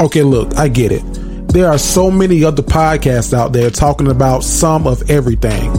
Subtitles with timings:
[0.00, 1.02] Okay, look, I get it.
[1.48, 5.76] There are so many other podcasts out there talking about some of everything.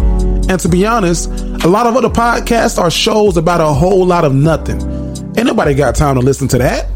[0.50, 1.30] And to be honest,
[1.64, 4.82] a lot of other podcasts are shows about a whole lot of nothing.
[5.38, 6.90] Ain't nobody got time to listen to that.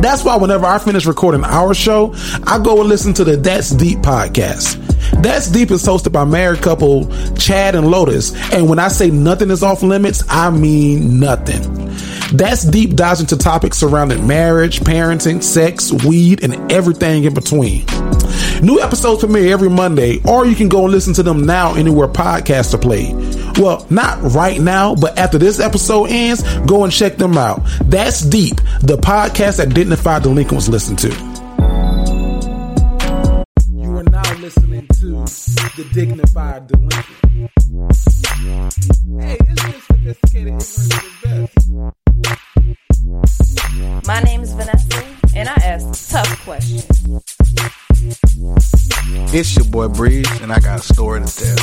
[0.00, 2.14] That's why whenever I finish recording our show,
[2.46, 4.76] I go and listen to the That's Deep podcast.
[5.22, 8.32] That's Deep is hosted by married couple Chad and Lotus.
[8.52, 11.79] And when I say nothing is off limits, I mean nothing.
[12.32, 17.84] That's Deep dives into topics surrounding marriage, parenting, sex, weed, and everything in between.
[18.62, 22.06] New episodes premiere every Monday, or you can go and listen to them now anywhere
[22.06, 23.16] podcasts are played.
[23.58, 27.62] Well, not right now, but after this episode ends, go and check them out.
[27.84, 31.08] That's Deep, the podcast that Dignified Delinquents listen to.
[33.68, 35.24] You are now listening to
[35.76, 37.06] the Dignified Delinquent.
[39.20, 40.88] Hey, it's sophisticated ignorance is
[41.22, 41.99] best.
[44.10, 45.04] My name is Vanessa,
[45.36, 46.84] and I ask tough questions.
[49.32, 51.56] It's your boy Breeze, and I got a story to tell.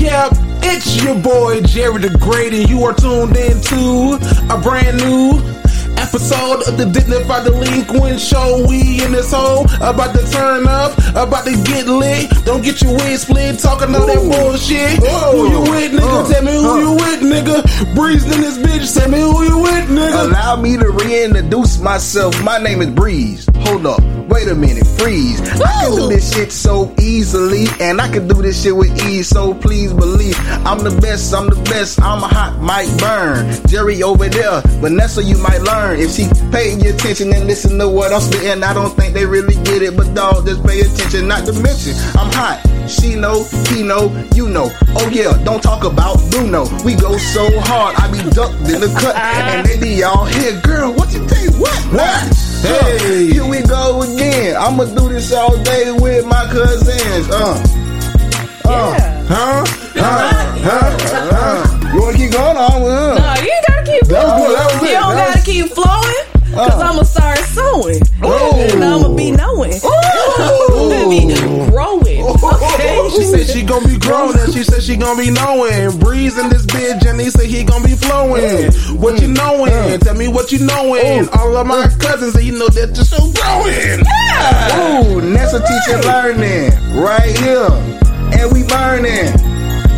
[0.00, 0.32] Yep,
[0.64, 4.18] it's your boy Jerry the Great, and you are tuned in to
[4.52, 5.40] a brand new
[5.98, 8.64] episode of the Dignified Delinquent Show.
[8.68, 12.30] We in this hole about to turn up, about to get lit.
[12.44, 15.02] Don't get your wig split, talking all that bullshit.
[15.02, 16.24] Who you with, nigga?
[16.24, 16.78] Uh, Tell me who uh.
[16.78, 17.94] you with, nigga.
[17.94, 18.94] Breezing in this bitch.
[18.94, 20.28] Tell me who you with, nigga.
[20.28, 22.42] Allow me to reintroduce myself.
[22.44, 23.48] My name is Breeze.
[23.66, 24.00] Hold up.
[24.28, 24.86] Wait a minute.
[24.98, 25.40] Freeze.
[25.40, 29.28] I can do this shit so easily, and I can do this shit with ease.
[29.28, 31.34] So please believe I'm the best.
[31.34, 32.00] I'm the best.
[32.00, 33.50] I'm a hot might burn.
[33.66, 34.60] Jerry over there.
[34.80, 38.62] Vanessa, you might learn if she pay your attention and listen to what I'm spitting.
[38.62, 41.28] I don't think they really get it, but dog, just pay attention.
[41.28, 42.60] Not to mention, I'm hot.
[42.88, 44.70] She know, he know, you know.
[44.96, 46.64] Oh yeah, don't talk about Bruno.
[46.84, 50.58] We go so hard, I be ducked in the cut, and they be all here,
[50.60, 50.92] girl.
[50.94, 51.52] What you think?
[51.60, 51.76] What?
[51.92, 52.34] What?
[52.62, 53.30] Hey.
[53.32, 54.56] Here we go again.
[54.56, 57.28] I'ma do this all day with my cousins.
[57.30, 57.62] Uh.
[58.64, 58.94] Uh.
[58.98, 59.24] Yeah.
[59.28, 59.64] Huh?
[59.94, 60.48] Huh?
[60.64, 60.96] Huh?
[61.32, 61.92] Uh.
[61.94, 63.14] You wanna keep going on with her?
[63.14, 63.67] No, you ain't gotta keep
[64.08, 66.24] That was good, that was you it, don't that gotta was- keep flowing.
[66.48, 66.70] Uh.
[66.70, 66.86] Cause Uh.
[66.88, 68.00] I'ma start sowing.
[68.24, 68.72] Ooh.
[68.72, 69.72] And I'ma be knowing.
[69.84, 70.88] Oh.
[70.88, 72.24] I'ma be growing.
[72.24, 72.56] Oh.
[72.56, 73.08] Okay?
[73.14, 75.98] She said she gonna be growing and she said she gonna be knowing.
[75.98, 78.42] Breeze in this bitch and he said he gonna be flowing.
[78.42, 78.96] Mm.
[78.98, 79.36] What you mm.
[79.36, 79.72] knowing?
[79.72, 80.00] Mm.
[80.00, 81.28] Tell me what you knowing.
[81.34, 81.38] Oh.
[81.38, 84.00] All of my cousins say you know that the show growing.
[84.80, 87.68] Ooh, Nessa teaching learning right here.
[88.40, 89.32] And we burning,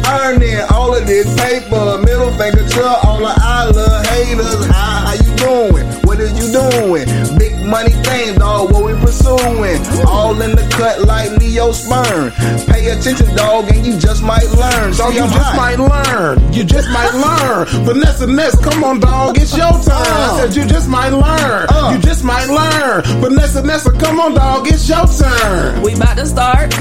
[0.07, 1.99] earning all of this paper.
[2.03, 4.67] Middle finger to all of our little haters.
[4.67, 5.87] How, how you doing?
[6.05, 7.07] What are you doing?
[7.39, 8.73] Big money thing, dog.
[8.73, 9.81] What we pursuing?
[10.07, 12.31] All in the cut like Neo sperm.
[12.67, 14.93] Pay attention, dog, and you just might learn.
[14.93, 15.57] So See, you I'm just hot.
[15.57, 16.53] might learn.
[16.53, 17.67] You just might learn.
[17.85, 19.39] Vanessa Ness, come on, dog.
[19.39, 20.07] It's your turn.
[20.07, 21.67] I said you just might learn.
[21.71, 21.93] Uh.
[21.95, 23.03] You just might learn.
[23.21, 24.67] Vanessa Nessa, come on, dog.
[24.69, 25.83] It's your turn.
[25.83, 26.73] We about to start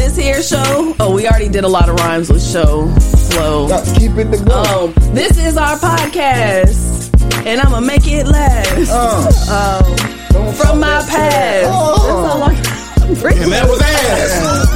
[0.00, 0.94] this here show.
[0.98, 2.88] Oh, we already did a lot of rhymes with show
[3.30, 3.68] flow.
[3.68, 4.62] Gotta Keep it to go.
[4.96, 7.12] Um, this is our podcast,
[7.46, 8.90] and I'ma make it last.
[8.90, 9.84] Uh,
[10.30, 11.68] Um, from my that past.
[11.70, 11.96] Oh.
[12.06, 14.69] That's all I And that was ass.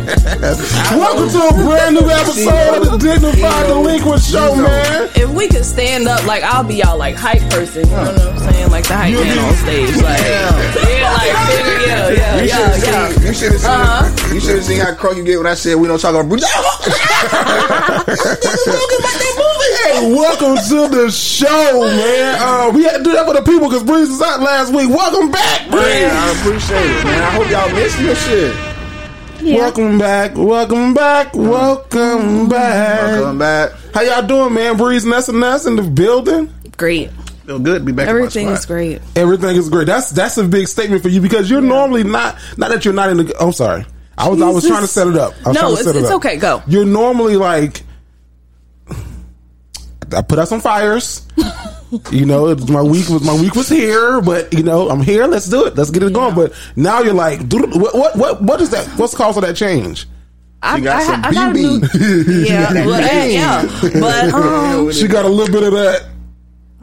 [0.00, 5.08] Welcome to a brand new episode of the Dignified Delinquent Show, man.
[5.14, 7.86] If we could stand up, like I'll be y'all like hype person.
[7.86, 8.70] You know what I'm saying?
[8.70, 9.96] Like the hype You'll man be- on stage.
[9.96, 13.08] Like yeah, like yeah, yeah, yeah, You should yeah, have yeah.
[13.08, 13.26] seen.
[13.26, 13.70] You should have seen.
[13.70, 14.34] Uh-huh.
[14.34, 16.28] You should have seen how crunk you get when I said we don't talk about
[16.28, 16.46] Bruno.
[19.90, 22.36] Hey, welcome to the show, man.
[22.40, 24.88] Uh, we had to do that for the people because Breeze was out last week.
[24.88, 25.82] Welcome back, Breeze.
[25.82, 27.22] Man, I appreciate it, man.
[27.22, 28.69] I hope y'all missing this shit.
[29.42, 33.12] Welcome back, welcome back, welcome back.
[33.12, 33.72] Welcome back.
[33.94, 34.76] How y'all doing, man?
[34.76, 36.52] Breeze Ness and Ness in the building.
[36.76, 37.10] Great.
[37.46, 38.06] Feel good to be back.
[38.08, 39.00] Everything is great.
[39.16, 39.86] Everything is great.
[39.86, 43.08] That's that's a big statement for you because you're normally not not that you're not
[43.10, 43.34] in the.
[43.40, 43.86] I'm sorry.
[44.18, 45.32] I was I was trying to set it up.
[45.46, 46.16] I was No, to it's- set it it's up.
[46.16, 46.36] okay.
[46.36, 46.62] Go.
[46.66, 47.82] You're normally like.
[50.14, 51.26] I put out some fires.
[52.12, 55.26] you know, my week was my week was here, but you know, I'm here.
[55.26, 55.76] Let's do it.
[55.76, 56.34] Let's get it going.
[56.34, 58.86] But now you're like, what what what, what is that?
[58.98, 60.06] What's the cause of that change?
[60.62, 61.80] I, You got I, some I got a new,
[62.44, 63.62] yeah, well, yeah,
[63.98, 66.06] but um, She got a little bit of that.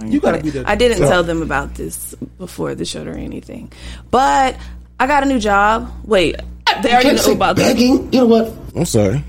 [0.06, 0.63] You gotta be the.
[0.69, 1.09] I didn't Yeah.
[1.09, 3.71] tell them about this before the show or anything,
[4.12, 4.57] but
[5.00, 5.92] I got a new job.
[6.06, 6.38] Wait,
[6.81, 7.74] they already know about that.
[7.75, 8.12] begging.
[8.12, 8.54] You know what?
[8.75, 9.24] I'm sorry.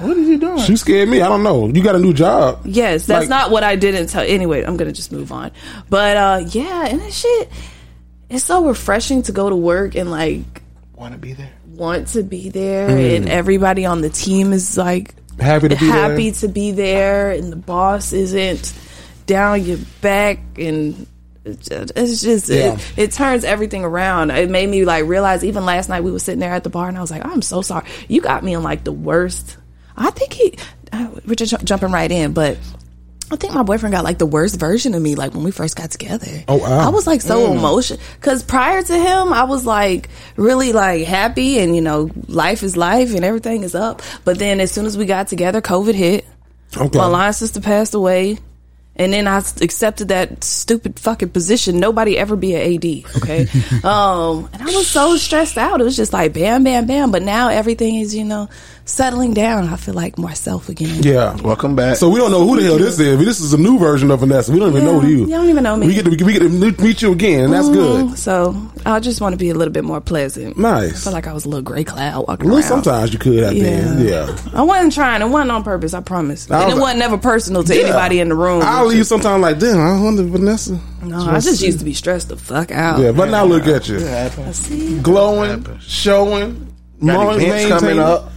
[0.00, 0.58] What is he doing?
[0.60, 1.20] She scared me.
[1.20, 1.68] I don't know.
[1.68, 2.60] You got a new job.
[2.64, 4.22] Yes, that's Like- not what I didn't tell.
[4.26, 5.50] Anyway, I'm gonna just move on.
[5.88, 7.48] But uh yeah, and that shit,
[8.28, 10.62] it's so refreshing to go to work and like
[10.96, 11.50] Want to be there?
[11.74, 16.30] want to be there, and everybody on the team is like Happy to be happy
[16.30, 16.40] there.
[16.40, 18.74] to be there, and the boss isn't
[19.26, 21.06] down your back and
[21.44, 22.74] it's just, it's just Yeah.
[22.74, 24.30] it, it turns everything around.
[24.30, 26.88] It made me like realize even last night we were sitting there at the bar
[26.88, 27.86] and I was like, I'm so sorry.
[28.08, 29.56] You got me in like the worst.
[30.00, 30.56] I think he
[30.92, 32.58] uh, we're just ju- jumping right in, but
[33.30, 35.76] I think my boyfriend got like the worst version of me like when we first
[35.76, 36.42] got together.
[36.48, 36.86] Oh, wow.
[36.86, 41.60] I was like so emotional cuz prior to him I was like really like happy
[41.60, 44.02] and you know life is life and everything is up.
[44.24, 46.26] But then as soon as we got together COVID hit.
[46.76, 46.98] Okay.
[46.98, 48.38] My line sister passed away.
[48.96, 51.80] And then I accepted that stupid fucking position.
[51.80, 53.42] Nobody ever be an AD, okay?
[53.82, 55.80] um, and I was so stressed out.
[55.80, 57.10] It was just like bam, bam, bam.
[57.10, 58.50] But now everything is, you know,
[58.90, 59.68] settling down.
[59.68, 61.02] I feel like myself again.
[61.02, 61.34] Yeah.
[61.42, 61.96] Welcome back.
[61.96, 63.18] So we don't know who the hell this is.
[63.24, 64.52] This is a new version of Vanessa.
[64.52, 65.18] We don't even Yeah, know you.
[65.20, 65.86] you don't even know me.
[65.86, 66.48] We get to, we get to
[66.82, 68.08] meet you again, and that's mm-hmm.
[68.08, 68.18] good.
[68.18, 68.54] So
[68.84, 70.58] I just want to be a little bit more pleasant.
[70.58, 70.70] Nice.
[70.82, 71.04] I Nice.
[71.04, 72.66] feel like I was a little gray cloud walking Well, around.
[72.68, 74.06] sometimes you could have been.
[74.06, 74.36] Yeah.
[74.54, 75.22] I wasn't trying.
[75.22, 75.94] It wasn't on purpose.
[75.94, 76.50] I promise.
[76.50, 78.62] I and it wasn't ever personal to anybody in the room.
[78.64, 80.80] I'll leave sometimes like, damn, I wonder Vanessa.
[81.02, 82.98] no, I just used to be stressed the fuck out.
[83.00, 84.00] Yeah, but now look at you.
[84.52, 84.98] See?
[85.00, 88.32] Glowing, showing, got mowing, coming up.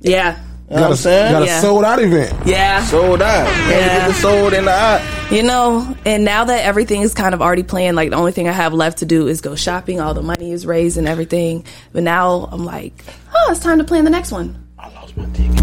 [0.00, 0.38] Yeah.
[0.70, 1.32] You know what I'm saying?
[1.32, 1.60] Got a Yeah.
[1.60, 2.46] sold out event.
[2.46, 2.84] Yeah.
[2.84, 3.46] Sold out.
[3.46, 3.68] Yeah.
[3.70, 4.06] Yeah.
[4.08, 5.26] Get sold in the eye.
[5.32, 8.48] You know, and now that everything is kind of already planned, like the only thing
[8.48, 10.00] I have left to do is go shopping.
[10.00, 11.64] All the money is raised and everything.
[11.92, 12.92] But now I'm like,
[13.34, 14.64] oh, it's time to plan the next one.
[14.78, 15.60] I lost my ticket.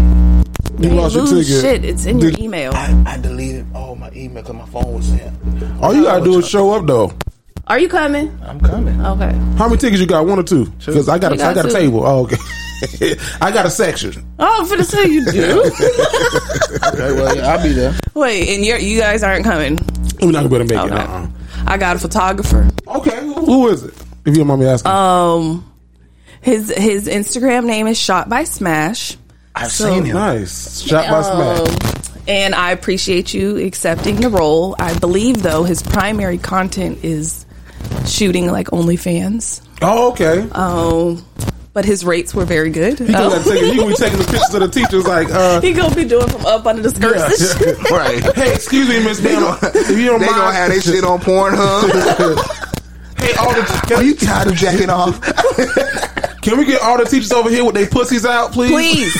[0.78, 1.62] You lost your Lose ticket.
[1.82, 1.84] shit.
[1.84, 2.72] It's in your email.
[2.74, 5.78] I, I deleted all my email because my phone was in.
[5.82, 7.12] All you gotta do is show up though.
[7.66, 8.38] Are you coming?
[8.46, 9.00] I'm coming.
[9.04, 9.32] Okay.
[9.56, 10.24] How many tickets you got?
[10.26, 10.66] One or two?
[10.66, 12.06] Because I got a, got I got a table.
[12.06, 12.36] Oh, okay.
[13.40, 14.24] I got a section.
[14.38, 15.70] Oh, I'm finna say you do.
[16.88, 17.94] Okay, well, yeah, I'll be there.
[18.14, 19.78] Wait, and you're, you guys aren't coming.
[20.20, 21.08] We're not gonna be able to make it.
[21.08, 21.28] Uh-uh.
[21.66, 22.68] I got a photographer.
[22.86, 23.94] Okay, who, who is it?
[24.24, 24.90] If you don't mind me asking.
[24.90, 25.72] Um,
[26.40, 29.16] his his Instagram name is Shot by Smash.
[29.54, 30.14] I've So- seen him.
[30.14, 30.80] nice.
[30.82, 31.58] Shot by smash.
[32.08, 34.76] Um, and I appreciate you accepting the role.
[34.78, 37.44] I believe though his primary content is
[38.06, 39.62] shooting like OnlyFans.
[39.82, 40.48] Oh, okay.
[40.52, 41.24] Um,
[41.78, 42.98] but his rates were very good.
[42.98, 43.42] he, gonna Oh.
[43.44, 46.26] take, he be taking the pictures of the teachers like, uh, he gonna be doing
[46.26, 47.54] from up under the skirts.
[47.54, 47.96] and Yeah.
[47.96, 48.34] Right.
[48.34, 51.20] hey, excuse me, Miss They If you don't they mind, gonna have their shit on
[51.20, 51.84] Pornhub.
[53.20, 55.20] hey, all the, Are you tired of jacking off?
[56.48, 58.70] Can we get all the teachers over here with their pussies out, please?
[58.72, 59.14] Please.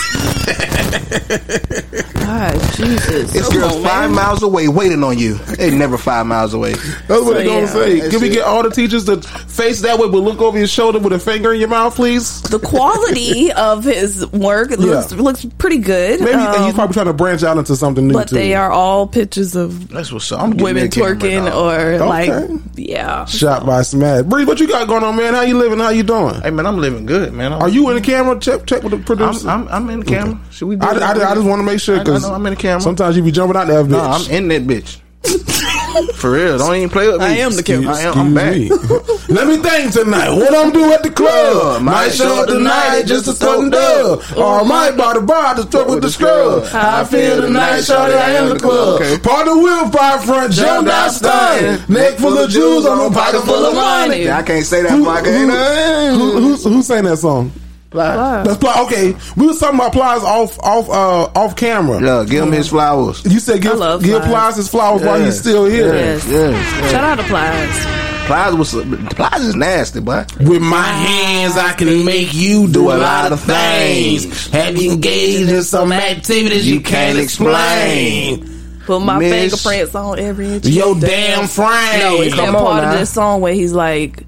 [2.15, 3.33] God, Jesus.
[3.33, 4.13] This Come girl's on, five man.
[4.15, 5.35] miles away waiting on you.
[5.35, 6.73] They never five miles away.
[6.73, 7.67] That's what So, they gonna yeah.
[7.67, 8.01] say.
[8.01, 10.67] That's Can we get all the teachers to face that way, but look over your
[10.67, 12.41] shoulder with a finger in your mouth, please?
[12.43, 15.21] The quality of his work it looks Yeah.
[15.21, 16.21] looks pretty good.
[16.21, 18.35] Maybe um, he's probably trying to branch out into something new but too.
[18.37, 20.41] they are all pictures of That's what's up.
[20.41, 21.55] I'm women that twerking dog.
[21.55, 22.05] or Okay.
[22.05, 23.25] like yeah.
[23.27, 24.25] shot by smash.
[24.25, 25.35] Bree, what you got going on, man?
[25.35, 25.79] How you living?
[25.79, 26.41] How you doing?
[26.43, 27.53] Hey man, I'm living good, man.
[27.53, 28.39] I'm, Are you in the camera?
[28.39, 29.49] Check, check with the I'm, producer.
[29.49, 30.41] I'm, I'm in the camera.
[30.51, 30.77] Should we?
[30.79, 30.93] I?
[30.93, 32.81] I, I just want to make sure because I'm in the camera.
[32.81, 33.91] Sometimes you be jumping out there, bitch.
[33.91, 35.01] No, I'm in that bitch.
[36.15, 37.27] For real, don't even play with me.
[37.27, 37.95] I am the camera.
[37.95, 38.57] I am, I'm back.
[38.57, 38.69] Me.
[39.29, 40.31] Let me think tonight.
[40.31, 41.79] What I'm doing at the club?
[41.79, 44.23] Yeah, might show up tonight just a stuff and dub.
[44.37, 46.67] Or I might buy the bar to stuff with the scrub.
[46.67, 49.01] How I feel tonight, shorty, I am the club.
[49.01, 49.19] Okay.
[49.19, 51.83] Partner wheel, five front, jumped out stunning.
[51.89, 54.25] Neck full of jewels on a pocket full of money.
[54.25, 54.91] Yeah, I can't say that.
[54.91, 57.53] Fuck, Who, who, who's, who sang that song?
[57.91, 58.83] That's Ply.
[58.87, 62.01] Okay, we was talking about Plies off, off, uh, off camera.
[62.03, 63.25] Yeah, give him his flowers.
[63.25, 64.31] You said give, love give Plies.
[64.31, 65.95] Plies his flowers while he's still here.
[65.95, 66.27] Yes.
[66.29, 66.91] Yes.
[66.91, 67.87] Shout out to Plies.
[68.27, 68.73] Plies was
[69.15, 70.25] Plies is nasty, boy.
[70.39, 74.49] With my hands, I can make you do a lot of things.
[74.49, 78.57] Have you engaged in some activities you can't explain?
[78.85, 79.33] Put my Miss-
[79.63, 80.67] fingerprints on every inch.
[80.67, 82.01] Your damn frame.
[82.01, 82.93] No, it's that on part now.
[82.93, 84.25] of this song where he's like,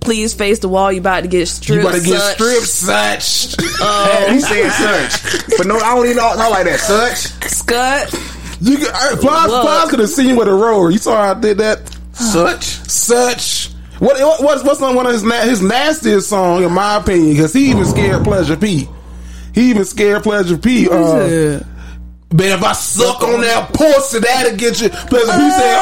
[0.00, 0.90] "Please face the wall.
[0.92, 1.84] You about to get You stripped.
[1.84, 3.56] better get such." stripped, such.
[4.30, 6.80] he said such, but no, I don't even know not like that.
[6.80, 8.12] Such, Scut.
[8.60, 9.62] You could, uh, Plies, Look.
[9.62, 10.90] Plies could have seen you with a roller.
[10.90, 11.80] You saw how I did that?
[12.12, 12.64] such.
[12.64, 13.68] Such.
[14.00, 17.34] What, what what's what's on one of his na- his nastiest song in my opinion?
[17.34, 18.88] Because he even scared Pleasure P.
[19.54, 20.88] He even scared Pleasure P.
[20.88, 21.60] Uh,
[22.30, 24.90] Man, if I suck on that pussy, that'll get you.
[24.90, 25.76] Pleasure P said,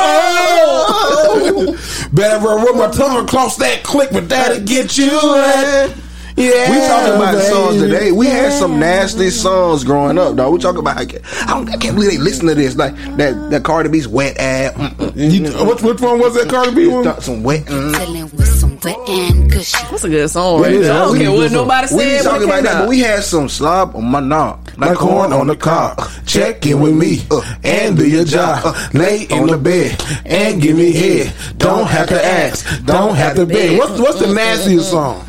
[0.69, 5.93] "Oh, better run my tongue across that click, but that'll get you." eh."
[6.37, 7.45] Yeah, We talking about baby.
[7.47, 8.13] songs today.
[8.13, 10.53] We had some nasty songs growing up, dog.
[10.53, 10.99] We talking about.
[10.99, 12.77] I, can't- I, don't, I can't believe they listen to this.
[12.77, 14.75] Like that, that Cardi B's wet ass.
[14.75, 17.05] Mm, mm, which, which one was that Cardi B one?
[17.05, 17.65] mm, some wet.
[17.65, 17.95] Mm.
[17.95, 19.79] Chillin' with some wet and gushy.
[19.91, 20.61] That's a good song.
[20.61, 20.87] Right it is.
[20.89, 20.95] there.
[20.95, 21.53] I don't care what song.
[21.55, 22.13] nobody We said.
[22.17, 24.69] ain't talking about that, but we had some slob on my knob.
[24.77, 26.03] Like corn on the cob.
[26.27, 28.77] Check in with me Uh, and do your job.
[28.93, 31.33] Lay in the bed and give me head.
[31.57, 32.85] Don't have to ask.
[32.85, 33.79] Don't have to beg.
[33.79, 35.27] What's what's the nastiest song?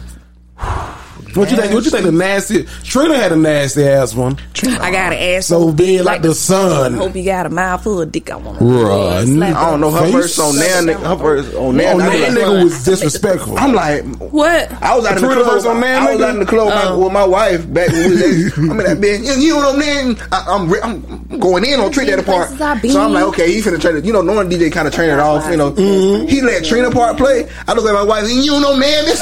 [1.38, 1.74] What you think?
[1.74, 2.06] What you think?
[2.06, 4.38] The nasty Trina had a nasty ass one.
[4.64, 6.96] I got an ass So big like the sun.
[6.96, 8.30] Hope you got a mouthful of dick.
[8.32, 9.26] I want Right.
[9.26, 9.46] to.
[9.58, 10.12] I don't know her Face?
[10.14, 10.98] verse on there.
[10.98, 11.94] Her verse on there.
[11.94, 13.58] Oh, I that was like- nigga was disrespectful.
[13.58, 14.72] I'm like, What?
[14.82, 15.66] I was out in the Trina club.
[15.68, 16.24] on there, I was nigga?
[16.26, 18.98] out in the club with my- wife back when we was at, I mean that
[19.00, 19.26] bitch.
[19.26, 20.18] You, you know what I'm saying?
[20.32, 22.48] I, I'm I'm going in on Trina that part.
[22.48, 22.92] Places I been.
[22.92, 24.06] So I'm like, okay, he finna turn it.
[24.06, 25.50] You know, knowing DJ kind of turn it off.
[25.52, 26.28] You know, Mm-hmm.
[26.28, 27.48] he let Trina part play.
[27.68, 28.24] I look at my wife.
[28.24, 29.20] and You know, man, this.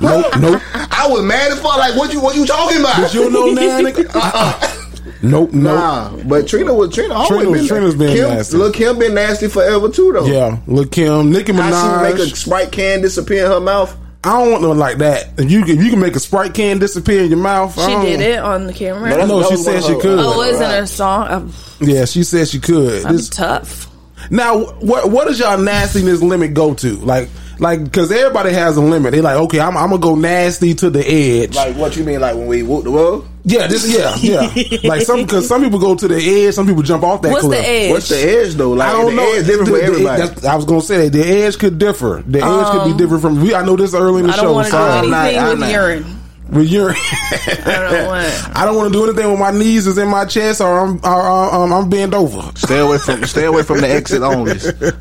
[0.00, 0.62] nope, nope.
[0.90, 1.76] I was mad as fuck.
[1.76, 2.96] Like, what you what you talking about?
[3.00, 4.14] But you know now, nigga.
[4.14, 4.74] Uh-uh.
[5.20, 5.74] Nope, nope.
[5.74, 7.14] Nah, but Trina was Trina.
[7.14, 8.56] Always Trina, been, Trina's been Kim, nasty.
[8.56, 10.26] Look, Kim been nasty forever too, though.
[10.26, 13.96] Yeah, look, Kim, Nicki How she make a Sprite can disappear in her mouth?
[14.24, 15.28] I don't want no like that.
[15.38, 18.20] If you if you can make a sprite can disappear in your mouth, She did
[18.20, 19.10] it on the camera.
[19.10, 20.18] That's- No, that she was said one she could.
[20.18, 21.26] Oh, isn't her song?
[21.28, 23.04] I'm, Yeah, she said she could.
[23.06, 23.86] I'm This- tough.
[24.30, 26.96] now, what what does y'all nastiness limit go to?
[26.96, 29.12] Like, like because everybody has a limit.
[29.12, 31.54] They like, okay, I'm, I'm gonna go nasty to the edge.
[31.56, 32.20] Like what you mean?
[32.20, 33.26] Like when we whoop the world?
[33.44, 34.78] yeah, this, yeah, yeah.
[34.88, 37.44] like some because some people go to the edge, some people jump off that What's
[37.44, 37.64] cliff.
[37.64, 37.90] the edge?
[37.90, 38.72] What's the edge though?
[38.72, 39.32] Like I don't the know.
[39.32, 40.22] edge different The- for the- everybody.
[40.22, 42.22] that's- I was gonna say the edge could differ.
[42.26, 43.40] The edge could be um, different from.
[43.40, 44.42] We, I know this early in the I show.
[44.44, 46.17] don't want to do I'm not- anything I'm with not- urine.
[46.50, 46.96] With urine.
[46.98, 48.56] I don't want.
[48.56, 51.00] I don't want to do anything when my knees is in my chest or I'm
[51.04, 52.50] or, um, I'm bent over.
[52.56, 54.58] Stay away from stay away from the exit only.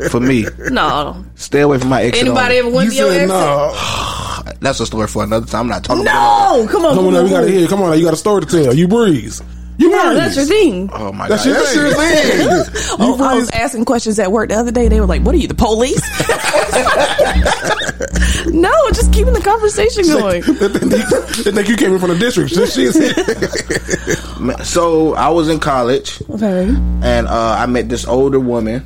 [0.09, 1.23] For me, No.
[1.35, 2.25] stay away from my exit.
[2.25, 2.75] Anybody ever only.
[2.77, 3.29] went You to your said exit?
[3.37, 4.53] no.
[4.59, 5.61] That's a story for another time.
[5.61, 6.57] I'm not talking about.
[6.57, 6.95] No, come on.
[6.95, 7.67] Come on, now, we gotta hear.
[7.67, 8.73] Come on, now, you got a story to tell.
[8.73, 9.41] You breeze.
[9.79, 10.17] You No, breeze.
[10.17, 10.89] that's your thing.
[10.93, 12.47] Oh my That's god, your that's thing.
[12.47, 12.97] your thing.
[12.99, 14.87] Oh, I was asking questions at work the other day.
[14.87, 16.01] They were like, "What are you, the police?"
[18.47, 20.41] no, just keeping the conversation going.
[21.43, 22.49] they think you came in from the district.
[22.51, 24.65] Shit, shit.
[24.65, 26.65] so I was in college Okay.
[26.67, 28.83] and uh, I met this older woman.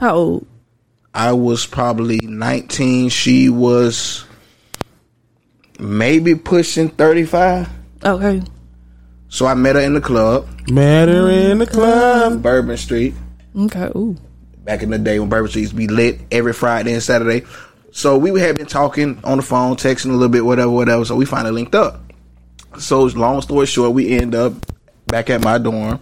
[0.00, 0.46] How old?
[1.12, 3.08] I was probably 19.
[3.10, 4.24] She was
[5.78, 7.68] maybe pushing 35.
[8.04, 8.42] Okay.
[9.30, 12.42] So I met her in the club, Met her in the club.
[12.42, 13.14] Bourbon Street.
[13.56, 13.86] Okay.
[13.96, 14.16] Ooh.
[14.64, 17.46] back in the day when Bourbon Street used to be lit every Friday and Saturday.
[17.92, 21.04] So we had been talking on the phone, texting a little bit, whatever, whatever.
[21.04, 22.00] So we finally linked up.
[22.78, 24.52] So long story short, we end up
[25.06, 26.00] back at my dorm.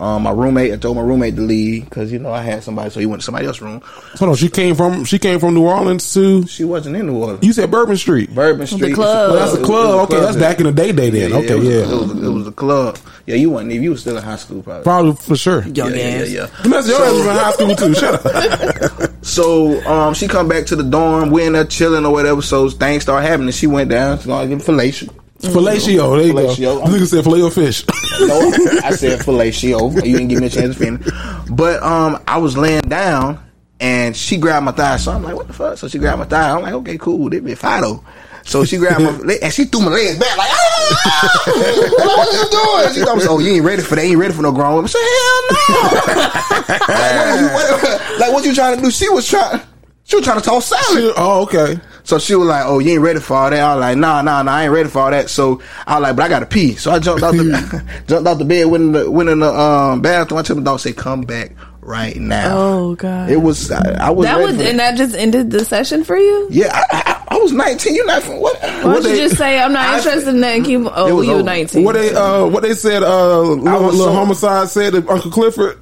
[0.00, 2.90] Um, my roommate, I told my roommate to leave because you know I had somebody,
[2.90, 3.80] so he went to somebody else's room.
[4.18, 6.44] Hold on, she came from she came from New Orleans to.
[6.48, 7.44] She wasn't in New Orleans.
[7.46, 8.34] You said Bourbon Street.
[8.34, 9.30] Bourbon Street, club.
[9.30, 9.86] Well, that's a It was- club.
[9.86, 11.30] was a Okay, that's back in the day, day then.
[11.30, 12.98] it okay, was, yeah, It was, it was a club.
[13.26, 13.70] Yeah, you wasn't.
[13.70, 14.82] even You was still in high school, probably.
[14.82, 15.62] probably for sure.
[15.68, 16.30] Young yeah, yeah, ass.
[16.30, 16.46] yeah.
[16.62, 17.94] Vanessa, your ass was in high school too.
[17.94, 19.10] Shut up.
[19.24, 21.30] So um, she come back to the dorm.
[21.30, 22.42] We in there chilling or whatever.
[22.42, 23.52] So things start happening.
[23.52, 24.18] She went down.
[24.18, 25.08] She's gonna get fellatio.
[25.40, 26.16] Fellatio.
[26.16, 26.84] There you Fellatio.
[26.84, 26.84] go.
[26.84, 27.84] Nigga said filet fish.
[28.20, 28.38] No,
[28.84, 29.94] I said fellatio.
[29.94, 31.08] You didn't give me a chance to finish.
[31.50, 33.44] But um, I was laying down
[33.80, 34.96] and she grabbed my thigh.
[34.96, 35.76] So I'm like, what the fuck?
[35.78, 36.50] So she grabbed my thigh.
[36.50, 37.28] I'm like, okay, cool.
[37.28, 38.04] This be Fido.
[38.44, 41.42] So she grabbed my leg and she threw my legs back like, ah!
[42.16, 42.94] What you doing?
[42.94, 44.04] She told me, oh, you ain't ready for that.
[44.04, 44.84] You ain't ready for no grown woman.
[44.84, 46.94] I said, hell no.
[46.94, 47.46] like, what you,
[47.88, 48.90] what, like, what you trying to do?
[48.90, 49.60] She was trying.
[50.04, 51.14] She was trying to talk salad.
[51.16, 51.80] oh, okay.
[52.04, 54.20] So she was like, "Oh, you ain't ready for all that." I was like, "Nah,
[54.22, 56.46] nah, nah, I ain't ready for all that." So I was like, "But I gotta
[56.46, 59.40] pee." So I jumped out the jumped out the bed, went in the went in
[59.40, 60.38] the um, bathroom.
[60.38, 63.30] I told my dog, "Say, come back right now." Oh god.
[63.30, 66.04] It was I, I was that ready was for and that just ended the session
[66.04, 66.48] for you.
[66.50, 66.68] yeah.
[66.74, 66.82] I,
[67.30, 67.94] I, I was nineteen.
[67.94, 68.60] You're not from what?
[68.60, 70.80] Why don't they- you just say I'm not I- interested in that and keep?
[70.84, 71.84] Oh, you were 19.
[71.84, 75.78] What they uh what they said uh little, little so- homicide said to Uncle Clifford.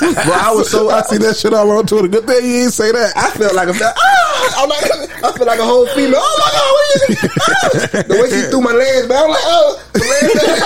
[0.00, 2.08] Well, I was so I see that shit all on Twitter.
[2.08, 3.16] Good thing you ain't say that.
[3.16, 6.20] I felt like a ah, I'm like I felt like a whole female.
[6.20, 7.30] Oh my god, what is it?
[7.40, 10.60] Ah, the way she threw my legs back, I'm like, oh, the legs back.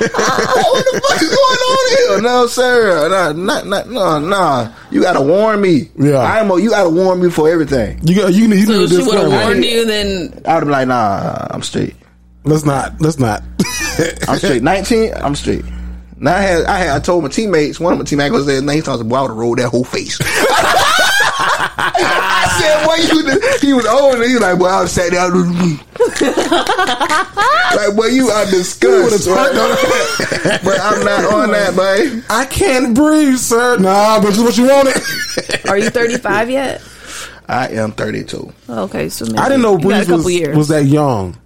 [0.72, 2.22] what the fuck is going on here?
[2.22, 4.72] No, sir, no, not, not, no, no.
[4.90, 5.90] You gotta warn me.
[5.96, 6.18] Yeah.
[6.18, 6.50] I'm.
[6.50, 8.00] A, you gotta warn me for everything.
[8.02, 9.84] You got you need you so need a she would have warned you.
[9.84, 11.96] Then I would be like, nah, I'm straight.
[12.44, 13.00] Let's not.
[13.00, 13.42] Let's not.
[14.28, 14.62] I'm straight.
[14.70, 15.64] 19, I'm straight.
[16.22, 18.58] Now I had, I had, I told my teammates, one of my teammates was there,
[18.58, 20.18] and he told me, boy, I would have rolled that whole face.
[21.82, 24.90] I said, what you, did?" he was older, he was like, boy, I would have
[24.90, 25.32] sat down.
[27.74, 29.32] like, boy, you are disgusted.
[29.32, 30.60] Right?
[30.62, 32.20] but I'm not on that, boy.
[32.28, 33.78] I can't breathe, sir.
[33.78, 35.00] Nah, but this is what you wanted.
[35.70, 36.82] are you 35 yet?
[37.48, 38.52] I am 32.
[38.68, 40.54] Okay, so maybe I didn't know you Breeze a couple was, years.
[40.56, 41.38] was that young.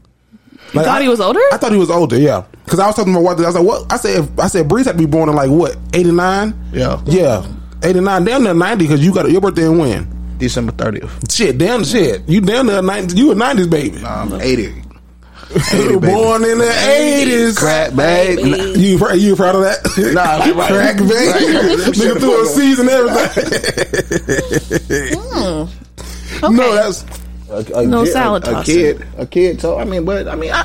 [0.75, 1.41] You thought I, he was older?
[1.53, 2.19] I thought he was older.
[2.19, 3.39] Yeah, because I was talking to my wife.
[3.39, 5.51] I was like, "What?" I said, "I said Breeze had to be born in like
[5.51, 6.55] what, eighty nine?
[6.73, 7.01] Yeah.
[7.07, 7.47] yeah,
[7.83, 8.25] eighty nine.
[8.25, 10.09] Damn near ninety because you got your birthday in when?
[10.39, 11.31] December 30th.
[11.33, 12.29] Shit, damn shit.
[12.29, 13.17] You damn near ninety.
[13.17, 14.05] You a nineties baby.
[14.05, 14.63] I'm 80.
[14.63, 14.75] you
[15.95, 16.13] were baby.
[16.13, 17.57] born in the eighties.
[17.57, 18.39] Crack, babe.
[18.39, 18.81] Baby.
[18.81, 19.79] You pr- you proud of that?
[20.13, 20.73] Nah, right, right.
[20.73, 21.15] crack baby.
[21.15, 21.79] Right.
[21.95, 25.21] Nigga threw a season and everything.
[25.21, 25.71] Hmm.
[26.43, 27.05] No, that's
[27.59, 28.75] a, a, No a- salad a, tossing.
[28.75, 30.65] kid, a kid So I mean, but I mean, I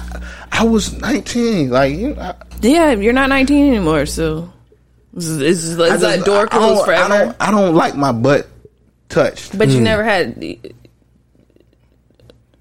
[0.51, 1.69] I was nineteen.
[1.69, 4.51] Like you, know, I, Yeah, you're not 19 anymore, so
[5.15, 7.08] is, is, is I that just- door I don't- closed I forever?
[7.25, 8.48] don't, I don't like my butt
[9.10, 9.58] touched.
[9.58, 9.84] But you hmm.
[9.86, 10.43] never had.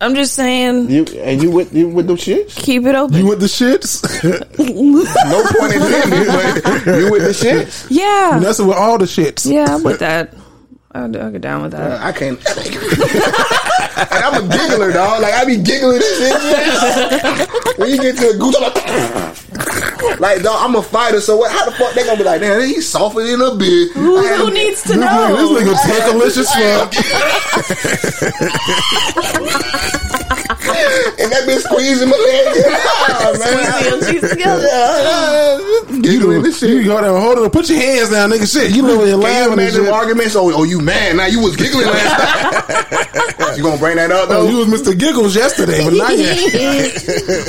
[0.01, 2.55] I'm just saying, You and you with you with them shits?
[2.57, 3.17] keep it open.
[3.17, 4.05] You with the shits?
[4.59, 6.27] No point intended,
[6.85, 7.87] but you with the shits?
[7.91, 9.51] yeah, That's with all the shits.
[9.51, 10.35] yeah, I'm with that.
[10.93, 12.01] I'll, I'll get down with that.
[12.01, 12.39] Uh, I can't.
[13.79, 15.23] and I'm a giggler, dog.
[15.23, 16.33] Like I be giggling and shit.
[17.79, 21.21] when you get to the goose, I'm like, like, dog, I'm a fighter.
[21.21, 21.53] So what?
[21.53, 22.41] How the fuck they gonna be like?
[22.41, 23.93] Damn, he's softer than a bitch.
[23.93, 25.37] Who, who needs to know?
[25.37, 25.59] This know?
[25.61, 26.95] nigga tankalicious fuck.
[31.21, 32.47] and that bitch squeezing my leg.
[32.71, 33.65] Ah, man.
[33.67, 34.63] Squeeze your cheeks together.
[34.63, 36.71] Yeah, giggling and shit.
[36.71, 38.51] You go there, hold on, put your hands down, nigga.
[38.51, 40.37] Shit, you know where you're Can you laughing and imagine arguments?
[40.37, 41.27] Oh, oh, you mad now?
[41.27, 43.57] You was giggling last night.
[43.57, 44.47] you gonna bring that up though?
[44.47, 44.99] Oh, you was Mr.
[44.99, 46.39] Giggles yesterday, but not yet.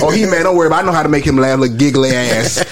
[0.01, 0.43] oh, he mad.
[0.43, 0.79] Don't worry about.
[0.79, 0.83] it.
[0.83, 1.59] I know how to make him laugh.
[1.59, 2.63] Little giggly ass,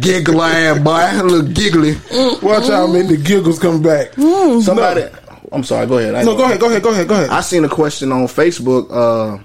[0.00, 1.94] giggly ass boy, little giggly.
[2.42, 3.08] Watch out, man.
[3.08, 4.12] The giggles come back.
[4.14, 5.08] Somebody.
[5.54, 5.86] I'm sorry.
[5.86, 6.14] Go ahead.
[6.14, 7.30] I- No, go ahead, go ahead, go ahead, go ahead.
[7.30, 8.88] I seen a question on Facebook.
[8.90, 9.42] Uh,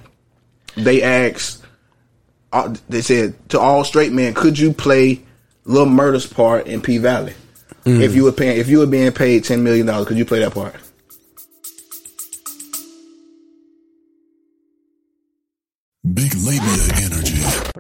[0.76, 1.64] they asked,
[2.52, 5.22] uh, they said to all straight men, could you play
[5.66, 7.34] Lil Murda's part in P Valley?
[7.86, 10.40] If you were paying, if you were being paid ten million dollars, could you play
[10.40, 10.76] that part?
[16.14, 16.59] Big labia energy.
[16.59, 16.59] But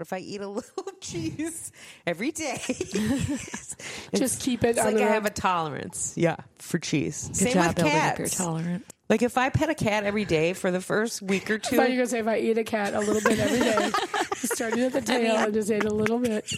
[0.09, 1.71] if I eat a little cheese
[2.07, 2.59] every day,
[4.15, 5.13] Just keep it It's on like the I road.
[5.13, 6.13] have a tolerance.
[6.17, 7.27] Yeah, for cheese.
[7.27, 8.19] Good Same job with building up cats.
[8.19, 8.85] your tolerance.
[9.07, 11.75] Like if I pet a cat every day for the first week or I two,
[11.77, 13.89] thought you were gonna say if I eat a cat a little bit every day,
[14.35, 16.51] started at the tail and just ate a little bit,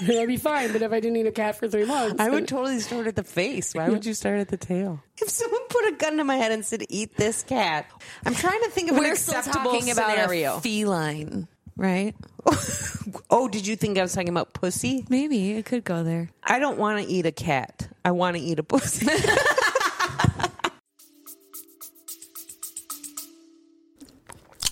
[0.00, 0.70] that'd be fine.
[0.72, 3.16] But if I didn't eat a cat for three months, I would totally start at
[3.16, 3.74] the face.
[3.74, 5.00] Why would you start at the tail?
[5.20, 7.86] If someone put a gun to my head and said, "Eat this cat,"
[8.24, 10.56] I'm trying to think of an We're still acceptable talking about scenario.
[10.56, 11.48] a feline,
[11.80, 12.14] right?
[13.30, 15.06] oh, did you think I was talking about pussy?
[15.08, 16.28] Maybe it could go there.
[16.44, 17.88] I don't want to eat a cat.
[18.04, 19.06] I want to eat a pussy.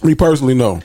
[0.03, 0.81] Me personally, no.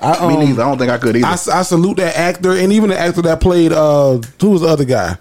[0.00, 0.62] I, Me um, neither.
[0.62, 1.26] I don't think I could either.
[1.26, 4.68] I, I salute that actor and even the actor that played uh who was the
[4.68, 5.16] other guy?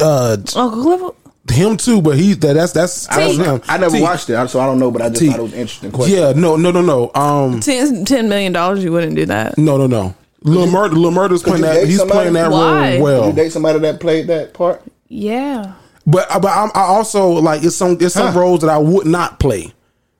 [0.00, 1.14] Uh Uncle Clifford.
[1.50, 3.62] Him too, but he that that's that's I, that's don't, him.
[3.68, 4.02] I never T.
[4.02, 4.90] watched it, so I don't know.
[4.90, 5.28] But I just T.
[5.28, 6.16] thought it was an interesting question.
[6.16, 7.10] Yeah, no, no, no, no.
[7.20, 9.58] Um Ten, $10 million, you wouldn't do that.
[9.58, 10.14] no, no, no.
[10.44, 12.30] Lil Murder Lil Murder's playing that he's somebody?
[12.30, 12.58] playing that Why?
[12.58, 13.26] role Did well.
[13.28, 14.82] you date somebody that played that part?
[15.08, 15.74] Yeah.
[16.06, 18.40] But but I'm, I also like it's some it's some Huh.
[18.40, 19.72] roles that I would not play.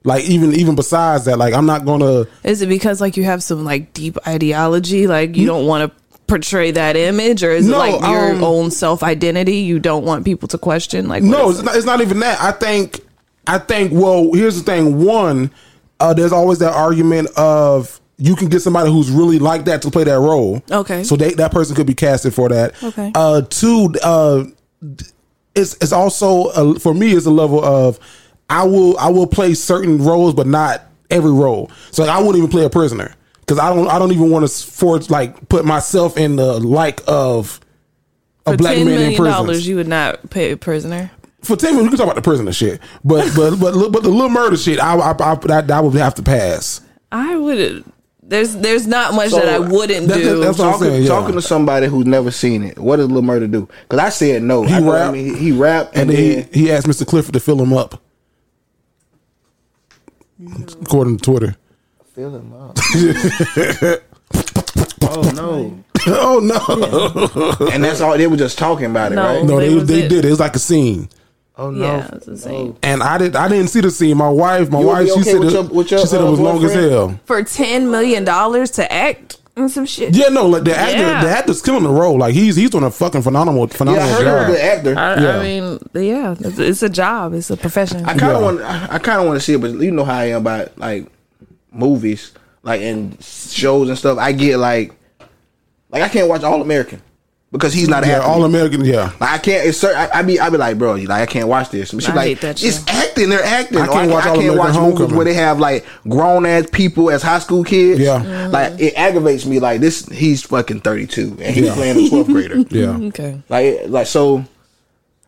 [0.04, 2.26] Like even even besides that, like I'm not gonna.
[2.44, 6.01] Is it because like you have some like deep ideology, like you don't want to
[6.26, 10.04] portray that image, or is No, it like your um, own self identity you don't
[10.04, 11.08] want people to question?
[11.08, 12.40] Like No, it's not, it's not even that.
[12.40, 13.00] I think
[13.46, 13.92] I think.
[13.92, 15.04] Well, here's the thing.
[15.04, 15.50] One,
[16.00, 19.90] uh, there's always that argument of you can get somebody who's really like that to
[19.90, 20.62] play that role.
[20.70, 21.02] Okay.
[21.02, 22.80] so they, that person could be casted for that.
[22.82, 23.10] Okay.
[23.14, 24.44] Uh, two, uh,
[25.54, 27.98] it's it's also a, for me it's a level of
[28.48, 31.70] I will I will play certain roles, but not every role.
[31.90, 34.48] So like, I wouldn't even play a prisoner because I don't I don't even want
[34.48, 37.60] to force like put myself in the like of
[38.46, 39.32] a for black ten man in million prison.
[39.32, 41.10] dollars you would not pay a prisoner?
[41.42, 44.08] For ten million, we can talk about the prisoner shit, but but but but the
[44.08, 46.80] little murder shit, I I I, I, I would have to pass.
[47.10, 47.84] I would.
[48.24, 50.40] There's there's not much So, that I wouldn't that- do.
[50.40, 51.08] that's what I'm Talking, saying, yeah.
[51.08, 53.68] talking to somebody who's never seen it, what does Lil Murda do?
[53.82, 54.62] Because I said no.
[54.62, 54.92] He I know.
[54.92, 57.06] I mean, he rap And and, then then he, he asked Mr.
[57.06, 58.00] Clifford to fill him up,
[60.82, 61.56] according to Twitter.
[62.22, 62.78] Fill him up.
[65.02, 65.84] oh no!
[66.06, 68.16] oh no, And that's all.
[68.16, 69.22] They were just talking about it, No.
[69.24, 69.44] right?
[69.44, 70.08] no, They they, was they it.
[70.08, 70.28] did it.
[70.28, 71.08] It was like a scene,
[71.56, 71.84] Oh no!
[71.84, 72.76] yeah, it's the same.
[72.82, 74.16] and I did I didn't see the scene.
[74.16, 76.00] My wife, my You would wife, be she okay said with it, your- with your,
[76.00, 76.90] she said it uh, was long as boyfriend?
[76.90, 77.20] hell.
[77.26, 80.14] For ten million dollars to act and some shit.
[80.16, 81.22] Yeah, no, like the actor, Yeah.
[81.24, 82.18] the actor's killing the role.
[82.18, 84.46] Like he's he's doing a fucking phenomenal Yeah, phenomenal I heard he was a job.
[84.46, 84.98] good actor.
[84.98, 85.38] I, Yeah.
[85.38, 87.34] I mean, yeah, it's, it's a job.
[87.34, 88.04] It's a profession.
[88.06, 88.46] I kind of Yeah.
[88.46, 88.60] want.
[88.92, 91.06] I kind of want to see it, but you know how I am about like
[91.72, 92.32] movies,
[92.62, 94.18] like in shows and stuff.
[94.18, 94.92] I get like,
[95.90, 97.02] like I can't watch All American
[97.50, 98.28] because he's not an Yeah, actor.
[98.28, 98.84] all American.
[98.84, 99.66] Yeah, Like I can't.
[99.66, 99.96] It's certain.
[99.98, 100.40] I, I be.
[100.40, 101.90] I be like, bro, you like I can't watch this.
[101.90, 102.84] She's I like, hate that it's show.
[102.88, 103.28] acting.
[103.28, 103.78] They're acting.
[103.78, 106.66] I can't watch I All can't American watch movies where they have like grown ass
[106.72, 108.00] people as high school kids.
[108.00, 108.48] Yeah.
[108.48, 109.60] Like it aggravates me.
[109.60, 111.74] Like this, he's fucking thirty two and he's Yeah.
[111.74, 112.58] playing a twelfth grader.
[112.70, 112.96] yeah.
[113.08, 114.44] okay, Like, like so.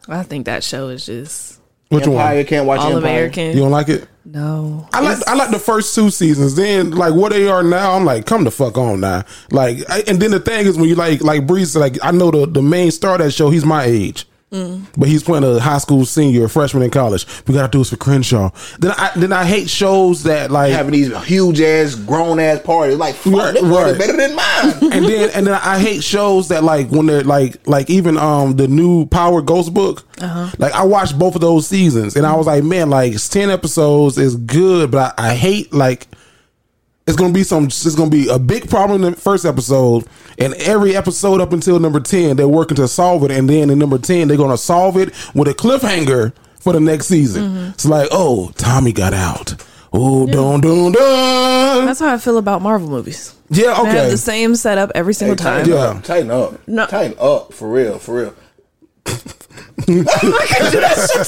[0.09, 2.45] I think that show is just Which Empire one?
[2.47, 2.99] can't watch all Empire.
[3.11, 3.49] American.
[3.57, 4.07] You don't like it?
[4.25, 6.55] No, I like I like the first two seasons.
[6.55, 9.25] Then like what they are now, I'm like, come the fuck on now.
[9.51, 12.31] Like, I, and then the thing is when you like like Breeze, like I know
[12.31, 14.27] the the main star of that show, he's my age.
[14.97, 17.27] But he's playing a high school senior, a freshman in college.
[17.49, 18.51] We gotta do this for Crenshaw.
[18.79, 22.97] Then I then I hate shows that like Having these huge ass, grown ass parties.
[22.97, 23.99] Like, fuck, Right, this right.
[23.99, 24.93] better than mine.
[24.93, 28.55] and then and then I hate shows that like when they're like like even um
[28.57, 30.07] the new Power Ghost book.
[30.59, 33.51] Like I watched both of those seasons and I was like, man, like it's ten
[33.51, 36.07] episodes is good, but I, I hate like
[37.07, 40.05] it's gonna be some it's gonna be a big problem in the first episode
[40.39, 43.79] and every episode up until number 10 they're working to solve it and then in
[43.79, 47.71] number 10 they're gonna solve it with a cliffhanger for the next season mm-hmm.
[47.71, 49.55] it's like oh tommy got out
[49.93, 53.35] oh dun dun dun That's how I feel about Marvel movies.
[53.51, 55.65] yeah They have okay the same setup every single time.
[55.65, 55.85] tighten Yeah.
[55.91, 56.03] up.
[56.05, 56.67] Tighten up.
[56.69, 56.87] No.
[56.87, 57.53] Tighten up.
[57.53, 57.99] For real.
[57.99, 58.35] For real.
[59.77, 60.03] Because you
[60.85, 61.27] just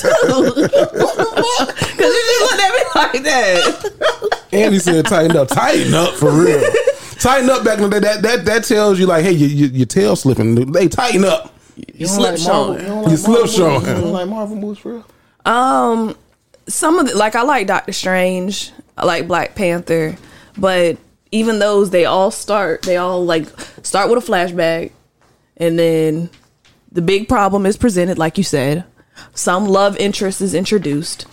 [2.40, 4.32] looked at me like that.
[4.56, 5.48] Andy said tighten up.
[5.48, 6.62] Tighten up for real.
[7.18, 8.00] tighten up back in the day.
[8.00, 10.72] That that that tells you like, hey, you, you, your tail slipping.
[10.72, 11.52] They tighten up.
[11.94, 13.10] You slip showing.
[13.10, 13.82] You slip showing.
[13.82, 15.06] You don't like Marvel movies for real?
[15.44, 16.16] Um,
[16.68, 20.16] some of the, like I like Doctor Strange, I like Black Panther,
[20.56, 20.98] but
[21.30, 23.46] even those they all start they all like
[23.82, 24.92] start with a flashback,
[25.56, 26.30] and then
[26.90, 28.84] the big problem is presented like you said.
[29.34, 31.26] Some love interest is introduced,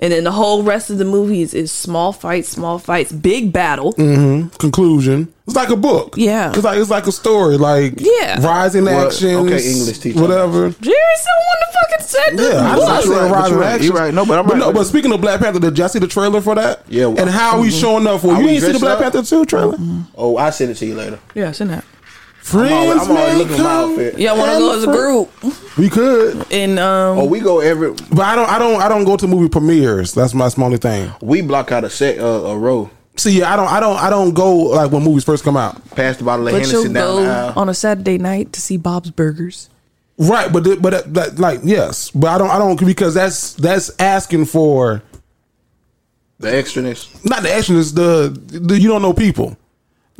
[0.00, 3.92] and then the whole rest of the movies is small fights, small fights, big battle.
[3.92, 4.48] Mm-hmm.
[4.56, 5.32] Conclusion.
[5.46, 6.14] It's like a book.
[6.16, 6.52] Yeah.
[6.54, 7.58] It's like it's like a story.
[7.58, 8.44] Like Yeah.
[8.44, 9.34] rising Well, action.
[9.36, 10.20] okay, English teacher.
[10.20, 10.70] Whatever.
[10.70, 12.54] Jerry someone to fucking said this.
[12.54, 12.88] Yeah, I, book.
[12.88, 13.66] I said right, but rising right.
[13.66, 13.84] action.
[13.86, 14.14] You're right.
[14.14, 14.58] No, but I'm right.
[14.58, 16.82] no, but speaking of Black Panther, did y'all see the trailer for that?
[16.88, 17.08] Yeah.
[17.08, 17.80] And how he's mm-hmm.
[17.80, 18.46] showing up for How you?
[18.46, 19.12] didn't see the Black up?
[19.12, 19.76] Panther two trailer?
[19.76, 20.02] Mm-hmm.
[20.14, 21.18] Oh, I'll send it to you later.
[21.34, 21.84] Yeah, seen that.
[22.42, 24.18] Friends, I'm always, I'm always may looking at my come outfit.
[24.18, 25.76] Y'all want to go as a group?
[25.78, 27.92] We could, And um, Oh, we go every.
[27.92, 28.48] but I don't.
[28.48, 28.80] I don't.
[28.82, 30.12] I don't go to movie premieres.
[30.14, 31.12] That's my, that's only thing.
[31.20, 32.90] We block out a set, uh, a row.
[33.16, 33.68] See, yeah, I don't.
[33.68, 33.96] I don't.
[33.98, 35.84] I don't go like when movies first come out.
[35.90, 38.76] Pass the bottle of But Hennessy you'll down go on a Saturday night to see
[38.78, 39.68] Bob's Burgers.
[40.18, 42.50] Right, but the- but that, that, like yes, but I don't.
[42.50, 45.02] I don't because that's that's asking for
[46.38, 47.08] The extraness.
[47.24, 47.76] not the action.
[47.76, 49.56] Is the, the you don't know people.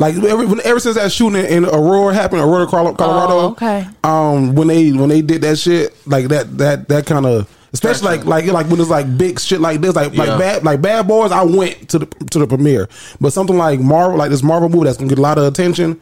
[0.01, 2.97] Like ever, ever since that shooting in Aurora happened, Aurora, Colorado.
[3.05, 3.87] Oh, okay.
[4.03, 8.07] Um, when they when they did that shit, like that that that kind of, especially
[8.09, 10.25] like like like when it's like big shit like this, like Yeah.
[10.25, 11.33] like bad like Bad Boys.
[11.33, 12.89] I went to the to the premiere,
[13.21, 16.01] but something like Marvel, like this Marvel movie that's gonna get a lot of attention.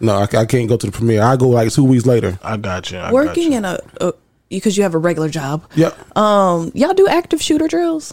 [0.00, 1.22] No, I, I can't go to the premiere.
[1.22, 2.36] I go like two weeks later.
[2.42, 2.98] I got you.
[2.98, 3.56] I Working got you.
[3.58, 4.12] in a, a
[4.48, 5.62] because you have a regular job.
[5.76, 6.16] Yep.
[6.18, 8.12] Um, y'all do active shooter drills.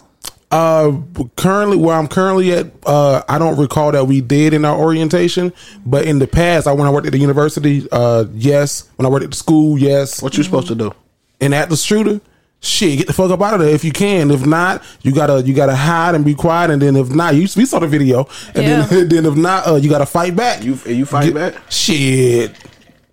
[0.50, 0.96] Uh,
[1.36, 5.52] currently, where I'm currently at, uh, I don't recall that we did in our orientation,
[5.84, 8.88] but in the past, I when I worked at the university, uh, yes.
[8.96, 10.22] When I worked at the school, yes.
[10.22, 10.94] What you supposed to do?
[11.40, 12.20] And at the shooter,
[12.60, 14.30] shit, get the fuck up out of there if you can.
[14.30, 16.70] If not, you gotta you gotta hide and be quiet.
[16.70, 18.26] And then if not, you we saw the video.
[18.54, 18.82] And Yeah.
[18.86, 20.64] then then if not, uh, you gotta fight back.
[20.64, 21.54] You you fight Get- back?
[21.70, 22.56] Shit.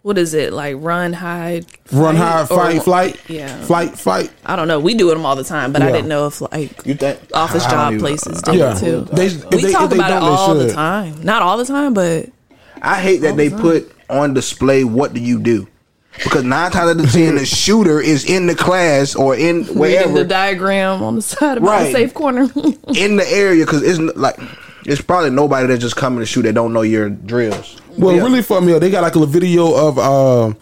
[0.06, 0.76] What is it like?
[0.78, 3.20] Run, hide, Run, fight, or- fight, flight.
[3.28, 4.30] Yeah, Flight, fight.
[4.46, 4.80] I don't know.
[4.80, 7.66] We do them all the time, but I didn't know if like You think office
[7.66, 8.76] I don't job even- places I did Yeah.
[8.76, 9.08] it too.
[9.12, 11.16] They- we they- talk they about it all the time.
[11.24, 12.28] Not all the time, but
[12.84, 15.68] I hate that they put on display what do you do.
[16.24, 20.14] Because nine times out of ten, the shooter is in the class or in reading
[20.14, 21.86] the diagram on the side of Right.
[21.88, 22.48] the safe corner.
[22.94, 23.66] in the area.
[23.66, 24.38] Because it's like
[24.86, 27.82] it's probably nobody that's just coming to shoot that don't know your drills.
[27.98, 28.24] Well, Yeah.
[28.24, 30.54] really for me, they got like a video of uh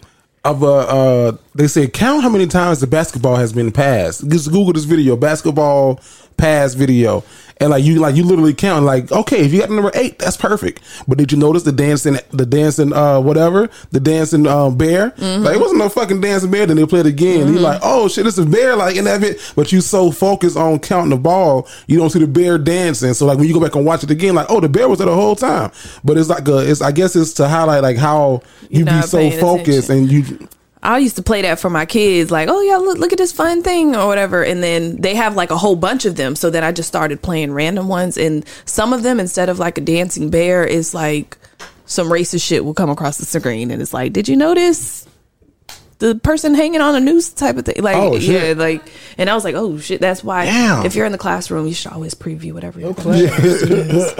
[0.45, 4.27] of uh, uh they say count how many times the basketball has been passed.
[4.29, 5.99] Just Google this video, basketball
[6.37, 7.23] pass video.
[7.63, 10.19] And like you like you literally count like, okay, if you got the number eight,
[10.19, 10.81] that's perfect.
[11.07, 13.69] But did you notice the dancing the dancing uh whatever?
[13.91, 15.13] The dancing um bear?
[15.17, 17.53] Like it wasn't no fucking dancing bear, then they played it again.
[17.53, 19.39] you're like, oh shit, it's a bear like in that bit.
[19.55, 23.13] But you so focused on counting the ball, you don't see the bear dancing.
[23.13, 24.99] So like when you go back and watch it again, like, oh the bear was
[24.99, 25.71] there the whole time.
[26.03, 29.01] But it's like a it's I guess it's to highlight like how you You're be
[29.03, 29.97] so focused attention.
[29.97, 30.47] and you
[30.83, 33.31] I used to play that for my kids, like, oh yeah, look, look at this
[33.31, 34.43] fun thing or whatever.
[34.43, 36.35] And then they have like a whole bunch of them.
[36.35, 38.17] So then I just started playing random ones.
[38.17, 41.37] And some of them, instead of like a dancing bear, is like
[41.85, 43.71] some racist shit will come across the screen.
[43.71, 45.07] And it's like, did you notice
[46.03, 47.81] the person hanging on a noose type of thing?
[47.81, 48.43] Like, Oh, shit.
[48.57, 48.81] yeah, like,
[49.17, 50.85] and I was like, oh shit, that's why Damn.
[50.85, 53.63] if you're in the classroom, you should always preview whatever your class is.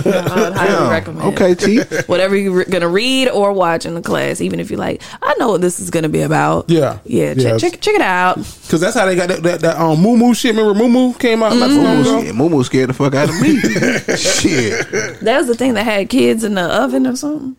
[0.05, 1.33] I would highly recommend.
[1.33, 1.79] Okay, T.
[2.07, 5.49] Whatever you're gonna read or watch in the class, even if you're like, I know
[5.49, 6.69] what this is gonna be about.
[6.69, 6.99] Yeah.
[7.03, 7.33] yeah.
[7.35, 7.57] Yeah.
[7.57, 8.37] Check, check, check it out.
[8.37, 10.55] because that's how they got that that, that um Moo Moo shit.
[10.55, 12.21] Remember Moo Moo came out not too long ago.
[12.21, 13.59] Yeah, Moo scared the fuck out of me.
[14.17, 15.19] Shit.
[15.21, 17.55] That was the thing that had kids in the oven or something.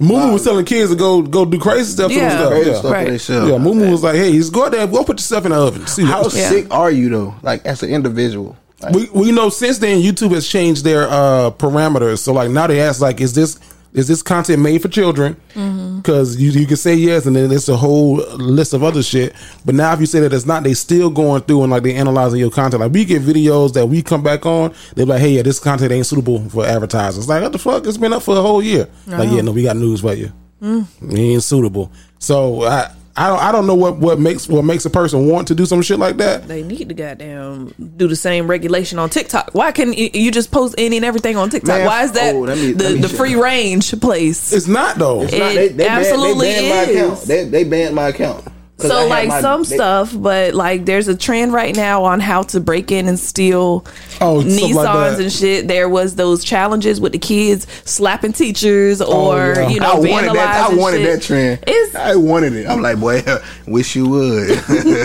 [0.00, 2.38] Moo Moo was telling kids to go go do crazy stuff to Yeah.
[2.38, 2.78] them Crazy stuff.
[2.78, 3.06] stuff Right.
[3.08, 3.50] themselves.
[3.50, 5.58] Yeah, Moo Moo was like, "Hey, just go out there, go put yourself in the
[5.58, 6.48] oven." See How Yeah.
[6.48, 7.34] sick are you though?
[7.42, 8.56] Like as an individual.
[8.82, 12.20] Like, we we know since then YouTube has changed their uh parameters.
[12.20, 13.58] So like now they ask like, is this
[13.92, 15.34] Is this content made for children?
[15.54, 15.96] Mm-hmm.
[15.98, 19.34] Because you you can say yes, and then it's a whole list of other shit.
[19.64, 21.94] But now if you say that it's not, they still going through and like they
[21.94, 22.80] analyzing your content.
[22.80, 25.90] Like we get videos that we come back on, they're like, hey, yeah, this content
[25.90, 27.28] ain't suitable for advertisers.
[27.28, 27.84] Like what the fuck?
[27.86, 28.88] It's been up for a whole year.
[29.06, 30.32] Like yeah, no, we got news for you.
[30.62, 31.12] Mm.
[31.12, 31.90] It ain't suitable.
[32.18, 32.92] So I.
[33.20, 35.66] I don't, I don't know what, what makes what makes a person want to do
[35.66, 36.48] some shit like that.
[36.48, 39.50] They need to goddamn do the same regulation on TikTok.
[39.52, 41.68] Why can you, you just post any and everything on TikTok?
[41.80, 44.52] Man, Why is that oh, let me- the, the free range place?
[44.54, 45.22] It's not though.
[45.22, 47.20] It's not- they, It they banned- they banned my account.
[47.26, 48.44] They, they banned my account.
[48.80, 52.04] 'Cause I So like my- some they- stuff, but like there's a trend right now
[52.04, 53.84] on how to break in and steal
[54.20, 55.68] Oh, stuff Nissans like and shit.
[55.68, 59.68] There was those challenges with the kids slapping teachers or yeah.
[59.68, 60.36] you know I wanted that.
[60.70, 61.20] I vandalizing wanted shit.
[61.20, 61.58] that trend.
[61.66, 62.66] It's I wanted it.
[62.68, 63.22] I'm like, boy,
[63.66, 64.48] wish you would.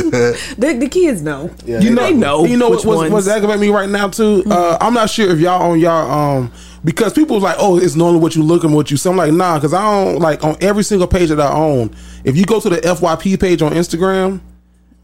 [0.57, 1.49] the, the kids know.
[1.65, 3.11] Yeah, you they know, know you know which what, what's, ones.
[3.13, 4.43] what's aggravating me right now too.
[4.49, 6.51] Uh, I'm not sure if y'all on y'all um
[6.85, 8.97] because people was like, oh, it's normally what you look and what you.
[8.97, 11.93] So I'm like, nah, because I don't like on every single page that I own.
[12.23, 14.39] If you go to the FYP page on Instagram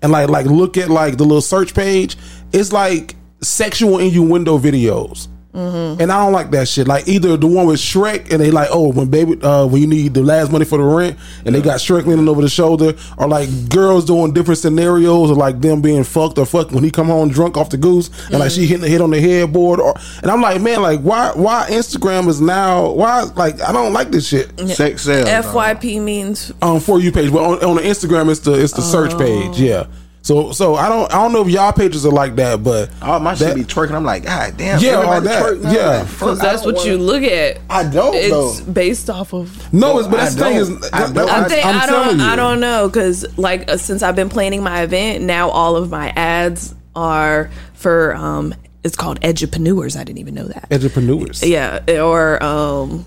[0.03, 2.17] and like like look at like the little search page,
[2.53, 5.27] it's like sexual innuendo videos.
[5.53, 6.87] And I don't like that shit.
[6.87, 9.87] Like either the one with Shrek and they like, oh, when baby, uh, when you
[9.87, 12.93] need the last money for the rent, and they got Shrek leaning over the shoulder,
[13.17, 16.91] or like girls doing different scenarios, or like them being fucked or fucked when he
[16.91, 19.79] come home drunk off the goose, and like she hitting the head on the headboard,
[19.81, 23.91] or and I'm like, man, like why why Instagram is now why like I don't
[23.93, 24.57] like this shit.
[24.69, 25.27] Sex sells.
[25.27, 28.81] FYP means Um, for you page, but on, on the Instagram it's the it's the
[28.81, 29.85] search page, yeah.
[30.23, 33.19] So so I don't I don't know if y'all pages are like that, but All
[33.19, 33.95] my shit be twerking.
[33.95, 34.79] I'm like, God damn.
[34.79, 35.43] Yeah, all that.
[35.43, 35.63] twerk.
[35.73, 35.87] Yeah.
[36.01, 37.59] Like, because I that's what you wanna- look at.
[37.69, 38.71] I don't It's though.
[38.71, 40.93] based off of no, it's, but that's the thing is don't.
[40.93, 41.29] I don't.
[41.29, 42.19] I think I'm I don't.
[42.19, 42.23] you.
[42.25, 45.89] I don't know because like uh, since I've been planning my event, now all of
[45.89, 48.53] my ads are for um.
[48.83, 49.95] It's called edupreneurs.
[49.95, 50.67] I didn't even know that.
[50.71, 51.43] entrepreneurs.
[51.43, 53.05] yeah, or um,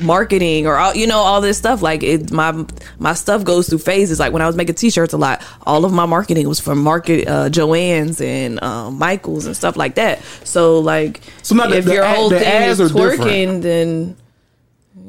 [0.00, 1.82] marketing or all, you know all this stuff.
[1.82, 2.64] Like it, my
[2.98, 4.18] my stuff goes through phases.
[4.18, 7.26] Like when I was making t-shirts a lot, all of my marketing was for market
[7.28, 10.22] uh, Joanne's and um, Michaels and stuff like that.
[10.44, 13.20] So like, So now if the your ad- whole the thing is are different.
[13.20, 14.16] twerking, then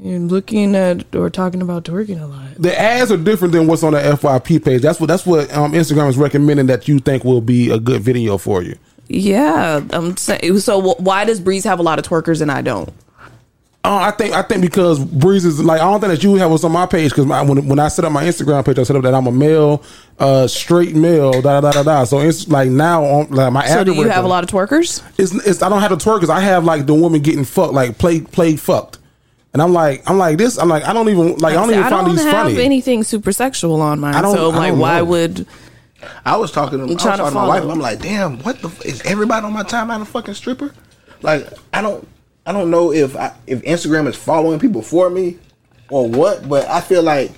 [0.02, 2.56] you're looking at or talking about twerking a lot.
[2.58, 4.82] the ads are different than what's on the FYP page.
[4.82, 8.02] That's what that's what um, Instagram is recommending that you think will be a good
[8.02, 8.76] video for you.
[9.08, 10.60] Yeah, I'm saying.
[10.60, 12.92] So why does Breeze have a lot of twerkers and I don't?
[13.84, 16.52] Uh, I think I think because Breeze is like I don't think that you have
[16.52, 18.96] what's on my page because when when I set up my Instagram page I set
[18.96, 19.82] up that I'm a male,
[20.20, 22.04] uh, straight male, da da da da da.
[22.04, 25.04] So it's like now on like my So do you have a lot of twerkers?
[25.18, 26.30] It's, it's I don't have the twerkers.
[26.30, 29.00] I have like the woman getting fucked, like play play fucked,
[29.52, 30.60] and I'm like I'm like this.
[30.60, 31.86] I'm like I don't even like I don't even find these funny.
[31.86, 32.64] I find don't these have funny.
[32.64, 34.14] anything super sexual on mine.
[34.14, 35.06] I don't- so I'm I like, don't why know.
[35.06, 35.48] would?
[36.24, 37.62] I was talking to, I was trying talking to to my wife.
[37.62, 37.72] follow.
[37.74, 40.72] I'm like, damn, what the f- is everybody on my timeline a fucking stripper?
[41.22, 42.08] Like, I don't,
[42.46, 45.38] I don't know if I, if Instagram is following people for me
[45.90, 47.32] or what, but I feel like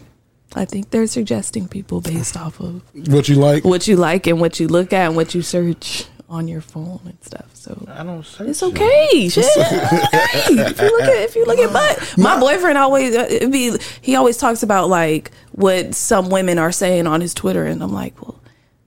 [0.56, 3.66] I think they're suggesting people based off of what you like?
[3.66, 7.00] what you like and what you look at and what you search on your phone
[7.06, 7.50] and stuff.
[7.54, 8.26] So I don't.
[8.26, 9.30] Search it's okay.
[9.30, 9.46] Shit.
[9.46, 10.64] It's okay.
[10.74, 14.16] If you look at if you look at butt, my boyfriend always uh, be he
[14.16, 18.20] always talks about like what some women are saying on his Twitter, and I'm like,
[18.22, 18.40] well,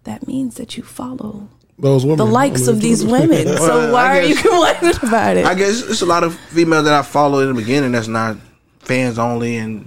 [0.05, 1.49] that means that you follow
[1.79, 3.47] Those women, the likes of these women.
[3.47, 5.45] So Well, why I are you complaining about it?
[5.47, 8.37] I guess it's a lot of females that I follow in the beginning that's not
[8.81, 9.87] fans only and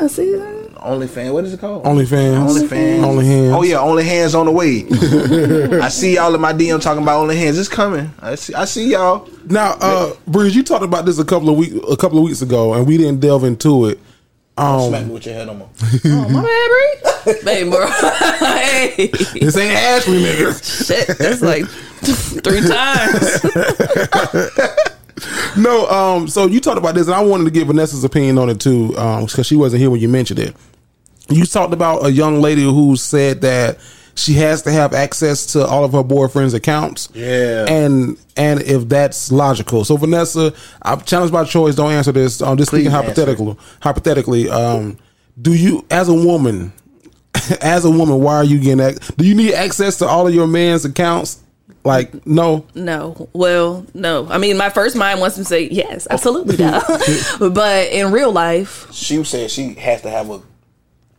[0.00, 0.34] yeah, see.
[0.78, 1.32] only fan.
[1.34, 1.84] What is it called?
[1.84, 2.38] OnlyFans.
[2.48, 3.04] Only fans.
[3.04, 3.52] Only hands.
[3.54, 4.86] Oh yeah, only hands on the way.
[5.82, 7.58] I see y'all in my DM talking about only hands.
[7.58, 8.10] It's coming.
[8.20, 8.54] I see.
[8.54, 9.28] I see y'all.
[9.44, 12.40] Now, uh, Breeze, you talked about this a couple of week a couple of weeks
[12.42, 14.00] ago, and we didn't delve into it.
[14.56, 15.64] Um, Smack me with your head on my.
[16.04, 17.34] Oh, my bad, Bree.
[17.44, 17.86] Babe, bro.
[17.90, 19.08] hey,
[19.40, 20.86] this ain't Ashley, nigga.
[20.86, 21.66] shit, that's like
[22.44, 23.40] three times.
[25.56, 28.48] No, um, so you talked about this, and I wanted to get Vanessa's opinion on
[28.50, 30.54] it too, because she wasn't here when you mentioned it.
[31.28, 33.78] You talked about a young lady who said that
[34.16, 37.08] she has to have access to all of her boyfriend's accounts.
[37.14, 37.66] Yeah.
[37.68, 39.84] and and if that's logical.
[39.84, 41.74] So Vanessa, I'm challenged by choice.
[41.74, 42.40] Don't answer this.
[42.42, 43.08] Um, just speaking Please answer.
[43.08, 43.58] hypothetical.
[43.80, 44.98] Hypothetically, um,
[45.40, 46.72] do you, as a woman,
[47.60, 48.80] as a woman, why are you getting?
[48.80, 51.40] Ac- do you need access to all of your man's accounts?
[51.84, 52.66] Like, no.
[52.74, 53.28] No.
[53.34, 54.26] Well, no.
[54.30, 56.80] I mean, my first mind wants to say yes, absolutely, no.
[57.50, 60.40] but in real life, She said she has to have a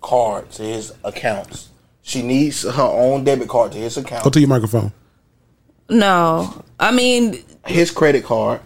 [0.01, 1.69] card to his accounts.
[2.07, 4.23] She needs her own debit card to his account.
[4.23, 4.93] Go to your microphone.
[5.89, 6.63] no.
[6.79, 8.61] I mean, His credit card.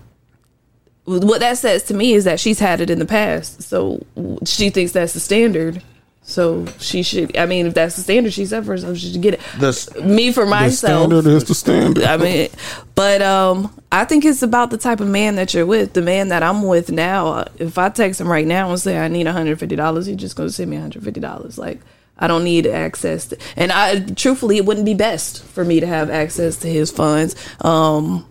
[1.05, 4.03] what that says to me is that she's had it in the past, so
[4.45, 5.81] she thinks that's the standard.
[6.23, 7.35] So she should.
[7.37, 9.39] I mean, if that's the standard she set for herself, she should get it.
[9.59, 11.09] The Me for myself.
[11.09, 11.23] The myself.
[11.23, 12.03] standard is the standard.
[12.03, 12.49] I mean,
[12.93, 15.93] but um, I think it's about the type of man that you're with.
[15.93, 18.99] The man that I'm with now, uh, if I text him right now and say
[18.99, 21.57] I need 150 dollars, he's just gonna send me 150 dollars.
[21.57, 21.79] Like
[22.19, 25.87] I don't need access, to, and I truthfully, it wouldn't be best for me to
[25.87, 27.35] have access to his funds.
[27.61, 28.27] Um,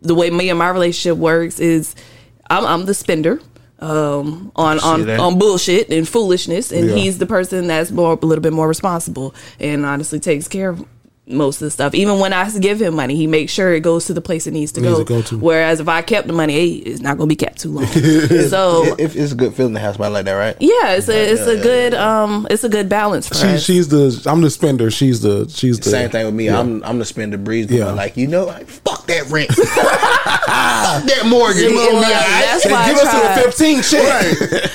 [0.00, 1.94] the way me and my relationship works is,
[2.48, 3.40] I'm, I'm the spender.
[3.78, 6.94] Um, on on on bullshit and foolishness, and Yeah.
[6.94, 10.84] he's the person that's more a little bit more responsible and honestly takes care of
[11.32, 11.94] most of the stuff.
[11.94, 14.52] Even when I give him money, he makes sure it goes to the place it
[14.52, 14.98] needs to, Needs go.
[14.98, 15.38] to go to.
[15.38, 17.86] Whereas if I kept the money, hey, it's not going to be kept too long.
[18.48, 20.56] so It- it- it's a good feeling to have somebody like that, right?
[20.60, 23.62] yeah, it's a it's a good um it's a good balance for She, us.
[23.62, 24.22] she's the.
[24.30, 24.90] I'm the spender.
[24.90, 25.48] She's the.
[25.48, 26.46] She's the Same thing with me.
[26.46, 26.58] Yeah.
[26.60, 27.92] I'm I'm the spender breeze, Yeah.
[27.92, 29.66] like you know, like, fuck that rent, fuck
[30.46, 31.56] that mortgage.
[31.68, 31.86] See, bro.
[31.88, 33.82] and Like, that's why Give I us to tried- the 15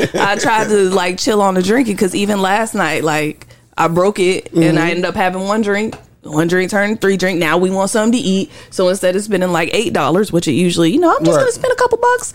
[0.08, 0.16] shit.
[0.22, 4.20] I tried to like chill on the drinking because even last night, like I broke
[4.20, 4.78] it and Mm-hmm.
[4.78, 5.96] I ended up having one drink.
[6.24, 7.40] One drink turned three drink.
[7.40, 8.52] Now we want something to eat.
[8.70, 11.42] So instead of spending like eight dollars, which it usually, you know, I'm just Right.
[11.44, 12.34] gonna spend a couple bucks.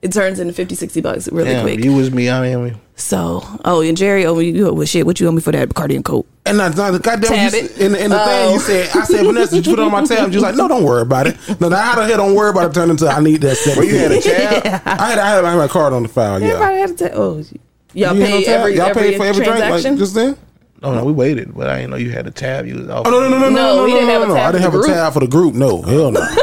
[0.00, 1.84] It turns into 50, 60 bucks really Damn, quick.
[1.84, 2.28] you was me.
[2.28, 2.64] I am.
[2.64, 5.04] mean, So, oh, and Jerry, oh, you oh, well, shit.
[5.04, 6.24] What you owe me for that Bacardi and Coke?
[6.46, 7.78] And now, now goddamn, you, it.
[7.80, 8.52] and, and the thing Oh.
[8.54, 9.32] you said, I said, oh.
[9.32, 10.30] Vanessa, did you put it on my tab?
[10.30, 11.36] She was like, no, don't worry about it.
[11.60, 13.82] No, now how the hell don't worry about it turned into I need that second.
[13.82, 14.64] Well, you had a tab.
[14.86, 16.40] I had, I had, I had my card on the file.
[16.40, 16.48] Yeah.
[16.50, 17.12] Everybody had to.
[17.14, 17.36] Oh,
[17.94, 19.90] y'all You had no pay every Y'all every, paid for every drink transaction.
[19.92, 20.36] like just then.
[20.82, 22.66] Oh no, we waited, but I didn't know you had a tab.
[22.66, 23.06] You was off.
[23.06, 24.34] Oh no no no no no No, no no didn't no have a no!
[24.34, 24.94] tab I didn't for have the a group.
[24.94, 25.54] tab for the group.
[25.54, 26.26] No hell no.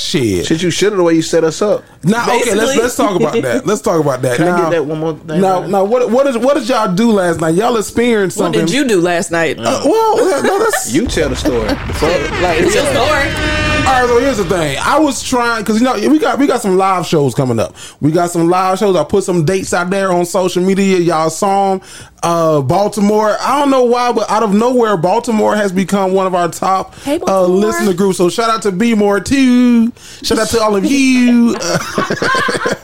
[0.00, 0.46] Shit.
[0.46, 1.84] Shit, you should have the way you set us up.
[2.04, 3.66] Now okay, let's let's talk about that.
[3.66, 4.36] Let's talk about that.
[4.38, 5.42] Can now, I get that one more thing?
[5.42, 5.72] Now, man?
[5.72, 7.54] now, what what did what did y'all do last night?
[7.54, 8.62] Y'all experienced something.
[8.62, 9.58] What did you do last night?
[9.58, 11.68] Uh, well, no, that's You tell the story.
[11.68, 12.30] The fuck?
[12.40, 13.73] like, it's your story.
[13.86, 14.78] All right, so here's the thing.
[14.80, 17.74] I was trying because you know we got we got some live shows coming up.
[18.00, 18.96] We got some live shows.
[18.96, 20.98] I put some dates out there on social media.
[21.00, 21.88] Y'all saw them.
[22.22, 23.36] Uh, Baltimore.
[23.38, 26.94] I don't know why, but out of nowhere, Baltimore has become one of our top
[27.00, 28.16] Hey, uh, listener groups.
[28.16, 29.92] So shout out to B More too.
[30.22, 31.54] Shout out to all of you.
[31.60, 31.78] Uh,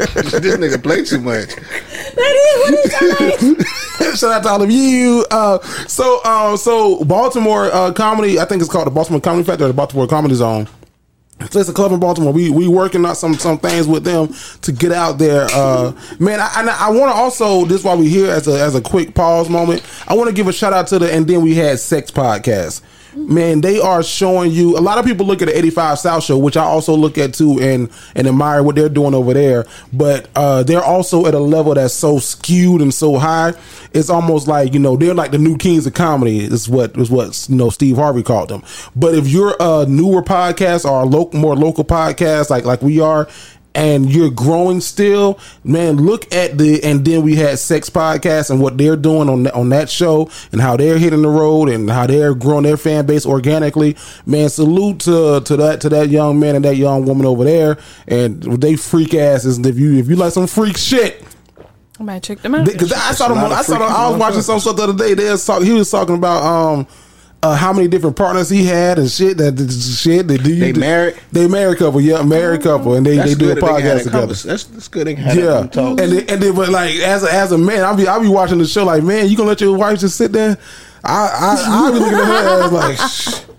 [0.14, 1.48] this nigga play too much.
[2.14, 3.66] That is.
[4.20, 5.24] Shout out to all of you.
[5.30, 8.38] Uh, so, uh, so Baltimore uh, comedy.
[8.38, 10.68] I think it's called the Baltimore Comedy Factory, or the Baltimore Comedy Zone.
[11.48, 12.32] So it's a club in Baltimore.
[12.32, 15.46] We we working on some some things with them to get out there.
[15.52, 18.74] Uh, man, I, and I want to also this while we here as a as
[18.74, 19.82] a quick pause moment.
[20.06, 22.82] I want to give a shout out to the and then we had sex podcast.
[23.14, 24.76] Man, they are showing you.
[24.76, 27.34] A lot of people look at the 85 South show, which I also look at
[27.34, 29.66] too, and and admire what they're doing over there.
[29.92, 33.54] But uh, they're also at a level that's so skewed and so high.
[33.92, 36.40] It's almost like you know they're like the new kings of comedy.
[36.40, 38.62] Is what is what you know Steve Harvey called them.
[38.94, 43.28] But if you're a newer podcast or a more local podcast like like we are,
[43.74, 48.60] and you're growing still, man, look at the and then we had Sex Podcast and
[48.60, 51.88] what they're doing on that, on that show and how they're hitting the road and
[51.88, 53.96] how they're growing their fan base organically.
[54.26, 57.78] Man, salute to to that to that young man and that young woman over there
[58.08, 59.56] and they freak asses.
[59.56, 61.24] And if you if you like some freak shit.
[61.98, 62.64] I might check them out.
[62.64, 63.36] Because I saw them.
[63.38, 63.82] a on- lot I saw them.
[63.82, 65.14] I was watching some stuff the other day.
[65.14, 66.86] They was talk, he was talking about um
[67.42, 69.38] uh, how many different partners he had and shit.
[69.38, 70.28] That that shit.
[70.28, 70.54] They do.
[70.56, 71.16] They married?
[71.32, 72.00] They married couple.
[72.00, 74.26] Yeah, married couple, and they That's they do a good they podcast together.
[74.34, 75.06] That's, that's good.
[75.06, 75.96] They can Yeah, that and talk.
[75.96, 78.58] then, and then, but like as a, as a man, I'll be I'll be watching
[78.58, 80.58] the show like, man, you gonna let your wife just sit there?
[81.02, 82.98] I I I'll be looking at her ass like,
[83.46, 83.49] Shh.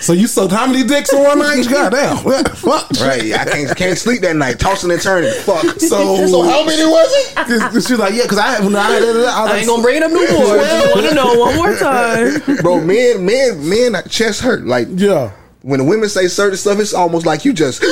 [0.00, 1.66] So you sucked how many dicks in one night?
[1.70, 2.90] Goddamn, what the fuck?
[3.00, 5.32] Right, I can't can't sleep that night, tossing and turning.
[5.42, 5.80] Fuck.
[5.80, 7.82] So, so how many was it?
[7.82, 10.02] She's like, yeah, because I, when I, I, was I like, ain't gonna bring it
[10.02, 10.56] up no more.
[10.56, 12.56] Just want to know one more time.
[12.62, 14.64] Bro, men, men, men, chest hurt.
[14.64, 15.32] Like yeah.
[15.62, 17.82] when the women say certain stuff, it's almost like you just.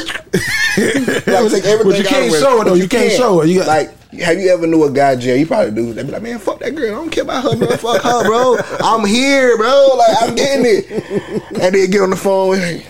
[1.44, 2.70] You gotta take everything But you can't of show it, though.
[2.70, 3.49] But You can't show it.
[3.49, 5.40] You got- like, have you ever knew a guy, Jay?
[5.40, 5.92] You probably do.
[5.92, 6.87] They be like, man, fuck that girl.
[6.87, 7.66] I don't care about her, bro.
[7.77, 8.57] Fuck her, bro.
[8.81, 9.94] I'm here, bro.
[9.99, 11.42] Like I'm getting it.
[11.61, 12.57] And then get on the phone.
[12.57, 12.87] Hey,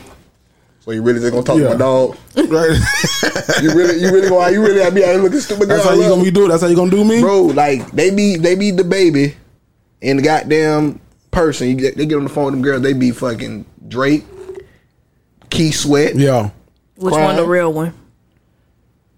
[0.81, 1.65] so you really just gonna talk Yeah.
[1.69, 2.17] to my dog?
[2.49, 2.79] Right.
[3.63, 5.79] You really, you really gonna, you really be out here looking stupid girl?
[5.79, 6.49] That's how you I gonna be doing.
[6.49, 7.43] That's how you gonna do me, bro.
[7.45, 9.35] Like they be they be the baby,
[10.03, 11.69] and the goddamn person.
[11.69, 12.83] You get, they get on the phone with them girls.
[12.83, 14.25] They be fucking Drake,
[15.49, 16.17] Keith Sweat.
[16.17, 16.51] Yeah,
[16.97, 17.25] Which Crying.
[17.27, 17.95] one the real one?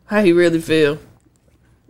[0.08, 0.98] How he really feel?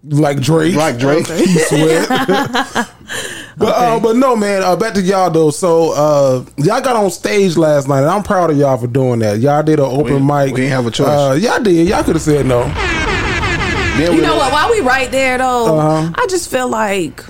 [0.05, 1.27] like Drake, Like Drake.
[1.29, 2.09] He sweat.
[3.59, 4.63] but uh, but no, man.
[4.63, 5.51] Uh, back to y'all though.
[5.51, 9.19] So uh, y'all got on stage last night, and I'm proud of y'all for doing
[9.21, 9.41] that.
[9.41, 10.55] Y'all did an open We- mic.
[10.55, 11.09] we didn't have a choice.
[11.09, 11.89] Uh, y'all did.
[11.89, 12.63] Y'all could have said no.
[13.99, 14.53] Then You know what?
[14.53, 16.13] While we right there though, Uh-huh.
[16.17, 17.25] I just feel like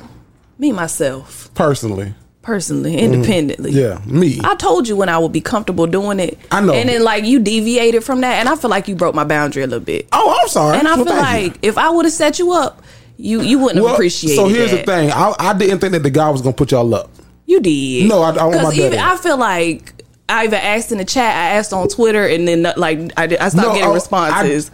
[0.59, 2.14] me myself, Personally,
[2.49, 3.01] personally, mm.
[3.01, 3.70] independently.
[3.72, 4.40] yeah, me.
[4.42, 6.38] I told you when I would be comfortable doing it.
[6.51, 6.72] I know.
[6.72, 9.62] And then like you deviated from that, and I feel like you broke my boundary
[9.64, 10.09] a little bit.
[10.12, 10.78] oh, I'm sorry.
[10.78, 11.51] And I Well, feel thank you.
[11.51, 12.82] like if I would have set you up,
[13.18, 14.36] You you wouldn't have Well, appreciated.
[14.36, 14.86] so here's that.
[14.86, 15.11] the thing.
[15.12, 17.11] I, I didn't think that the guy was gonna put y'all up.
[17.44, 18.09] You did.
[18.09, 18.99] No, I- I want my even.
[18.99, 19.92] I feel like
[20.28, 21.34] I even asked in the chat.
[21.36, 23.92] I asked on Twitter, and then uh, like I, did, I stopped No, getting oh,
[23.92, 24.70] I- responses.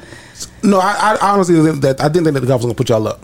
[0.62, 2.88] No, I, I honestly didn't, that I didn't think that the guy was gonna put
[2.88, 3.20] y'all up.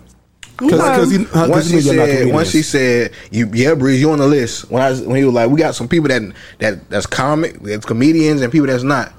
[0.59, 3.51] Because he, uh, 'cause once he she knew y'all not said, once she said, "You,
[3.55, 5.75] yeah, Breeze, you on the list." When I was, when he was like, "We got
[5.75, 6.23] some people that
[6.59, 9.13] that that's comic, that's comedians, and people that's not."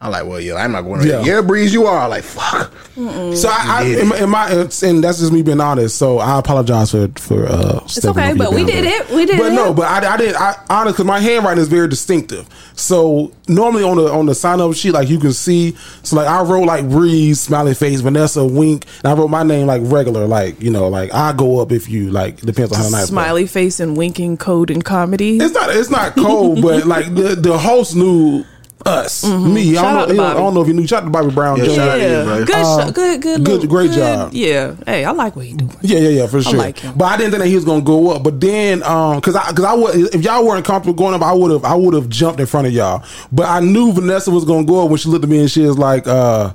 [0.00, 1.24] I'm like, "Well, yeah, I'm not going to." Yeah.
[1.24, 1.40] Yeah.
[1.40, 1.98] Breeze, you are.
[2.04, 2.72] I'm like, fuck.
[2.94, 5.96] So I, I You in, my, in my and that's just me being honest.
[5.96, 7.46] So I apologize for for.
[7.46, 9.08] uh It's okay, but we did it.
[9.10, 9.38] We did it.
[9.38, 9.54] But it.
[9.56, 10.34] no, but I, I did.
[10.36, 12.48] I honestly, because my handwriting is very distinctive.
[12.74, 15.76] So normally on the on the sign up sheet, like you can see.
[16.04, 19.66] So like I wrote like Breeze, smiley face, Vanessa, wink, and I wrote my name
[19.66, 22.40] like regular, like you know, like I go up if you like.
[22.40, 23.08] Depends on how nice.
[23.08, 25.38] Smiley face and winking code and comedy.
[25.38, 25.74] It's not.
[25.74, 28.44] It's not cold, but like the the host knew
[28.86, 29.30] us, me.
[29.30, 29.74] I Mm-hmm.
[29.74, 30.86] Shout don't, out know, to I don't know if you knew.
[30.86, 31.58] Shout out to Bobby Brown.
[31.58, 31.70] Yeah, Jr.
[31.74, 34.30] shout out to you, yeah, good, sh- good, good, good- little- great good- job.
[34.34, 35.74] Yeah, hey, I like what he doing.
[35.82, 36.54] Yeah, yeah, yeah, for sure.
[36.54, 36.94] I like him.
[36.96, 38.22] But I didn't think that he was gonna go up.
[38.22, 41.32] But then, um, cause I, cause I would, if y'all weren't comfortable going up, I
[41.32, 43.02] would have, I would have jumped in front of y'all.
[43.32, 45.62] But I knew Vanessa was gonna go up when she looked at me and she
[45.62, 46.52] was like, uh,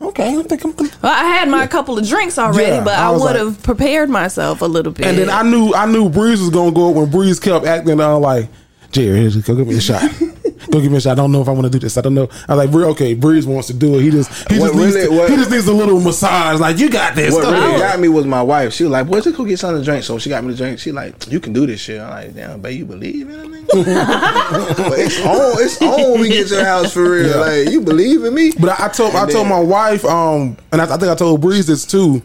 [0.00, 0.72] okay, I think I'm.
[0.72, 0.90] Gonna.
[1.02, 3.36] Well, I had my couple of drinks already, Yeah, but I I, was would like-
[3.38, 5.06] have prepared myself a little bit.
[5.06, 8.00] And then I knew, I knew Breeze was gonna go up when Breeze kept acting
[8.00, 8.48] uh, like,
[8.92, 10.02] Jerry, go give me a shot.
[10.74, 11.12] Go give me a shot.
[11.12, 11.96] I don't know if I want to do this.
[11.96, 12.28] I don't know.
[12.48, 14.02] I was like, "Bree, okay, Breeze wants to do it.
[14.02, 16.58] He just, he just needs, really- to, what- he just needs a little massage.
[16.58, 17.32] Like, you got this.
[17.32, 18.72] What really got me was my wife.
[18.72, 20.56] She was like, "Boy, just go get something to drink." So she got me to
[20.56, 20.80] drink.
[20.80, 23.60] She like, "You can do this shit." I'm like, "Damn, babe, you believe in me?
[23.72, 25.62] but it's on.
[25.62, 27.28] It's on when we get to the house for real.
[27.30, 27.36] Yeah.
[27.36, 28.50] Like, you believe in me?
[28.58, 31.14] But I, I told I And told my wife, um, and I, I think I
[31.14, 32.20] told Breeze this too.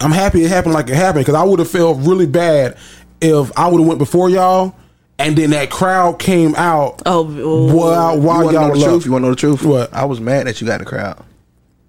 [0.00, 2.76] I'm happy it happened like it happened because I would have felt really bad
[3.20, 4.74] if I would have went before y'all,
[5.18, 7.02] and then that crowd came out.
[7.06, 7.74] Oh, oh.
[7.74, 8.90] while You while want to y'all know the left.
[8.90, 9.06] truth?
[9.06, 9.62] You want to know the truth?
[9.64, 9.92] What?
[9.94, 11.22] I was mad that you got the crowd.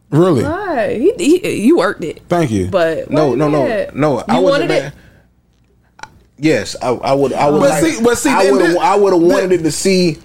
[0.09, 0.43] Really?
[0.43, 0.99] Right.
[1.01, 2.21] He, he, you worked it.
[2.29, 2.67] Thank you.
[2.67, 4.13] But No, why no, no, no.
[4.19, 4.93] You I wasn't wanted mad.
[4.93, 6.07] it.
[6.39, 7.33] Yes, I, I would.
[7.33, 7.59] I would.
[7.59, 8.77] But like, see- but see, I would.
[8.77, 10.17] I would have wanted it to see.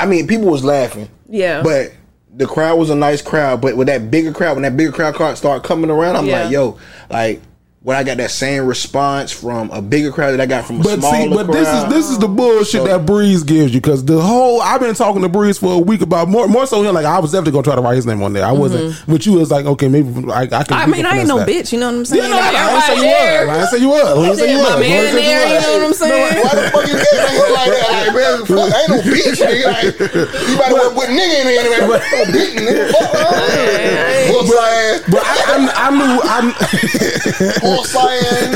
[0.00, 1.08] I mean, people was laughing.
[1.28, 1.62] Yeah.
[1.62, 1.92] But
[2.34, 3.60] the crowd was a nice crowd.
[3.60, 6.44] But with that bigger crowd, when that bigger crowd car- start coming around, I'm Yeah.
[6.44, 6.78] like, yo,
[7.10, 7.42] like
[7.84, 10.84] when I got that same response from a bigger crowd that I got from a
[10.84, 13.80] But smaller see, but this is this is the bullshit So- that Breeze gives you
[13.80, 16.80] because the whole I've been talking to Breeze for a week about more more so
[16.84, 18.44] him like I was definitely gonna try to write his name on there.
[18.46, 20.62] I wasn't, but you was like okay maybe I, I can.
[20.62, 20.74] Mm-hmm.
[20.74, 21.48] I mean, I ain't no that.
[21.48, 21.72] bitch.
[21.72, 22.22] You know what I'm saying?
[22.22, 23.46] Yeah, no, no, no, I didn't say you Everybody there.
[23.46, 23.50] was.
[23.50, 24.06] I didn't say you was.
[24.06, 24.72] I didn't say you was.
[24.72, 26.22] My man there, you know what I'm saying?
[26.22, 27.90] Why the fuck you get that like that?
[27.90, 29.66] Like, man, fuck, I ain't no bitch, nigga.
[29.66, 31.82] Like, you better put, put nigga in there, man.
[31.82, 31.98] No
[32.30, 32.94] bitch, nigga.
[32.94, 34.30] Fuck, man.
[34.30, 34.31] What's
[34.82, 35.02] saying?
[35.10, 36.42] But I, I, I knew I,
[37.62, 38.54] What's saying?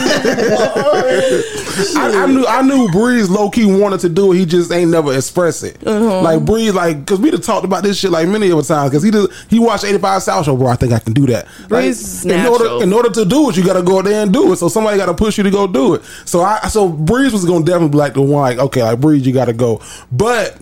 [1.96, 4.38] I, I knew I knew Breeze low key wanted to do it.
[4.38, 5.76] He just ain't never express it.
[5.86, 6.22] Uh-huh.
[6.22, 8.90] Like Breeze, like because we done talked about this shit like many of the times.
[8.90, 10.68] Because he does, he watched eighty five South Show, bro.
[10.68, 11.46] I think I can do that.
[11.62, 14.22] Like, Breeze is in order in order to do it, you got to go there
[14.22, 14.56] and do it.
[14.56, 16.04] So somebody got to push you to go do it.
[16.24, 18.42] So I so Breeze was gonna definitely be like the one.
[18.42, 19.80] Like okay, like Breeze, you got to go,
[20.12, 20.56] but.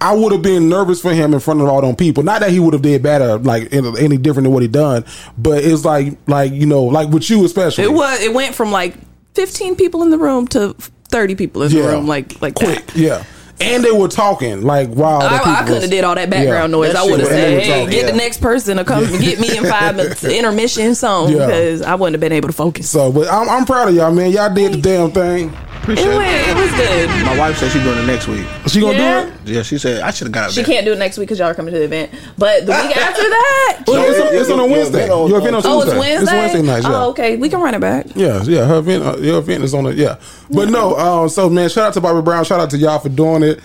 [0.00, 2.22] I would have been nervous for him in front of all them people.
[2.22, 5.04] Not that he would have did better, like any different than what he done,
[5.38, 7.84] but it's like, like you know, like with you especially.
[7.84, 8.20] It was.
[8.20, 8.94] It went from like
[9.34, 10.74] 15 people in the room to
[11.08, 12.06] 30 people in the room.
[12.06, 12.96] Like like quick, that.
[12.96, 13.24] yeah.
[13.58, 15.20] And they were talking like wow.
[15.20, 16.78] the I, I couldn't was- have did all that background Yeah.
[16.78, 16.92] noise.
[16.92, 18.10] That I would have said, "Hey, talking, get yeah.
[18.10, 21.46] the next person to come and get me in five minutes intermission song Yeah.
[21.46, 24.12] because I wouldn't have been able to focus." So, but I'm, I'm proud of y'all,
[24.12, 24.30] man.
[24.30, 25.56] Y'all did the damn thing.
[25.88, 26.48] It went.
[26.48, 27.08] It was good.
[27.26, 28.44] My wife said she's doing it next week.
[28.66, 29.22] She gonna Yeah.
[29.22, 29.34] do it?
[29.44, 30.64] Yeah, she said I should have got up She there.
[30.64, 32.10] can't do it next week because y'all are coming to the event.
[32.36, 34.98] But the week after that, Well, it's, on, it's on a your- your Wednesday.
[35.04, 36.22] event on- Your event on oh, it's Wednesday.
[36.22, 36.86] It's Wednesday nights.
[36.86, 37.02] Yeah.
[37.04, 37.36] Oh, okay.
[37.36, 38.06] We can run it back.
[38.16, 39.94] Yeah, yeah, her event, uh, your event is on it.
[39.96, 40.16] Yeah,
[40.50, 40.96] but no.
[40.96, 42.44] Um, so man, shout out to Bobby Brown.
[42.44, 43.60] Shout out to y'all for doing it,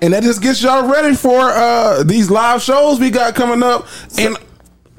[0.00, 3.86] and that just gets y'all ready for uh these live shows we got coming up.
[4.16, 4.38] And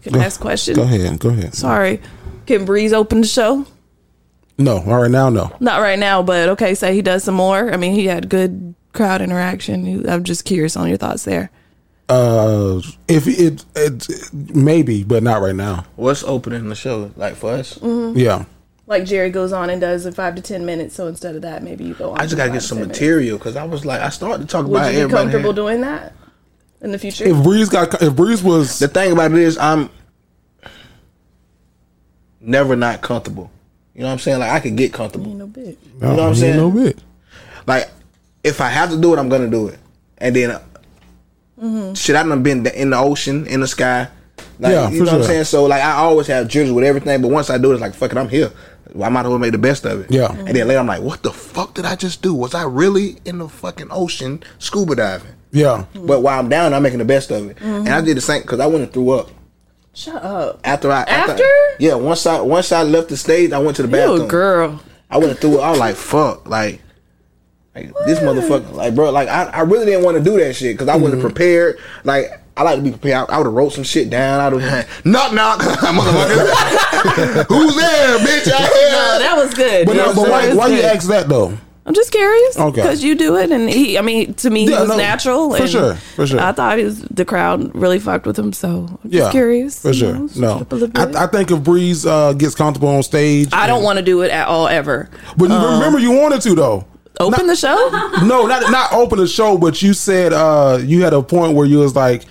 [0.04, 0.76] Can I ask a question?
[0.76, 1.56] go ahead, go ahead.
[1.56, 1.99] Sorry.
[2.45, 3.66] Can Breeze open the show?
[4.58, 5.56] No, all right now, no.
[5.60, 6.76] Not right now, but okay.
[6.76, 7.74] Say he does some more.
[7.74, 10.08] I mean, he had good crowd interaction.
[10.08, 11.49] I'm just curious on your thoughts there.
[12.10, 15.86] Uh, if it, it maybe, but not right now.
[15.95, 17.80] What's opening the show like for us?
[17.80, 18.20] Mm-hmm.
[18.20, 18.45] Yeah.
[18.86, 20.93] Like Jerry goes on and does in five to ten minutes.
[20.93, 22.20] So instead of that, maybe you go on.
[22.20, 24.68] I just gotta get to some material because I was like, I started to talk
[24.68, 26.14] Would about you be comfortable had- doing that
[26.82, 27.24] in the future?
[27.26, 29.89] If Breeze got, if Breeze was, The thing about it is, I'm
[32.41, 33.49] never not comfortable.
[33.96, 34.39] You know what I'm saying?
[34.39, 35.28] Like I could get comfortable.
[35.30, 35.78] Ain't no bit.
[35.96, 36.58] You know what I'm saying?
[36.58, 37.00] No bit.
[37.68, 37.89] Like
[38.44, 39.80] if I have to do it, I'm gonna do it.
[40.18, 40.60] And then
[41.62, 41.94] Mm-hmm.
[41.94, 44.08] shit, I done been in the ocean, in the sky.
[44.60, 45.44] Like, Yeah, you for know what I'm saying?
[45.46, 47.94] So like I always have jitters with everything, but once I do it, it's like
[47.94, 48.52] fuck it, I'm here.
[49.02, 50.12] I might as well make the best of it.
[50.12, 50.28] Yeah.
[50.28, 50.48] Mm-hmm.
[50.48, 52.34] And then later I'm like, what the fuck did I just do?
[52.34, 55.32] Was I really in the fucking ocean scuba diving?
[55.52, 55.86] Yeah.
[55.94, 56.06] Mm-hmm.
[56.08, 57.58] But while I'm down, I'm making the best of it.
[57.58, 57.68] Mm-hmm.
[57.88, 59.30] And I did the same because I went and threw up.
[59.94, 60.60] Shut up.
[60.64, 61.44] After I After?
[61.80, 64.22] yeah, once I once I left the stage, I went to the You bathroom.
[64.22, 64.84] a girl.
[65.10, 65.62] I went through it.
[65.62, 66.82] I was like, fuck, like,
[67.76, 70.74] like this motherfucker, like, bro, like, I, I really didn't want to do that shit
[70.74, 71.30] because I wasn't mm-hmm.
[71.30, 71.78] prepared.
[72.04, 73.30] Like, I like to be prepared.
[73.30, 74.39] I, I would have wrote some shit down.
[74.39, 77.46] I would have knock knock, motherfucker.
[77.50, 78.52] Who's there, bitch?
[78.52, 79.86] I No, that was good.
[79.86, 80.58] But, no, but why, good.
[80.58, 81.56] why you ask that though?
[81.86, 82.58] I'm just curious.
[82.58, 82.82] Okay.
[82.82, 85.50] Because you do it, and he, I mean, to me, Yeah, he was no, natural.
[85.54, 86.40] for and sure, for sure.
[86.40, 89.82] I thought he was, the crowd really fucked with him, so I'm just Yeah, curious.
[89.82, 90.14] for you sure.
[90.14, 91.16] know, No, up a little bit.
[91.16, 94.22] I, I think if Breeze uh, gets comfortable on stage, I don't want to do
[94.22, 95.10] it at all ever.
[95.36, 96.86] But you remember, you wanted to though.
[97.20, 97.76] Open the show?
[98.26, 101.66] No, not not open the show, but you said uh, you had a point where
[101.66, 102.24] you was like.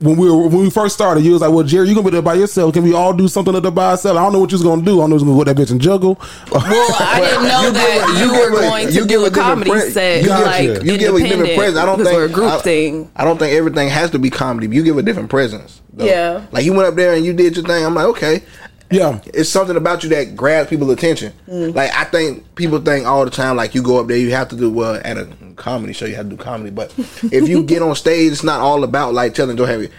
[0.00, 2.10] When we were when we first started, you was like, "Well, Jerry, you gonna be
[2.12, 2.72] there by yourself?
[2.72, 4.18] Can we all do something up there by ourselves?
[4.18, 4.98] I don't know what you was gonna do.
[4.98, 6.18] I don't know if you was gonna put that bitch and juggle."
[6.50, 8.92] Well, I didn't know You that give a- you, you were give a- going to
[8.94, 11.54] you do give a, a comedy pre- set, you give- like you give a different
[11.54, 11.76] presence.
[11.78, 13.10] I don't think we're a group I, thing.
[13.14, 14.68] I don't think everything has to be comedy.
[14.68, 15.82] But You give a different presence.
[15.92, 16.06] though.
[16.06, 16.46] Yeah.
[16.50, 17.84] like you went up there and you did your thing.
[17.84, 18.42] I'm like, okay,
[18.90, 21.32] Yeah, it's something about you that grabs people's attention.
[21.48, 21.74] Mm.
[21.74, 24.48] Like I think people think all the time, like you go up there, you have
[24.48, 26.70] to do well at a comedy show, you have to do comedy.
[26.70, 29.90] But if you get on stage, it's not all about like telling Joe Harry.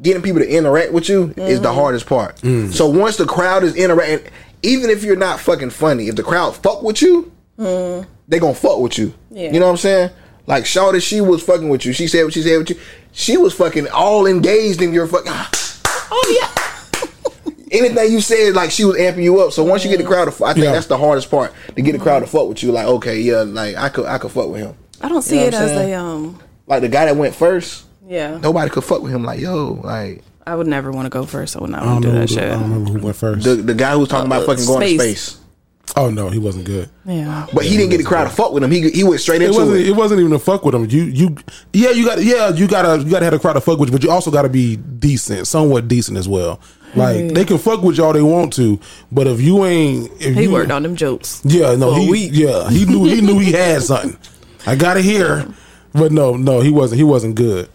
[0.00, 1.62] Getting people to interact with you is Mm.
[1.64, 2.38] the hardest part.
[2.72, 4.30] So once the crowd is interacting,
[4.62, 8.78] even if you're not fucking funny, if the crowd fuck with you, they gonna fuck
[8.78, 9.08] with you.
[9.08, 9.14] Mm.
[9.32, 9.52] Yeah.
[9.52, 10.10] You know what I'm saying?
[10.46, 11.92] Like Shawty, she was fucking with you.
[11.92, 12.78] She said what she said with you.
[13.12, 15.32] She was fucking all engaged in your fucking.
[16.10, 16.67] Oh yeah.
[17.72, 19.52] Anything you said, like she was amping you up.
[19.52, 20.72] So once you get the crowd, to, I think Yeah.
[20.72, 22.72] that's the hardest part to get the crowd to fuck with you.
[22.72, 24.74] Like, okay, yeah, like I could, I could fuck with him.
[25.00, 25.92] I don't see You know it as saying?
[25.94, 26.38] a um.
[26.66, 29.24] Like the guy that went first, Yeah, nobody could fuck with him.
[29.24, 31.56] Like, yo, like I would never want to go first.
[31.56, 32.14] I would not don't want to know.
[32.14, 32.44] do Who, that shit.
[32.44, 33.44] I don't remember who went first.
[33.44, 35.22] the the guy who was talking about Uh, fucking going to space.
[35.22, 35.40] space,
[35.96, 36.90] oh no, he wasn't good.
[37.06, 37.46] Yeah.
[37.54, 38.70] but he didn't get the crowd to fuck with him.
[38.70, 39.78] He he went straight It into wasn't.
[39.80, 39.88] it.
[39.88, 40.86] It wasn't even a fuck with him.
[40.90, 41.36] You you
[41.72, 43.92] yeah you got yeah you gotta you gotta have a crowd to fuck with you,
[43.92, 46.60] but you also gotta be decent, somewhat decent as well.
[46.94, 48.80] Like they can fuck with you all they want to,
[49.12, 51.40] but if you ain't, if He you, worked on them jokes.
[51.44, 52.30] Yeah, no, he week.
[52.34, 54.16] yeah he knew he knew he had something.
[54.66, 55.46] I gotta hear,
[55.92, 56.98] but no, no, he wasn't.
[56.98, 57.68] He wasn't good.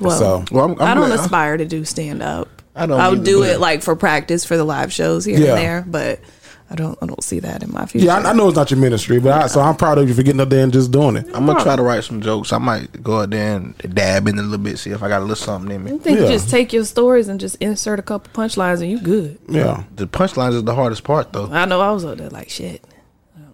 [0.00, 2.48] Well, So Well, I'm- I'm I don't glad- aspire to do stand up.
[2.74, 5.38] I don't I would either, do it like for practice for the live shows here
[5.38, 5.54] Yeah.
[5.54, 6.20] and there, but
[6.68, 6.98] I don't.
[7.00, 8.06] I don't see that in my future.
[8.06, 10.14] yeah, I, I know it's not your ministry, but I, so I'm proud of you
[10.14, 11.26] for getting up there and just doing it.
[11.32, 12.52] I'm gonna try to write some jokes.
[12.52, 15.18] I might go out there and dab in a little bit, see if I got
[15.18, 15.98] a little something in I me.
[15.98, 16.24] think Yeah.
[16.26, 19.38] you just take your stories and just insert a couple punchlines and you good.
[19.48, 21.46] Yeah, The punchlines is the hardest part, though.
[21.52, 22.82] I know I was up there like shit.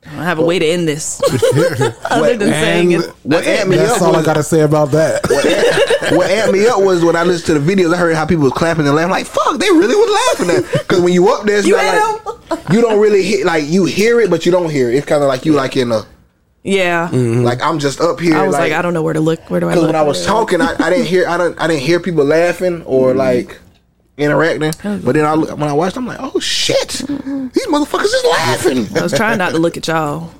[0.04, 1.22] I don't have a way to end this
[2.10, 3.10] other than saying and it.
[3.22, 5.22] What amped me that's up all I was, gotta say about that.
[6.12, 7.94] what amped me up was when I listened to the videos.
[7.94, 9.12] I heard how people was clapping and laughing.
[9.12, 10.72] Like, fuck, they really was laughing at.
[10.72, 13.46] Because when you up there, it's You not hit like you don't really hear.
[13.46, 14.96] Like you hear it, but you don't hear it.
[14.96, 16.02] It's kind of like you like in a
[16.62, 17.42] Yeah, mm-hmm.
[17.42, 18.36] like I'm just up here.
[18.36, 19.50] I was like, I don't know where to look.
[19.50, 19.92] Where do I Because look?
[19.94, 21.28] when I was talking, I, I didn't hear.
[21.28, 21.58] I don't.
[21.60, 23.18] I didn't hear people laughing or mm-hmm.
[23.18, 23.58] like
[24.16, 24.72] interacting.
[24.82, 28.96] But then I look, when I watched, I'm like, oh shit, these motherfuckers is laughing.
[28.96, 30.30] I was trying not to look at y'all.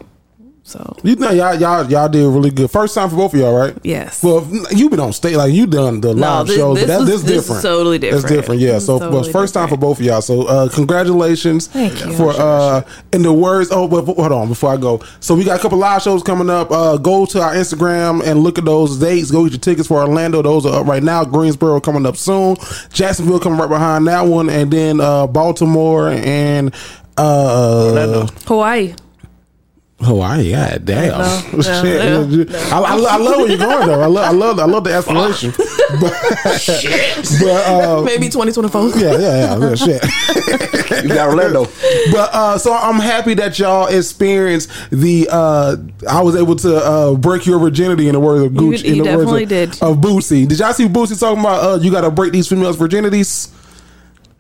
[0.65, 2.71] So You know, y'all y'all y'all did really good.
[2.71, 3.77] First time for both of y'all, right?
[3.83, 4.23] Yes.
[4.23, 6.89] Well, you've been on stage, like you done the No, live this- shows, this but
[6.93, 7.63] that, was- this this is different.
[7.63, 8.37] totally That's different.
[8.37, 8.79] different, yeah.
[8.79, 10.21] So, is well, totally first time for both of y'all.
[10.23, 12.13] So, uh, congratulations Thank you.
[12.13, 12.83] for uh,
[13.13, 13.71] in the words.
[13.73, 15.03] Oh, but hold on, before I go.
[15.19, 16.71] So we got a couple live shows coming up.
[16.71, 19.33] Uh, go to our Instagram and look at those dates.
[19.33, 20.43] Go get your tickets for Orlando.
[20.43, 21.25] Those are up right now.
[21.25, 22.57] Greensboro coming up soon.
[22.93, 26.73] Jacksonville coming right behind that one, and then uh, Baltimore and
[27.17, 28.95] uh, Hawaii.
[30.03, 31.09] Hawaii, god damn.
[31.11, 32.49] No, no, Shit.
[32.51, 34.01] no, I, I, I love where you're going though.
[34.01, 35.51] I love, I love, I love the aspiration.
[36.01, 36.13] but,
[37.41, 39.01] but uh, Maybe 2024.
[39.01, 39.75] yeah, yeah, yeah, yeah,
[40.91, 41.05] shit.
[41.05, 41.65] You got Orlando.
[42.13, 45.29] But uh, so I'm happy that y'all experienced the.
[45.31, 45.77] Uh,
[46.09, 48.85] I was able to uh, break your virginity in the words of Gucci.
[48.85, 49.83] you in the definitely words of, did.
[49.83, 50.49] Of Boosie.
[50.49, 51.65] Did y'all see Boosie talking about?
[51.65, 53.51] Uh, you got to break these females' virginities.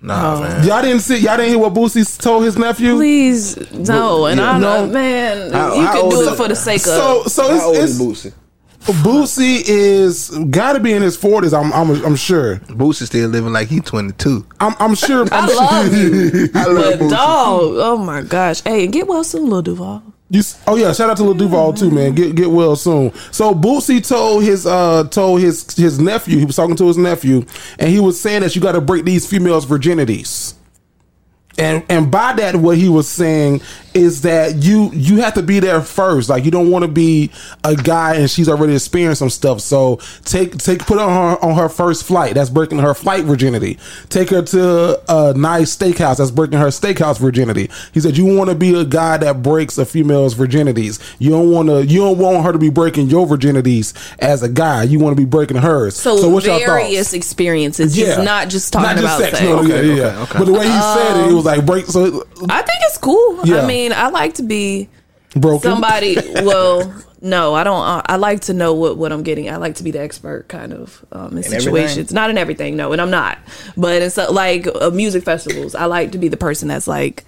[0.03, 0.67] Nah, man.
[0.67, 1.19] Y'all didn't see.
[1.19, 2.97] Y'all didn't hear what Boosie told his nephew.
[2.97, 4.27] Please, no.
[4.27, 4.87] And I No.
[4.87, 6.83] know, man, How- you how can do it for the sake of.
[6.87, 8.33] So, so How old is it's, it's Boosie?
[9.05, 11.57] Boosie is got to be in his 40s.
[11.57, 12.57] I'm, I'm, I'm sure.
[12.67, 14.45] Boosie still living like he's 22.
[14.59, 15.25] I'm, I'm sure.
[15.31, 17.11] I love you, I love but Boosie.
[17.11, 20.03] dog, oh my gosh, hey, get well soon, Lil Duval.
[20.33, 22.15] You, oh yeah, shout out to Lil Duval too, man.
[22.15, 23.13] Get get well soon.
[23.33, 26.39] So Boosie told his uh told his his nephew.
[26.39, 27.45] He was talking to his nephew,
[27.79, 30.55] and he was saying that you got to break these females' virginities.
[31.59, 33.61] And and by that, what he was saying
[33.95, 36.31] is that you you have to be there first.
[36.31, 37.31] Like you don't want to be
[37.63, 39.61] a guy and she's already experienced some stuff.
[39.61, 42.35] So take take put her on her, on her first flight.
[42.35, 43.79] That's breaking her flight virginity.
[44.09, 46.19] Take her to a nice steakhouse.
[46.19, 47.71] That's breaking her steakhouse virginity.
[47.93, 51.01] He said you want to be a guy that breaks a female's virginities.
[51.19, 51.85] You don't want to.
[51.85, 54.85] You don't want her to be breaking your virginities as a guy.
[54.85, 55.97] You want to be breaking hers.
[55.97, 57.15] So, what's your various thoughts?
[57.15, 59.41] experiences, just not just talking about sex.
[59.41, 60.03] No, yeah, Okay, yeah.
[60.05, 60.39] okay, okay.
[60.39, 61.87] But the way he said it, it was like break.
[61.87, 63.45] So I think it's cool.
[63.45, 63.63] Yeah.
[63.63, 64.89] I mean, I like to be
[65.35, 65.71] broken.
[65.71, 66.17] somebody.
[66.35, 67.85] well, no, I don't.
[67.85, 69.49] Uh, I like to know what, what I'm getting.
[69.49, 71.99] I like to be the expert, kind of, um, in situations.
[71.99, 72.15] everything?
[72.15, 73.39] Not in everything, no, and I'm not.
[73.77, 75.75] But it's uh, like uh, music festivals.
[75.75, 77.25] I like to be the person that's like.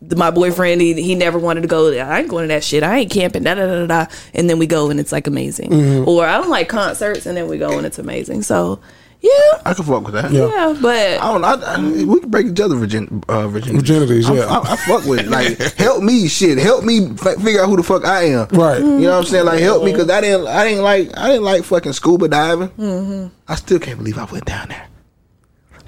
[0.00, 1.92] The, my boyfriend, he, he never wanted to go.
[1.92, 2.84] I ain't going to that shit.
[2.84, 3.42] I ain't camping.
[3.42, 3.86] Da da da da.
[4.04, 4.12] da.
[4.32, 5.70] And then we go and it's like amazing.
[5.70, 6.08] Mm-hmm.
[6.08, 8.42] Or I don't like concerts, and then we go and it's amazing.
[8.42, 8.78] So
[9.20, 10.30] yeah, I can fuck with that.
[10.30, 10.46] Yeah.
[10.48, 10.78] yeah.
[10.80, 11.44] But I don't.
[11.44, 13.84] I, I, we can break each other virgin, uh, virginity.
[13.84, 14.46] Virginities, yeah.
[14.46, 15.28] I, I fuck with it.
[15.28, 16.58] Like, help me, shit.
[16.58, 18.46] Help me f- figure out who the fuck I am.
[18.48, 18.78] Right.
[18.78, 19.44] You know what I'm saying?
[19.46, 20.46] Like, help me because I didn't.
[20.46, 21.16] I didn't like.
[21.18, 22.68] I didn't like fucking scuba diving.
[22.70, 23.34] Mm-hmm.
[23.48, 24.86] I still can't believe I went down there.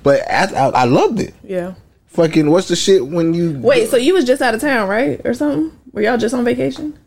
[0.03, 1.35] But I, I, I loved it.
[1.43, 1.75] yeah.
[2.07, 5.21] Fucking what's the shit when you Wait, so you was just out of town, right,
[5.25, 5.71] or something?
[5.93, 6.99] Were y'all just on vacation?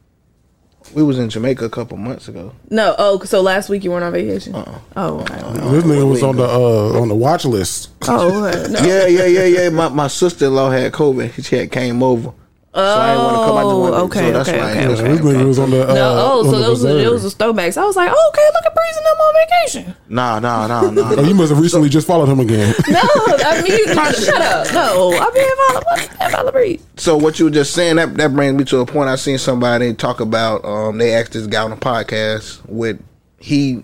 [0.94, 2.54] We was in Jamaica a couple months ago.
[2.70, 2.96] No.
[2.98, 4.54] Oh, so last week you weren't on vacation.
[4.96, 5.36] Oh, okay.
[5.36, 7.90] This nigga was on the uh, on the watch list.
[8.08, 8.68] Oh, okay.
[8.72, 8.80] no.
[8.82, 9.70] Yeah, yeah, yeah, yeah.
[9.70, 11.46] My my sister in law had COVID.
[11.46, 12.34] She had came over.
[12.74, 13.58] So I didn't want to come.
[13.58, 14.80] I just wanted, Oh, okay, so that's okay, why I okay,
[15.12, 17.12] ain't This was on the uh, No, oh, on so the those were, reserve.
[17.22, 17.78] those were throwbacks.
[17.78, 19.96] I was like, oh, okay, look at Breeze and them on vacation.
[20.10, 21.16] Nah, nah, nah, nah.
[21.18, 22.74] Oh, you must have recently just followed him again.
[22.90, 23.88] No, I mean,
[24.24, 24.74] shut up.
[24.74, 25.82] No, I mean, follow,
[26.20, 26.84] I follow Breeze.
[26.98, 29.10] So what you were just saying that that brings me to a point.
[29.10, 30.66] I seen somebody talk about.
[30.66, 33.00] Um, they asked this guy on a podcast with
[33.40, 33.84] he,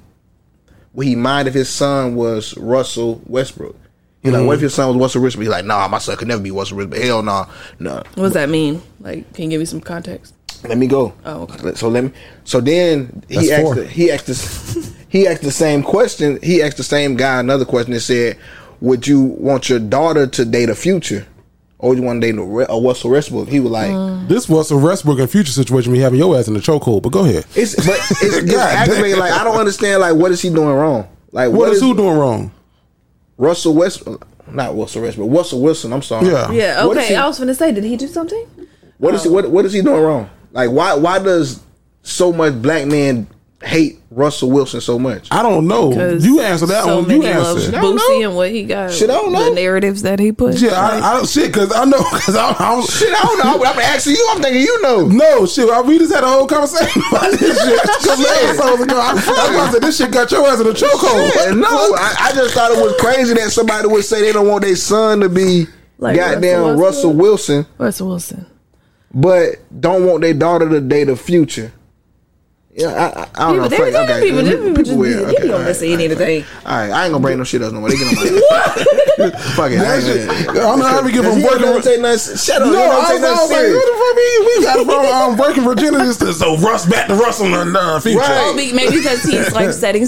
[0.94, 3.76] would he mind if his son was Russell Westbrook?
[4.22, 5.44] He like, what if your son was Russell Westbrook?
[5.44, 7.02] He like, nah, my son could never be Russell Westbrook.
[7.02, 7.46] Hell nah,
[7.80, 7.96] no.
[8.16, 8.82] What does that mean?
[9.00, 10.34] Like, can you give me some context?
[10.64, 11.14] Let me go.
[11.26, 11.74] Oh, okay.
[11.76, 12.12] So let me.
[12.44, 13.62] So then he That's asked.
[13.64, 13.76] four.
[13.76, 14.94] The, he asked this.
[15.10, 16.38] he asked the same question.
[16.44, 18.38] He asked the same guy another question that said,
[18.82, 21.26] "Would you want your daughter to date a future,
[21.78, 24.28] or would you want to date a, Re- a Russell Westbrook?" He was like, Mm.
[24.28, 25.94] this was a Westbrook and future situation.
[25.94, 27.04] We having your ass in the chokehold.
[27.04, 27.46] But go ahead.
[27.56, 29.18] "It's but it's, it's aggravating.
[29.18, 30.02] Like I don't understand.
[30.02, 31.08] Like what is he doing wrong?
[31.32, 32.52] Like what is who doing wrong?
[33.40, 34.04] Russell West?
[34.52, 35.92] Not Russell West, but Russell Wilson.
[35.94, 36.28] I'm sorry.
[36.28, 36.52] Yeah.
[36.52, 37.14] Yeah, What is okay.
[37.14, 38.46] he- I was going to say, did he do something?
[39.00, 40.30] What is he, what what is he doing wrong?
[40.52, 41.62] Like why why does
[42.04, 43.28] so much black men
[43.62, 45.28] hate Russell Wilson so much?
[45.32, 45.92] I don't know.
[45.92, 47.10] You answer that so one.
[47.10, 47.70] You answer.
[47.76, 48.28] I don't Boosie know.
[48.30, 48.92] and what he got.
[48.92, 49.50] Shit, I don't know.
[49.50, 50.56] The narratives that he put.
[50.62, 53.66] Yeah, I, I don't shit because I know because I, I'm Shit, I don't know.
[53.66, 54.28] I'm asking you.
[54.32, 55.08] I'm thinking you know.
[55.08, 57.82] No shit, I, we just had a whole conversation about this shit.
[57.82, 60.74] Because episodes ago, I, that's why I said this shit got your ass in the
[60.74, 61.36] chokehold.
[61.36, 64.48] Yeah, no, I, I just thought it was crazy that somebody would say they don't
[64.48, 65.66] want their son to be
[65.98, 68.46] Like goddamn Russell Russell Wilson, Russell Wilson.
[69.14, 71.74] but don't want their daughter to date a future.
[72.72, 73.70] Yeah, I, I, I don't know.
[73.70, 74.22] People, Fuck, there, there okay.
[74.30, 75.20] people, there people just be, weird.
[75.28, 75.68] they Okay, be all on right.
[75.68, 76.46] this saying anything.
[76.66, 77.90] All right, I ain't gonna bring no shit else no more.
[77.90, 79.56] They get on my ass.
[79.56, 79.80] Fuck it.
[79.80, 82.00] I That ain't shit, gonna- I don't know how we get from He ain't take
[82.00, 82.38] nothing.
[82.38, 82.68] Shut up.
[82.68, 84.54] No, No, I don't was, take I nothing was like, what the fuck we, we
[84.64, 88.20] got from um, breaking virginity to so Russ back to Russell in the uh, future.
[88.20, 88.54] Right.
[88.56, 90.06] Maybe because he's like setting.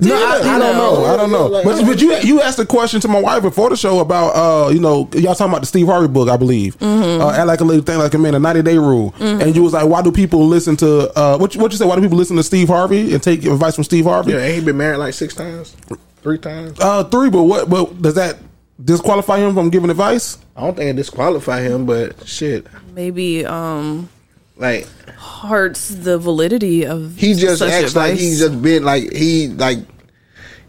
[0.00, 1.04] S- No, I, I don't know.
[1.04, 1.46] I don't know.
[1.46, 4.30] Like, But, but you you asked a question to my wife before the show about
[4.36, 6.78] uh you know y'all talking about the Steve Harvey book I believe.
[6.78, 7.22] Mm-hmm.
[7.22, 9.62] uh, act like a little thing like a man a ninety day rule and you
[9.62, 11.86] was like why do people listen to uh what you, what you say?
[11.86, 14.32] Why do people listen to Steve Harvey and take advice from Steve Harvey?
[14.32, 15.76] Yeah, ain't he been married like six times,
[16.22, 16.78] three times.
[16.80, 18.36] uh three but what but does that
[18.82, 20.38] disqualify him from giving advice?
[20.54, 24.08] I don't think it disqualify him, but shit, Maybe um
[24.56, 24.86] like
[25.18, 28.20] hurts the validity of he just such acts like advice.
[28.20, 29.78] he's just been like he like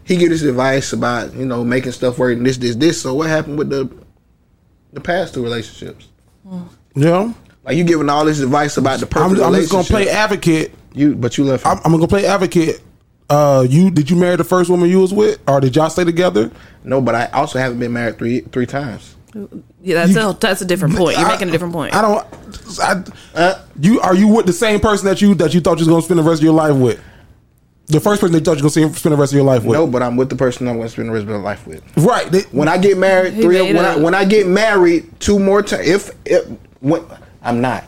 [0.04, 3.00] he get his advice about you know making stuff work and this this this.
[3.00, 3.90] So what happened with the
[4.92, 6.08] the past two relationships?
[6.94, 7.32] yeah
[7.64, 10.72] Like you giving all this advice about the I'm, perfect I'm just gonna play advocate
[10.94, 11.66] you, but you left.
[11.66, 12.80] I'm, I'm gonna play advocate
[13.30, 16.04] uh you did you marry the first woman you was with or did y'all stay
[16.04, 16.50] together
[16.88, 19.14] no, but I also haven't been married three three times.
[19.82, 21.18] Yeah, that's you- a that's a different point.
[21.18, 21.94] You're I- making a different point.
[21.94, 22.26] I don't.
[22.80, 23.04] I,
[23.34, 25.88] Uh, you are you with the same person that you that you thought you was
[25.88, 27.00] gonna spend the rest of your life with?
[27.86, 29.64] The first person that you thought you was gonna spend the rest of your life
[29.64, 29.72] with.
[29.72, 31.66] no, but I'm with the person I'm going to spend the rest of my life
[31.66, 31.82] with.
[31.96, 32.30] Right.
[32.30, 33.62] They- When I get married, three.
[33.62, 36.46] made When I, a- when I get married two more times, if, if
[36.80, 37.02] when,
[37.42, 37.84] I'm not.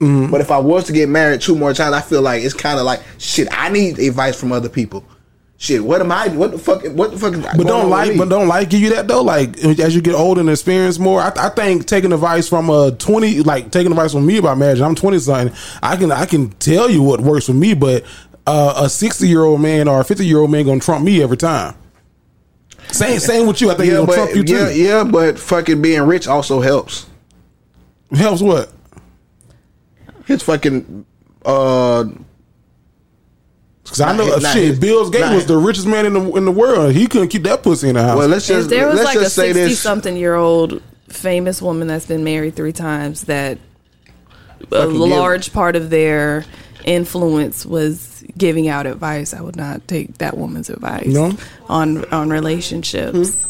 [0.00, 0.30] Mm-hmm.
[0.30, 2.78] But if I was to get married two more times, I feel like it's kind
[2.78, 3.48] of like shit.
[3.50, 5.02] I need advice from other people.
[5.60, 6.28] Shit, what am I?
[6.28, 6.84] What the fuck?
[6.84, 7.34] What the fuck?
[7.34, 9.22] Is but don't like, but don't like give you that though.
[9.22, 12.92] Like as you get older and experience more, I, I think taking advice from a
[12.92, 14.80] twenty, like taking advice from me about marriage.
[14.80, 15.52] I'm twenty something.
[15.82, 18.04] I can I can tell you what works for me, but
[18.46, 21.20] uh, a sixty year old man or a fifty year old man gonna trump me
[21.24, 21.74] every time.
[22.92, 23.72] Same, same with you.
[23.72, 24.54] I think yeah, but trump you too.
[24.54, 27.06] yeah, yeah, but fucking being rich also helps.
[28.12, 28.72] Helps what?
[30.24, 31.04] His fucking
[31.44, 32.04] uh
[33.88, 34.64] Because I know his- not shit.
[34.64, 36.92] his- Bill Gates was the richest man in the in the world.
[36.94, 38.16] He couldn't keep that pussy in the house.
[38.18, 39.80] well let's If just there was let's like a just say sixty this.
[39.80, 43.58] something year old famous woman that's been married three times that
[44.60, 46.44] a Fucking give- large part of their
[46.84, 51.32] influence was giving out advice, I would not take that woman's advice No?
[51.68, 53.46] on on relationships.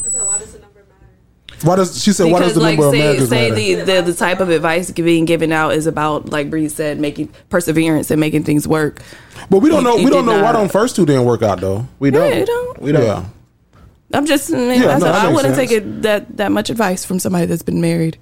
[1.63, 2.31] Why does she said?
[2.31, 3.55] Why does the like number of say marriages say matter?
[3.55, 7.27] the, the the type of advice being given out is about like Bree said, making
[7.49, 9.01] perseverance and making things work.
[9.49, 9.97] but we don't know.
[9.97, 11.87] he We don't did know why don't first two didn't work out though.
[11.99, 12.29] we don't.
[12.31, 12.81] Yeah, don't.
[12.81, 13.03] We don't.
[13.03, 13.25] Yeah.
[14.11, 15.69] I'm just, Yeah, no, all- I wouldn't sense.
[15.69, 18.17] take it that that much advice from somebody that's been married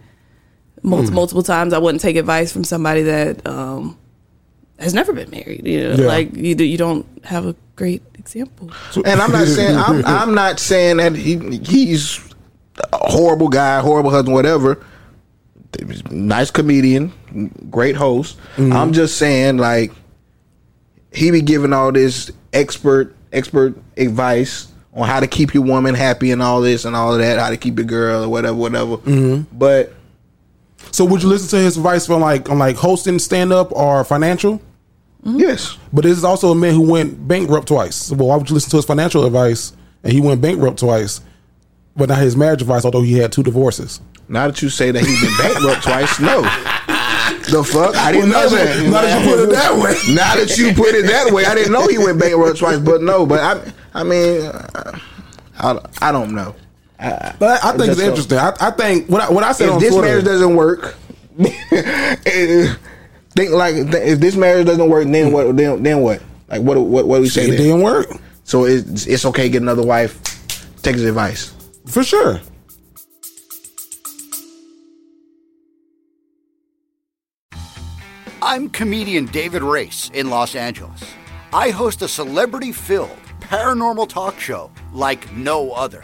[0.84, 1.16] multiple, Hmm.
[1.16, 1.72] multiple times.
[1.74, 3.98] I wouldn't take advice from somebody that um,
[4.80, 5.66] has never been married.
[5.66, 6.08] You know, Yeah.
[6.08, 8.70] like you, do- you don't have a great example.
[9.06, 12.27] And I'm not saying I'm, I'm not saying that he he's a
[12.94, 14.84] horrible guy, horrible husband, whatever.
[16.10, 17.12] Nice comedian,
[17.70, 18.38] great host.
[18.56, 18.74] Mm-hmm.
[18.74, 19.92] I'm just saying like
[21.12, 26.32] he be giving all this expert expert advice on how to keep your woman happy
[26.32, 28.98] and all this and all of that, how to keep your girl or whatever, whatever.
[28.98, 29.56] Mm-hmm.
[29.58, 29.94] But
[30.92, 34.04] So would you listen to his advice on like on like hosting stand up or
[34.04, 34.62] financial?
[35.24, 38.10] yes, But this is also a man who went bankrupt twice.
[38.12, 39.74] Well, why would you listen to his financial advice
[40.04, 41.20] and he went bankrupt twice,
[41.98, 42.86] but not his marriage advice?
[42.86, 44.00] Although he had two divorces.
[44.30, 46.42] now that you say that he's been bankrupt twice, no.
[47.50, 47.96] The fuck?
[47.96, 48.90] I didn't Well, know now that.
[48.90, 49.96] now that you put it that way.
[50.16, 52.80] Now that you put it that way, I didn't know he went bankrupt twice.
[52.80, 54.52] But no, but I, I mean,
[55.58, 56.56] I, I don't know.
[57.00, 58.38] But I, I think it's interesting.
[58.38, 60.08] I, I think what I, what I said If on this Twitter.
[60.08, 60.96] marriage doesn't work,
[61.38, 62.72] think
[63.52, 65.56] like if this marriage doesn't work, then what?
[65.56, 66.22] Then, then what?
[66.50, 66.78] Like what?
[66.80, 67.08] What?
[67.08, 67.46] What do we say?
[67.46, 67.58] it then?
[67.58, 68.08] didn't work
[68.44, 70.20] So it's it's okay get another wife.
[70.82, 71.54] Take his advice.
[71.88, 72.40] For sure.
[78.42, 81.04] I'm comedian David Race in Los Angeles.
[81.52, 86.04] I host a celebrity filled paranormal talk show like no other.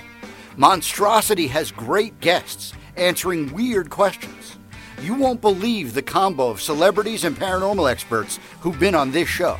[0.58, 4.58] Monstrosity has great guests answering weird questions.
[5.02, 9.58] You won't believe the combo of celebrities and paranormal experts who've been on this show.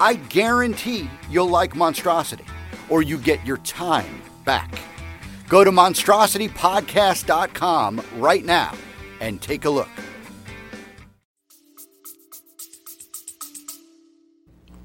[0.00, 2.44] I guarantee you'll like Monstrosity,
[2.88, 4.78] or you get your time back.
[5.48, 8.74] Go to monstrositypodcast.com right now
[9.20, 9.88] and take a look.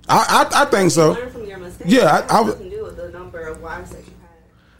[0.07, 1.15] I I, I think so.
[1.15, 1.89] from your mistakes.
[1.89, 4.29] Yeah, I- I would- do the number of wives that you had.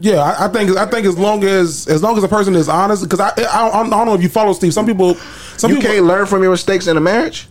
[0.00, 2.68] Yeah, I, I think I think as long as as long as a person is
[2.68, 4.74] honest, because I, I I don't know if you follow Steve.
[4.74, 5.14] Some people,
[5.56, 7.48] some You people can't learn from your mistakes in a marriage.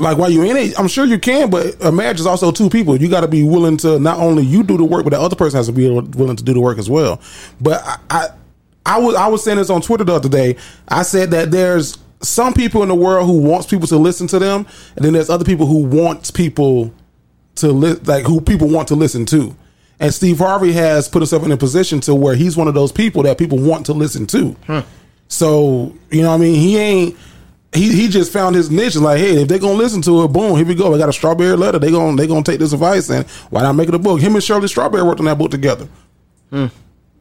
[0.00, 0.78] Like while you're in it.
[0.78, 2.96] I'm sure you can, but a marriage is also two people.
[3.00, 5.36] You got to be willing to not only you do the work, but the other
[5.36, 7.20] person has to be willing to do the work as well.
[7.60, 8.28] But I, I,
[8.86, 10.56] I was I was saying this on Twitter the other day.
[10.88, 14.38] I said that there's some people in the world who wants people to listen to
[14.38, 16.92] them, and then there's other people who wants people
[17.56, 19.54] to li- like who people want to listen to.
[20.00, 22.92] And Steve Harvey has put himself in a position to where he's one of those
[22.92, 24.56] people that people want to listen to.
[25.26, 27.16] So you know, what I mean, he ain't.
[27.74, 28.96] He, he just found his niche.
[28.96, 30.94] Like, hey, if they're gonna listen to it, boom, here we go.
[30.94, 31.78] I got a strawberry letter.
[31.78, 34.20] They gonna they gonna take this advice and why not make it a book?
[34.20, 35.86] Him and Shirley Strawberry worked on that book together.
[36.50, 36.66] Hmm.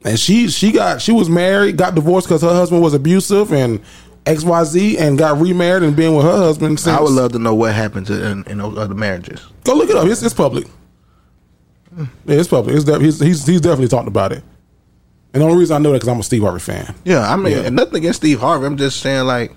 [0.06, 3.82] And she she got she was married, got divorced because her husband was abusive and
[4.26, 6.80] X Y Z, and got remarried and been with her husband.
[6.80, 6.96] Since.
[6.98, 9.46] I would love to know what happened to in, in those other marriages.
[9.66, 10.08] Go look it up.
[10.08, 10.68] It's, it's public.
[11.94, 12.06] Hmm.
[12.26, 12.76] Yeah, it's public.
[12.76, 14.44] It's de- he's, he's he's definitely talked about it.
[15.34, 16.96] And the only reason I know that because I'm a Steve Harvey fan.
[17.04, 17.70] Yeah, I mean, Yeah.
[17.70, 18.66] nothing against Steve Harvey.
[18.66, 19.54] I'm just saying, like,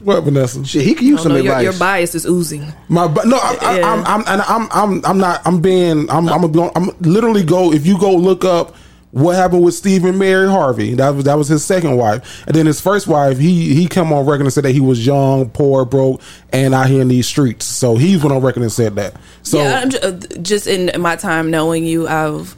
[0.00, 0.64] What Vanessa?
[0.64, 1.64] shit, he can use Oh, some no, your, advice.
[1.64, 2.72] your bias is oozing.
[2.88, 3.92] My but no, I, I, Yeah.
[3.92, 5.42] I'm I'm and I'm I'm I'm not.
[5.44, 6.08] I'm being.
[6.10, 7.72] I'm I'm a, I'm literally go.
[7.72, 8.76] If you go look up
[9.10, 12.64] what happened with Stephen Mary Harvey, that was that was his second wife, and then
[12.66, 13.38] his first wife.
[13.38, 16.86] He he come on record and said that he was young, poor, broke, and out
[16.88, 17.64] here in these streets.
[17.66, 19.14] So he went on record and said that.
[19.42, 20.12] So yeah, I'm just, uh,
[20.42, 22.52] just in my time knowing you, I've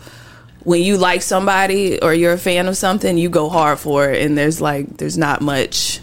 [0.65, 4.21] when you like somebody or you're a fan of something, you go hard for it,
[4.23, 6.01] and there's like there's not much.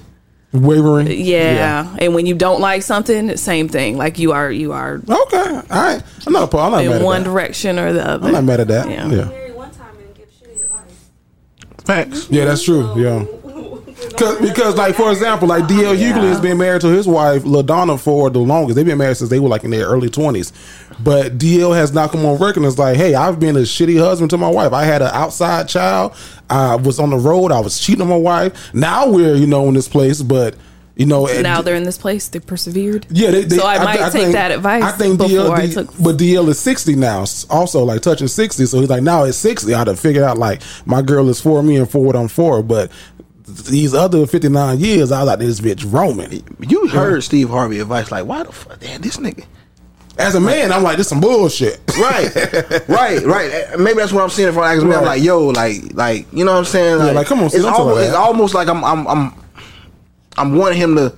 [0.56, 1.08] Wavering.
[1.12, 1.96] Yeah.
[2.00, 3.98] and when you don't like something, same thing.
[3.98, 5.38] Like you are you are Okay.
[5.38, 6.02] All right.
[6.28, 6.54] I'm not.
[6.54, 7.30] I'm not mad in at one that.
[7.30, 8.28] direction or the other.
[8.28, 8.90] I'm not mad at that.
[8.90, 9.08] Yeah.
[9.10, 9.26] Yeah.
[9.26, 11.10] Married one time and give shitty advice.
[11.86, 12.30] Facts.
[12.30, 12.94] Yeah, that's true.
[13.02, 13.26] Yeah.
[14.18, 18.00] Cause, because, like, for example, like DL Hughley has been married to his wife LaDonna
[18.00, 18.76] for the longest.
[18.76, 20.54] They've been married since they were like in their early twenties.
[21.04, 24.00] But DL has not come on record and it's like, hey, I've been a shitty
[24.00, 24.72] husband to my wife.
[24.74, 26.16] I had an outside child.
[26.50, 27.52] I was on the road.
[27.52, 28.74] I was cheating on my wife.
[28.74, 30.56] Now we're, you know, in this place, but
[30.96, 32.30] You know, and- now they're in this place.
[32.30, 33.06] They persevered.
[33.10, 34.84] Yeah, they, they, so I, might thi- take think- that advice.
[34.84, 35.88] I think DL, I took.
[36.02, 38.66] but DL is sixty now, also like touching sixty.
[38.66, 41.42] So he's like, now at sixty, I had to figure out like my girl is
[41.42, 42.64] for me and for what I'm for.
[42.64, 42.90] But
[43.64, 46.44] these other fifty nine years, I was like this bitch roaming.
[46.60, 49.46] You heard Steve Harvey advice like, why the fuck, damn, this nigga.
[50.18, 51.82] As a man, I'm like, this some bullshit.
[52.00, 52.34] Right,
[52.88, 53.78] right, right.
[53.80, 56.60] Maybe that's what I'm seeing from like, I'm like, yo, like, like, you know what
[56.60, 57.00] I'm saying?
[57.00, 59.34] Yeah, like, come on, it's Steve, almost, it's almost like I'm, I'm, I'm,
[60.38, 61.18] I'm wanting him to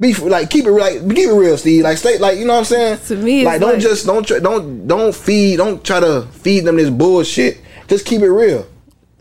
[0.00, 1.82] be like, keep it like, keep it real, Steve.
[1.84, 2.98] Like, stay, like, you know what I'm saying?
[3.08, 6.60] To me, like, don't like- just, don't, try, don't, don't feed, don't try to feed
[6.60, 7.60] them this bullshit.
[7.88, 8.66] Just keep it real.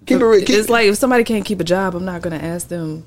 [0.08, 0.39] Keep it real.
[0.45, 3.05] Keep, it's like if somebody can't keep a job, I'm not going to ask them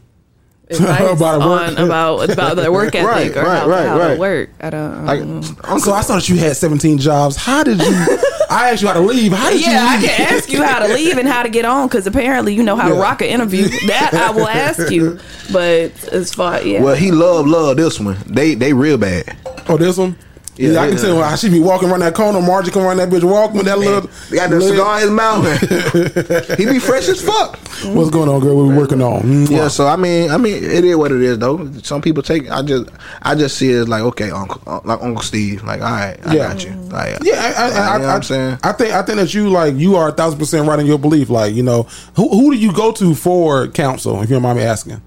[0.71, 1.43] About work.
[1.43, 4.15] on about about their work ethic Right, or right, how, right, how right.
[4.15, 4.51] to work.
[4.61, 5.09] I don't.
[5.09, 5.43] I don't.
[5.81, 7.35] So I saw that you had 17 jobs.
[7.35, 7.87] How did you?
[8.51, 9.33] I asked you how to leave.
[9.33, 10.11] How did Yeah, I you leave?
[10.11, 12.77] can ask you how to leave and how to get on because apparently you know
[12.77, 13.67] how to rock an interview.
[13.89, 15.19] That I will ask you.
[15.53, 18.17] But as far yeah, well, he loved love this one.
[18.27, 19.37] They, they real bad.
[19.69, 20.17] Oh, this one.
[20.57, 21.03] Yeah, Yeah, I can yeah.
[21.03, 22.41] tell how she be walking around that corner.
[22.43, 24.11] Margie come around that bitch walking with that little.
[24.29, 24.69] He got the leg.
[24.71, 26.59] cigar in his mouth.
[26.59, 27.57] he be fresh as fuck.
[27.59, 27.95] Mm-hmm.
[27.97, 28.57] What's going on, girl?
[28.57, 29.23] What we working on?
[29.23, 29.51] Mwah.
[29.51, 31.71] Yeah, so I mean, I mean, it is what it is, though.
[31.83, 32.51] Some people take.
[32.51, 32.91] I just,
[33.23, 36.35] I just see it as like, okay, Uncle, like Uncle Steve, like, all right, I
[36.35, 36.49] Yeah.
[36.49, 36.71] got you.
[36.73, 36.89] Mm-hmm.
[36.91, 38.59] Like, Yeah, I, I, you know I, what I, I'm saying.
[38.63, 40.99] I think I think that you like you are a thousand percent right in your
[40.99, 41.31] belief.
[41.31, 41.85] Like you know,
[42.17, 44.21] who who do you go to for counsel?
[44.23, 45.01] If you don't mind me asking,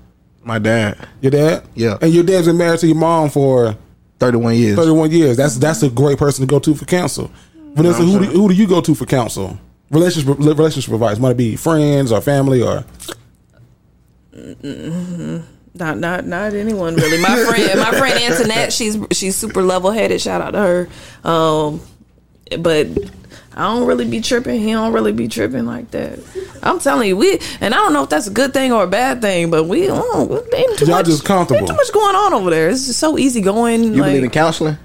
[0.44, 1.64] My dad, your dad.
[1.76, 1.98] Yeah.
[2.02, 3.76] and your dad's been married to your mom for
[4.20, 4.76] thirty-one years.
[4.76, 5.38] thirty one years.
[5.38, 7.32] That's that's a great person to go to for counsel.
[7.76, 9.58] Vanessa, who do, who do you go to for counsel?
[9.90, 12.84] Relationship relationship advice might it be friends or family or
[15.76, 17.22] not not not anyone really.
[17.22, 20.22] My friend, my friend Antoinette, she's she's super level headed.
[20.22, 20.90] Shout out to her.
[21.24, 21.82] Um,
[22.60, 22.88] but
[23.56, 24.60] I don't really be tripping.
[24.60, 26.20] He don't really be tripping like that.
[26.64, 28.88] I'm telling you, we and I don't know if that's a good thing or a
[28.88, 31.60] bad thing, but we oh, ain't too Y'all much, just comfortable.
[31.60, 32.70] ain't too much going on over there.
[32.70, 33.84] It's just so easy going.
[33.84, 34.78] You like, believe in counseling?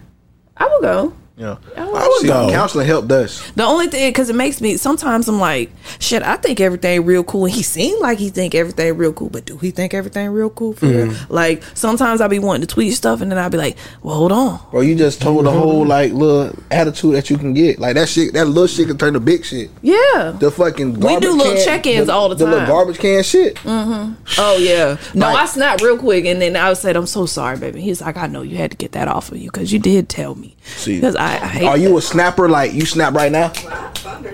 [0.56, 1.14] I will go.
[1.38, 3.48] Yeah, I would See, counseling helped us.
[3.52, 5.70] The only thing, because it makes me sometimes I'm like,
[6.00, 6.22] shit.
[6.22, 9.44] I think everything real cool, and he seemed like he think everything real cool, but
[9.44, 11.14] do he think everything real cool for real?
[11.28, 14.32] Like sometimes I be wanting to tweet stuff, and then I be like, well, hold
[14.32, 14.60] on.
[14.72, 17.78] Bro, you just told the whole like little attitude that you can get.
[17.78, 19.70] Like that shit, that little shit can turn to big shit.
[19.80, 20.36] Yeah.
[20.40, 22.50] The fucking We do little can- check-ins all the time.
[22.50, 23.54] The little garbage can shit.
[23.58, 24.14] Mm-hmm.
[24.38, 24.96] Oh yeah.
[25.14, 27.80] No, Like- I snapped real quick, and then I said, I'm so sorry, baby.
[27.80, 30.08] He's like, I know you had to get that off of you because you did
[30.08, 30.56] tell me.
[30.76, 31.96] See, Because I, I Are you that.
[31.96, 32.48] a snapper?
[32.48, 33.52] Like you snap right now?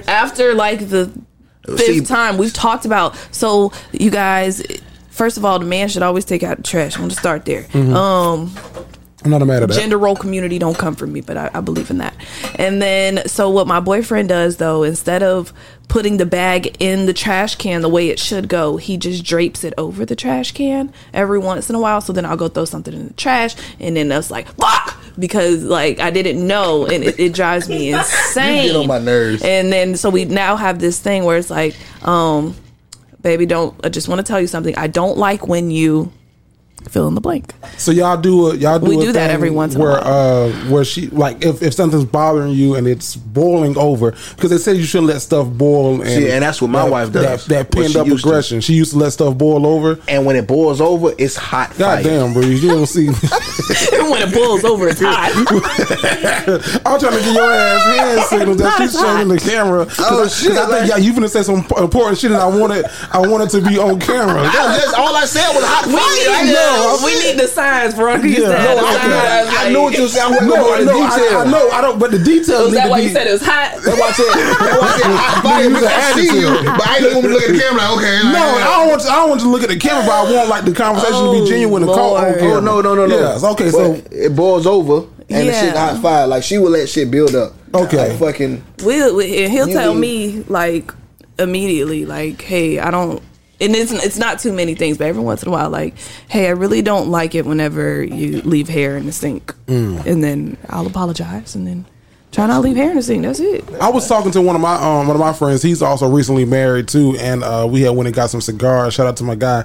[0.06, 1.10] after like the
[1.66, 4.62] fifth See- time we've talked about so you guys
[5.10, 7.62] first of all the man should always take out the trash i'm gonna start there
[7.64, 7.94] Mm-hmm.
[7.94, 8.54] um
[9.24, 9.74] I'm not mad at that.
[9.78, 12.14] gender role community don't come from me but I, I believe in that.
[12.56, 15.52] And then so what my boyfriend does though instead of
[15.88, 19.64] putting the bag in the trash can the way it should go he just drapes
[19.64, 22.00] it over the trash can every once in a while.
[22.00, 24.96] So then i'll go throw something in the trash and then that's like fuck!
[25.18, 28.98] Because like i didn't know and it, it drives me insane You get on my
[28.98, 29.42] nerves.
[29.42, 32.54] and then so we now have this thing where it's like um
[33.22, 34.76] baby don't i just want to tell you something.
[34.76, 36.12] I don't like when you
[36.90, 39.50] fill in the blank So y'all do a y'all do We a do that every
[39.50, 40.48] once in a where while.
[40.48, 44.58] uh where she like if, if something's bothering you and it's boiling over because they
[44.58, 47.46] say you shouldn't let stuff boil and See, and that's what my that- wife does.
[47.46, 48.28] that, that pinned up used to.
[48.28, 51.70] aggression she used to let stuff boil over And when it boils over, it's hot.
[51.78, 52.02] god fire.
[52.04, 53.14] damn Breeze you don't see Even
[54.10, 55.32] when it boils over it's hot
[56.86, 60.08] I'm trying to get your ass hand signals that she's showing the camera Oh, I,
[60.08, 62.84] 'cause shit, I think like- yeah, you finna say some important shit and I wanted
[62.84, 65.86] it I want it to be on camera I just, all I said was hot
[65.86, 66.44] we fire.
[66.74, 68.48] I we need the signs Veronica Yeah.
[68.48, 70.22] No, the I- signs, I like- knew what you said.
[70.24, 71.38] I wasn't no going I to know I, detail.
[71.38, 73.42] I know I don't but the details is that why be you said it was
[73.44, 76.40] hot That's why I said, that's why I said hot fire Use because I see
[76.40, 76.48] you.
[76.48, 76.74] adjective.
[76.76, 78.16] But I ain't gonna look at the camera like, okay.
[78.24, 80.22] No, I don't want you, I don't want to look at the camera, but I
[80.34, 82.56] want like the conversation to Oh, be genuine and call on camera.
[82.56, 83.16] Oh no no no no.
[83.18, 86.26] Yes, okay, so it boils over and the shit hot fire.
[86.26, 87.52] Like she will let shit build up.
[87.74, 88.10] Okay.
[88.10, 88.64] Like fucking.
[88.84, 90.92] we'll, and he'll tell me like
[91.36, 93.20] immediately like hey i don't
[93.60, 95.94] and it's it's not too many things but every once in a while like
[96.28, 100.04] hey i really don't like it whenever you leave hair in the sink Mm.
[100.06, 101.86] and then i'll apologize and then
[102.32, 104.56] try not to leave hair in the sink that's it I was talking to one
[104.56, 105.62] of my um, one of my friends.
[105.62, 108.94] He's also recently married too, and uh, we had went and got some cigars.
[108.94, 109.64] Shout out to my guy,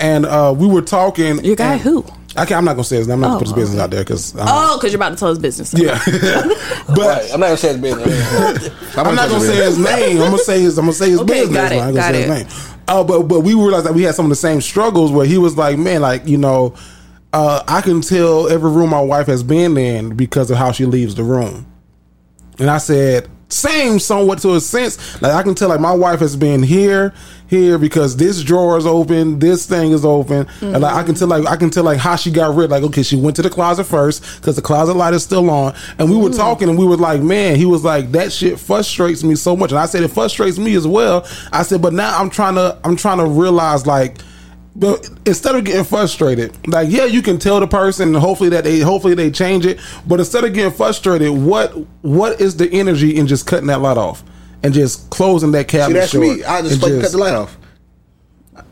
[0.00, 1.44] and uh, we were talking.
[1.44, 2.04] your guy and- who
[2.36, 3.14] I can't, I'm not gonna say his name.
[3.16, 3.84] I'm not gonna Oh, put his business okay.
[3.84, 5.98] out there because oh because you're about to tell his business yeah.
[6.88, 7.30] but Right.
[7.32, 8.96] I'm not gonna say his business.
[8.96, 10.20] I'm not gonna say his name.
[10.22, 10.78] I'm gonna say his.
[10.78, 11.56] I'm gonna say his Okay, business.
[11.56, 12.46] got it, I'm not gonna got say it.
[12.46, 12.77] his name.
[12.88, 15.38] Uh, but but we realized that we had some of the same struggles where he
[15.38, 16.74] was like, man, like you know,
[17.32, 20.86] uh, I can tell every room my wife has been in because of how she
[20.86, 21.66] leaves the room.
[22.58, 25.20] And I said, same somewhat to a sense.
[25.22, 27.14] Like I can tell, like my wife has been here,
[27.48, 31.28] here because this drawer is open, this thing is open, and like I can tell,
[31.28, 32.70] like I can tell, like how she got rid.
[32.70, 35.74] Like okay, she went to the closet first because the closet light is still on,
[35.98, 36.36] and we were hmm.
[36.36, 39.70] talking, and we were like, man, he was like that shit frustrates me so much,
[39.70, 41.26] and I said it frustrates me as well.
[41.52, 44.18] I said, but now I'm trying to, I'm trying to realize like
[44.78, 48.78] but instead of getting frustrated, like yeah, you can tell the person, hopefully that they
[48.80, 49.80] hopefully they change it.
[50.06, 51.72] But instead of getting frustrated, what
[52.02, 54.22] what is the energy in just cutting that light off
[54.62, 56.38] and just closing that See, cabinet that's short?
[56.38, 56.44] me.
[56.44, 57.58] I just and fucking cut the light off.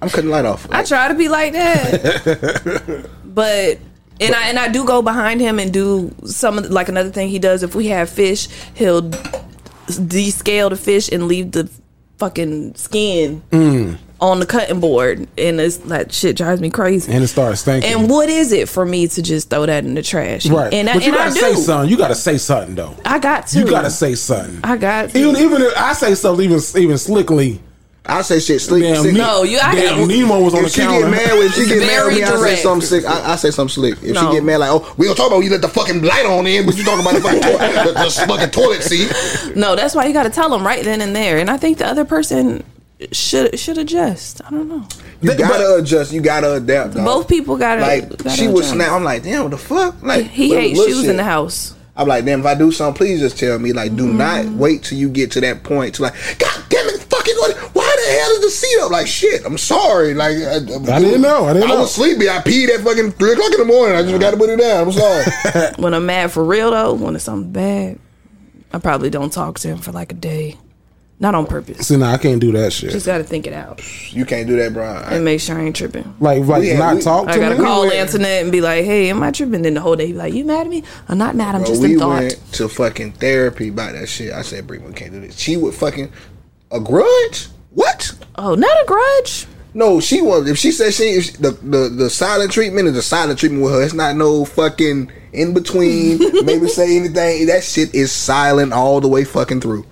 [0.00, 0.68] I'm cutting the light off.
[0.70, 3.78] I try to be like that, but
[4.20, 7.10] and I and I do go behind him and do some of the, like another
[7.10, 7.62] thing he does.
[7.64, 9.02] If we have fish, he'll
[9.88, 11.68] descale the fish and leave the
[12.18, 13.98] fucking skin Mm.
[14.20, 17.12] On the cutting board, and it's that shit drives me crazy.
[17.12, 17.90] and it starts stinking.
[17.92, 20.46] And what is it for me to just throw that in the trash?
[20.46, 21.40] right, And, I, you and gotta do.
[21.40, 21.90] say something.
[21.90, 22.96] You gotta say something though.
[23.04, 23.58] I got to.
[23.58, 24.60] You gotta say something.
[24.64, 25.18] I got to.
[25.18, 27.60] Even even if I say something even even slickly.
[28.08, 28.84] I say shit slick.
[28.84, 29.14] Damn, sick.
[29.14, 31.00] No, you- I damn got- Nemo was on if the she counter.
[31.00, 32.58] get mad with, if she get mad Very with me, I say direct.
[32.62, 33.04] something slick.
[33.04, 33.94] I, I say something slick.
[34.00, 34.30] If No.
[34.30, 36.46] she get mad, like, oh, we don't talk about you let the fucking light on
[36.46, 39.56] in, but you talking about the fucking, toilet, the, the fucking toilet seat.
[39.56, 41.38] No, that's why you got to tell them right then and there.
[41.38, 42.62] And I think the other person
[43.12, 44.40] should should adjust.
[44.46, 44.86] I don't know.
[45.20, 46.12] You Th- gotta but- adjust.
[46.12, 46.94] You gotta adapt.
[46.94, 47.04] Dog.
[47.04, 47.80] Both people got to.
[47.82, 48.92] like she would snap.
[48.92, 50.02] I'm like, damn, what the fuck?
[50.02, 51.10] Like He hates little shoes shit.
[51.10, 51.74] in the house.
[51.98, 53.72] I'm like, damn, if I do something, please just tell me.
[53.72, 54.58] Like, do not Mm-hmm.
[54.58, 57.56] wait till you get to that point to like, God damn it, fucking what?
[57.74, 58.90] Why the hell is the seat up?
[58.90, 60.12] Like, shit, I'm sorry.
[60.12, 61.46] Like, I, I didn't know.
[61.46, 61.80] I didn't know.
[61.80, 62.28] was sleepy.
[62.28, 63.96] I peed at fucking three o'clock in the morning.
[63.96, 64.88] I just got to put it down.
[64.88, 65.72] I'm sorry.
[65.82, 67.98] When I'm mad for real though, when it's something bad,
[68.74, 70.56] I probably don't talk to him for like a day.
[71.18, 71.88] Not on purpose.
[71.88, 72.90] See, now I can't do that shit.
[72.90, 73.80] Just got to think it out
[74.12, 74.84] you can't do that, bro.
[74.84, 76.04] I, and make sure I ain't tripping.
[76.20, 77.64] like, like We not we- talk to I gotta me.
[77.64, 80.12] call went- Antoinette and be like, "Hey, am I tripping?" Then the whole day, he
[80.12, 80.82] be like, "You mad at me?
[81.08, 81.54] I'm not mad.
[81.54, 84.32] I'm Bro, just we in thought." went to fucking therapy about that shit.
[84.32, 85.38] I said, Brie, we can't do this.
[85.38, 86.12] She would fucking
[86.70, 87.48] a grudge.
[87.70, 88.12] What?
[88.36, 89.46] Oh, not a grudge.
[89.74, 90.48] No, she was.
[90.50, 93.62] If she said she if she- the, the the silent treatment is the silent treatment
[93.64, 93.82] with her.
[93.82, 96.18] It's not no fucking in between.
[96.44, 97.46] maybe say anything.
[97.46, 99.86] That shit is silent all the way fucking through.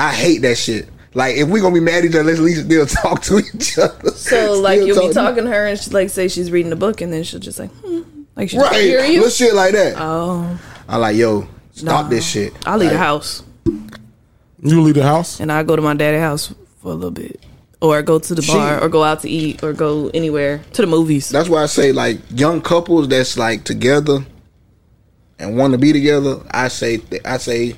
[0.00, 0.88] I hate that shit.
[1.12, 3.38] Like if we gonna be mad at each other, let's at least still talk to
[3.38, 4.10] each other.
[4.12, 6.76] So like Still you'll be talking to her and she like say she's reading a
[6.76, 8.00] book and then she'll just like, hmm.
[8.36, 8.80] like she just right?
[8.80, 9.16] hear you.
[9.20, 9.94] Little shit like that.
[9.98, 12.08] Oh, I like yo, stop Nah.
[12.10, 12.52] this shit.
[12.66, 13.42] I leave the house
[14.62, 15.40] You leave the house.
[15.40, 17.44] and I go to my daddy's house for a little bit,
[17.82, 20.82] or go to the She- bar, or go out to eat, or go anywhere to
[20.82, 21.28] the movies.
[21.28, 24.24] That's why I say like young couples that's like together
[25.40, 26.40] and want to be together.
[26.50, 27.74] I say I say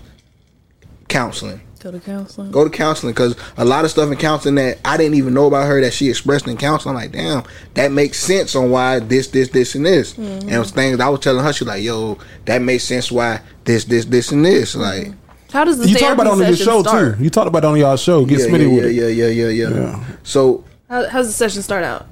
[1.09, 1.61] counseling.
[1.83, 2.53] Go to counseling.
[2.53, 5.49] Go to counseling because a lot of stuff in counseling that I didn't even know
[5.49, 6.95] about her that she expressed in counseling.
[6.95, 7.43] I'm like, damn,
[7.75, 10.13] that makes sense on why this, this, this, and this.
[10.13, 10.23] Mm-hmm.
[10.23, 11.53] And it was things I was telling her.
[11.53, 14.77] She like, yo, that makes sense why this, this, this, and this.
[14.77, 15.09] Mm-hmm.
[15.09, 17.19] Like, How does the You talked about it on your show start?
[17.19, 17.25] too.
[17.25, 18.25] You talked about it on y'all show.
[18.27, 19.17] Get yeah, Smitty yeah, with yeah, it.
[19.17, 20.05] yeah, yeah, yeah, yeah, Yeah.
[20.23, 22.07] So How, how's the session start out?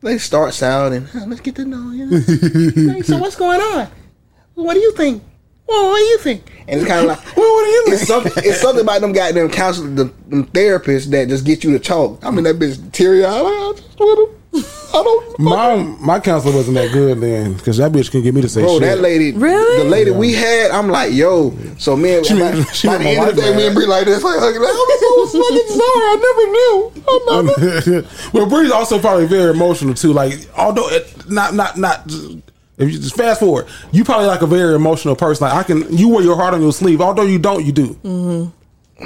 [0.00, 2.06] they start out and "Oh, let's get to know you.
[2.92, 3.88] Hey, so what's going on?
[4.54, 5.22] What do you think?
[5.68, 6.52] Well, what do you think?
[6.68, 7.94] And it's kind of like, well, what do you think?
[8.00, 11.72] It's something, it's something about them goddamn counselors, the, them therapists that just get you
[11.72, 12.24] to talk.
[12.24, 13.32] I mean, that bitch teary eyed.
[13.34, 14.36] I just want to.
[14.58, 15.38] I don't.
[15.38, 18.62] My my counselor wasn't that good then because that bitch can get me to say
[18.62, 18.82] Bro, shit.
[18.82, 19.82] that lady, Really?
[19.84, 21.54] the lady we had, I'm like, yo.
[21.78, 23.66] So me and She by, made- she by made the end of the day, me
[23.66, 23.74] and.
[23.74, 26.06] Bree like this, like, like I'm so fucking sorry.
[26.06, 26.92] I never knew.
[27.28, 28.08] I never.
[28.32, 30.12] well, Bree's also probably very emotional too.
[30.14, 32.10] Like, although it, not not not.
[32.78, 35.46] If you just fast forward, you probably like a very emotional person.
[35.46, 37.00] Like I can, you wear your heart on your sleeve.
[37.00, 38.52] Although you don't, you do.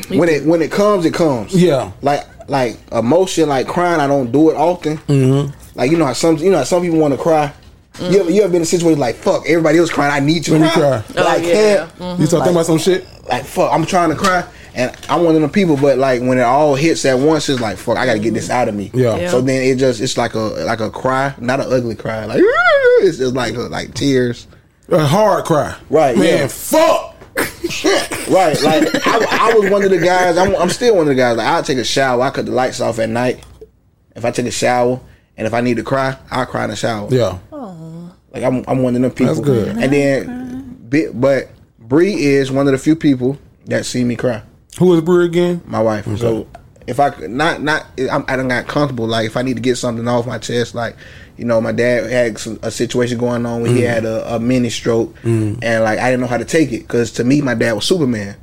[0.08, 1.54] when it when it comes, it comes.
[1.54, 1.92] Yeah.
[2.02, 4.00] Like like emotion, like crying.
[4.00, 4.98] I don't do it often.
[4.98, 5.78] Mm-hmm.
[5.78, 7.52] Like you know how some you know how some people want to cry.
[8.00, 10.12] You ever you ever been in a situation like fuck everybody else crying?
[10.12, 11.02] I need you to Let me cry.
[11.02, 11.22] cry.
[11.22, 11.52] Oh, I yeah.
[11.52, 11.90] can't.
[12.20, 13.06] You talking thinking about some shit.
[13.28, 14.44] Like fuck, I'm trying to cry.
[14.80, 17.60] And I'm one of them people, but like when it all hits at once, it's
[17.60, 17.98] like fuck.
[17.98, 18.90] I gotta get this out of me.
[18.94, 19.16] Yeah.
[19.16, 19.30] Yeah.
[19.30, 22.24] So then it just it's like a like a cry, not an ugly cry.
[22.24, 22.40] Like
[23.02, 24.46] it's just like like tears.
[24.88, 25.76] A hard cry.
[25.90, 26.46] Right, Man, yeah.
[26.48, 27.08] fuck.
[28.30, 30.36] Right, like I, I was one of the guys.
[30.36, 31.36] I'm, I'm still one of the guys.
[31.36, 33.44] Like I take a shower, I cut the lights off at night.
[34.14, 35.00] If I take a shower,
[35.36, 37.08] and if I need to cry, I'll cry in the shower.
[37.10, 37.38] Yeah.
[37.50, 39.34] like I'm, I'm one of them people.
[39.34, 39.68] That's good.
[39.78, 44.42] And then, but Bree is one of the few people that see me cry.
[44.78, 45.62] Who is Bree again?
[45.66, 46.06] My wife.
[46.18, 46.46] So
[46.86, 49.06] if I could- not not I'm, I don't got comfortable.
[49.06, 50.96] Like if I need to get something off my chest, like
[51.36, 53.88] you know, my dad had some, a situation going on where he mm.
[53.88, 55.58] had a, a mini stroke, mm.
[55.62, 57.84] and like I didn't know how to take it because to me, my dad was
[57.84, 58.36] Superman.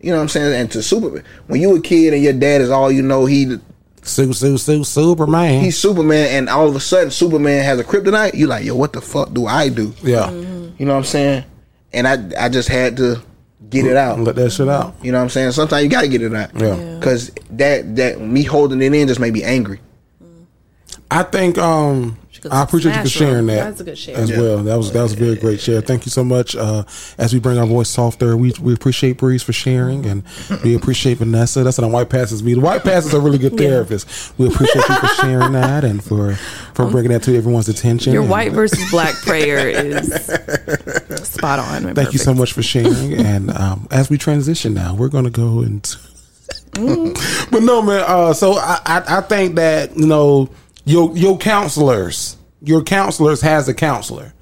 [0.00, 0.60] You know what I'm saying?
[0.60, 3.58] And to Superman, when you a kid and your dad is all you know, he
[4.02, 5.64] Su Su Su Superman.
[5.64, 8.34] he's Superman, and all of a sudden Superman has a kryptonite.
[8.34, 9.94] You like, yo, what the fuck do I do?
[10.02, 10.30] yeah.
[10.30, 11.44] You know what I'm saying?
[11.92, 13.22] And I I just had to
[13.70, 14.18] get it out.
[14.20, 14.94] Let that shit out.
[15.02, 15.52] You know what I'm saying?
[15.52, 16.50] Sometimes you gotta get it out.
[16.54, 16.76] Yeah.
[16.76, 17.00] Yeah.
[17.00, 19.80] Cause that that me holding it in just made me angry.
[21.10, 22.18] I think um
[22.50, 23.28] I appreciate you for smash room.
[23.30, 24.16] sharing that That's a good share.
[24.18, 24.38] as Yeah.
[24.38, 24.58] well.
[24.64, 25.80] That was that was a very great share.
[25.80, 26.54] Thank you so much.
[26.54, 26.84] Uh,
[27.16, 30.24] as we bring our voice softer, we we appreciate Breeze for sharing, and
[30.62, 31.62] we appreciate Vanessa.
[31.64, 32.52] That's what the white passes me.
[32.52, 33.68] The white passes are really good Yeah.
[33.70, 34.32] therapists.
[34.36, 36.34] We appreciate you for sharing that and for
[36.74, 38.12] for bringing that to everyone's attention.
[38.12, 40.10] Your And white versus black prayer is
[41.26, 41.86] spot on.
[41.86, 43.14] and Thank you so much for sharing.
[43.26, 45.98] and um, as we transition now, we're going to go into.
[47.50, 48.04] but no, man.
[48.06, 50.50] Uh, so I, I I think that you know
[50.84, 54.32] your your counselors, your counselors has a counselor.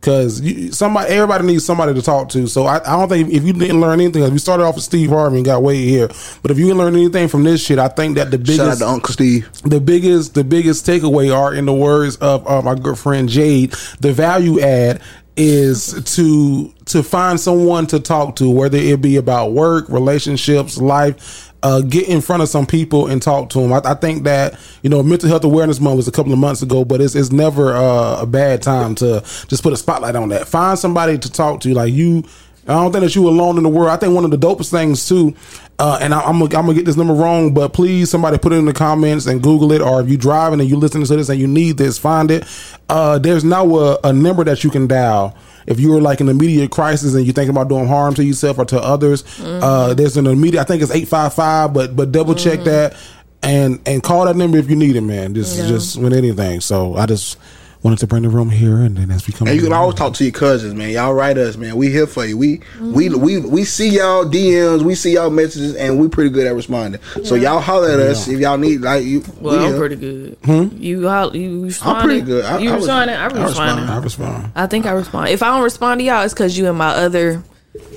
[0.00, 0.40] Cause
[0.74, 2.46] somebody, everybody needs somebody to talk to.
[2.46, 5.10] So I, I don't think if you didn't learn anything, we started off with Steve
[5.10, 6.08] Harvey and got way here.
[6.40, 8.68] But if you didn't learn anything from this shit, I think that the biggest, Shout
[8.68, 9.50] out to Uncle Steve.
[9.62, 13.72] the biggest, the biggest takeaway are in the words of uh, my good friend Jade.
[14.00, 15.02] The value add
[15.36, 21.46] is to to find someone to talk to, whether it be about work, relationships, life.
[21.62, 23.70] Uh, get in front of some people and talk to them.
[23.70, 26.62] I, I think that you know mental health awareness month was a couple of months
[26.62, 30.30] ago, but it's it's never uh, a bad time to just put a spotlight on
[30.30, 30.48] that.
[30.48, 32.24] Find somebody to talk to, like you.
[32.70, 33.90] I don't think that you alone in the world.
[33.90, 35.34] I think one of the dopest things too,
[35.78, 38.52] uh, and I, I'm gonna, I'm gonna get this number wrong, but please somebody put
[38.52, 41.16] it in the comments and Google it, or if you're driving and you're listening to
[41.16, 42.44] this and you need this, find it.
[42.88, 46.70] Uh, there's now a, a number that you can dial if you're like in immediate
[46.70, 49.24] crisis and you're thinking about doing harm to yourself or to others.
[49.40, 50.60] Uh, there's an immediate.
[50.60, 52.96] I think it's eight five five, but but double check that
[53.42, 55.34] and and call that number if you need it, man.
[55.34, 55.66] Just Yeah.
[55.66, 56.60] just with anything.
[56.60, 57.38] So I just
[57.82, 59.94] wanted to bring the room here, and then as we come, And you can always
[59.96, 60.90] talk to your cousins, man.
[60.90, 61.76] Y'all write us, man.
[61.76, 62.36] We here for you.
[62.36, 66.46] We we we we see y'all DMs, we see y'all messages, and we pretty good
[66.46, 67.00] at responding.
[67.24, 69.24] So y'all holler at us if y'all need like you.
[69.40, 69.78] Well, we I'm here.
[69.78, 70.36] pretty good.
[70.44, 70.68] Hmm?
[70.76, 71.98] You hol- you responded.
[72.00, 72.44] I'm pretty good.
[72.44, 73.14] I- you I was- responded.
[73.16, 73.48] I I responded.
[73.48, 73.90] responded.
[73.92, 74.52] I respond.
[74.56, 75.28] I think I respond.
[75.30, 77.42] If I don't respond to y'all, it's because you and my other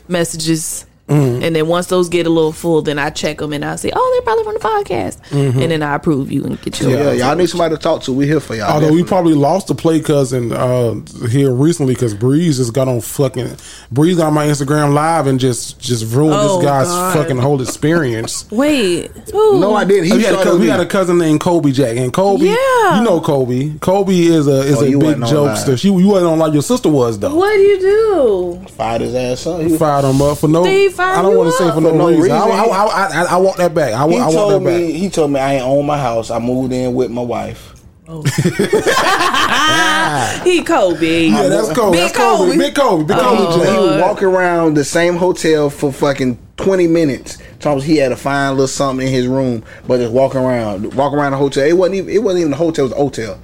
[0.08, 0.86] messages.
[1.10, 1.44] Mm-hmm.
[1.44, 3.92] And then once those get a little full, then I check them and I say,
[3.94, 5.62] "Oh, they're probably from the podcast," Mhm.
[5.62, 6.90] and then I approve you and get you.
[6.92, 8.14] Yeah, y'all need somebody to talk to.
[8.14, 8.72] We here for y'all.
[8.72, 10.96] Although we probably lost the play cousin uh,
[11.30, 13.52] here recently because Breeze just got on fucking
[13.92, 17.14] Breeze got on my Instagram live and just just ruined Oh, this guy's God.
[17.18, 18.46] fucking whole experience.
[18.52, 19.60] Wait, who?
[19.60, 20.06] No, I didn't.
[20.06, 20.68] He Oh, we, had a cousin, we me.
[20.68, 22.98] got a cousin named Kobe Jack, and Kobe, Yeah.
[23.00, 23.74] you know Kobe.
[23.82, 25.78] Kobe is a is Oh, a big jokester.
[25.78, 27.36] She you wasn't on like your sister was though.
[27.36, 28.60] What do you do?
[28.78, 29.62] fired his ass up.
[29.62, 30.64] He, Fired him up for no.
[30.64, 32.24] Steve fired I don't want to say for no, no reason.
[32.24, 32.38] reason.
[32.38, 33.94] I, I, I, I, I want that back.
[33.94, 34.82] I, he I want told that back.
[34.82, 36.32] me he told me I ain't own my house.
[36.32, 37.74] I moved in with my wife.
[38.08, 38.24] Oh.
[40.44, 41.28] He Kobe.
[41.28, 41.92] Yeah, that's Kobe.
[41.98, 42.52] Big That's Kobe.
[42.52, 42.58] Kobe.
[42.58, 43.04] Big Kobe.
[43.06, 47.38] Big Oh, he would walk around the same hotel for fucking twenty minutes.
[47.60, 51.14] Thomas he had a fine little something in his room, but just walking around, walk
[51.14, 51.64] around the hotel.
[51.66, 52.10] It wasn't even.
[52.14, 52.86] It wasn't even the hotel.
[52.86, 53.40] It was a hotel.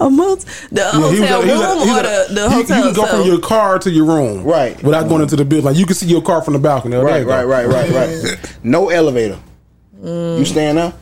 [0.00, 0.40] A mot-
[0.72, 2.92] the Yeah, hotel was room at- was or at- the, the you- hotel You can
[2.94, 4.82] go from your car to your room, Right.
[4.82, 5.66] without going into the building.
[5.66, 6.96] Like you can see your car from the balcony.
[6.96, 8.56] Right, right, right, right, right.
[8.62, 9.38] no elevator.
[10.02, 10.38] Mm.
[10.38, 10.98] You stand up.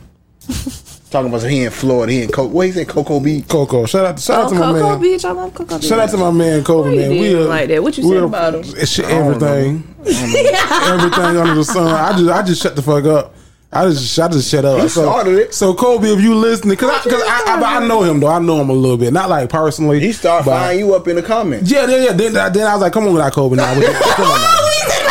[1.09, 2.11] Talking about he in Florida.
[2.11, 3.47] He in Co- what he said Cocoa Beach.
[3.47, 5.01] Coco, shout out, shout Oh, out to my Cocoa man.
[5.01, 5.25] Beach.
[5.25, 5.87] I love Cocoa Beach.
[5.87, 7.09] Shout out to my man Kobe, Why you man.
[7.11, 7.83] We are- like that?
[7.83, 8.61] What you we said about him?
[8.65, 11.87] It's shit, everything, everything under the sun.
[11.87, 13.35] I just, I just shut the fuck up.
[13.75, 14.81] I just, I just shut up.
[14.81, 15.53] He so, started it.
[15.53, 18.27] So Kobe, if you listening, because I, cause I, I, I know him though.
[18.27, 19.99] I know him a little bit, not like personally.
[19.99, 21.69] He started finding you up in the comments.
[21.69, 22.13] Yeah, yeah, yeah.
[22.13, 23.73] Then, then I was like, come on, without Kobe now.
[23.73, 24.62] Come on now.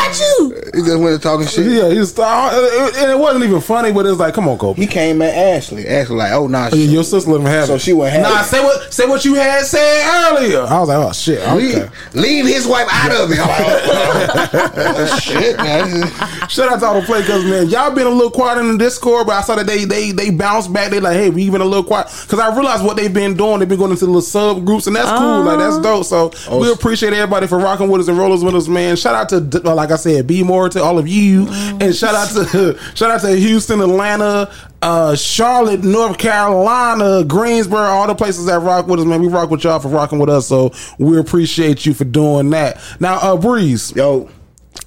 [0.03, 0.81] What he about you?
[0.83, 1.67] He just went to talking shit.
[1.67, 4.81] Yeah, he was, and it wasn't even funny, but it was like, come on, Kobe.
[4.81, 5.87] He came at Ashley.
[5.87, 7.81] Ashley like, oh nah, Oh, yeah, Your sister let him have So it.
[7.81, 8.45] she wouldn't have Nah, it.
[8.45, 10.63] say what say what you had said earlier.
[10.63, 11.39] I was like, oh shit.
[11.41, 11.55] Okay.
[11.55, 13.39] leave, leave his wife out of it.
[14.85, 16.07] Oh, shit, man.
[16.49, 17.69] Shout out to all the play cousins, man.
[17.69, 20.31] Y'all been a little quiet in the Discord, but I saw that they they they
[20.31, 20.91] bounced back.
[20.91, 23.59] They like, hey, we even a little quiet because I realized what they've been doing.
[23.61, 25.43] They've been going into little subgroups, and that's cool.
[25.43, 25.83] Like that's oh.
[25.83, 26.05] dope.
[26.07, 28.97] So Oh, we appreciate everybody for rocking with us and rollers with us, man.
[28.97, 32.29] Shout out to like I said, be more to all of you, and shout out
[32.31, 34.53] to shout out to Houston, Atlanta.
[34.83, 39.21] Uh, Charlotte, North Carolina, Greensboro, all the places that rock with us, man.
[39.21, 42.81] We rock with y'all for rocking with us, so we appreciate you for doing that.
[42.99, 44.29] Now, uh, Breeze, Yo,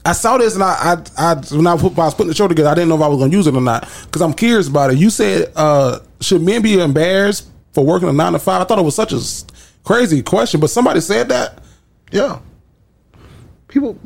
[0.04, 2.36] I saw this and I, I, I when I, put, when I was putting the
[2.36, 4.22] show together, I didn't know if I was going to use it or not because
[4.22, 4.98] I'm curious about it.
[4.98, 8.62] You said, uh, should men be embarrassed for working a nine to five?
[8.62, 9.20] I thought it was such a
[9.84, 11.60] crazy question, but somebody said that.
[12.12, 12.40] yeah.
[13.68, 14.00] People,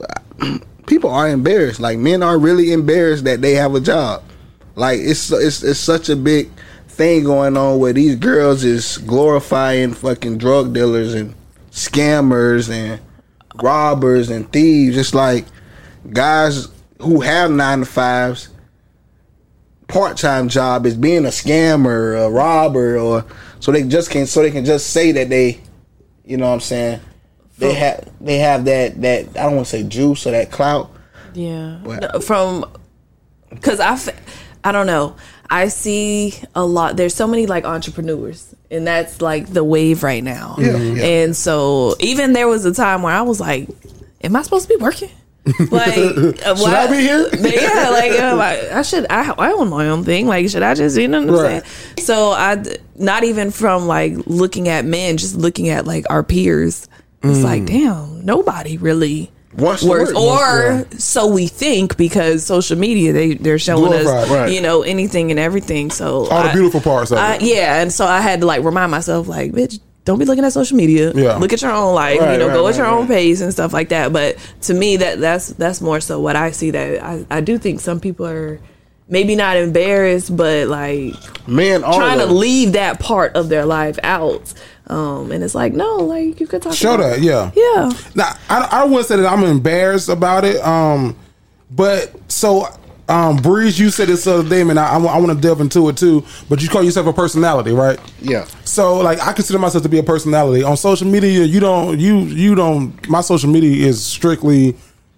[0.89, 1.79] people are embarrassed.
[1.79, 4.23] Like men are really embarrassed that they have a job.
[4.75, 6.49] Like it's it's it's such a big
[6.87, 11.35] thing going on where these girls is glorifying fucking drug dealers and
[11.71, 12.99] scammers and
[13.61, 14.97] robbers and thieves.
[14.97, 15.45] It's like
[16.11, 16.67] guys
[16.99, 18.49] who have nine to fives
[19.87, 23.25] part time job is being a scammer, a robber, or
[23.59, 25.59] so they just can so they can just say that they,
[26.25, 27.01] you know, what I'm saying
[27.59, 30.89] they have they have that that I don't want to say juice or that clout,
[31.33, 31.77] Yeah.
[31.83, 32.65] No, from
[33.49, 33.97] because I
[34.63, 35.15] I don't know.
[35.49, 36.95] I see a lot.
[36.97, 40.55] There's so many like entrepreneurs, and that's like the wave right now.
[40.59, 41.03] Yeah, yeah.
[41.03, 43.67] And so even there was a time where I was like,
[44.23, 45.09] "Am I supposed to be working?"
[45.71, 47.27] Like, should I be here?
[47.39, 49.07] yeah, like uh, like, I should.
[49.09, 50.27] I, I own my own thing.
[50.27, 51.65] Like, should I just you know what I'm Right.
[51.65, 52.05] saying?
[52.05, 52.63] So I,
[52.95, 56.87] not even from like looking at men, just looking at like our peers.
[57.23, 57.67] It's like, mm.
[57.67, 60.87] damn, nobody really Wants to works, work.
[60.87, 64.53] or so we think because social media they they're showing us right.
[64.53, 65.89] you know anything and everything.
[65.91, 67.41] So All the beautiful parts of I- it.
[67.41, 69.79] yeah, and so I had to like remind myself like, bitch.
[70.05, 71.11] Don't be looking at social media.
[71.13, 71.35] Yeah.
[71.35, 72.19] Look at your own life.
[72.19, 74.11] Right, you know, right, go at right, your own pace and stuff like that.
[74.11, 76.71] But to me, that that's that's more so what I see.
[76.71, 78.59] That I, I do think some people are
[79.07, 81.13] maybe not embarrassed, but like
[81.47, 84.51] Men are trying to leave that part of their life out.
[84.89, 86.73] Um, and it's like, no, like you could talk.
[86.73, 87.51] Show about that, yeah.
[87.55, 87.91] Yeah.
[88.15, 90.59] Now, I, I wouldn't say that I'm embarrassed about it.
[90.61, 91.15] Um,
[91.69, 92.67] but so,
[93.07, 94.77] um, Breeze, you said this other day, man.
[94.79, 96.25] I, I, want to delve into it too.
[96.47, 97.99] But you call yourself a personality, right?
[98.19, 98.45] Yeah.
[98.65, 101.43] So, like, I consider myself to be a personality on social media.
[101.43, 103.07] You don't, you, you don't.
[103.09, 104.75] My social media is strictly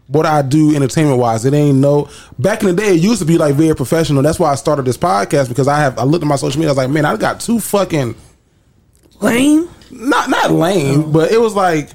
[0.07, 1.45] what I do entertainment wise.
[1.45, 2.09] It ain't no.
[2.37, 4.21] Back in the day, it used to be like very professional.
[4.21, 5.97] That's why I started this podcast because I have.
[5.97, 6.69] I looked at my social media.
[6.69, 8.15] I was like, man, I got two fucking
[9.21, 9.69] Lame.
[9.91, 11.89] not not lame, but it was like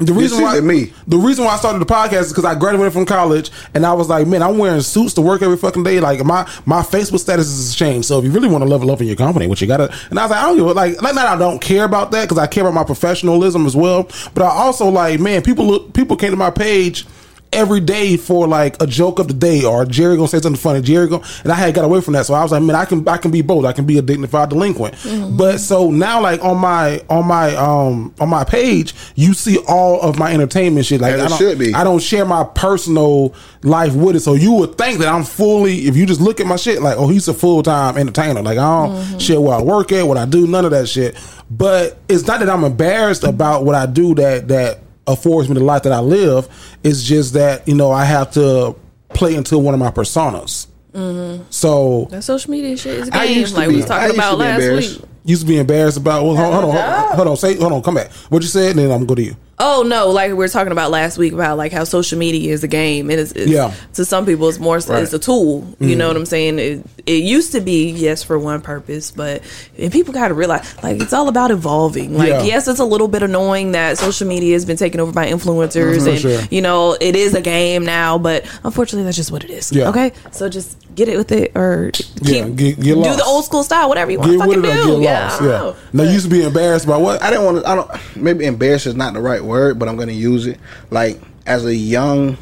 [0.00, 0.92] the reason why me.
[1.06, 3.92] the reason why I started the podcast is because I graduated from college and I
[3.92, 6.00] was like, man, I'm wearing suits to work every fucking day.
[6.00, 8.08] Like my my Facebook status is changed.
[8.08, 10.18] So if you really want to level up in your company, what you gotta and
[10.18, 11.26] I was like, I don't give a like like that.
[11.26, 14.04] I don't care about that because I care about my professionalism as well.
[14.32, 17.06] But I also like, man, people look people came to my page
[17.52, 20.80] every day for like a joke of the day or Jerry gonna say something funny.
[20.82, 22.26] Jerry gonna and I had got away from that.
[22.26, 23.64] So I was like, man, I can I can be both.
[23.64, 24.94] I can be a dignified delinquent.
[25.36, 30.00] But so now like on my on my um on my page, you see all
[30.00, 31.00] of my entertainment shit.
[31.00, 31.74] Like I don't, should be.
[31.74, 34.20] I don't share my personal life with it.
[34.20, 36.96] So you would think that I'm fully if you just look at my shit, like,
[36.98, 38.42] oh, he's a full time entertainer.
[38.42, 41.16] Like I don't share where I work at, what I do, none of that shit.
[41.50, 45.64] But it's not that I'm embarrassed about what I do that that affords me the
[45.64, 46.48] life that I live.
[46.84, 48.76] It's just that, you know, I have to
[49.10, 50.66] play into one of my personas.
[50.92, 51.44] Mm-hmm.
[51.50, 54.16] So That social media shit is I used to like we be- was I talking
[54.16, 54.60] about last
[54.98, 55.08] week.
[55.24, 57.72] used to be embarrassed about well hold, hold on, hold on, hold on, say hold
[57.72, 58.10] on, come back.
[58.28, 59.36] What you said, and then I'm gonna go to you.
[59.62, 62.64] Oh no, like we were talking about last week about like how social media is
[62.64, 63.74] a game, and it's, it's Yeah.
[63.94, 65.02] to some people it's more Right.
[65.02, 65.66] it's a tool.
[65.78, 66.08] You know mm-hmm.
[66.08, 66.58] what I'm saying?
[66.58, 69.42] It, it used to be yes for one purpose, but
[69.78, 72.16] and people got to realize like it's all about evolving.
[72.16, 72.42] Like Yeah.
[72.42, 75.98] yes, it's a little bit annoying that social media has been taken over by influencers,
[75.98, 76.40] mm-hmm, and sure.
[76.50, 78.16] you know it is a game now.
[78.16, 79.70] But unfortunately, that's just what it is.
[79.72, 79.90] Yeah.
[79.90, 83.44] Okay, so just get it with it, or keep, Yeah, get- get do the old
[83.44, 84.92] school style, whatever you want Get to with fucking it or do.
[85.00, 85.42] get yeah, lost.
[85.42, 85.74] Yeah.
[85.92, 87.22] Now you used to be embarrassed by what?
[87.22, 87.68] I didn't want to.
[87.68, 88.16] I don't.
[88.16, 90.58] Maybe embarrassed is not the right word, but I'm to use it.
[90.90, 92.36] Like as a young,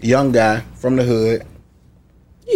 [0.00, 1.44] young guy from the hood,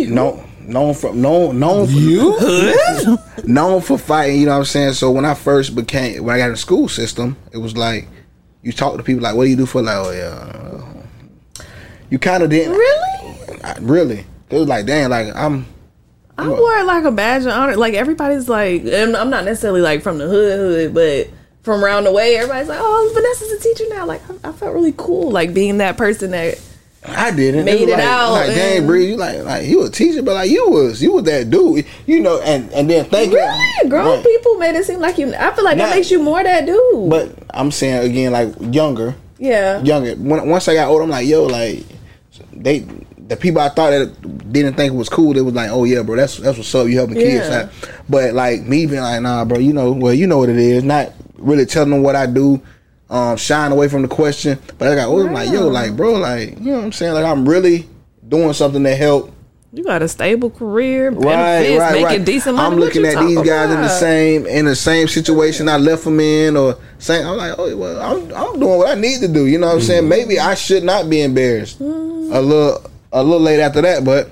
[0.08, 3.18] known known for known known for, You?
[3.44, 4.40] known for fighting.
[4.40, 4.92] You know what I'm saying?
[4.94, 8.08] So when I first became when I got in the school system, it was like
[8.62, 11.64] you talk to people like, "What do you do for?" Like, oh yeah.
[12.10, 13.60] You kind of didn't Really?
[13.64, 14.26] I- really.
[14.50, 15.66] It was like, damn, like I'm.
[16.36, 17.76] I wore it like a badge of honor.
[17.76, 21.28] Like everybody's like, I'm not necessarily like from the hood, hood, but
[21.62, 24.74] from around the way, everybody's like, "Oh, Vanessa's a teacher now." Like I, I felt
[24.74, 26.60] really cool, like being that person that.
[27.04, 27.64] I didn't.
[27.64, 30.48] Made it like, out, Like, dang, Bree, you like, like you a teacher, but like
[30.48, 34.24] you was, you was that dude, you know, and and then thinking, Really, grown Right.
[34.24, 35.34] people made it seem like you.
[35.34, 37.10] I feel like Not- that makes you more that dude.
[37.10, 40.14] But I'm saying again, like younger, yeah, younger.
[40.14, 41.84] When, once I got older, I'm like, yo, like
[42.52, 42.86] they,
[43.18, 46.02] the people I thought that didn't think it was cool, they was like, oh yeah,
[46.04, 46.86] bro, that's that's what's up.
[46.86, 47.62] You helping kids Yeah.
[47.64, 47.70] out.
[48.08, 50.84] But like me being like, nah, bro, you know, well, you know what it is.
[50.84, 51.10] Not
[51.42, 52.60] really telling them what I do.
[53.10, 56.14] Um, shying away from the question, but I got older, I'm like, yo, like, bro,
[56.14, 57.12] like, you know what I'm saying?
[57.12, 57.86] Like, I'm really
[58.26, 59.34] doing something to help
[59.74, 62.24] you got a stable career, right, benefits, right, making right.
[62.24, 62.74] decent money.
[62.74, 65.78] I'm looking you at these talking guys in the same in the same situation I
[65.78, 69.20] left them in, or saying I'm like, oh well, I'm I'm doing what I need
[69.22, 69.46] to do.
[69.46, 69.86] You know what I'm Mm-hmm.
[69.86, 70.08] saying?
[70.08, 71.80] Maybe I should not be embarrassed.
[71.80, 72.82] A little
[73.12, 74.30] a little late after that, but.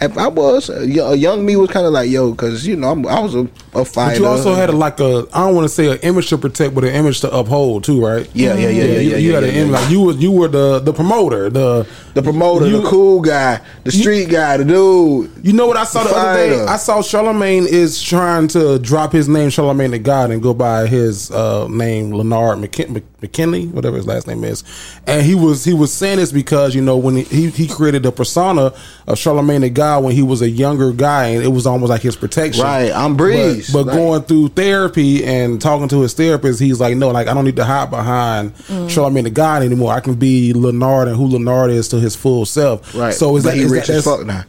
[0.00, 3.06] If I was a young me was kind of like yo, because you know I'm,
[3.06, 4.10] I was a, a fighter.
[4.10, 6.38] But you also had a, like a I don't want to say an image to
[6.38, 8.28] protect, but an image to uphold too, right?
[8.34, 9.78] Yeah, yeah, yeah, yeah, You, yeah, you yeah, had yeah, an image yeah.
[9.80, 13.60] like you were you were the the promoter, the the promoter, you- the cool guy,
[13.84, 15.30] the street guy, the dude.
[15.42, 16.64] You know what I saw the other day?
[16.64, 20.86] I saw Charlamagne is trying to drop his name, Charlamagne the God, and go by
[20.86, 24.62] his uh, name, Leonard McKin- McKinley, whatever his last name is.
[25.06, 28.12] And he was he was saying this because you know when he he created the
[28.12, 28.72] persona
[29.06, 31.90] of Charlemagne the God, guy when he was a younger guy, and it was almost
[31.90, 32.64] like his protection.
[32.64, 33.72] Right, I'm Breeze.
[33.72, 37.28] But, but Like- going through therapy and talking to his therapist, he's like, no, like
[37.28, 38.86] I don't need to hide behind Mm.
[38.88, 39.92] Charlamagne the God anymore.
[39.92, 42.94] I can be Leonard and who Leonard is to his full self.
[42.94, 43.14] Right.
[43.14, 44.44] So is But that he is rich that, as that's- fuck now.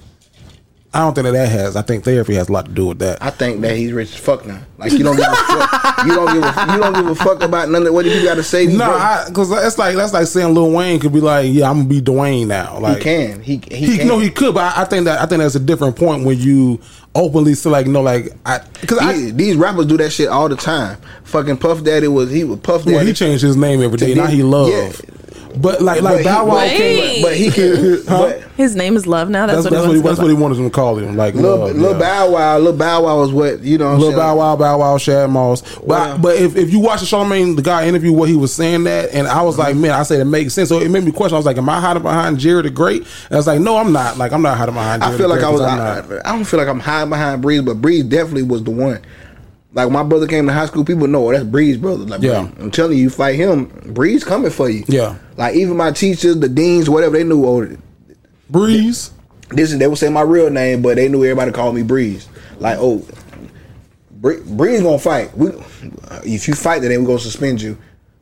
[0.94, 1.76] I don't think that that has.
[1.76, 3.22] I think therapy has a lot to do with that.
[3.22, 4.62] I think that he's rich as fuck now.
[4.78, 6.06] Like you don't give a fuck.
[6.06, 8.24] You don't give a you don't give a fuck about none of what do you
[8.24, 8.68] got to say.
[8.68, 11.90] No, because that's like that's like saying Lil Wayne could be like, yeah, I'm gonna
[11.90, 12.80] be Dwayne now.
[12.80, 13.42] Like he can.
[13.42, 14.08] He he, He, can.
[14.08, 16.40] no, he could, but I, I think that I think that's a different point when
[16.40, 16.80] you
[17.14, 20.56] openly say like, no, like I because these, these rappers do that shit all the
[20.56, 20.98] time.
[21.26, 22.96] Fucking Puff Daddy was he was Puff Daddy.
[22.96, 24.14] well, he changed his name every day.
[24.14, 24.92] Now he love, yeah.
[25.56, 27.22] But like like he- Bow Wow but- came.
[27.24, 28.03] but he can.
[28.07, 29.45] but His name is Love now.
[29.45, 30.69] That's, That's, what, that's he what he, wants that's to what he wanted him to
[30.72, 31.15] call him.
[31.15, 31.99] Like Lil, love, Lil yeah.
[31.99, 33.91] Bow Wow, Lil Bow Wow was what you know.
[33.91, 34.11] What Lil?
[34.15, 35.61] Bow Wow, Bow Wow, Shad Moss.
[35.78, 36.18] But Wow.
[36.18, 39.11] but if, if you watch the Charlamagne the guy interview what he was saying that,
[39.14, 40.69] and I was like, man, I said it makes sense.
[40.69, 41.36] So it made me question.
[41.36, 43.02] I was like, am I hiding behind Jerry the Great?
[43.02, 44.18] And I was like, no, I'm not.
[44.18, 45.02] Like I'm not hiding behind.
[45.03, 45.61] Jerry I feel the like Great I was.
[45.61, 48.72] 'cause I'm I don't feel like I'm hiding behind Breeze, but Breeze definitely was the
[48.72, 48.99] one.
[49.73, 52.03] Like my brother came to high school, people know oh, that's Breeze brother.
[52.06, 52.49] Like, Yeah.
[52.60, 54.84] I'm telling you, you fight him, Breeze coming for you.
[54.88, 55.15] Yeah.
[55.35, 57.45] Like even my teachers, the deans, whatever, they knew.
[57.45, 57.77] Oh,
[58.49, 59.11] Breeze.
[59.49, 62.27] this is they would say my real name, but they knew everybody called me Breeze.
[62.60, 63.06] Like oh,
[64.11, 65.35] Bree, Breeze gonna fight.
[65.38, 65.52] We,
[66.23, 67.77] if you fight today, we gonna suspend you.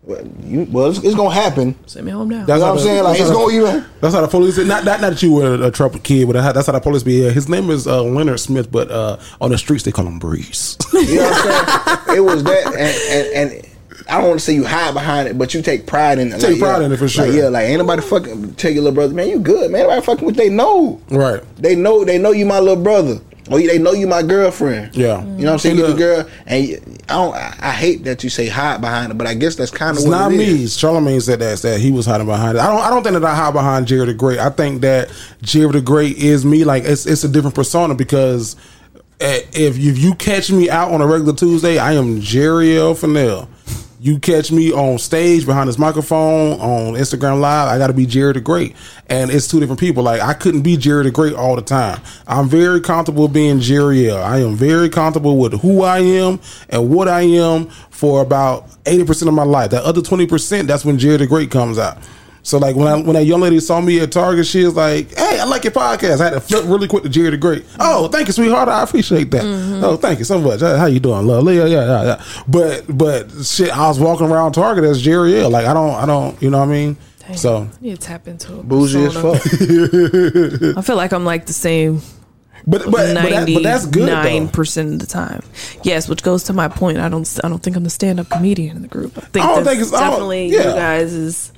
[0.05, 1.75] Well, you, well it's, it's gonna happen.
[1.87, 2.45] Send me home now.
[2.45, 3.03] That's what I'm saying.
[3.03, 3.85] Like that's it's how gonna the- even.
[4.01, 4.57] That's how the police.
[4.59, 7.23] Not not, not that you were a, troubled kid, but that's how the police be.
[7.23, 10.19] Yeah, his name is uh, Leonard Smith, but uh, on the streets they call him
[10.19, 10.77] Breeze.
[10.93, 12.17] You know what I'm saying?
[12.17, 13.75] it was that, and, and, and
[14.07, 16.39] I don't want to say you hide behind it, but you take pride in it.
[16.39, 17.25] Take pride in it for sure.
[17.25, 19.81] Like, yeah, like ain't nobody fucking tell your little brother, man, you good, man.
[19.81, 21.01] Nobody fucking with they know.
[21.09, 21.41] right.
[21.57, 23.19] They know they know you my little brother.
[23.51, 24.95] Or they know you my girlfriend.
[24.95, 25.21] Yeah.
[25.21, 25.77] You know what I'm saying?
[25.77, 27.35] You the girl, and you- I don't.
[27.35, 29.97] I, I hate that you say hide behind it, but I guess that's kind of
[29.97, 30.63] It's what not it me.
[30.63, 30.75] is.
[30.75, 32.61] Charlamagne said that that he was hiding behind it.
[32.61, 32.81] I don't.
[32.81, 34.39] I don't think that I hide behind Jerry the Great.
[34.39, 35.11] I think that
[35.43, 36.63] Jerry the Great is me.
[36.63, 38.55] Like it's it's a different persona because
[39.19, 42.75] eh, if you, if you catch me out on a regular Tuesday, I am Jerry
[42.77, 42.95] L.
[42.95, 43.47] Fennell.
[44.05, 48.05] You catch me on stage behind this microphone on Instagram Live, I got to be
[48.05, 48.75] Jerry the Great,
[49.09, 50.03] and it's two different people.
[50.03, 51.99] Like I couldn't be Jerry the Great all the time.
[52.27, 54.21] I'm very comfortable being Jerry L.
[54.21, 59.05] I am very comfortable with who I am and what I am for about eighty
[59.05, 59.71] percent of my life.
[59.71, 61.97] That other twenty percent, that's when Jerry the Great comes out.
[62.43, 65.14] So like when I, when that young lady saw me at Target, she was like,
[65.14, 65.14] "Hey,
[65.45, 67.65] I like your podcast." I had to flip really quick to Jerry the Great.
[67.79, 68.67] Oh, thank you, sweetheart.
[68.67, 69.43] I appreciate that.
[69.43, 69.83] Mm-hmm.
[69.83, 70.61] Oh, thank you so much.
[70.61, 71.45] How you doing, love?
[71.45, 72.23] Yeah, yeah, yeah, yeah.
[72.47, 75.49] But but shit, I was walking around Target as Jerry L.
[75.49, 76.97] Like I don't I don't you know what I mean.
[77.35, 79.41] So I need to tap into a Bougie as fuck.
[80.77, 82.01] I feel like I'm like the same
[82.67, 85.43] but but but, that, but that's good Nine percent of the time,
[85.83, 86.09] yes.
[86.09, 86.97] Which goes to my point.
[86.97, 87.27] I don't.
[87.43, 89.17] I don't think I'm the stand-up comedian in the group.
[89.17, 90.69] I think I don't that's think it's- I don't- definitely yeah.
[90.69, 91.51] you guys is.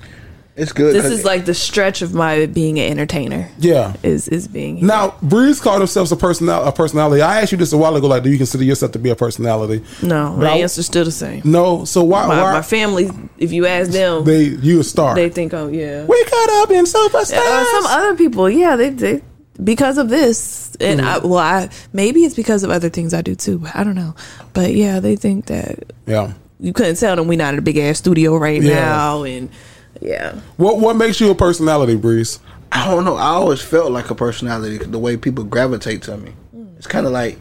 [0.58, 0.94] It's good.
[0.94, 3.48] This is like the stretch of my being an entertainer.
[3.58, 3.94] Yeah.
[4.02, 7.22] Is is being Now, Breeze called himself a personal a personality.
[7.22, 8.08] I asked you this a while ago.
[8.08, 9.84] Like, do you consider yourself to be a personality?
[10.02, 10.34] no.
[10.36, 11.42] But My I- answer's still the same.
[11.44, 11.84] No.
[11.84, 12.26] So why?
[12.26, 13.08] My, why my family,
[13.38, 15.14] if you ask them, they you a star?
[15.14, 16.04] they think, oh yeah.
[16.06, 17.36] we cut up in superstars.
[17.38, 19.22] Uh, some other people, yeah, they, they
[19.62, 21.28] because of this, and I, Mm-hmm.
[21.28, 23.64] well, I maybe it's because of other things I do too.
[23.74, 24.14] I don't know,
[24.54, 26.32] but yeah, they think that yeah.
[26.60, 28.74] you couldn't tell them we not in a big ass studio right Yeah.
[28.74, 29.50] now, and
[30.00, 32.38] yeah, What what makes you a personality, Breeze?
[32.70, 33.16] I don't know.
[33.16, 34.78] I always felt like a personality.
[34.78, 36.32] The way people gravitate to me,
[36.76, 37.38] it's kind of like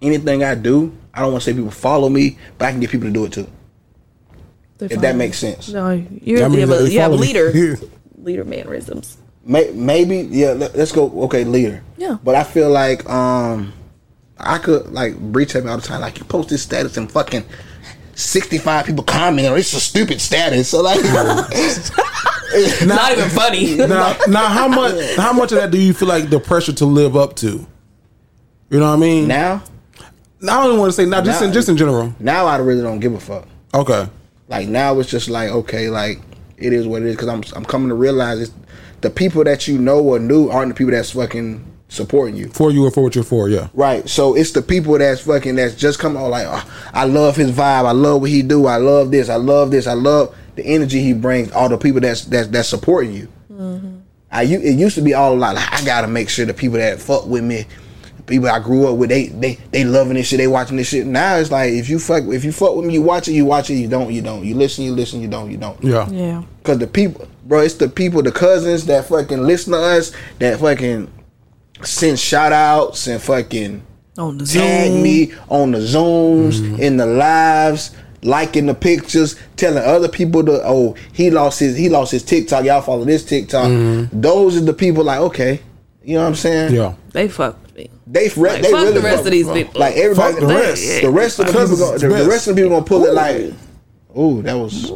[0.00, 0.96] anything I do.
[1.12, 3.24] I don't want to say people follow me, but I can get people to do
[3.24, 3.50] it too.
[4.80, 5.68] If that makes sense.
[5.68, 7.26] No, you're That means you have, a, you have follow me.
[7.26, 7.78] leader,
[8.18, 9.16] leader mannerisms.
[9.44, 10.52] May, maybe yeah.
[10.52, 11.10] Let, us go.
[11.24, 11.82] Okay, leader.
[11.96, 12.18] Yeah.
[12.22, 13.72] But I feel like um,
[14.38, 16.00] I could like breach me all the time.
[16.00, 17.44] Like you post this status and fucking
[18.18, 19.60] sixty five people comment on it.
[19.60, 20.68] it's a stupid status.
[20.68, 21.00] So like,
[22.86, 23.76] not even funny.
[23.76, 26.86] now, now, how much how much of that do you feel like the pressure to
[26.86, 27.66] live up to?
[28.70, 29.28] You know what I mean?
[29.28, 29.62] now,
[30.42, 32.14] I don't even want to say not just in Now- just in general.
[32.18, 33.46] now I really don't give a fuck.
[33.74, 34.08] Okay.
[34.48, 36.20] Like now it's just like okay, like
[36.56, 37.16] it is what it is.
[37.16, 38.52] Because I'm I'm coming to realize it's
[39.00, 42.48] the people that you know or knew aren't the people that's fucking supporting you.
[42.48, 43.68] For you or for what you're for, yeah.
[43.74, 44.08] Right.
[44.08, 46.62] So it's the people that's fucking that's just come on like oh,
[46.92, 47.86] I love his vibe.
[47.86, 48.66] I love what he do.
[48.66, 49.28] I love this.
[49.28, 49.86] I love this.
[49.86, 51.50] I love the energy he brings.
[51.52, 53.28] All the people that's that's that's supporting you.
[53.52, 53.98] Mm-hmm.
[54.30, 56.78] I u- it used to be all like, like I gotta make sure the people
[56.78, 57.64] that fuck with me,
[58.26, 60.38] people I grew up with, they they they loving this shit.
[60.38, 61.06] They watching this shit.
[61.06, 63.32] Now it's like if you fuck if you fuck with me, you watch it.
[63.32, 63.74] You watch it.
[63.74, 64.12] You don't.
[64.12, 64.44] You don't.
[64.44, 64.84] You listen.
[64.84, 65.20] You listen.
[65.22, 65.50] You don't.
[65.50, 65.82] You don't.
[65.82, 66.08] Yeah.
[66.10, 70.12] yeah, Cause the people, bro, it's the people, the cousins that fucking listen to us,
[70.40, 71.10] that fucking
[71.82, 73.82] send shout outs and fucking
[74.16, 75.02] on the tag Zoom.
[75.02, 76.82] me on the zooms, mm-hmm.
[76.82, 81.88] in the lives, liking the pictures, telling other people to oh he lost his he
[81.88, 82.64] lost his TikTok.
[82.64, 83.68] Y'all follow this TikTok.
[83.68, 84.20] Mm-hmm.
[84.20, 85.60] Those are the people like okay,
[86.02, 86.74] You know what I'm saying?
[86.74, 86.94] Yeah.
[87.12, 87.90] They fuck with me.
[88.06, 89.80] They, re- Like, they fuck really the rest fuck- of these people.
[89.80, 91.02] Like everybody, Fuck the rest.
[91.02, 93.12] The rest of the people, gonna, the, the rest of the people gonna pull it
[93.14, 93.52] like,
[94.18, 94.90] ooh, that was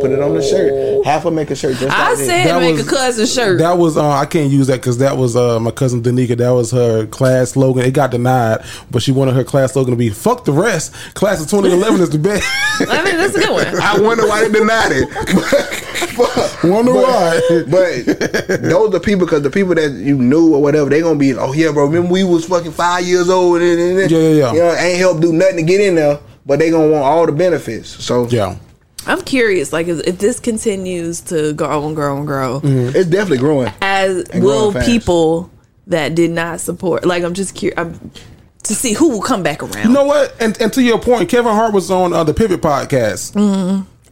[0.00, 1.04] put it on the shirt.
[1.04, 3.58] Half of make a shirt just I like said That make was- a cousin shirt.
[3.58, 6.36] That was uh, I can't use that because that was uh, my cousin Danica.
[6.36, 7.84] That was her class slogan.
[7.84, 11.42] It got denied, but she wanted her class slogan to be "Fuck the rest." Class
[11.42, 12.46] of 2011 is the best.
[12.88, 13.66] I mean, that's a good one.
[13.80, 15.08] I wonder why they denied it.
[16.16, 17.40] but, Wonder but- why.
[17.68, 21.34] But those are people because the people that you knew or whatever, they gonna be,
[21.34, 21.84] oh yeah, bro.
[21.86, 24.52] Remember we was fucking five years old and, and, and Yeah, yeah, yeah.
[24.52, 26.18] You know, ain't help do nothing to get in there,
[26.50, 27.88] but they gonna want all the benefits.
[27.88, 28.56] So yeah,
[29.06, 33.38] I'm curious, like if, if this continues to grow and grow and grow, it's definitely
[33.38, 33.72] growing.
[33.80, 34.86] as And will growing fast.
[34.88, 35.48] people
[35.86, 37.06] that did not support.
[37.06, 37.78] Like I'm just curious
[38.64, 39.86] to see who will come back around.
[39.86, 40.34] You know what?
[40.40, 43.36] And, and to your point, Kevin Hart was on uh, the Pivot podcast.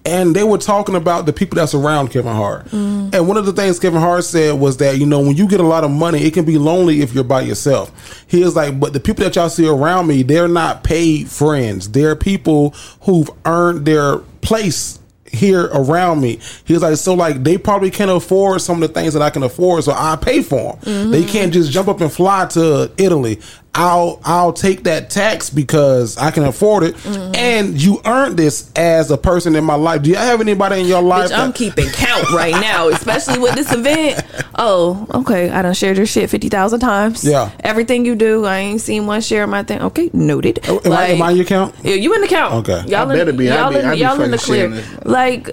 [0.09, 2.67] And they were talking about the people that's around Kevin Hart.
[2.67, 3.15] Mm.
[3.15, 5.61] And one of the things Kevin Hart said was that, you know, when you get
[5.61, 8.25] a lot of money, it can be lonely if you're by yourself.
[8.27, 11.91] He is like, but the people that y'all see around me, they're not paid friends.
[11.91, 12.71] They're people
[13.03, 14.99] who've earned their place
[15.31, 16.41] here around me.
[16.65, 19.31] He was like, so like they probably can't afford some of the things that I
[19.31, 21.11] can afford, so I pay for them.
[21.11, 21.31] They mm-hmm.
[21.31, 23.41] can't just jump up and fly to Italy.
[23.79, 29.11] I'll I'll take that tax because I can afford it, and you earned this as
[29.11, 30.03] a person in my life.
[30.03, 31.31] Do you have anybody in your life?
[31.31, 34.21] Bitch, I'm keeping count right now, especially with this event.
[34.57, 35.51] Oh, okay.
[35.51, 37.25] I done shared your shit fifty thousand times.
[37.25, 37.51] Yeah.
[37.61, 39.81] Everything you do, I ain't seen one share of my thing.
[39.81, 40.59] Okay, noted.
[40.67, 41.75] Oh, am, I, am I in your count?
[41.85, 42.55] Yeah, you in the count.
[42.55, 42.89] Okay.
[42.89, 43.45] y'all I better in, be.
[43.45, 44.69] Y'all, be- in, I be y'all in the clear.
[44.69, 45.05] this.
[45.05, 45.51] Like,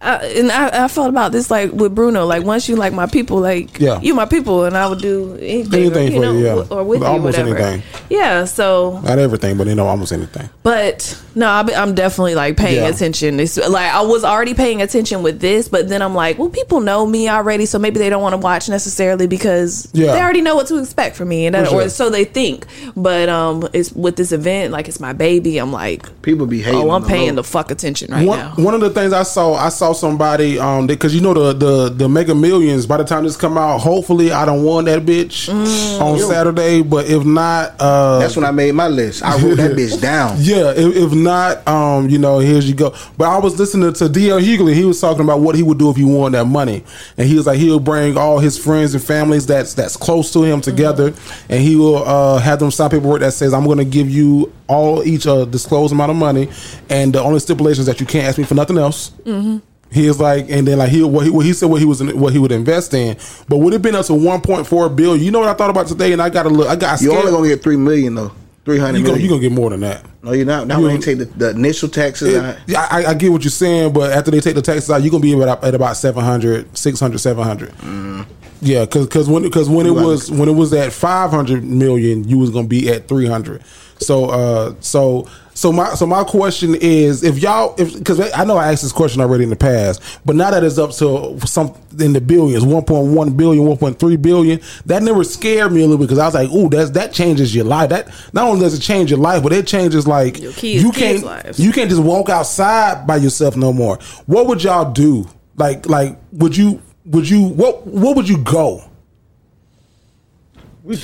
[0.00, 2.24] uh, and I, I felt about this like with Bruno.
[2.24, 4.00] Like once you like my people, like Yeah.
[4.00, 6.64] you my people, and I would do anything, Anything you for know, you, yeah.
[6.70, 7.58] or with Almost you, whatever.
[7.58, 7.82] anything.
[8.08, 8.44] Yeah.
[8.44, 10.48] So Not everything, but you know almost anything.
[10.62, 12.88] but no, I be- I'm definitely like paying Yeah.
[12.88, 13.40] attention.
[13.40, 16.80] It's like I was already paying attention with this, but then I'm like, well, people
[16.80, 20.12] know me already, so maybe they don't want to watch necessarily because Yeah.
[20.12, 21.82] they already know what to expect from me, and that, sure.
[21.82, 22.66] or so they think.
[22.96, 25.58] But um, it's with this event, like it's my baby.
[25.58, 26.80] I'm like, People be hating.
[26.80, 27.34] oh, I'm the paying low.
[27.36, 28.54] the fuck attention right one, now.
[28.56, 31.88] one of the things I saw, I saw somebody um because you know the the
[31.90, 32.86] the Mega Millions.
[32.86, 36.00] By the time this come out, hopefully I don't won that bitch Mm.
[36.00, 36.82] on Saturday.
[36.82, 39.22] But if not, uh, That's when I made my list.
[39.22, 40.36] I wrote that bitch down.
[40.40, 42.94] Yeah, if, if not, um, you know, here's you go.
[43.16, 44.40] But I was listening to D.L.
[44.40, 44.74] Hughley.
[44.74, 46.84] He was talking about what he would do if he won that money,
[47.16, 50.42] and he was like, he'll bring all his friends and families that's that's close to
[50.42, 51.14] him together,
[51.48, 54.52] and he will uh, have them sign paperwork that says, "I'm going to give you
[54.68, 56.48] all each uh, a disclosed amount of money,
[56.88, 59.58] and the only stipulation is that you can't ask me for nothing else." Mm-hmm.
[59.90, 62.02] He is like, and then like he what he, what he said what he was
[62.12, 63.16] what he would invest in,
[63.48, 65.24] but would it been up to 1.4 billion?
[65.24, 66.68] You know what I thought about today, and I got to look.
[66.68, 67.24] I got You scared.
[67.24, 68.32] only gonna get three million though.
[68.66, 70.04] Three hundred you gonna, you gonna get more than that.
[70.22, 70.66] no, you're not.
[70.66, 72.56] Now you when they gonna- take the, the initial taxes It- out.
[72.66, 75.10] yeah, I, I get what you're saying, but after they take the taxes out, you're
[75.10, 77.70] gonna be about at about 700, 600, 700.
[77.70, 78.22] Mm-hmm.
[78.60, 82.38] Yeah, because because when because when it was when it was at 500 million, you
[82.38, 83.62] was gonna be at 300.
[84.00, 88.56] So uh so so my so my question is if y'all if because I know
[88.56, 91.74] I asked this question already in the past, but now that it's up to some
[91.98, 96.18] in the billions, 1.1 billion, 1.3 billion, that never scared me a little bit because
[96.20, 97.90] I was like, ooh, that's that changes your life.
[97.90, 100.92] That not only does it change your life, but it changes like Your kids- you
[100.92, 101.58] can't lives.
[101.58, 103.98] you can't just walk outside by yourself no more.
[104.26, 105.28] What would y'all do?
[105.56, 108.84] Like like would you would you what what would you go?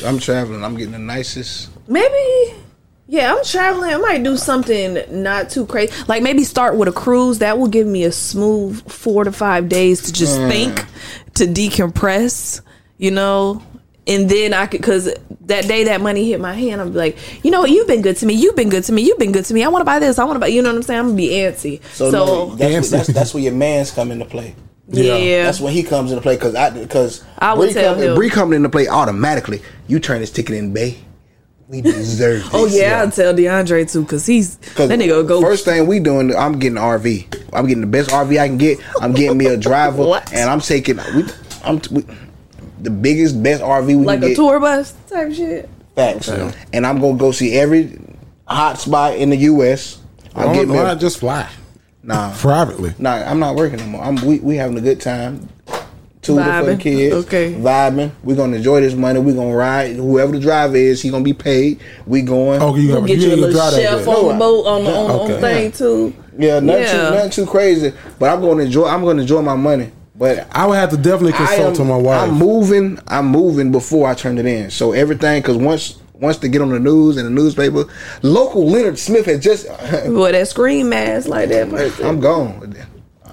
[0.05, 0.65] I'm traveling.
[0.65, 1.71] I'm getting the nicest.
[1.89, 2.55] Maybe.
[3.07, 3.93] Yeah, I'm traveling.
[3.93, 5.93] I might do something not too crazy.
[6.09, 7.41] Like maybe start with a cruise.
[7.41, 10.49] That will give me a smooth four to five days to just mm.
[10.49, 10.87] think,
[11.35, 12.63] to decompress,
[12.97, 13.63] you know?
[14.07, 15.13] And then I could, cause
[15.43, 17.71] that day that money hit my hand, I'm be like, you know what?
[17.71, 18.35] You've been good to me.
[18.35, 19.03] You've been good to me.
[19.03, 19.63] You've been good to me.
[19.65, 20.19] I want to buy this.
[20.19, 21.01] I want to buy, you know what I'm saying?
[21.01, 21.83] I'm gonna be antsy.
[21.93, 22.91] So, no, that's, Fancy.
[22.91, 24.55] where, that's that's where your man's come into play.
[24.89, 25.17] Yeah.
[25.17, 25.43] yeah.
[25.45, 28.15] That's when he comes into play because I because I would tell him.
[28.15, 29.63] Bree coming into play automatically.
[29.87, 30.99] You turn his ticket in, bay.
[31.69, 32.43] We deserve.
[32.53, 35.65] Oh, this, oh yeah, I'll tell DeAndre too, cause he's, Cause that nigga go First
[35.65, 37.53] thing we doing, I'm getting an RV.
[37.55, 38.79] I'm getting the best RV I can get.
[39.01, 40.31] I'm getting me a driver, What?
[40.35, 40.99] and I'm taking.
[41.15, 41.25] We,
[41.65, 42.05] I'm we,
[42.81, 44.37] the biggest, best RV we like can a get.
[44.37, 45.71] tour bus type shit.
[45.95, 46.29] Facts.
[46.29, 47.99] And I'm gonna go see every
[48.47, 50.03] hot spot in the U.S.
[50.35, 50.75] I'll Why get me.
[50.75, 51.49] why a- just fly
[52.07, 52.95] nah, privately?
[52.99, 53.15] nah.
[53.15, 54.03] I'm not working no more.
[54.03, 55.49] I'm we, we having a good time.
[56.23, 57.15] Touring for the kids.
[57.27, 57.53] Okay.
[57.53, 58.11] Vibing.
[58.23, 59.21] We're gonna enjoy this money.
[59.21, 59.97] We're gonna ride.
[59.97, 61.83] Whoever the driver is, he gonna be paid.
[62.07, 62.63] We going.
[62.63, 64.85] Okay, you, We'll have, get you you a little drive chef on the boat on
[64.85, 66.15] the on, on thing too.
[66.39, 66.93] Yeah, nothing, Yeah.
[66.93, 67.93] Too, nothing too crazy.
[68.19, 68.87] But I'm going to enjoy.
[68.87, 69.93] I'm going to enjoy my money.
[70.17, 72.23] But I would have to definitely consult am, to my wife.
[72.23, 72.99] I'm moving.
[73.09, 74.71] I'm moving before I turn it in.
[74.71, 77.85] So everything, because once once to get on the news and the newspaper,
[78.23, 79.67] local Leonard Smith has just.
[80.07, 82.07] Boy, that screen mask like that person.
[82.07, 82.75] I'm gone.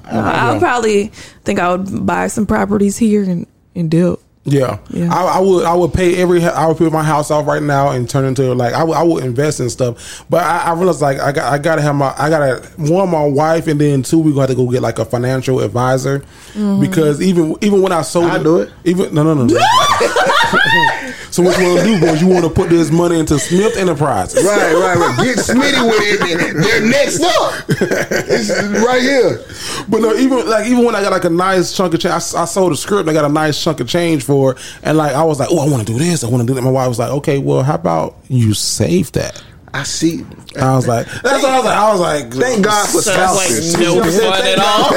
[0.05, 1.07] I, I'll probably
[1.43, 4.19] think I would buy some properties here and and deal.
[4.43, 5.13] Yeah, Yeah.
[5.13, 5.65] I, I would.
[5.65, 6.43] I would pay every.
[6.43, 8.97] I would put my house off right now and turn into like I would.
[8.97, 10.25] I would invest in stuff.
[10.31, 11.53] But I, I realized like I got.
[11.53, 12.11] I gotta have my.
[12.17, 14.81] I gotta one my wife and then two we got to have to go get
[14.81, 16.19] like a financial advisor
[16.53, 16.81] mm-hmm.
[16.81, 18.71] because even even when I sold I do it.
[18.83, 19.45] Even no no no.
[19.45, 19.59] no.
[21.29, 22.13] so what you want to do, boy?
[22.13, 25.23] You want to put this money into Smith Enterprises, Right, right, right.
[25.23, 26.57] Get Smitty with it.
[26.61, 27.65] They're next up.
[27.69, 28.49] It's
[28.83, 29.43] right here.
[29.87, 32.17] But no, even like even when I got like a nice chunk of change, I,
[32.17, 34.57] s- I sold a script and I got a nice chunk of change for, it,
[34.83, 36.53] and like I was like, oh, I want to do this, I want to do
[36.53, 36.61] that.
[36.61, 39.41] My wife was like, okay, well, how about you save that?
[39.73, 40.25] I see.
[40.59, 41.77] I was like, that's what I was like.
[41.77, 43.77] I was like, Thank God for Sounds like spouses.
[43.79, 44.91] no fun at all.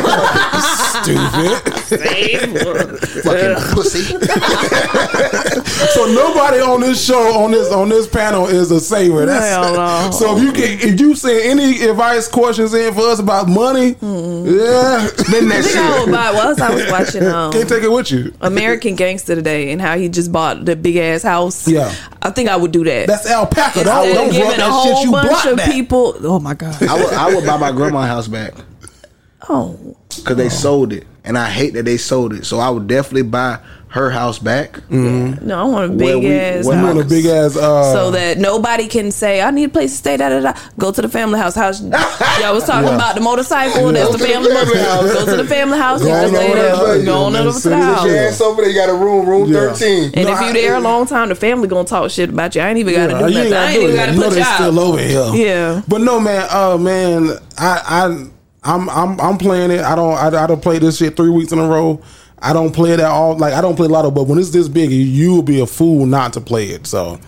[1.05, 2.65] stupid.
[3.23, 4.03] Fucking pussy.
[5.93, 9.27] so nobody on this show, on this on this panel, is a saver.
[9.27, 10.11] That's Hell no.
[10.11, 13.89] so if you can, if you send any advice questions in for us about money,
[13.89, 16.13] yeah, then I that think I would shit.
[16.13, 16.31] buy.
[16.33, 17.25] What I was watching?
[17.25, 18.35] Um, Can't take it with you.
[18.41, 21.69] American Gangster today and how he just bought the big ass house.
[21.69, 21.95] Yeah.
[22.23, 23.07] I think I would do that.
[23.07, 23.85] That's alpaca.
[23.85, 25.05] Don't, Instead of don't giving rub a that whole shit.
[25.07, 25.71] You bunch block of that.
[25.71, 26.15] people.
[26.21, 26.83] Oh my god.
[26.83, 28.55] I would, I would buy my grandma's house back
[29.49, 30.49] Oh, because they oh.
[30.49, 32.47] sold it, and I hate that they sold it.
[32.47, 33.59] So I would definitely buy
[33.95, 34.81] her house back.
[34.91, 36.95] no, I want a big we- ass where house.
[36.97, 37.57] want a big ass.
[37.57, 40.17] Uh, so that nobody can say I need a place to stay.
[40.17, 40.53] Da da da.
[40.81, 41.55] Go to the family house.
[41.55, 41.81] House.
[42.41, 42.97] Y'all was talking Yeah.
[42.97, 43.93] about the motorcycle.
[43.93, 45.01] That's Go the to the family, family house.
[45.13, 45.15] house.
[45.15, 46.03] Go to the family house.
[46.03, 46.77] Go You can on stay over there.
[46.97, 47.05] there.
[47.05, 48.07] Go on over to the house.
[48.07, 49.61] Your ass over there, you got a room, room Yeah.
[49.73, 50.11] thirteen.
[50.15, 52.57] And No, if you I- there a long time, the family gonna talk shit about
[52.57, 52.63] you.
[52.63, 53.53] I ain't even gotta do you nothing.
[53.53, 55.31] I gotta ain't even gotta You put they you still over here.
[55.35, 55.83] Yeah.
[55.87, 56.49] But no, man.
[56.51, 58.27] Oh man, I I
[58.73, 59.83] I'm I'm I'm playing it.
[59.83, 62.01] I don't I, I don't play this shit three weeks in a row.
[62.45, 63.37] I don't play it at all.
[63.37, 66.07] Like I don't play lotto, but when it's this big, you will be a fool
[66.07, 66.87] not to play it.
[66.87, 67.19] So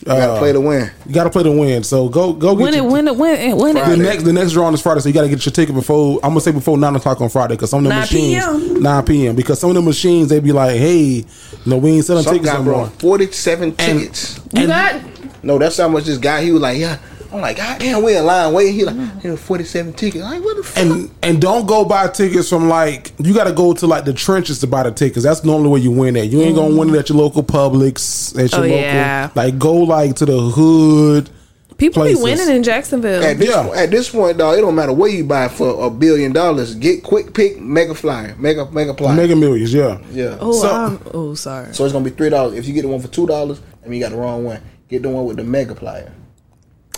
[0.00, 0.90] You gotta uh, play to win.
[1.06, 1.84] You got to play to win.
[1.84, 4.32] So go go get When it your, when it when it when the next the
[4.32, 5.00] next drawing is Friday.
[5.00, 6.16] So you got to get your ticket before.
[6.24, 8.82] I'm gonna say before nine o'clock on Friday because some of the 9 machines p.m..
[8.82, 9.36] nine p.m.
[9.36, 11.24] because some of the machines they be like, hey,
[11.66, 12.98] no, we ain't selling Some tickets guy no brought more.
[13.00, 14.40] forty-seven tickets.
[14.54, 15.00] You got
[15.44, 16.42] No, that's how much this guy.
[16.42, 16.98] He was like, yeah.
[17.32, 18.74] I'm like, God damn, we in line waiting.
[18.74, 19.18] He like, mm-hmm.
[19.20, 20.22] here, forty-seven tickets.
[20.22, 20.84] Like, what the fuck?
[20.84, 24.12] And and don't go buy tickets from like you got to go to like the
[24.12, 25.24] trenches to buy the tickets.
[25.24, 26.28] That's normally where you win at.
[26.28, 28.76] You ain't gonna win it at your local Publix at your Oh, local.
[28.78, 29.30] yeah.
[29.34, 31.30] Like go like to the hood.
[31.78, 32.18] people places.
[32.18, 33.24] be winning in Jacksonville.
[33.24, 33.62] At this, Yeah.
[33.64, 36.74] point, at this point, dog, it don't matter where you buy for a billion dollars.
[36.74, 39.16] Get quick pick, Megaplier, mega Megaplier.
[39.16, 39.98] Mega millions, yeah.
[40.12, 40.36] yeah.
[40.40, 41.72] Oh, So- I'm, oh, sorry.
[41.74, 42.58] So it's gonna be three dollars.
[42.58, 44.60] If you get the one for two dollars, I mean you got the wrong one.
[44.88, 46.10] Get the one with the Megaplier.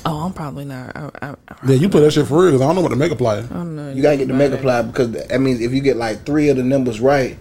[0.06, 0.94] Oh, I'm probably not.
[0.96, 1.34] I, I, I,
[1.66, 2.52] Yeah, you play that shit for real.
[2.52, 3.46] 'cause I don't know what the mega player.
[3.50, 3.90] I don't know.
[3.92, 6.62] You gotta get the Megaplier because that means if you get like three of the
[6.62, 7.36] numbers right,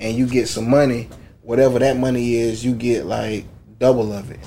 [0.00, 1.08] and you get some money,
[1.42, 3.44] whatever that money is, you get like
[3.78, 4.40] double of it.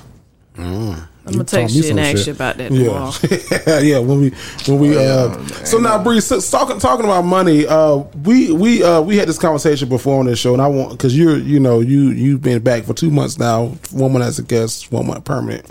[1.26, 2.26] I'm gonna taught text me you and some ask shit.
[2.28, 3.12] you about that tomorrow.
[3.66, 3.98] Yeah, yeah.
[3.98, 4.30] When we
[4.66, 7.66] when we uh, so now Bree, so, talking talking about money.
[7.66, 10.92] Uh, we we uh we had this conversation before on this show, and I want
[10.92, 14.38] because you're you know you you've been back for two months now, one month as
[14.38, 15.66] a guest, one month permanent.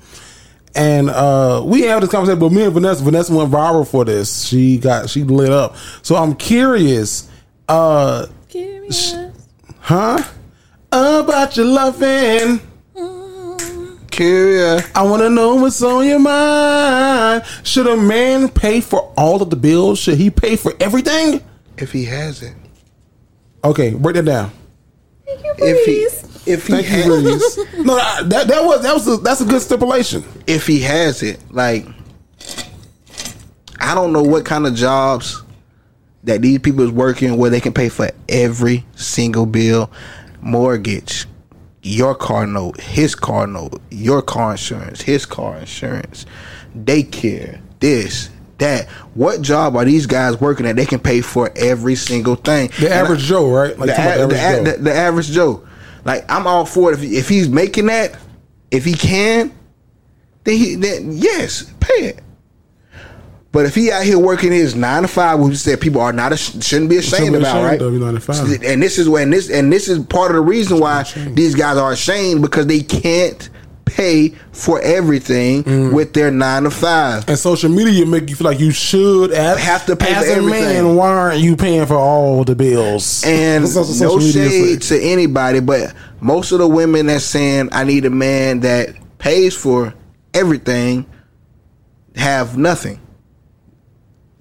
[0.75, 4.45] And uh, we had this conversation, but me and Vanessa, Vanessa went viral for this.
[4.45, 5.75] She got she lit up.
[6.01, 7.29] So I'm curious,
[7.69, 8.27] uh,
[9.79, 10.21] huh?
[10.91, 12.59] About your loving.
[14.11, 14.89] Curious.
[14.95, 17.43] I want to know what's on your mind.
[17.63, 19.99] Should a man pay for all of the bills?
[19.99, 21.43] Should he pay for everything?
[21.77, 22.55] If he has it.
[23.63, 24.51] Okay, break that down.
[25.57, 27.85] If he if he Thank you, has, Breeze.
[27.85, 30.23] no, that that was that was a, that's a good stipulation.
[30.47, 31.85] if he has it, like
[33.79, 35.41] I don't know what kind of jobs
[36.23, 39.91] that these people is working where they can pay for every single bill,
[40.41, 41.25] mortgage,
[41.83, 46.25] your car note, his car note, your car insurance, his car insurance,
[46.75, 48.29] daycare, this,
[48.59, 48.87] that.
[49.13, 50.75] What job are these guys working at?
[50.75, 52.69] They can pay for every single thing.
[52.79, 53.77] The And average I- Joe, right?
[53.77, 54.63] Like the, a- the, average Joe.
[54.77, 55.67] the- the average Joe.
[56.05, 56.99] Like I'm all for it.
[56.99, 58.17] If, if he's making that,
[58.71, 59.51] if he can,
[60.43, 62.19] then he then yes, pay it.
[63.51, 66.37] But if he out here working his nine to five, which said people are not
[66.37, 67.81] shouldn't be ashamed Shouldn't be about, ashamed right?
[67.81, 68.63] of, nine to five.
[68.63, 71.03] And this is when this and this is part of the reason why
[71.33, 73.49] these guys are ashamed because they can't
[73.85, 75.93] pay for everything Mm.
[75.93, 77.23] with their nine to five.
[77.29, 80.31] and social media make you feel like you should as, Have to pay as for
[80.31, 80.63] a everything.
[80.85, 80.95] man.
[80.95, 83.23] Why aren't you paying for all the bills?
[83.25, 83.63] And
[83.99, 88.61] no shade to anybody, but most of the women that's saying I need a man
[88.61, 88.89] that
[89.19, 89.93] pays for
[90.33, 91.05] everything
[92.15, 92.99] have nothing.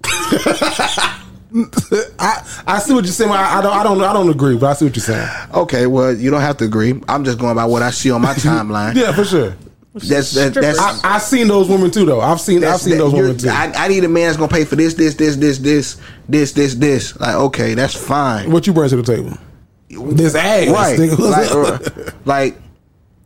[2.19, 3.31] I I see what you're saying.
[3.31, 5.29] I, I don't I don't I don't agree, but I see what you're saying.
[5.53, 7.01] Okay, well you don't have to agree.
[7.07, 8.95] I'm just going by what I see on my timeline.
[8.95, 9.55] Yeah, for sure.
[9.93, 12.19] That's that, that's I, I've seen those women too, though.
[12.19, 13.47] I've seen I've seen that- those women too.
[13.47, 16.51] I, I need a man that's gonna pay for this, this, this, this, this, this,
[16.51, 17.17] this, this.
[17.17, 18.51] Like, okay, that's fine.
[18.51, 19.37] what you bring to the table?
[20.13, 20.99] This ass, right?
[21.17, 22.57] Like, uh, like,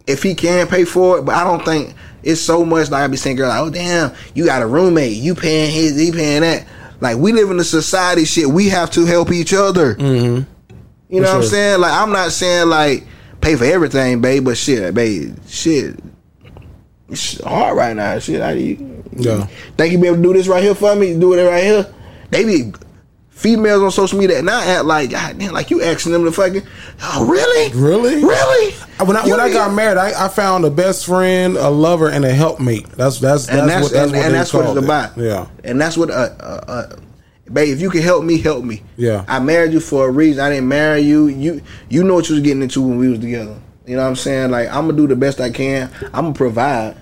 [0.06, 2.92] if he can pay for it, but I don't think it's so much.
[2.92, 5.98] Like I be saying, girl, like, oh damn, you got a roommate, you paying his,
[5.98, 6.68] he paying that.
[7.02, 8.48] Like we live in a society shit.
[8.48, 9.96] We have to help each other.
[9.96, 10.44] Mm-hmm.
[11.14, 11.80] You know For what I'm saying?
[11.82, 13.06] Like I'm not saying like
[13.42, 15.98] pay for everything, babe, but shit, babe, shit.
[17.08, 18.20] It's hard right now.
[18.20, 19.48] Shit, I, you, Yeah.
[19.78, 21.18] think you be able to do this right here for me?
[21.18, 21.92] Do it right here.
[22.30, 22.72] They be
[23.40, 26.62] females on social media now act like God damn, like you asking them to fucking.
[27.02, 27.74] Oh really?
[27.74, 28.16] Really?
[28.16, 28.74] Really?
[29.06, 32.10] When I, You when I got married, I, I found a best friend, a lover,
[32.10, 32.88] and a helpmate.
[32.90, 34.84] That's that's that's, and that's, what that's and, what and that's what it's it.
[34.84, 35.18] about.
[35.18, 36.96] Yeah, and that's what uh, uh, uh
[37.52, 37.70] babe.
[37.70, 38.84] If you can help me, help me.
[38.98, 39.24] Yeah.
[39.28, 40.44] I married you for a reason.
[40.44, 41.28] I didn't marry you.
[41.28, 43.58] You you know what you was getting into when we was together.
[43.88, 44.52] You know what I'm saying?
[44.52, 45.90] Like I'm gonna do the best I can.
[46.14, 46.98] I'm gonna provide.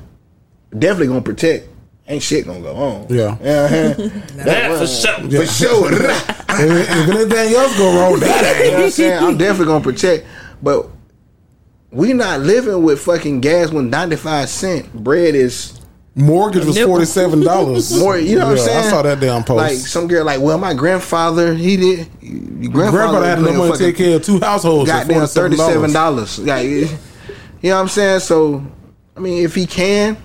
[0.77, 1.67] Definitely gonna protect.
[2.09, 3.07] Ain't shit gonna go on.
[3.09, 3.37] Yeah.
[3.41, 3.93] Yeah.
[4.37, 5.29] That for sure.
[5.29, 5.93] For sure.
[5.93, 8.93] if, if anything else go wrong, that You know what I'm ain't.
[8.93, 9.23] saying?
[9.23, 10.25] I'm definitely gonna protect,
[10.63, 10.89] but
[11.91, 15.77] we not living with fucking gas when 95 cent bread is
[16.15, 17.95] Mortgage was forty seven dollars.
[17.99, 18.17] more.
[18.17, 18.85] You know what I'm saying?
[18.85, 19.57] I saw that damn post.
[19.57, 22.09] Like some girl, like, well, my grandfather, he did.
[22.21, 24.89] Your grandfather, grandfather had enough money to take care of two households.
[24.89, 25.93] for Goddamn, thirty seven $47.
[25.93, 26.39] dollars.
[26.39, 26.87] Yeah, you
[27.61, 28.21] know what I'm saying?
[28.21, 28.65] So,
[29.15, 30.17] I mean, if he can,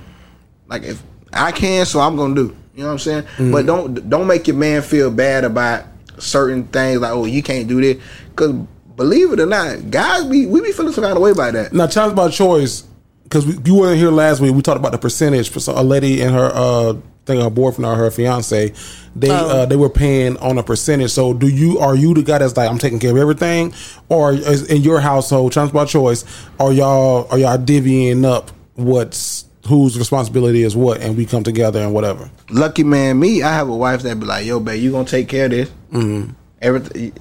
[0.67, 1.03] like, if
[1.33, 2.57] I can, so I'm gonna do.
[2.75, 3.23] You know what I'm saying?
[3.25, 3.53] Mm-hmm.
[3.53, 5.85] But don't don't make your man feel bad about
[6.19, 7.01] certain things.
[7.01, 8.53] Like, oh, you can't do this, because
[8.97, 11.73] believe it or not, guys, be we be feeling some kind of way about that.
[11.73, 12.85] Now, challenge by choice,
[13.25, 14.55] because you weren't here last week.
[14.55, 17.51] We talked about the percentage for so- a lady and her, uh, I think her
[17.51, 18.73] boyfriend or her fiance.
[19.15, 19.35] They Oh.
[19.35, 21.11] uh, they were paying on a percentage.
[21.13, 23.75] So, do you are you the guy that's like I'm taking care of everything,
[24.09, 26.25] or is in your household, challenge by choice,
[26.59, 31.81] are y'all are y'all divvying up what's whose responsibility is what, and we come together
[31.81, 32.31] and whatever.
[32.51, 35.29] lucky man me i have a wife that be like yo babe you gonna take
[35.29, 36.33] care of this Mm-hmm.
[36.61, 37.13] everything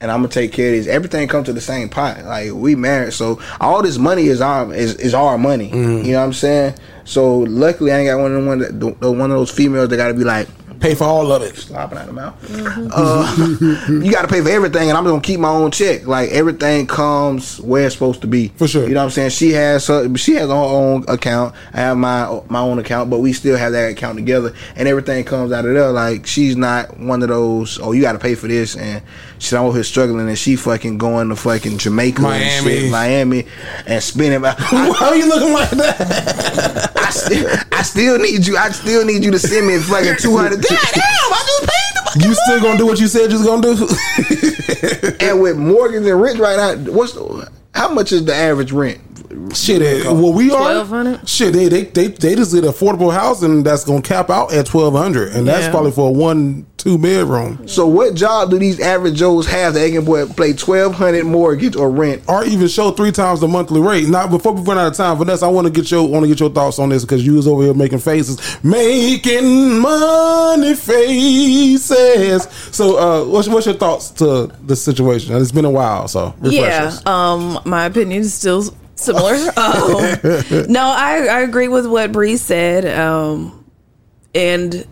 [0.00, 2.74] and i'm gonna take care of this everything comes to the same pot like we
[2.74, 6.06] married so all this money is our is, is our money Mm-hmm.
[6.06, 6.74] you know what i'm saying
[7.04, 9.88] so luckily i ain't got one of them one that the- one of those females
[9.90, 10.48] that gotta be like
[10.80, 11.56] Pay for all of it.
[11.56, 12.06] slopping out.
[12.06, 16.06] The mouth uh, you gotta pay for everything and i'm gonna keep my own check.
[16.06, 18.48] Like everything comes where it's supposed to be.
[18.48, 18.86] For sure.
[18.86, 19.30] you know what i'm saying?
[19.30, 21.54] She has her she has her own account.
[21.72, 25.24] I have my my own account but we still have that account together and everything
[25.24, 25.90] comes out of there.
[25.90, 29.02] Like she's not one of those oh you gotta pay for this and
[29.44, 32.44] she's over here struggling and she fucking going to fucking jamaica Miami.
[32.44, 33.46] and shit, miami
[33.86, 34.42] and spinning.
[34.42, 36.92] How are you looking like that?
[36.96, 40.60] I, still, I still need you i still need you to send me fucking 200
[40.60, 43.46] damn i just paid the fucking You still gonna do what you said you was
[43.46, 43.88] gonna do?
[45.24, 49.00] And with mortgage and rent right now, what's the, how much is the average rent?
[49.54, 50.60] Shit, eh, well, we are.
[50.84, 51.28] 1,200?
[51.28, 54.94] Shit, they, they they they just did affordable housing that's gonna cap out at twelve
[54.94, 55.70] hundred, and that's Yeah.
[55.70, 59.80] probably for a one two bedroom, So what job do these average Joes have that
[59.80, 62.22] they can boy- play twelve hundred mortgage or rent?
[62.28, 64.06] or even show three times the monthly rate.
[64.08, 66.28] Now, before we run out of time, Vanessa, I want to get your want to
[66.28, 72.48] get your thoughts on this because you was over here making faces, making money faces.
[72.72, 75.36] So, uh, what's what's your thoughts to the situation?
[75.36, 77.06] It's been a while, so refresh yeah us.
[77.06, 78.64] um my opinion is still
[79.04, 79.34] similar.
[79.56, 83.64] Um, no I, I agree with what Bree said um
[84.34, 84.86] and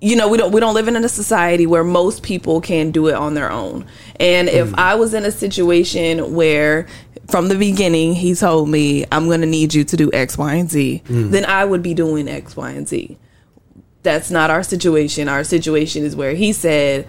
[0.00, 3.08] you know we don't we don't live in a society where most people can do
[3.08, 3.86] it on their own.
[4.20, 6.86] And if i was in a situation where
[7.28, 10.54] from the beginning he told me i'm going to need you to do x y
[10.54, 13.16] and z then i would be doing x y and z.
[14.02, 15.28] That's not our situation.
[15.30, 17.08] Our situation is where he said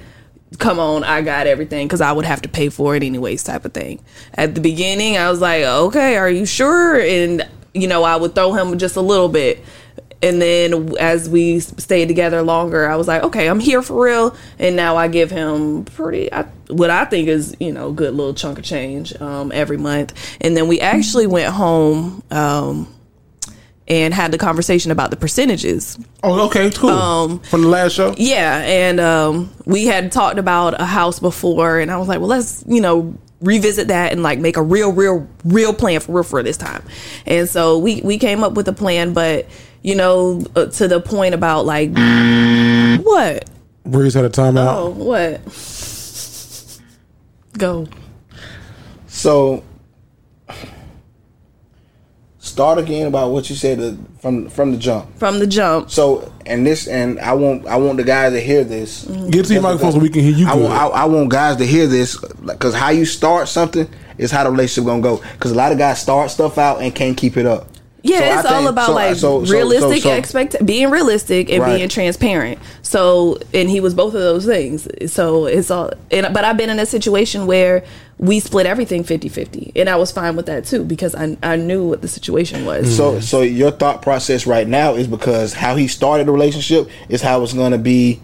[0.56, 3.66] come on i got everything because i would have to pay for it anyways type
[3.66, 4.04] of thing.
[4.34, 7.00] At the beginning i was like okay are you sure?
[7.00, 9.64] And you know i would throw him just a little bit.
[10.22, 14.36] And then as we stayed together longer i was like okay i'm here for real.
[14.60, 18.14] And now i give him pretty I, what i think is you know a good
[18.14, 20.38] little chunk of change um, every month.
[20.42, 22.95] And then we actually went home um,
[23.88, 26.90] and had the conversation about the percentages Oh, okay, cool.
[26.90, 31.80] Um, From the last show, yeah, and um, we had talked about a house before,
[31.80, 34.92] and I was like, well, let's you know revisit that and like make a real,
[34.92, 36.82] real, real plan for real for this time.
[37.28, 39.46] And so we we came up with a plan, but
[39.84, 41.92] you know uh, to the point about like
[43.04, 43.48] what?
[43.86, 44.66] Breeze had a timeout.
[44.68, 45.42] Oh, what?
[47.60, 47.88] Go.
[49.08, 49.64] So
[52.56, 55.06] start again about what you said uh, from from the jump.
[55.20, 55.92] From the jump.
[55.92, 59.04] So and this and I want I want the guys to hear this.
[59.30, 60.48] Get to your microphone so we can hear you.
[60.48, 64.32] I want, I, I want guys to hear this because how you start something is
[64.32, 65.18] how the relationship gonna go.
[65.34, 67.68] Because a lot of guys start stuff out and can't keep it up.
[68.08, 70.92] Yeah, So I it's all about so- like so- so- realistic so- so- expect being
[70.92, 71.78] realistic and Right.
[71.78, 72.60] being transparent.
[72.84, 74.88] So, and he was both of those things.
[75.08, 75.92] So it's all.
[76.12, 77.84] And but I've been in a situation where
[78.18, 81.84] we split everything 50-50 and I was fine with that too because I I knew
[81.86, 82.96] what the situation was.
[82.96, 83.22] So, mm-hmm.
[83.22, 87.42] so your thought process right now is because how he started the relationship is how
[87.44, 88.22] it's going to be.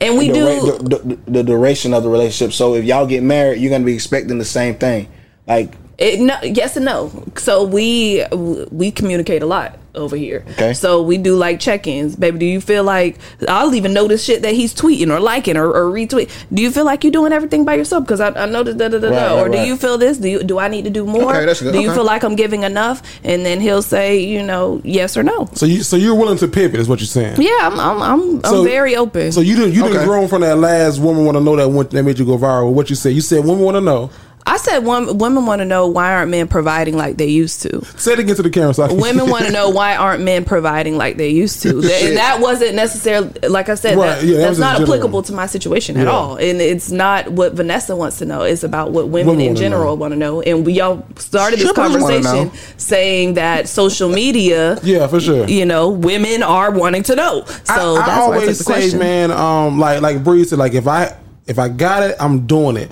[0.00, 2.52] And we the, do- the, the, the duration of the relationship.
[2.54, 5.08] So, if y'all get married, you're going to be expecting the same thing.
[5.46, 5.72] Like,
[6.02, 7.10] It, no, yes and no.
[7.36, 8.24] So we
[8.70, 10.42] we communicate a lot over here.
[10.52, 10.72] Okay.
[10.72, 12.16] So we do like check-ins.
[12.16, 15.66] Baby, do you feel like I'll even notice shit that he's tweeting or liking or,
[15.66, 16.30] or retweet?
[16.50, 18.04] Do you feel like you're doing everything by yourself?
[18.04, 19.34] Because I, I noticed da da da Right, da.
[19.34, 19.66] right, Or do right.
[19.66, 20.16] you feel this?
[20.16, 21.34] Do you do I need to do more?
[21.36, 21.72] Okay, that's good.
[21.74, 23.02] Do you feel like I'm giving enough?
[23.22, 25.50] And then he'll say, you know, yes or no.
[25.52, 27.40] So you so you're willing to pivot is what you're saying.
[27.42, 29.30] Yeah, I'm I'm I'm, So- I'm very open.
[29.30, 30.06] So you didn't you didn't Okay.
[30.06, 32.72] grow from that last woman want to know that one that made you go viral.
[32.72, 33.10] What you said?
[33.12, 34.10] You said women want to know.
[34.44, 37.84] I said women women want to know why aren't men providing like they used to.
[37.96, 38.74] Say it again to the camera.
[38.74, 41.80] So Women want to know why aren't men providing like they used to.
[41.80, 44.92] That, and that wasn't necessarily, like I said, Right, that, yeah, that's not general.
[44.94, 46.36] applicable to my situation at all.
[46.36, 48.42] And it's not what Vanessa wants to know.
[48.42, 50.42] It's about what women, Women in general want to know.
[50.42, 55.46] And we all started this Strippers wanna conversation saying that social media, Yeah, for sure.
[55.46, 57.44] you know, women are wanting to know.
[57.46, 58.98] So I, I that's why I took always the say, question.
[58.98, 61.16] man, um, like like Bree said, like if I
[61.46, 62.90] if I got it, I'm doing it.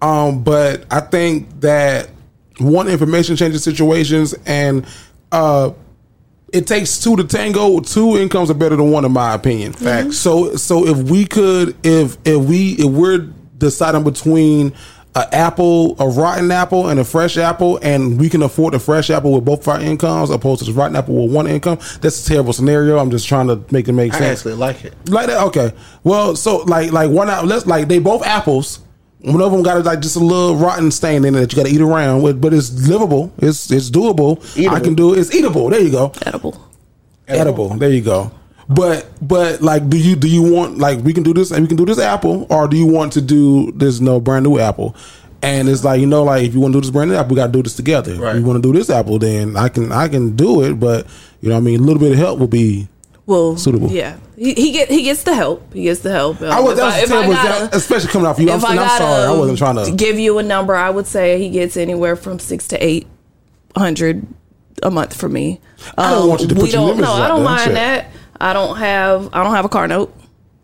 [0.00, 2.10] Um, but I think that
[2.58, 4.86] one information changes situations, and
[5.32, 5.72] uh,
[6.52, 7.80] it takes two to tango.
[7.80, 9.72] Two incomes are better than one, in my opinion.
[9.72, 10.18] Facts.
[10.18, 14.72] So so if we could, if if we if we're deciding between
[15.14, 19.10] an apple, a rotten apple, and a fresh apple, and we can afford the fresh
[19.10, 22.24] apple with both of our incomes, opposed to the rotten apple with one income, that's
[22.24, 22.98] a terrible scenario.
[22.98, 24.40] I'm just trying to make it make I sense.
[24.40, 24.94] actually like it.
[25.08, 25.72] Like that, okay.
[26.04, 27.46] Well, so like like one out.
[27.46, 28.80] Let's like they both apples.
[29.20, 31.66] One of them got like just a little rotten stain in it that you got
[31.68, 33.32] to eat around with, but it's livable.
[33.38, 34.38] It's it's doable.
[34.68, 35.18] I can do it.
[35.18, 35.70] It's eatable.
[35.70, 36.12] There you go.
[36.24, 36.64] edible.
[37.26, 37.70] Edible.
[37.70, 38.30] There you go.
[38.68, 41.68] But but like, do you do you want like we can do this and we
[41.68, 44.94] can do this apple, or do you want to do this no brand new apple?
[45.42, 47.30] And it's like you know, like if you want to do this brand new apple,
[47.30, 48.14] we got to do this together.
[48.16, 48.36] Right.
[48.36, 50.74] If you want to do this apple, then I can I can do it.
[50.74, 51.06] But
[51.40, 52.88] you know, what I mean, a little bit of help will be
[53.24, 53.90] Well, Suitable.
[53.90, 55.72] Yeah, he, he get he gets the help.
[55.74, 56.40] He gets the help.
[56.40, 58.50] Um, I was that was if terrible, gotta- especially coming off you.
[58.50, 59.90] I'm, if I and I'm gotta sorry, I wasn't trying to.
[59.92, 60.74] give you a number.
[60.74, 63.06] I would say he gets anywhere from six to eight
[63.76, 64.26] hundred
[64.82, 65.60] a month for me.
[65.88, 66.88] Um, I don't want you to we put your don't.
[66.96, 67.74] limits No, out I don't there, mind shit.
[67.74, 68.06] that.
[68.40, 69.28] I don't have.
[69.34, 70.14] I don't have a car note.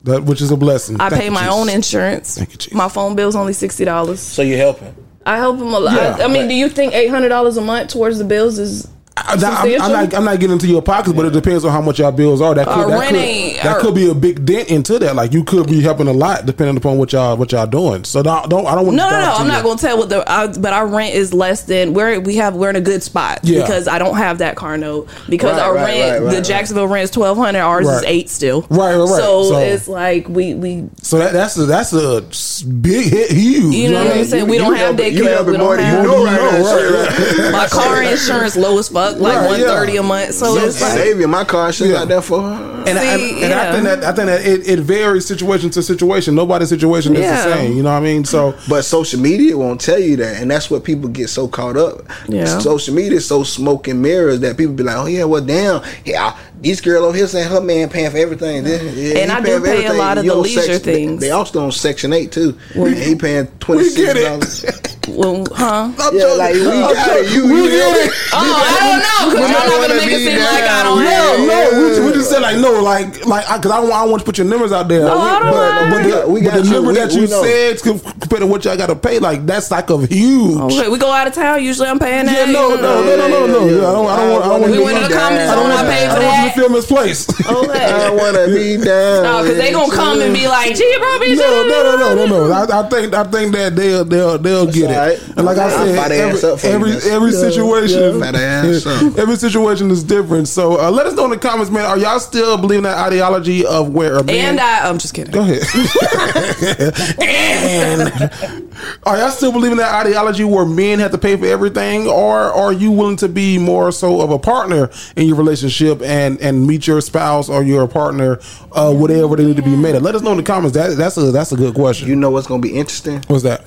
[0.05, 1.01] That which is a blessing.
[1.01, 1.55] I Thank pay you, my Jesus.
[1.55, 2.37] own insurance.
[2.39, 2.75] Thank you, Jesus.
[2.75, 4.21] My phone bill's only sixty dollars.
[4.21, 4.95] So you're helping.
[5.27, 5.95] I help him a lot.
[5.95, 8.25] Yeah, I, I mean, but- do you think eight hundred dollars a month towards the
[8.25, 8.89] bills is?
[9.16, 9.89] I, am substantial?
[9.91, 10.15] not.
[10.15, 12.53] I'm not getting into your pockets, but it depends on how much your bills are.
[12.55, 15.15] That could, Uh, that, rent could, ain't- that could be a big dent into that.
[15.15, 18.03] Like you could be helping a lot depending upon what y'all what y'all doing.
[18.05, 18.49] So don't.
[18.51, 18.97] don't I don't want.
[18.97, 19.27] No, to no, no.
[19.27, 20.24] dive I'm not going to tell what the.
[20.31, 23.39] I, but our rent is less than we're we have we're in a good spot
[23.45, 23.61] Yeah.
[23.62, 26.36] because I don't have that car note because Right, our right, rent right, right, the
[26.39, 26.45] right.
[26.45, 27.61] Jacksonville rent is twelve hundred.
[27.61, 28.62] Ours is eight still.
[28.62, 29.09] Right, right, right.
[29.09, 33.31] So, So- it's like we we So that, that's a that's a s- big hit,
[33.31, 33.74] huge.
[33.77, 34.49] you know what I'm saying.
[34.49, 35.35] We don't have helping- you daycare.
[35.35, 36.03] helping We more don't than have.
[36.05, 37.45] you know right now.
[37.45, 40.01] right, My car insurance low as fuck, like Right, one yeah.
[40.01, 40.35] a month.
[40.35, 42.02] So So it's like saving my car she Yeah.
[42.02, 42.85] out there for her.
[42.86, 45.70] And, I, and, See, and I think that I think that it, it varies situation
[45.70, 46.35] to situation.
[46.35, 47.47] Nobody's situation is Yeah.
[47.47, 47.76] the same.
[47.76, 48.24] You know what I mean?
[48.24, 51.76] So But social media won't tell you that, and that's what people get so caught
[51.76, 52.02] up.
[52.28, 52.59] Yeah.
[52.59, 55.82] Social media is so smoke and mirrors that people be like, "Oh yeah, well damn,
[56.05, 56.35] yeah,
[56.65, 59.45] this girl over here saying her man paying for everything." This- yeah, And I do
[59.45, 61.20] paying for pay a lot of You the leisure section- things.
[61.20, 62.57] They also on Section Eight too.
[62.74, 64.65] And he paying twenty we six get dollars.
[64.65, 64.91] it.
[65.09, 65.91] well, huh?
[66.15, 67.31] Yeah, like we got it.
[67.32, 68.12] You, We you get it.
[68.32, 70.82] Oh, I don't know because We y'all not gonna make it be seem like I
[70.82, 71.39] don't Yeah, help.
[71.39, 74.05] No, we, just- we just said like no, like like because I, don't want I
[74.07, 75.01] want to put your numbers out there.
[75.05, 75.91] No, I don't but, mind.
[75.91, 76.73] but, We the, got- we but got the you.
[76.73, 77.43] number We- that we you know.
[77.45, 80.59] said com- compared to what y'all got to pay, like that's like a huge.
[80.73, 81.62] Okay, we go out of town.
[81.62, 82.47] Usually, I'm paying that.
[82.49, 83.05] Yeah, no, you no, know.
[83.05, 83.66] no, no, no, no.
[83.69, 84.45] Yeah, I don't, I don't uh, want.
[84.45, 85.57] I don't want We you went to the comedy I zone.
[85.57, 86.53] don't I want- paid for I don't want you that.
[86.55, 87.31] To feel misplaced.
[87.47, 87.85] Okay.
[87.85, 89.22] I want to be down.
[89.22, 92.26] No, because they gonna come and be like, "Gee, bro, bitch." No, no, no, no,
[92.26, 92.52] no, no.
[92.52, 94.97] I, I think I think that they'll they'll they'll get it.
[94.97, 95.18] all right.
[95.36, 98.20] And like I I'll said, fat ass up for every every, every Yeah, situation, yeah.
[98.20, 99.18] Fat ass up.
[99.18, 100.48] every situation is different.
[100.48, 101.85] So uh, let us know in the comments, man.
[101.85, 104.36] Are y'all still believing that ideology of where a man?
[104.59, 105.32] And I, I'm just kidding.
[105.32, 105.62] Go ahead.
[107.22, 108.74] and
[109.05, 112.73] are y'all still believing that ideology where men have to pay for everything, or are
[112.73, 116.86] you willing to be more so of a partner in your relationship and and meet
[116.86, 118.39] your spouse or your partner,
[118.73, 119.94] uh, whatever they need to be made?
[119.94, 120.02] Of?
[120.02, 120.77] Let us know in the comments.
[120.77, 122.09] That that's a that's a good question.
[122.09, 123.23] You know what's gonna be interesting?
[123.28, 123.65] What's that?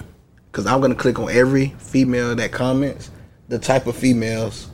[0.51, 3.11] Because I'm gonna click on every female that comments.
[3.49, 4.69] The type of females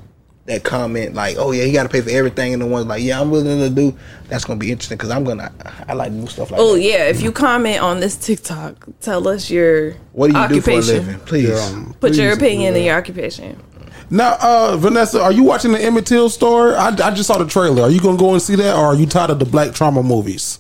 [0.46, 3.02] that comment like, "Oh yeah, he got to pay for everything," and the ones like,
[3.02, 3.96] "Yeah, I'm willing to do."
[4.28, 5.52] That's gonna be interesting because I'm gonna.
[5.88, 6.82] I like new stuff like Oh that.
[6.82, 10.72] yeah, if you comment on this TikTok, tell us your What do you do for
[10.72, 11.06] a occupation.
[11.06, 11.20] living?
[11.22, 11.60] Please.
[11.72, 12.80] Um, Put your please do opinion that.
[12.80, 13.60] and your occupation.
[14.10, 16.76] Now, uh, Vanessa, are you watching the Emmett Till story?
[16.76, 17.84] I, I just saw the trailer.
[17.84, 20.04] Are you gonna go and see that, or are you tired of the black trauma
[20.04, 20.60] movies?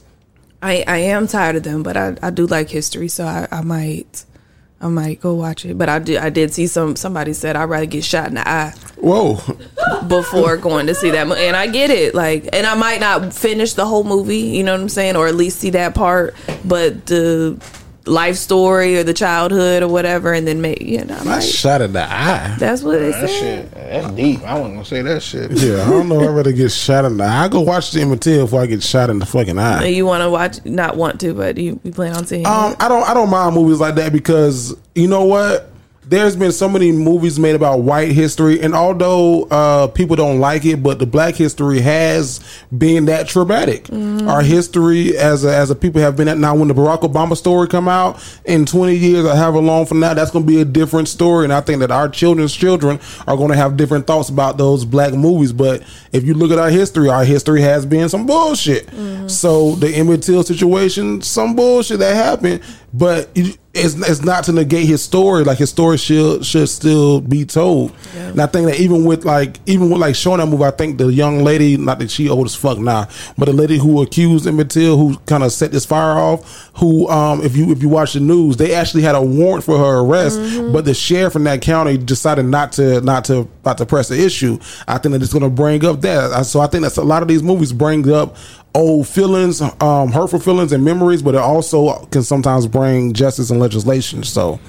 [0.62, 3.62] I, I am tired of them, but I, I do like history, so I, I
[3.62, 4.24] might
[4.84, 5.78] I might go watch it.
[5.78, 8.48] But I did I did see some somebody said I'd rather get shot in the
[8.48, 9.36] eye Whoa,
[10.08, 12.14] before going to see that mo- and I get it.
[12.14, 15.28] Like and I might not finish the whole movie, you know what I'm saying, or
[15.28, 16.36] at least see that part,
[16.66, 17.58] but the
[18.06, 21.82] life story or the childhood or whatever and then maybe you know I I shot
[21.82, 22.56] in the eye.
[22.60, 23.40] that's what they That said.
[23.40, 24.42] shit, that's deep.
[24.44, 25.52] I wasn't gonna say that shit.
[25.52, 26.20] Yeah, I don't know.
[26.22, 27.46] I'd rather get shot in the eye.
[27.46, 29.86] I go watch the Emmett Till before I get shot in the fucking eye.
[29.88, 30.64] You want to watch?
[30.66, 32.46] Not want to, but you, you plan on seeing.
[32.46, 32.78] Um, it?
[32.82, 35.70] I don't I don't mind movies like that because you know what?
[36.06, 40.66] There's been so many movies made about white history, and although uh, people don't like
[40.66, 42.40] it, but the black history has
[42.78, 43.88] been that traumatic.
[44.28, 46.38] Our history as a, as a people have been that.
[46.38, 50.00] Now, when the Barack Obama story come out in 20 years or however long from
[50.02, 53.00] now, that's going to be a different story, and I think that our children's children
[53.28, 55.54] are going to have different thoughts about those black movies.
[55.54, 58.90] But if you look at our history, our history has been some bullshit.
[59.30, 62.62] So the Emmett Till situation, some bullshit that happened,
[62.94, 65.44] but it- it's, it's not to negate his story.
[65.44, 67.92] Like his story should should still be told.
[68.16, 71.00] And I think that even with like even with like showing that movie, I think
[71.00, 74.46] the young lady, not that she old as fuck now, but the lady who accused
[74.46, 77.90] Emmett Till, who kind of set this fire off, who um if you if you
[77.90, 80.40] watch the news, they actually had a warrant for her arrest,
[80.72, 84.24] but the sheriff in that county decided not to not to not to press the
[84.24, 84.60] issue.
[84.88, 86.46] I think that it's going to bring up that.
[86.46, 88.36] So I think that's a lot of these movies bring up
[88.76, 93.60] old feelings, um, hurtful feelings and memories, but it also can sometimes bring justice and
[93.60, 94.24] legislation.
[94.24, 94.60] So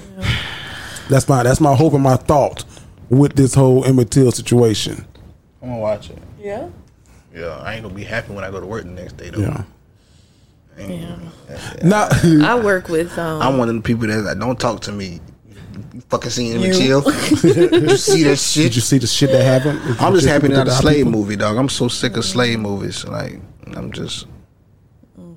[1.09, 2.63] that's my that's my hope and my thought
[3.09, 5.05] with this whole Emmett Till situation.
[5.61, 6.19] I'm gonna watch it.
[6.39, 6.69] yeah.
[7.33, 9.41] Yeah, I ain't gonna be happy when I go to work the next day though.
[9.41, 9.63] Yeah.
[10.77, 11.17] Yeah.
[11.83, 12.07] Now,
[12.43, 13.17] I work with.
[13.17, 15.19] Um, I'm one of the people that like, don't talk to me.
[15.93, 17.01] You fucking seen him and chill.
[17.01, 18.63] Did you see that shit?
[18.63, 19.79] did you see the shit that happened?
[19.99, 21.11] I'm just happy not a did to our slave people?
[21.11, 21.57] movie, dog.
[21.57, 23.05] I'm so sick of slave movies.
[23.05, 23.39] Like
[23.75, 24.27] I'm just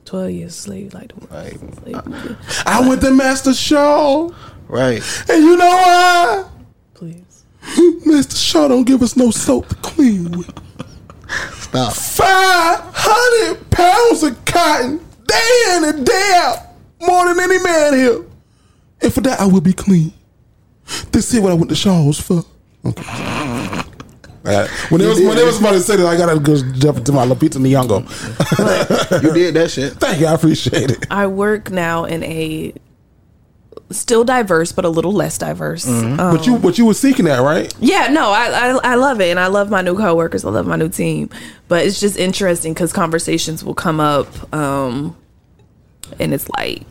[0.09, 1.52] Twelve years slave, like the like
[1.82, 2.36] slave movie.
[2.65, 4.31] I went to Master Shaw,
[4.66, 5.02] right.
[5.28, 6.48] and you know why?
[6.94, 7.44] Please.
[8.06, 10.51] Master Shaw don't give us no soap to clean with.
[11.52, 11.93] Stop.
[11.93, 14.97] Five hundred pounds of cotton,
[15.27, 16.59] day in and day out,
[17.06, 18.24] more than any man here.
[19.02, 20.15] And for that, I will be clean.
[21.12, 22.44] This is what I went to Shaw's for.
[22.85, 23.85] Okay.
[24.47, 24.70] Alright.
[24.90, 27.27] When there was when there was somebody say that, I gotta go jump into my
[27.27, 29.23] Lupita Nyong'o.
[29.23, 29.94] You did that shit.
[29.94, 31.06] Thank you, I appreciate it.
[31.10, 32.73] I work now in a
[33.90, 35.86] still diverse, but a little less diverse.
[35.89, 37.73] Um, But you but you were seeking that, right?
[37.81, 40.44] Yeah, no, I, I I love it, and I love my new coworkers.
[40.44, 41.28] I love my new team,
[41.69, 45.16] but it's just interesting because conversations will come up, um,
[46.19, 46.86] and it's like,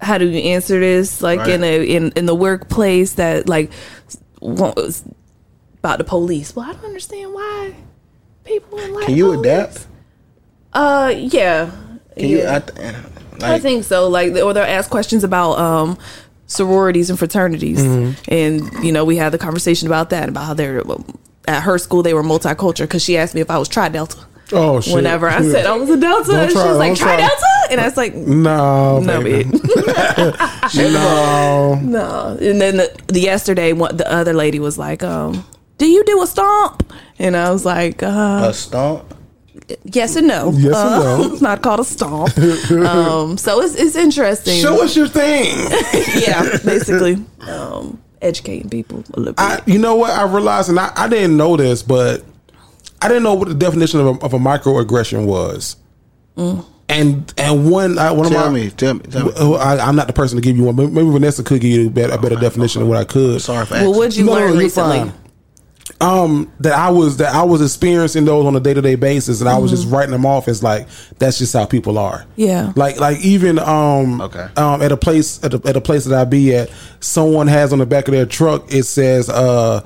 [0.00, 1.22] how do you answer this?
[1.22, 3.70] Like in a in in the workplace that like
[4.40, 6.54] about the police.
[6.54, 7.74] Well, I don't understand why
[8.44, 9.06] people like.
[9.06, 9.40] Can you police.
[9.40, 9.86] adapt?
[10.72, 11.70] Uh, yeah,
[12.16, 12.46] Can you?
[12.46, 12.94] I, th-
[13.40, 14.08] I think so.
[14.08, 15.98] Like, or they'll ask questions about um,
[16.46, 17.80] sororities and fraternities,
[18.28, 20.84] and you know, we had the conversation about that about how they're
[21.46, 24.18] at her school they were multicultural because she asked me if I was Tri Delta.
[24.52, 24.94] Oh shit.
[24.94, 27.16] Whenever I said I was a Delta, Don't and she try, was like don't try.
[27.16, 29.44] Delta, and I was like, No, no, baby.
[29.50, 30.92] bitch.
[30.92, 31.74] no.
[31.82, 32.38] no.
[32.40, 35.44] And then the, the yesterday, what the other lady was like, um,
[35.78, 39.14] "Do you do a stomp?" And I was like, uh, a stomp.
[39.84, 40.50] "Yes and no.
[40.52, 41.32] Yes and Uh, no.
[41.32, 44.60] It's not called a stomp." um, so it's it's interesting.
[44.62, 45.54] Show us your thing.
[46.22, 49.40] yeah, basically, um, educating people a little bit.
[49.40, 50.10] I, you know what?
[50.12, 52.24] I realized, and I, I didn't know this, but
[53.00, 55.76] I didn't know what the definition of a, of a microaggression was.
[56.90, 59.56] And and one, I, one of Tell my, me, tell me, tell me.
[59.56, 60.76] I, I'm not the person to give you one.
[60.76, 63.42] Maybe, maybe Vanessa could give you a better, a better definition of what I could.
[63.42, 63.96] Sorry for well, asking.
[63.96, 64.98] what'd you No, no, learn you're recently?
[65.00, 65.12] fine.
[66.00, 69.40] Um, that I was that I was experiencing those on a day to day basis,
[69.40, 70.86] and I was just writing them off as like
[71.18, 72.24] that's just how people are.
[72.36, 72.72] Yeah.
[72.76, 74.46] like like even um Okay.
[74.56, 76.70] um at a place at a, at a place that I be at,
[77.00, 79.84] someone has on the back of their truck it says uh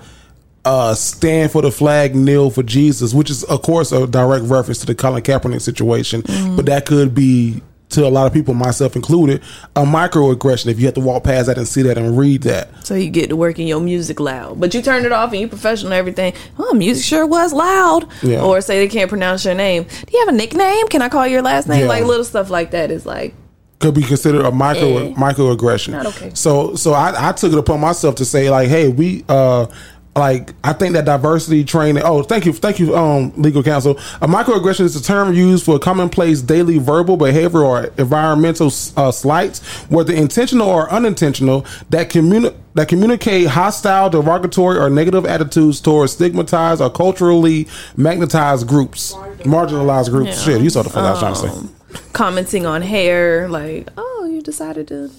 [0.64, 4.78] uh stand for the flag, kneel for Jesus, which is of course a direct reference
[4.80, 6.22] to the Colin Kaepernick situation,
[6.56, 9.42] but that could be to a lot of people, myself included,
[9.76, 12.70] a microaggression if you have to walk past that and see that and read that.
[12.86, 15.42] So you get to work in your music loud, but you turned it off and
[15.42, 16.32] you professional and everything.
[16.58, 18.08] Oh, music sure was loud.
[18.22, 18.40] Yeah.
[18.42, 19.82] Or say they can't pronounce your name.
[19.82, 20.88] Do you have a nickname?
[20.88, 21.80] Can I call your last name?
[21.82, 21.88] Yeah.
[21.88, 23.34] Like little stuff like that is like
[23.78, 25.12] could be considered a micro Eh.
[25.14, 25.88] microaggression.
[25.90, 26.30] Not okay.
[26.34, 29.66] So so I, I took it upon myself to say like, hey, we uh
[30.14, 32.02] like I think that diversity training.
[32.04, 33.92] Oh, thank you, thank you, um, legal counsel.
[34.20, 38.66] A microaggression is a term used for commonplace daily verbal, behavioral, or environmental
[38.96, 45.80] uh, slights, whether intentional or unintentional, that communi- that communicate hostile, derogatory, or negative attitudes
[45.80, 47.66] towards stigmatized or culturally
[47.96, 49.14] magnetized groups,
[49.44, 50.46] marginalized groups.
[50.46, 50.54] Yeah.
[50.54, 51.48] Shit, you saw the fuck I was trying to say.
[51.48, 51.74] Um,
[52.12, 55.10] commenting on hair, like, oh, you decided to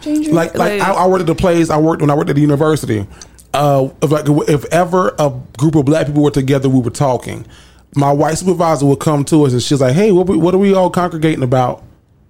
[0.00, 2.30] change your like like I, I worked at the place I worked when I worked
[2.30, 3.06] at the university.
[3.54, 7.46] Uh, if like if ever a group of black people were together, we were talking.
[7.94, 10.58] My white supervisor would come to us and she's like, "Hey, what we, what are
[10.58, 11.82] we all congregating about?"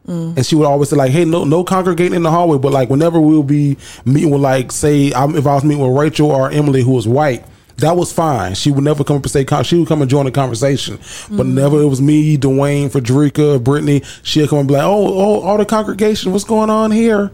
[0.07, 2.91] And she would always say like, "Hey, no no congregating in the hallway." But like
[2.91, 6.51] whenever we'll be meeting with like say I'm, if I was meeting with Rachel or
[6.51, 7.45] Emily who was white.
[7.79, 8.55] That was fine.
[8.55, 9.45] She would never come up and say.
[9.65, 14.03] She would come and join the conversation, but never it was me, Dwayne, Frederica, Brittany.
[14.23, 17.33] She'd come and be like, "Oh, oh, all the congregation, what's going on here?"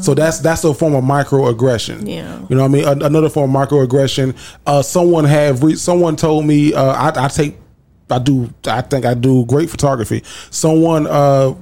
[0.00, 2.06] So that's that's a form of microaggression.
[2.08, 2.40] Yeah.
[2.48, 2.84] you know what I mean.
[3.02, 4.36] A- another form of microaggression.
[4.66, 7.56] Uh, someone have re- someone told me uh, I, I take
[8.10, 10.22] I do I think I do great photography.
[10.50, 11.54] Someone uh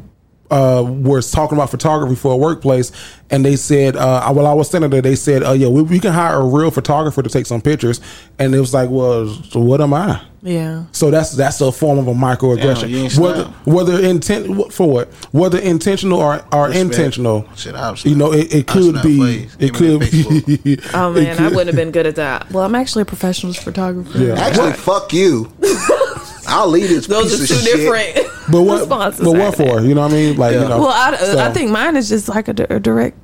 [0.51, 2.93] uh was talking about photography for a workplace
[3.31, 5.99] and they said uh while I was standing there they said uh yeah we, we
[5.99, 8.01] can hire a real photographer to take some pictures
[8.39, 10.85] and it was like well so what am I yeah.
[10.93, 15.59] so that's that's a form of a microaggression Damn, whether whether intent for what whether
[15.59, 16.77] intentional or, or Respect.
[16.77, 21.39] intentional Shit, I'll you know it, it could be it could be Oh it man,
[21.41, 22.51] I wouldn't have been good at that.
[22.53, 24.19] Well, I'm actually a professional photographer.
[24.19, 24.35] Yeah.
[24.35, 25.53] Actually, fuck you.
[26.49, 27.77] I'll leave this Those piece are two shit.
[27.77, 29.21] different but what responses.
[29.25, 31.39] but what for you know what I mean like you know Well, I, uh, so-
[31.39, 33.17] I think mine is just like a, a direct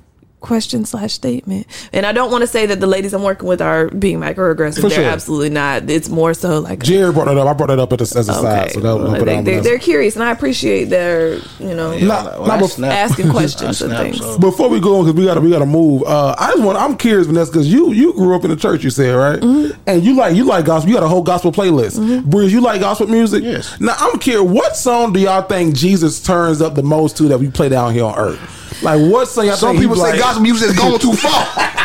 [0.43, 3.63] question slash statement, and I don't want to say that the ladies I'm working with
[3.63, 4.81] are being microaggressive.
[4.81, 5.05] For They're sure.
[5.05, 5.89] absolutely not.
[5.89, 8.25] It's more so like Jerry brought that up I brought that up at as a
[8.25, 10.85] side so that, well, I'll they, that on they, the- they're curious, and I appreciate
[10.87, 12.93] their you know Not- Well, not bef- snap.
[13.11, 14.19] asking questions and things.
[14.19, 16.03] so- Before we go on, because we gotta we gotta move.
[16.03, 16.77] Uh, I just want.
[16.79, 18.85] I'm curious, Vanessa, because you you grew up in the church.
[18.85, 19.81] You said right, Mm-hmm.
[19.87, 20.91] and you like you like gospel.
[20.91, 22.25] You got a whole gospel playlist.
[22.29, 23.43] Breeze, you like gospel music?
[23.45, 23.81] Yes.
[23.81, 24.51] Now I'm curious.
[24.51, 27.93] What song do y'all think Jesus turns up the most to that we play down
[27.95, 28.62] here on earth?
[28.83, 29.47] Like what song?
[29.47, 31.47] Y'all Some people say like, gospel music is going too far.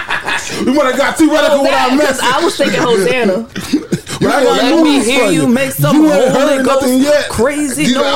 [0.66, 2.24] We might have got too radical with our message.
[2.24, 3.48] I was thinking Hosanna.
[4.20, 7.30] But I got Let me hear you make some You Holy Ghost yet.
[7.30, 8.08] crazy You noise.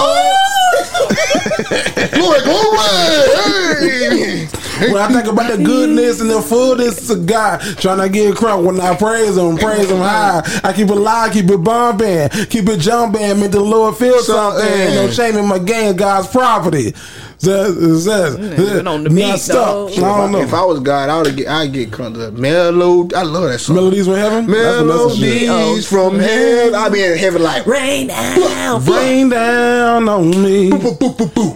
[2.12, 2.78] Glory, glory.
[2.80, 4.48] Hey.
[4.92, 8.64] When I think about the goodness and the fullness of God, trying to get crunk
[8.66, 10.42] when I praise Him, praise Him high.
[10.64, 14.34] I keep it live, keep it bumping, keep it jumping, make the Lord feel So,
[14.34, 14.66] something.
[14.66, 14.96] eh.
[14.96, 16.96] No shame in my game, God's property.
[17.42, 19.90] Says, says, been on the beat, stuck.
[19.90, 19.92] dog.
[19.94, 20.42] I don't know.
[20.42, 22.34] If I was God, I would get I get crunk up.
[22.36, 23.78] Melody, I love that song.
[23.78, 24.46] Melodies from heaven.
[24.46, 25.22] That's a message.
[25.22, 25.82] Melodies Oh.
[25.82, 26.76] from heaven.
[26.76, 28.86] I be in heaven like Rain down.
[28.86, 30.72] Rain down on me.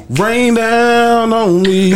[0.09, 1.91] Rain down on me.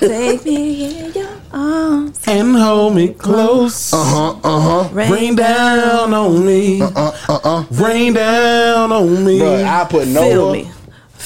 [0.00, 2.20] Take me in your arms.
[2.26, 3.92] And hold me close.
[3.92, 4.88] uh huh, uh huh.
[4.92, 6.82] Rain down on me.
[6.82, 7.40] Uh uh uh.
[7.44, 7.64] Uh.
[7.70, 9.38] Rain down on me.
[9.38, 10.68] But I put Feel me.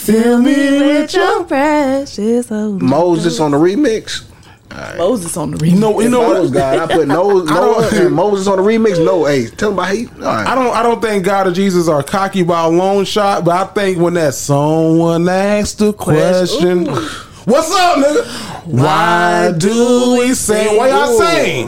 [0.09, 4.25] Fill me with your precious Holy Moses on the remix.
[4.97, 5.79] Moses on the remix.
[5.79, 6.41] No, you know what?
[6.41, 9.05] was God, I put Noah, Noah and Moses on the remix.
[9.05, 10.07] No, hey, tell him about he.
[10.07, 10.47] All right.
[10.47, 13.55] I don't I don't think God or Jesus are cocky by a long shot, but
[13.55, 16.87] I think when that someone asks the question,
[17.45, 18.65] What's up, nigga?
[18.65, 20.75] Why do we sing?
[20.79, 21.19] Why y'all Ooh.
[21.19, 21.67] sing?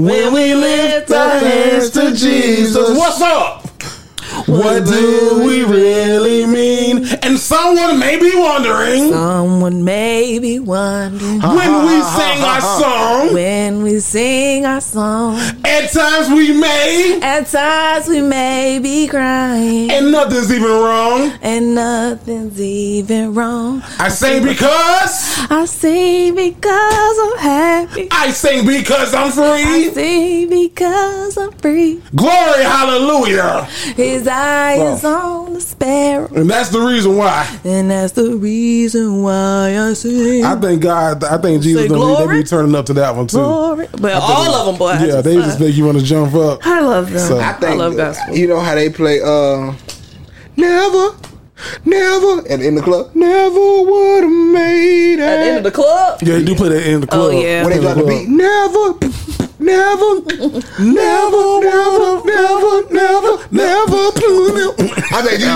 [0.00, 3.63] When we lift our hands to Jesus, what's up?
[4.46, 7.06] What do we really mean?
[7.22, 13.32] And someone may be wondering Someone may be wondering when we sing our song.
[13.34, 15.38] when we sing our song.
[15.64, 21.32] At times we may, At times we may be crying, and nothing's even wrong.
[21.42, 23.82] and nothing's even wrong.
[23.98, 28.08] I sing because I sing because I'm happy.
[28.10, 29.44] I sing because I'm free.
[29.44, 32.02] I sing because I'm free.
[32.14, 33.64] Glory, hallelujah.
[33.96, 37.58] His eye is on the sparrow, And that's the reason why.
[37.64, 40.44] and that's the reason why I sing.
[40.44, 43.14] I think God, I think Jesus Say don't need, they be turning up to that
[43.14, 43.36] one too.
[43.38, 43.88] Glory.
[44.00, 44.92] But all of them, boy.
[44.92, 46.66] Yeah, just they love- just make you want to jump up.
[46.66, 47.18] I love them.
[47.28, 48.34] So- I, I love gospel.
[48.36, 49.72] You know how they play uh
[50.56, 51.16] Never,
[51.84, 55.20] never and in the club, never would have made it.
[55.20, 56.20] At the end of the club.
[56.22, 57.32] Yeah, they do play that in the club.
[57.34, 57.64] Oh, yeah.
[57.64, 59.33] when they In the drop the beat, never,
[59.64, 60.20] never,
[60.82, 64.04] never, never, never, never, never.
[65.14, 65.48] I think you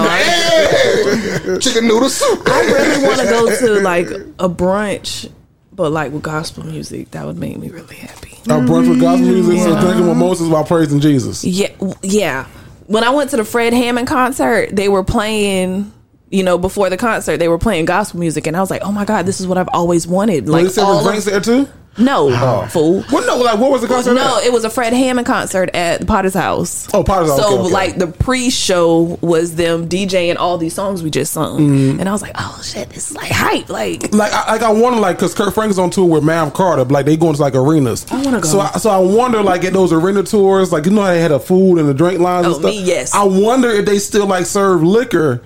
[1.53, 2.43] hey, chicken noodle soup.
[2.47, 4.09] I really want to go to like
[4.39, 5.31] a brunch,
[5.73, 7.11] but like with gospel music.
[7.13, 8.33] That would make me really happy.
[8.45, 11.45] A brunch with gospel music, so drinking mimosas while praising Jesus.
[11.45, 11.73] Yeah,
[12.03, 12.47] yeah.
[12.87, 15.93] When I went to the Fred Hammond concert, they were playing.
[16.31, 18.93] You know, before the concert, they were playing gospel music, and I was like, "Oh
[18.93, 21.41] my god, this is what I've always wanted!" Like, Like they all drinks of, there
[21.41, 21.69] too.
[21.99, 23.03] No, fool.
[23.11, 23.37] What no?
[23.39, 24.15] Like what was the concert?
[24.15, 24.45] No, at?
[24.45, 26.89] it was a Fred Hammond concert at Potter's House.
[26.95, 27.73] Oh, Potter's House, So okay, okay.
[27.73, 32.01] like the pre-show was them DJing all these songs we just sung, Mm-hmm.
[32.01, 33.69] and I was like, oh shit, this is like hype.
[33.69, 36.85] Like like I, like I wonder like because Kirk Franklin's on tour with Mav Carter,
[36.85, 38.07] like they going to like arenas.
[38.11, 38.49] I wanna go.
[38.49, 41.21] So I, so I wonder like at those arena tours, like you know how they
[41.21, 42.71] had a food and the drink lines and Oh, stuff.
[42.71, 43.15] me, yes.
[43.15, 45.43] I wonder if they still like serve liquor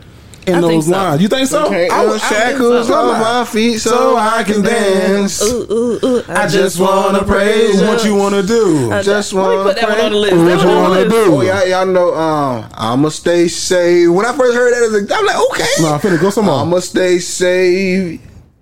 [0.47, 0.93] in I think those so.
[0.93, 1.23] lines.
[1.23, 1.67] You think so?
[1.67, 2.95] Okay, I would- I shackles think so.
[3.11, 5.43] on my feet so I can dance.
[5.43, 8.91] ooh, ooh, ooh, I just wanna praise what you wanna do.
[8.93, 10.37] I just wanna put that one praise on the list.
[10.37, 11.35] What you one on the wanna do?
[11.37, 14.09] Oh, y'all, y'all know, um, I'ma stay safe.
[14.09, 15.69] When I first heard that, as a- I'm like, okay.
[15.81, 16.61] Nah, I'm finna go some more.
[16.61, 18.21] I'ma stay safe.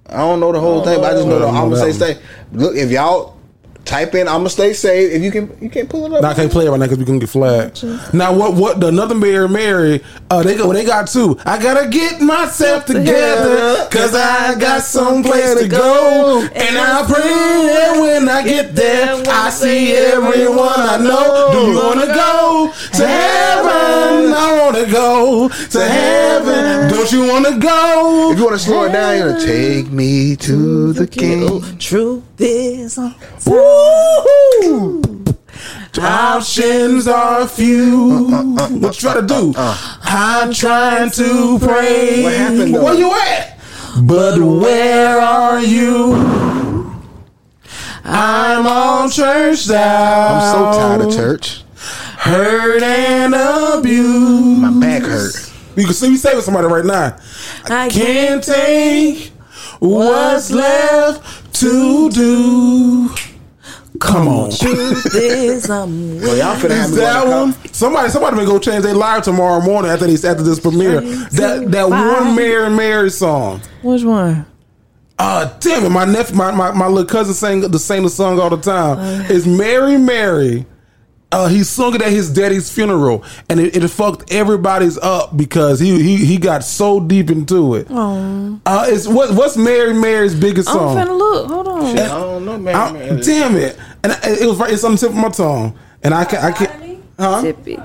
[0.08, 1.76] I don't know the whole thing, but I just know the I don't know I'ma
[1.76, 2.18] that stay safe.
[2.52, 3.36] Look, if y'all
[3.84, 6.22] type in I'ma stay safe, if you can, you can't pull it up.
[6.22, 7.82] Now I can't play it right now because we can get flagged.
[8.14, 8.54] Now what?
[8.54, 10.02] What the another Mary Mary?
[10.30, 10.72] Uh, they go.
[10.72, 11.38] They got two.
[11.44, 18.28] I gotta get myself together because I got someplace to go, and I pray when
[18.28, 21.50] I get there, I see everyone I know.
[21.52, 24.32] Do you wanna go to heaven?
[24.32, 26.90] I wanna go to heaven.
[26.90, 28.30] Don't you wanna go?
[28.32, 31.62] If you want to slow it down, you gonna take me to the king.
[31.78, 33.14] Truth is, I'm
[33.46, 35.02] Woo!
[36.00, 38.28] Options are few.
[38.30, 39.52] What you try to do?
[39.56, 42.22] I'm trying to pray.
[42.22, 42.84] What happened, though?
[42.84, 43.58] Where you at?
[44.02, 46.14] But where are you?
[48.04, 50.34] I'm on church now.
[50.34, 51.64] I'm so tired of church.
[51.74, 54.60] Hurt and abused.
[54.60, 55.34] My back hurt.
[55.76, 57.18] You can see me saving somebody right now.
[57.66, 59.32] I Can't take
[59.80, 63.10] what's left to do.
[64.00, 64.50] Come on.
[64.50, 67.72] Truth is, I'm Well, y'all finna have Is me that going one?
[67.72, 71.02] Somebody, somebody may go change their live tomorrow morning after these after this premiere.
[71.02, 73.60] That that one Mary Mary song.
[73.82, 74.46] Which one?
[75.18, 78.48] Uh damn it, my nephew, my, my, my little cousin sang the same song all
[78.48, 79.26] the time.
[79.30, 80.64] It's Mary Mary.
[81.32, 85.78] Uh, he sung it at his daddy's funeral, and it, it fucked everybody's up because
[85.78, 87.86] he he he got so deep into it.
[87.90, 90.96] Uh, it's what what's Mary Mary's biggest I'm song?
[90.96, 91.46] finna look.
[91.48, 91.84] Hold on.
[91.98, 93.20] I don't know, Mary I- man.
[93.20, 93.78] damn it!
[94.02, 94.72] And I- it was right.
[94.72, 97.04] It's on the tip of my tongue, and I can I can't.
[97.18, 97.42] Huh?
[97.42, 97.78] Tippy.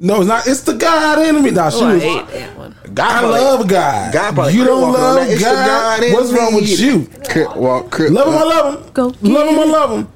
[0.00, 0.48] No, it's not.
[0.48, 1.42] It's the God enemy.
[1.42, 1.50] me.
[1.52, 2.74] Nah, she Oh, I hate that one.
[2.92, 4.12] God I probably- love God.
[4.12, 5.30] God probably you don't love that.
[5.30, 6.00] It's the God.
[6.00, 7.08] God What's wrong with you?
[7.30, 8.90] Crip walk, crip Love him, I love him.
[8.92, 10.08] Go love him, I love him.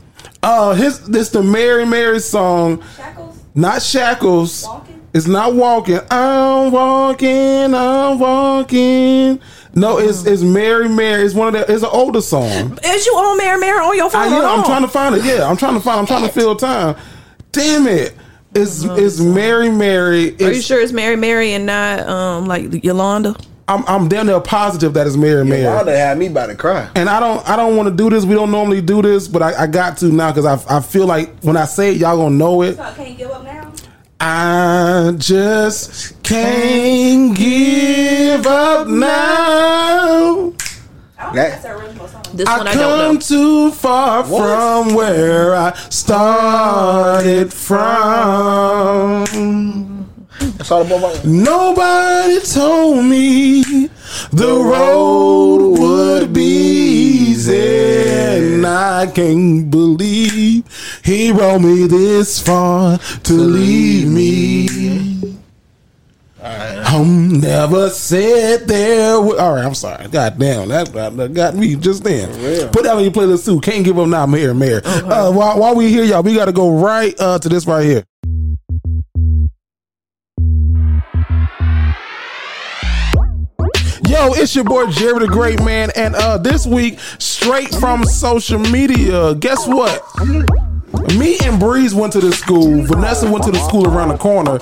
[0.47, 3.43] Uh, his this the Mary Mary song, Shackles?
[3.57, 4.65] not shackles.
[4.65, 5.09] Walking?
[5.13, 5.99] It's not walking.
[6.09, 7.75] I'm walking.
[7.75, 9.41] I'm walking.
[9.75, 11.25] No, it's it's Mary Mary.
[11.25, 11.73] It's one of the.
[11.73, 12.79] It's an older song.
[12.85, 14.23] Is you on Mary Mary on your phone?
[14.23, 15.25] I, yeah, I'm trying to find it.
[15.25, 15.99] Yeah, I'm trying to find.
[15.99, 16.97] I'm trying to fill time.
[17.51, 18.15] Damn it!
[18.55, 20.27] It's it's Mary Mary.
[20.29, 23.35] It's, Are you sure it's Mary Mary and not um like Yolanda?
[23.69, 25.63] I'm I'm damn near positive that it's Mary Mary.
[25.63, 26.89] Y'all done had me about to cry.
[26.95, 28.25] And I don't I don't want to do this.
[28.25, 31.07] We don't normally do this, but I, I got to now because I I feel
[31.07, 32.77] like when I say it, y'all gonna know it.
[32.77, 33.73] So I can't give up now?
[34.21, 40.53] I just can't give up now.
[41.19, 42.23] I don't That- think that's our original song.
[42.35, 43.21] This I one I don't come know.
[43.21, 49.25] too far from where I started from.
[50.39, 51.21] That's all my.
[51.25, 53.63] Nobody told me
[54.33, 60.65] the road would be easy, and I can't believe
[61.05, 65.39] he brought me this far to leave me.
[66.43, 69.21] I'm never said there.
[69.21, 70.07] would- All right, I'm sorry.
[70.09, 72.29] God damn, that, that got me just then.
[72.71, 73.61] Put that on your playlist too.
[73.61, 74.81] Can't give up now, Mary Mary.
[74.85, 77.85] Uh, while, while we here, y'all, we got to go right uh, to this right
[77.85, 78.05] here.
[84.17, 88.59] Yo, it's your boy Jerry the Great Man, and uh this week, straight from social
[88.59, 89.35] media.
[89.35, 90.03] Guess what?
[91.19, 92.83] Me and Breeze went to the school.
[92.85, 94.59] Vanessa went to the school around the corner.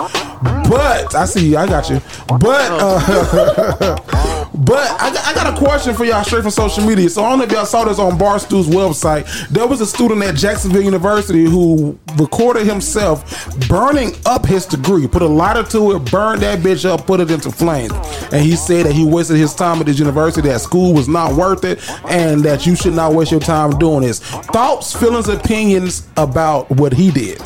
[0.69, 2.01] But I see I got you.
[2.39, 3.97] But uh
[4.55, 7.09] But I I got a question for y'all straight from social media.
[7.11, 9.49] So I don't know if y'all saw this on Barstool's website.
[9.49, 15.23] There was a student at Jacksonville University who recorded himself burning up his degree, put
[15.23, 17.93] a lighter to it, burned that bitch up, put it into flames.
[18.33, 21.35] And he said that he wasted his time at this university, that school was not
[21.35, 24.21] worth it, and that you should not waste your time doing this.
[24.21, 27.41] Thoughts, feelings, opinions about what he did.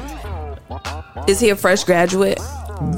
[1.26, 2.38] Is he a fresh graduate?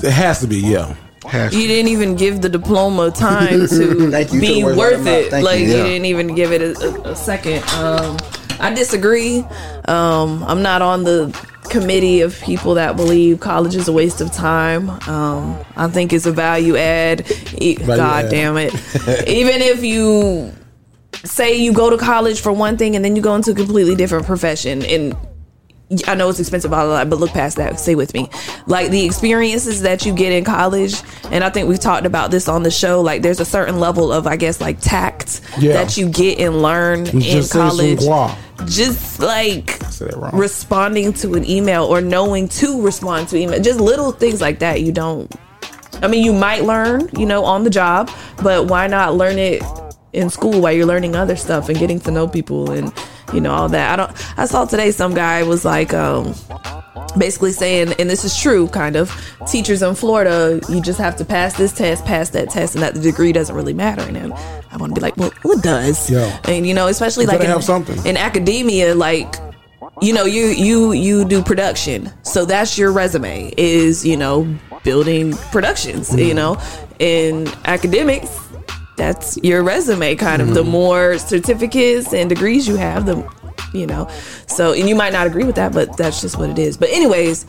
[0.02, 0.94] It has to be, yeah.
[1.32, 4.40] You didn't even give the diploma time to Thank you.
[4.40, 5.32] You be took words out worth of my mouth.
[5.32, 5.42] it.
[5.42, 7.62] Like you, you, didn't even give it a, a, a second.
[7.74, 8.16] Um,
[8.58, 9.40] I disagree.
[9.86, 11.36] Um, I'm not on the
[11.70, 14.90] committee of people that believe college is a waste of time.
[15.08, 17.30] Um, I think it's a value add.
[17.58, 18.30] E- God add.
[18.30, 18.74] damn it!
[19.28, 20.52] even if you
[21.24, 23.94] say you go to college for one thing and then you go into a completely
[23.94, 25.16] different profession and
[26.06, 27.80] I know it's expensive, blah, blah, blah, but look past that.
[27.80, 28.30] Stay with me.
[28.66, 30.94] Like the experiences that you get in college,
[31.32, 33.00] and I think we've talked about this on the show.
[33.00, 35.72] Like there's a certain level of, I guess, like tact Yeah.
[35.72, 38.00] that you get and learn in college.
[38.66, 40.36] Just like Said that wrong.
[40.36, 44.82] responding to an email or knowing to respond to email, just little things like that.
[44.82, 45.34] You don't.
[46.02, 48.10] I mean, you might learn, you know, on the job,
[48.42, 49.62] but why not learn it
[50.12, 52.92] in school while you're learning other stuff and getting to know people and
[53.32, 53.92] you know all that.
[53.92, 54.38] I don't.
[54.38, 56.34] I saw today some guy was like, um,
[57.18, 59.10] basically saying, and this is true, kind of.
[59.46, 62.94] Teachers in Florida, you just have to pass this test, pass that test, and that
[62.94, 64.02] the degree doesn't really matter.
[64.02, 66.10] And then I want to be like, well, it does.
[66.10, 66.40] Yeah.
[66.44, 68.04] And you know, especially You like in, have something.
[68.04, 69.34] in academia, like
[70.02, 74.46] you know you you you do production so that's your resume is you know
[74.84, 76.18] building productions Mm-hmm.
[76.20, 76.58] you know
[77.00, 78.30] in academics
[79.00, 80.70] that's your resume kind of the Mm-hmm.
[80.70, 83.16] more certificates and degrees you have the
[83.72, 84.06] you know
[84.46, 86.88] so and you might not agree with that but that's just what it is but
[86.90, 87.46] anyways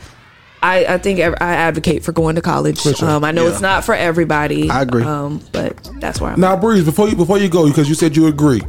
[0.63, 2.79] I, I think I advocate for going to college.
[2.81, 2.93] Sure.
[3.09, 3.51] Um, I know Yeah.
[3.53, 4.69] it's not for everybody.
[4.69, 5.01] I agree.
[5.03, 6.39] Um, but that's where I'm.
[6.39, 8.61] Now, Breeze, before you before you go, because you said you agree,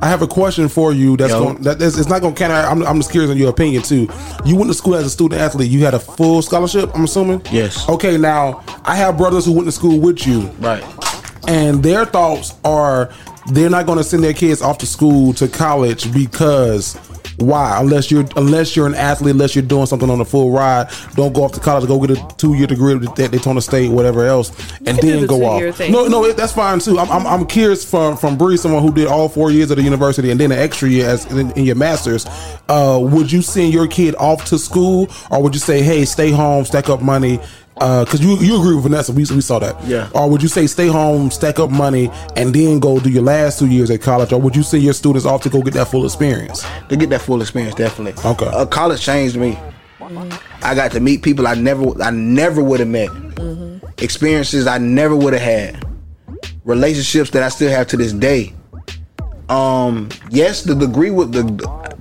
[0.00, 1.16] I have a question for you.
[1.16, 1.42] That's Yo.
[1.42, 2.52] going that is, it's not going to count.
[2.52, 4.08] I'm, I'm just curious on your opinion too.
[4.44, 5.68] You went to school as a student athlete.
[5.72, 6.88] You had a full scholarship.
[6.94, 7.42] I'm assuming.
[7.50, 7.88] Yes.
[7.88, 8.16] Okay.
[8.16, 10.84] Now I have brothers who went to school with you, Right.
[11.48, 13.12] And their thoughts are
[13.52, 16.96] they're not going to send their kids off to school to college because
[17.40, 17.80] why?
[17.80, 21.32] Unless you're unless you're an athlete, unless you're doing something on the full ride, don't
[21.32, 21.88] go off to college.
[21.88, 24.50] Go get a two year degree at Daytona State, whatever else,
[24.86, 25.76] and then the go off.
[25.76, 25.92] thing.
[25.92, 26.98] No, no, it, that's fine too.
[26.98, 29.82] I'm, I'm, I'm curious from from Bree, someone who did all four years of the
[29.82, 32.26] university and then an extra year as in, in your masters.
[32.68, 36.30] Uh, would you send your kid off to school, or would you say, hey, stay
[36.30, 37.40] home, stack up money?
[37.80, 39.82] Because you you agree with Vanessa, we, we saw that.
[39.86, 40.10] Yeah.
[40.14, 43.58] Or would you say stay home, stack up money, and then go do your last
[43.58, 45.86] two years at college, or would you send your students off to go get that
[45.88, 46.62] full experience?
[46.90, 48.22] To get that full experience, definitely.
[48.30, 48.46] Okay.
[48.46, 49.58] Uh, college changed me.
[50.62, 53.08] I got to meet people I never I never would have met.
[53.98, 55.84] Experiences I never would have had.
[56.64, 58.52] Relationships that I still have to this day.
[59.48, 61.42] Um, yes, the degree with the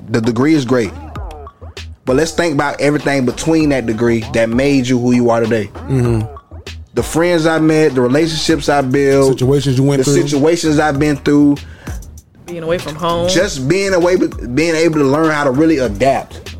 [0.09, 0.91] the degree is great.
[2.09, 5.65] But let's think about everything between that degree that made you who you are today.
[5.67, 6.25] Mm-hmm.
[6.95, 10.27] The friends I met, the relationships I built, Situations you went the through.
[10.27, 11.57] situations I've been through,
[12.47, 13.29] being away from home.
[13.29, 16.57] just being away, being able to learn how to really adapt.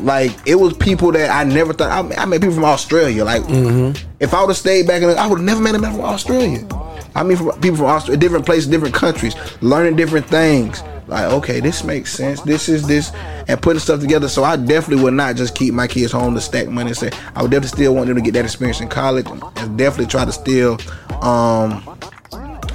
[0.00, 1.90] Like it was people that I never thought.
[1.90, 3.24] I, I met people from Australia.
[3.24, 3.44] Like
[4.20, 5.92] if I would have stayed back in, the, I would have never met a man
[5.92, 6.68] from Australia.
[7.14, 10.82] I mean, from, people from Australia, different places, different countries, learning different things.
[11.08, 12.42] Like okay, this makes sense.
[12.42, 13.12] This is this,
[13.48, 14.28] and putting stuff together.
[14.28, 16.90] So I definitely would not just keep my kids home to stack money.
[16.90, 19.42] And say I would definitely still want them to get that experience in college, and,
[19.56, 20.78] and definitely try to still
[21.22, 21.98] um,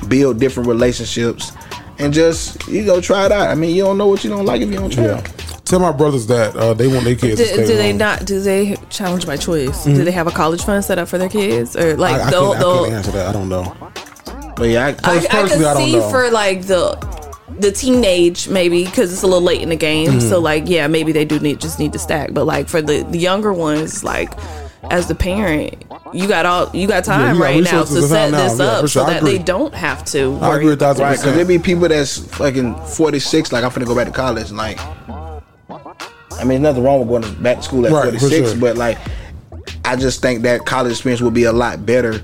[0.07, 1.51] build different relationships
[1.99, 3.49] and just you know try it out.
[3.49, 5.05] I mean, you don't know what you don't like if you don't try.
[5.05, 5.21] Yeah.
[5.65, 8.25] Tell my brothers that uh, they want their kids do, to stay do they not?
[8.25, 9.85] Do they challenge my choice?
[9.85, 12.31] Do they have a college fund set up for their kids, or like I, I,
[12.31, 13.27] can't, I can't answer that.
[13.27, 13.75] I don't know.
[14.55, 16.09] But yeah, I, I, I personally, could I don't see know.
[16.09, 17.22] for like the
[17.59, 20.07] the teenage maybe because it's a little late in the game.
[20.09, 20.19] Mm-hmm.
[20.29, 22.33] So like yeah, maybe they do need just need to stack.
[22.33, 24.33] But like for the the younger ones, like
[24.91, 28.01] as the parent, you got all you got time you got right now to to
[28.01, 29.03] set find this Yeah, up for sure.
[29.05, 30.37] so I that they don't have to.
[30.41, 30.97] I agree with that.
[30.97, 31.47] right because there percent.
[31.47, 33.51] be people that's fucking forty six.
[33.51, 34.49] Like I'm finna go back to college.
[34.49, 34.79] and, Like,
[35.69, 38.51] I mean, nothing wrong with going to- back to school at Right, forty for six,
[38.51, 38.59] sure.
[38.59, 38.97] but like,
[39.85, 42.19] I just think that college experience would be a lot better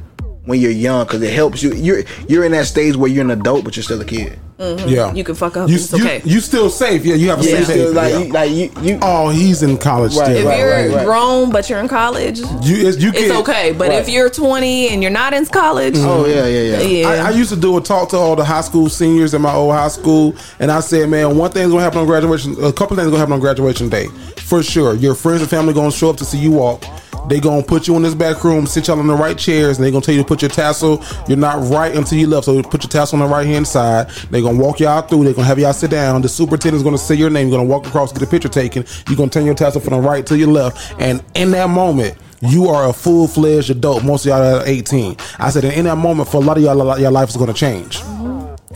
[0.45, 1.73] when you're young because it helps you.
[1.73, 4.37] You're you're in that stage where you're an adult, but you're still a kid.
[4.59, 4.89] Mm-hmm.
[4.89, 5.69] Yeah, You can fuck up.
[5.69, 6.21] You, it's you, okay.
[6.25, 7.05] you still safe.
[7.05, 7.95] Yeah, you have a Yeah, safe still, haven.
[7.95, 8.33] like, yeah.
[8.33, 8.99] like you, you.
[9.01, 10.37] oh, he's in college Right, still.
[10.39, 11.05] if right, you're right, right.
[11.05, 13.71] grown but you're in college, You, it's, you it's okay.
[13.71, 16.81] But if you're 20 and you're not in college, Oh yeah, yeah, yeah.
[16.81, 17.07] yeah.
[17.07, 19.53] I, I used to do a talk to all the high school seniors in my
[19.53, 22.53] old high school, and I said, man, one thing's gonna happen on graduation.
[22.61, 24.93] A couple things gonna happen on graduation day, for sure.
[24.95, 26.83] Your friends and family gonna show up to see you walk.
[27.29, 29.85] They gonna put you in this back room, sit y'all in the right chairs, and
[29.85, 31.03] they gonna tell you to put your tassel.
[31.27, 34.09] You're not right until you left, so put your tassel on the right hand side.
[34.31, 35.25] They gonna walk y'all through.
[35.25, 36.23] They gonna have y'all sit down.
[36.23, 37.47] The superintendent's gonna say your name.
[37.49, 38.83] You're gonna walk across, get a picture taken.
[39.07, 42.17] You're gonna turn your tassel from the right to your left, and in that moment.
[42.41, 44.05] You are a full fledged adult.
[44.05, 45.17] Most of y'all are 18.
[45.39, 47.53] I said, in that moment, for a lot of y'all, your life is going to
[47.53, 48.01] change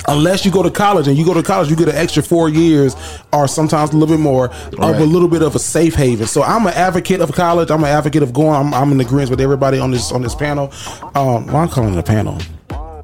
[0.07, 2.49] unless you go to college and you go to college you get an extra four
[2.49, 2.95] years
[3.31, 4.49] or sometimes a little bit more
[4.79, 6.25] of a little bit of a safe haven.
[6.27, 7.69] So i'm an advocate of college.
[7.69, 8.55] I'm an advocate of going.
[8.55, 10.71] I'm, I'm in agreement with everybody on this on this panel.
[11.15, 12.37] Um well, i'm calling it a panel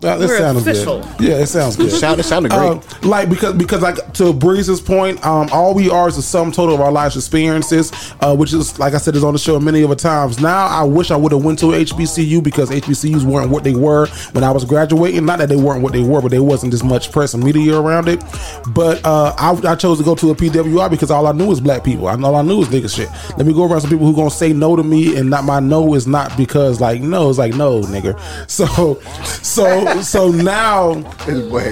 [0.01, 1.01] That, that We're sounds official.
[1.01, 1.19] good.
[1.19, 1.87] Yeah, it sounds good.
[1.87, 2.69] It sound- it sounded great.
[2.69, 6.53] Um, like because because like to Breeze's point, um, all we are is the sum
[6.53, 9.59] total of our life's experiences, uh, which is like I said is on the show
[9.59, 10.39] many other times.
[10.39, 14.07] Now I wish I would have went to HBCU because HBCUs weren't what they were
[14.31, 15.25] when I was graduating.
[15.25, 17.77] Not that they weren't what they were, but there wasn't as much press and media
[17.77, 18.23] around it.
[18.69, 21.59] But uh, I, I chose to go to a PWI because all I knew was
[21.59, 22.07] black people.
[22.07, 23.09] I all I knew was nigga shit.
[23.37, 25.59] Let me go around some people who gonna say no to me, and not my
[25.59, 28.17] no is not because like no, it's like no, nigga.
[28.49, 28.99] So
[29.43, 31.01] so so now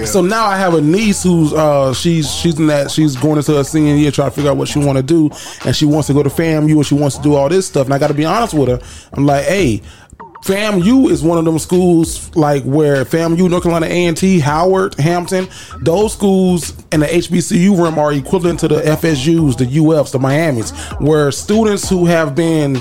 [0.04, 3.54] so now I have a niece who's uh she's she's in that she's going into
[3.54, 5.30] her senior year trying to figure out what she want to do
[5.64, 7.86] and she wants to go to FAMU and she wants to do all this stuff
[7.86, 8.80] and I got to be honest with her
[9.12, 9.82] I'm like hey
[10.44, 15.48] FAMU is one of them schools like where FAMU, North Carolina A&T, Howard, Hampton,
[15.80, 20.70] those schools in the HBCU room are equivalent to the FSUs, the UFs, the Miamis,
[21.00, 22.76] where students who have been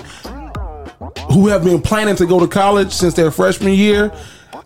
[1.31, 4.13] who have been planning to go to college since their freshman year.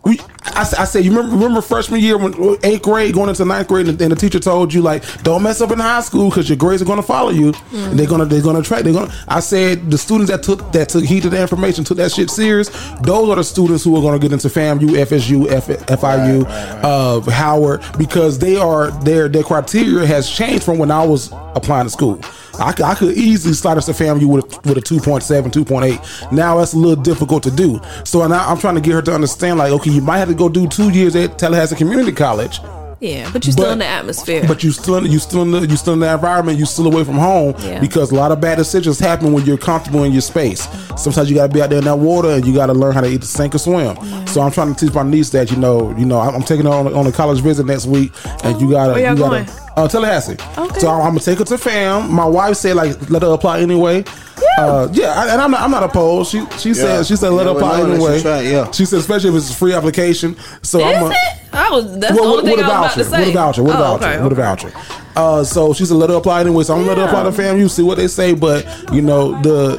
[0.04, 2.34] We, I, I said, you remember, remember freshman year when
[2.64, 5.60] eighth grade going into ninth grade, and, and the teacher told you like, don't mess
[5.60, 8.24] up in high school because your grades are going to follow you, and they're gonna
[8.24, 8.82] they're gonna track.
[8.82, 9.14] They're gonna.
[9.28, 12.30] I said the students that took that took heed to the information, took that shit
[12.30, 12.68] serious.
[13.02, 16.44] Those are the students who are going to get into FAMU, FSU, F, FIU,
[16.82, 21.86] Uh, Howard because they are their their criteria has changed from when I was applying
[21.86, 22.20] to school.
[22.58, 26.32] I could, I could easily slide us to FAMU with a, with a 2.7, 2.8.
[26.32, 27.80] Now that's a little difficult to do.
[28.04, 30.34] So now I'm trying to get her to understand, like, okay, you might have to
[30.34, 32.60] go do two years at Tallahassee Community College.
[33.00, 34.44] Yeah, but you're still But- in the atmosphere.
[34.46, 36.56] But you still you still in the you still in the environment.
[36.56, 37.80] You're still away from home Yeah.
[37.80, 40.68] because a lot of bad decisions happen when you're comfortable in your space.
[40.96, 42.92] Sometimes you got to be out there in that water and you got to learn
[42.94, 43.96] how to eat, sink or swim.
[44.26, 46.66] So I'm trying to teach my niece that you know you know I'm, I'm taking
[46.66, 48.12] her on, a- on a college visit next week
[48.44, 49.58] and you gotta Where y'all gotta going?
[49.76, 50.36] uh, Tallahassee.
[50.58, 50.80] Okay.
[50.80, 52.12] So I'm, I'm gonna take her to fam.
[52.12, 54.04] My wife said like let her apply anyway.
[54.58, 56.30] Yeah, uh, yeah, and I'm not, I'm not opposed.
[56.32, 58.16] She she said she said let her apply anyway.
[58.16, 58.70] she tried, yeah.
[58.72, 60.36] She said especially if it's a free application.
[60.62, 61.16] So Is I'm a, it?
[61.54, 61.98] I was.
[61.98, 63.18] That's well, the only with, thing with a I was about voucher, to say.
[63.20, 64.70] with a voucher, with a Oh, voucher, okay, with a okay.
[64.70, 64.98] voucher.
[65.14, 66.64] Uh, so she said let her apply anyway.
[66.64, 68.34] So I'm gonna let her apply to FAMU, see what they say.
[68.34, 69.76] But you know the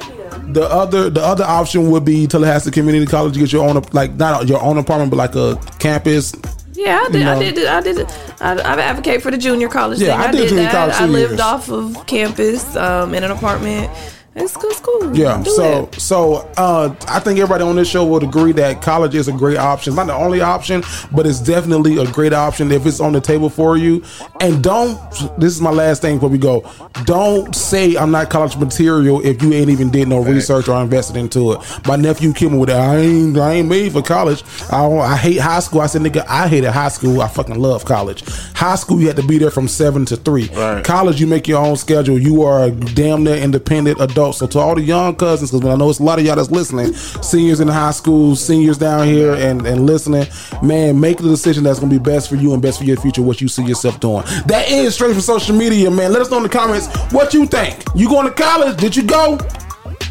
[0.53, 3.35] the other the other option would be Tallahassee Community College.
[3.35, 6.33] You get your own like not your own apartment, but like a campus.
[6.73, 7.21] Yeah, I did.
[7.21, 7.39] You I know.
[7.39, 7.67] did.
[7.67, 8.11] I did.
[8.41, 10.19] I, I advocate for the junior college Yeah, thing.
[10.21, 11.01] I I, did that.
[11.01, 11.39] I lived years.
[11.39, 13.91] off of campus um, in an apartment.
[14.35, 14.69] It's cool.
[14.71, 15.15] It's cool.
[15.15, 15.41] Yeah.
[15.43, 15.95] Do so it.
[15.95, 19.57] so uh, I think everybody on this show would agree that college is a great
[19.57, 19.91] option.
[19.91, 23.21] It's not the only option, but it's definitely a great option if it's on the
[23.21, 24.03] table for you.
[24.41, 24.99] And don't.
[25.37, 26.69] This is my last thing before we go.
[27.05, 31.15] Don't say I'm not college material if you ain't even did no research or invested
[31.15, 31.59] into it.
[31.85, 32.79] My nephew Kim with that.
[32.81, 34.43] I ain't I ain't made for college.
[34.71, 35.81] I don't, I hate high school.
[35.81, 37.21] I said nigga, I hated high school.
[37.21, 38.23] I fucking love college.
[38.55, 40.49] High school you had to be there from seven to three.
[40.49, 40.83] Right.
[40.83, 42.17] College you make your own schedule.
[42.17, 44.22] You are a damn near independent adult.
[44.31, 46.51] So to all the young cousins, because I know it's a lot of y'all that's
[46.51, 50.27] listening, seniors in high school, seniors down here, and and listening,
[50.61, 53.21] man, make the decision that's gonna be best for you and best for your future.
[53.21, 54.23] What you see yourself doing.
[54.45, 56.11] That is straight from social media, man.
[56.11, 57.83] Let us know in the comments what you think.
[57.95, 58.77] You going to college?
[58.77, 59.37] Did you go?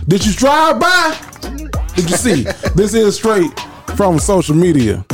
[0.09, 1.19] Did you drive by?
[1.95, 2.43] Did you see?
[2.75, 3.51] this is straight
[3.97, 5.05] from social media.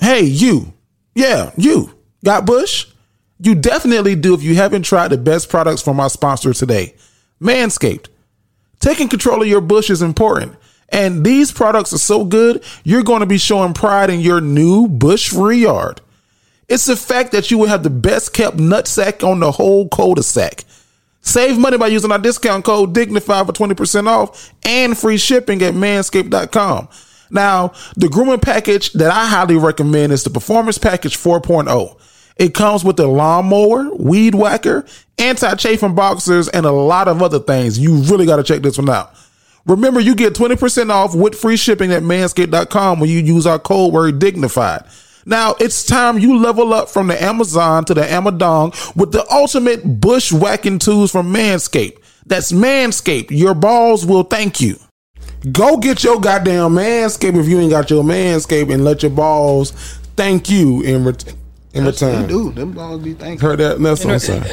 [0.00, 0.72] Hey, you.
[1.14, 1.94] Yeah, you.
[2.24, 2.91] Got Bush?
[3.44, 6.94] You definitely do if you haven't tried the best products from our sponsor today,
[7.40, 8.06] Manscaped.
[8.78, 10.54] Taking control of your bush is important.
[10.90, 14.86] And these products are so good, you're going to be showing pride in your new
[14.86, 16.00] bush free yard.
[16.68, 20.64] It's the fact that you will have the best kept nutsack on the whole cul-de-sac.
[21.22, 25.74] Save money by using our discount code Dignify for 20% off and free shipping at
[25.74, 26.88] manscaped.com.
[27.30, 31.98] Now, the grooming package that I highly recommend is the Performance Package 4.0.
[32.42, 34.84] It comes with a lawnmower, weed whacker,
[35.16, 37.78] anti-chafing boxers, and a lot of other things.
[37.78, 39.14] You really got to check this one out.
[39.64, 43.92] Remember, you get 20% off with free shipping at manscaped.com when you use our code
[43.92, 44.84] word dignified.
[45.24, 50.00] Now it's time you level up from the Amazon to the Amadong with the ultimate
[50.00, 51.98] bushwhacking tools from Manscaped.
[52.26, 53.30] That's Manscaped.
[53.30, 54.78] Your balls will thank you.
[55.52, 59.70] Go get your goddamn Manscaped if you ain't got your Manscaped and let your balls
[60.16, 61.34] thank you in, ret-
[61.74, 62.26] in return.
[62.28, 63.50] Dude, them balls be thankful.
[63.50, 63.78] Heard that?
[63.80, 64.44] That's what I'm saying.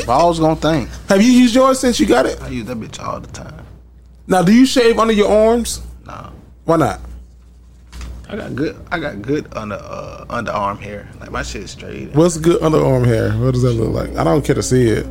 [0.06, 0.88] Balls gonna think.
[1.08, 2.40] Have you used yours since you got it?
[2.42, 3.64] I use that bitch all the time.
[4.26, 5.80] Now, do you shave under your arms?
[6.04, 6.30] Nah.
[6.64, 7.00] Why not?
[8.28, 8.76] I got good.
[8.90, 11.08] I got good under uh, underarm hair.
[11.20, 12.12] Like my shit straight.
[12.14, 13.32] What's good underarm hair?
[13.32, 14.16] What does that look like?
[14.16, 15.06] I don't care to see it.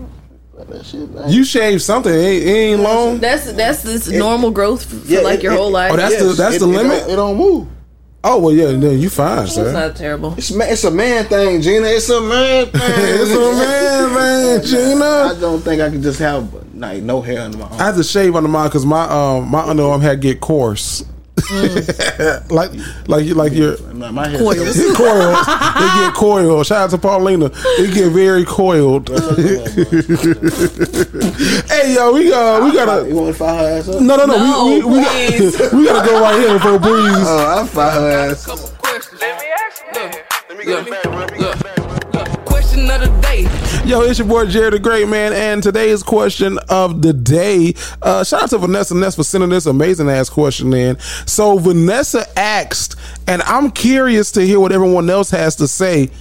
[0.57, 1.10] That shit.
[1.30, 3.18] You shave something, it ain't, it ain't long.
[3.19, 5.91] That's that's this normal growth for yeah, like your it- whole life.
[5.93, 6.99] Oh, that's the that's it, the it limit.
[7.01, 7.68] Don't, it don't move.
[8.22, 9.72] Oh well, yeah, then you fine, It's sir.
[9.72, 10.34] not terrible.
[10.38, 11.88] It's ma- it's a man thing, Gina.
[11.88, 12.82] It's a man thing.
[12.84, 15.06] it's a man, thing, Gina.
[15.06, 17.80] I don't think I could just have like no hair under my arm.
[17.80, 21.06] I had to shave under mine because my um my underarm hair get coarse.
[22.49, 22.72] like
[23.07, 24.38] like you like your My, my.
[24.38, 24.76] Coils.
[24.95, 25.36] coiled.
[25.36, 26.66] They get coiled.
[26.66, 27.49] Shout out to Paulina.
[27.78, 29.10] They get very coiled.
[31.70, 33.07] hey yo, we got we gotta.
[33.07, 34.02] You want to fire her ass up?
[34.02, 34.38] No, no, no.
[34.38, 37.28] No, we, we, we, got, we gotta go right here before a Breeze.
[37.28, 38.48] Oh, I'll fire her ass.
[38.48, 38.57] Let
[40.57, 41.90] me get a barrel, let me get a barrel
[42.45, 43.69] question of the day.
[43.85, 47.73] Yo, it's your boy Jerry the Great Man, and today's question of the day.
[48.03, 50.99] Uh, shout out to Vanessa Ness for sending this amazing ass question in.
[51.26, 52.97] So Vanessa asked,
[53.27, 56.11] and I'm curious to hear what everyone else has to say.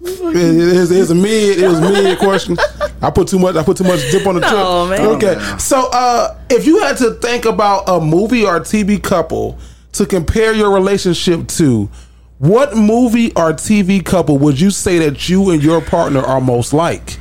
[0.00, 1.58] It is it's a mid.
[1.58, 2.56] It was mid question.
[3.02, 3.56] I put too much.
[3.56, 4.98] I put too much dip on the No, trip.
[5.00, 5.08] man.
[5.16, 5.58] Okay.
[5.58, 9.58] So, uh, if you had to think about a movie or TV couple
[9.92, 11.90] to compare your relationship to,
[12.38, 16.72] what movie or TV couple would you say that you and your partner are most
[16.72, 17.18] like?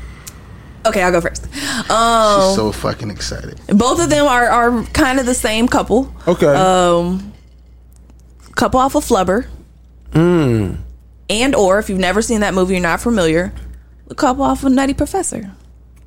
[0.85, 1.45] Okay, I'll go first.
[1.89, 3.59] Um, so fucking excited.
[3.67, 6.13] both of them are, are kind of the same couple.
[6.27, 6.45] Okay.
[6.45, 7.33] Um,
[8.55, 9.47] couple off of Flubber.
[10.11, 10.77] Mm.
[11.29, 13.51] And or if you've never seen that movie, you're not familiar.
[14.07, 15.51] The couple off of Nutty Professor.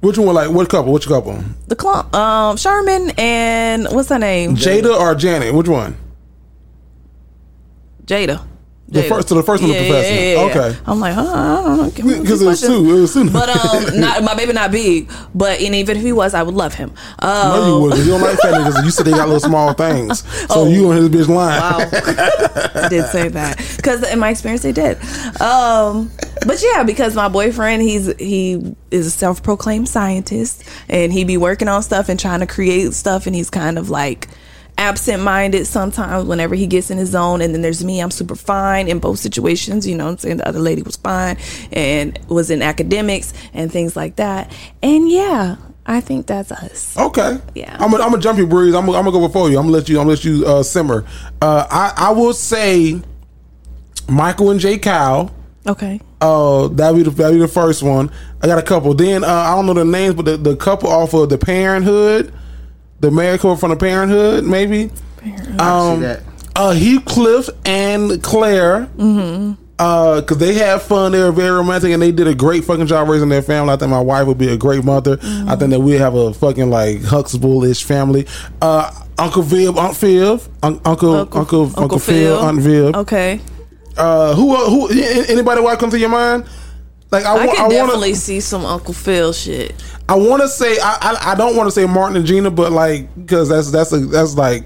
[0.01, 0.35] Which one?
[0.35, 0.93] Like what couple?
[0.93, 1.43] Which couple?
[1.67, 2.15] The clump.
[2.15, 4.55] Um, Sherman and what's her name?
[4.55, 5.53] Jada or Janet?
[5.53, 5.97] Which one?
[8.05, 8.47] Jada.
[8.91, 9.09] The Jada.
[9.09, 10.59] first- so the first one, the professor.
[10.61, 10.79] Okay.
[10.87, 12.21] I'm like, huh, I don't know.
[12.23, 12.97] Because it was two.
[12.97, 13.29] It was two.
[13.31, 15.11] But um, not my baby, not big.
[15.35, 16.93] But and even if he was, I would love him.
[17.19, 18.01] Um, No, you wouldn't.
[18.05, 18.83] You don't like fat niggas.
[18.85, 20.21] You said they got little small things.
[20.21, 20.69] So Oh.
[20.69, 21.61] you and his bitch lying.
[21.61, 21.79] Wow.
[22.85, 24.97] I did say that because in my experience they did.
[25.41, 26.11] Um,
[26.47, 31.37] but yeah, because my boyfriend he's he is a self proclaimed scientist and he be
[31.37, 34.29] working on stuff and trying to create stuff and he's kind of like
[34.79, 38.37] absent minded sometimes whenever he gets in his zone and then there's me I'm super
[38.37, 41.37] fine in both situations you know I'm saying the other lady was fine
[41.73, 44.53] and was in academics and things like that
[44.83, 47.41] and yeah I think that's us Okay.
[47.55, 47.77] Yeah.
[47.81, 48.75] I'm gonna I'm jump you, breeze.
[48.75, 49.59] I'm gonna, I'm gonna go before you.
[49.59, 49.99] I'm gonna let you.
[49.99, 51.07] I'm gonna let you uh, simmer.
[51.41, 53.01] Uh, I I will say,
[54.09, 55.35] Michael and Jay Kyle.
[55.67, 58.11] okay Uh, that be the that be the first one.
[58.43, 58.93] I got a couple.
[58.95, 62.33] Then uh, I don't know the names, but the, the couple off of the Parenthood,
[63.01, 64.91] the married couple from the Parenthood, maybe.
[65.59, 66.23] Um, see that.
[66.57, 68.87] uh, Heathcliff and Claire.
[68.97, 69.63] Mm-hmm.
[69.81, 71.13] Uh, cause they had fun.
[71.13, 73.73] They were very romantic, and they did a great fucking job raising their family.
[73.73, 75.19] I think my wife would be a great mother.
[75.23, 78.27] I think that we have a fucking like Huxtable-ish family.
[78.61, 82.95] Uh, Uncle Viv, Aunt Viv, Un- Uncle Uncle Uncle, Phil, Aunt Viv.
[82.97, 83.41] okay
[83.97, 84.89] Uh, who who?
[85.29, 86.45] Anybody wife come to your mind?
[87.11, 88.19] Like I, I, wa- could I want definitely to.
[88.19, 89.75] see some Uncle Phil shit.
[90.09, 92.71] I want to say I, I I don't want to say Martin and Gina, but
[92.73, 94.65] like because that's that's a, that's like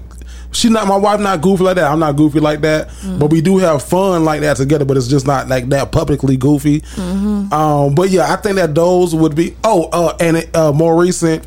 [0.51, 1.89] she not my wife not goofy like that.
[1.91, 4.85] I'm not goofy like that, but we do have fun like that together.
[4.85, 6.83] But it's just not like that publicly goofy.
[6.97, 9.55] Um, but yeah, I think that those would be.
[9.63, 11.45] Oh, uh, and uh, more recent,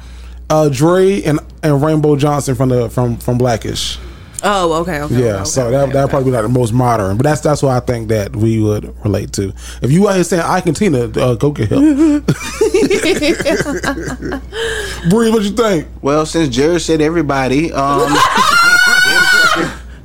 [0.50, 3.98] uh, Dre and and Rainbow Johnson from the from from Blackish.
[4.42, 5.14] Oh, okay, okay.
[5.14, 7.40] Yeah, okay, so okay, that okay, that probably be like the most modern, but that's
[7.40, 9.52] that's what I think that we would relate to.
[9.82, 11.82] If you out here saying Ike and Tina, uh, go get help.
[15.10, 15.88] Bree, what you think?
[16.02, 18.12] Well, since Jerry said everybody, um,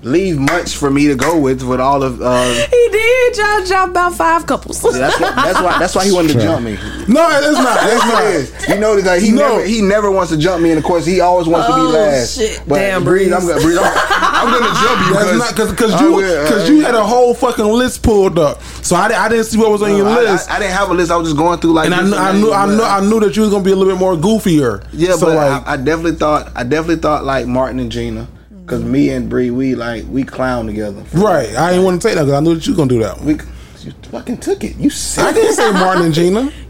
[0.04, 2.22] leave much for me to go with with all of.
[2.22, 3.38] Uh, He did.
[3.38, 4.82] Y'all jump about five couples.
[4.82, 5.80] that's, what, that's why.
[5.80, 6.74] That's why he wanted to jump me.
[7.08, 7.78] No, it's not.
[7.84, 8.26] It's That's it not.
[8.26, 8.68] is.
[8.70, 9.48] You know that like, he No.
[9.58, 11.88] never he never wants to jump me, and of course he always wants to Oh,
[11.88, 12.38] be last.
[12.38, 12.62] shit.
[12.68, 15.14] But Damn, Breeze, I'm gonna Breeze, I'm, I'm gonna jump you.
[15.14, 18.96] That's not because because you because you had a whole fucking list pulled up, so
[18.98, 20.94] I, I didn't see what was on your I, list, I, I didn't have a
[20.94, 21.10] list.
[21.12, 21.86] I was just going through like.
[21.86, 23.76] and I knew I knew I knew I knew that you was gonna be a
[23.78, 24.86] little bit more goofier.
[24.92, 28.28] Yeah, so but like I, I definitely thought I definitely thought like Martin and Gina,
[28.72, 31.04] because me and Bree we like we clown together.
[31.14, 33.00] right, I didn't want to take that because I knew that you was gonna do
[33.00, 33.18] that.
[33.18, 33.26] One.
[33.26, 33.34] We
[33.80, 34.78] you fucking took it.
[34.78, 36.52] You said I didn't say Martin and Gina.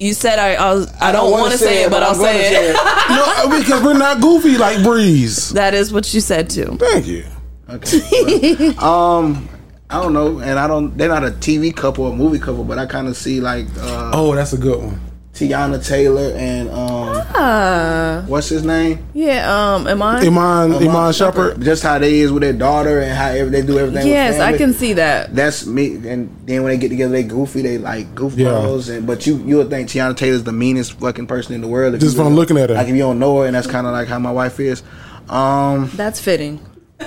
[0.00, 2.20] You said I I, was, I don't wanna want to say it, but I'll I'm
[2.20, 2.74] say it.
[3.08, 5.50] No, because we're not goofy like Breeze.
[5.50, 6.76] That is what you said too.
[6.76, 7.24] Thank you.
[7.68, 8.72] Okay.
[8.76, 9.48] well, um,
[9.88, 10.98] I don't know, and I don't.
[10.98, 14.10] They're not a TV couple or movie couple, but I kind of see like uh,
[14.12, 15.00] Oh, that's a good one.
[15.40, 18.98] Teyana Taylor and um, Uh, what's his name?
[19.14, 19.74] yeah.
[19.74, 20.20] Um, am I?
[20.20, 21.62] Iman Iman Shumpert.
[21.62, 24.06] Just how they is with their daughter and how every, they do everything.
[24.06, 25.34] Yes, with I can see that.
[25.34, 27.62] That's me, and then when they get together, they goofy.
[27.62, 31.54] They like goofballs, and but you you would think Teyana Taylor's the meanest fucking person
[31.54, 31.94] in the world.
[31.94, 32.76] if Just you from looking at her.
[32.76, 34.82] Like if you don't know her, and that's kind of like how my wife is.
[35.28, 36.60] Um, That's fitting.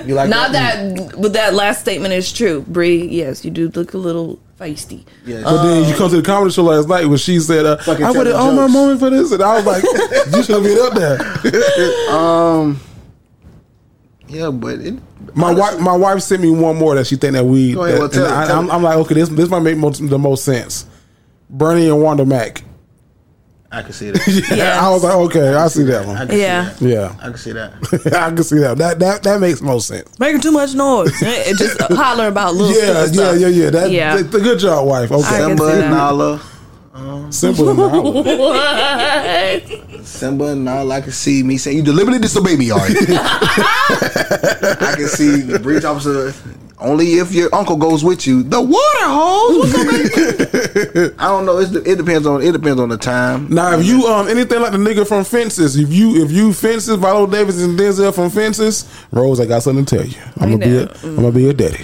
[0.06, 2.62] you like Not that, but that last statement is true.
[2.66, 5.04] Bree, yes, you do look a little feisty.
[5.24, 5.42] Yeah.
[5.42, 7.84] But then you come to the comedy show last night when she said, uh, "I
[7.84, 9.82] tell waited the all my moment for this," and I was like,
[10.34, 12.80] "You should have been up there." um,
[14.28, 14.94] yeah, but it,
[15.34, 17.74] My wife, my wife sent me one more that she think that we.
[17.74, 18.70] Go ahead, that- well, tell and it, I, I'm.
[18.70, 20.86] I'm like, okay, this this might make most, the most sense.
[21.50, 22.62] Bernie and Wanda Mac.
[23.74, 24.22] I can see that.
[24.56, 26.16] Yeah, I was like, okay, I see that I one.
[26.16, 26.62] can see Yeah.
[26.70, 26.80] that.
[26.82, 27.72] Yeah, I can see that.
[28.16, 28.78] I can see that.
[28.78, 30.18] That that that makes most sense.
[30.18, 31.10] Making too much noise.
[31.22, 33.70] It just holler about little Yeah, stupid yeah, yeah, yeah.
[33.70, 34.16] That, Yeah.
[34.22, 35.10] that- good job, wife.
[35.10, 35.90] Okay, can Simba see and that.
[35.90, 36.40] Nala.
[37.30, 38.14] simple enough.
[38.14, 40.06] What?
[40.06, 40.94] Simba and Nala.
[40.96, 45.58] I can see me saying, "You deliberately disobey me, are you?" I can see the
[45.58, 46.32] breach officer.
[46.84, 48.42] Only if your uncle goes with you.
[48.42, 49.72] The water hose.
[49.74, 51.58] What's up, I don't know.
[51.58, 52.42] It's, it depends on.
[52.42, 53.48] It depends on the time.
[53.48, 56.96] Now, if you um anything like the nigga from Fences, if you if you Fences,
[56.96, 60.18] Viola Davis and Denzel from Fences, Rose, I got something to tell you.
[60.40, 61.82] I'm gonna be a, I'm gonna be your daddy.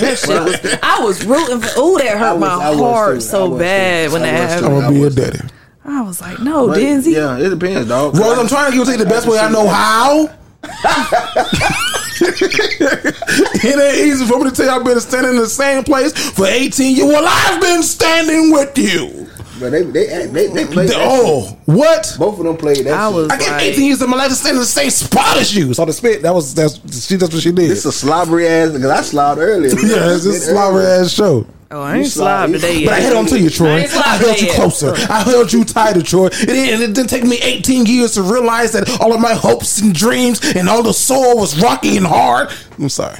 [0.00, 1.80] That shit was, I was rooting for.
[1.80, 3.20] Ooh, that hurt was- my was heart too.
[3.20, 4.12] So was bad too.
[4.14, 4.66] when I that was too.
[4.66, 5.40] I'm gonna be I your daddy.
[5.84, 7.12] I was like, no, But, Denzi.
[7.12, 8.14] Yeah, it depends, dog.
[8.16, 10.28] Rose, I'm trying to give you the best way I know how.
[12.22, 16.12] it ain't easy for me to tell you I've been standing in the same place
[16.32, 17.06] for 18 years.
[17.08, 19.26] Well, I've been standing with you.
[19.60, 20.88] But they they they, they oh, played.
[20.88, 21.58] that Oh, shit.
[21.66, 22.16] what?
[22.18, 22.94] both of them played that.
[22.94, 23.14] I shit.
[23.14, 25.36] was I get like, 18 years of my life to stand in the same spot
[25.36, 25.74] as you.
[25.74, 26.76] So the spit, that was that's
[27.06, 27.70] she that's what she did.
[27.70, 29.68] This a slobbery ass because I slobbed earlier.
[29.82, 31.46] yeah, it's a slobber ass show.
[31.70, 33.02] Oh, I ain't You slob- slob today But I yet.
[33.06, 33.76] held on to you, Troy.
[33.78, 34.94] ain't I, held you closer.
[35.10, 36.26] I held you tighter, Troy.
[36.26, 39.80] It didn't, it didn't take me 18 years to realize that all of my hopes
[39.80, 42.48] and dreams and all the soul was rocky and hard.
[42.78, 43.18] I'm sorry.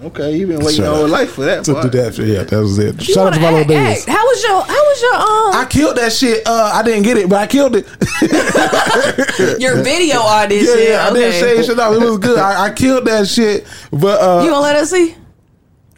[0.00, 1.10] Okay, you've been waiting Shut all up.
[1.10, 1.64] life for that.
[1.64, 1.90] To part.
[1.90, 2.94] do that, yeah, that was it.
[3.08, 3.98] You Shout out to wanna Viola act- Davis.
[4.08, 4.08] act.
[4.16, 4.60] How was your?
[4.62, 6.46] How was your um I killed that shit.
[6.46, 7.84] Uh, I didn't get it, but I killed it.
[9.60, 10.74] your video audition?
[10.78, 11.40] yeah, yeah, I didn't okay.
[11.56, 11.94] shade shit off.
[11.94, 12.38] It was good.
[12.38, 15.16] I, I killed that shit, but uh, You gonna let us see?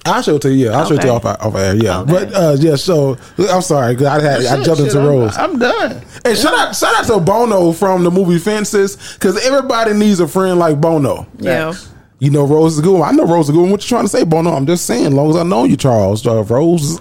[0.07, 0.67] I'll show it to you.
[0.71, 1.47] Yeah, I'll show it to you off, Okay.
[1.47, 1.75] off air.
[1.77, 2.13] Yeah, Okay.
[2.13, 2.77] but uh, yeah.
[2.77, 3.17] So
[3.51, 5.37] I'm sorry, 'cause I had I jumped shit, into I'm- Rose.
[5.37, 6.03] I'm done.
[6.25, 10.27] And shout out, shout out to Bono from the movie Fences, because everybody needs a
[10.29, 11.27] friend like Bono.
[11.39, 11.75] Yeah.
[12.19, 13.09] You know Rose is a good one.
[13.09, 13.71] I know Rose is a good one.
[13.71, 14.53] What you trying to say, Bono?
[14.55, 16.27] I'm just saying, as long as I know you, Charles.
[16.27, 16.99] Uh, Rose.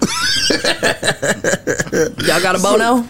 [2.26, 3.06] Y'all got a bono?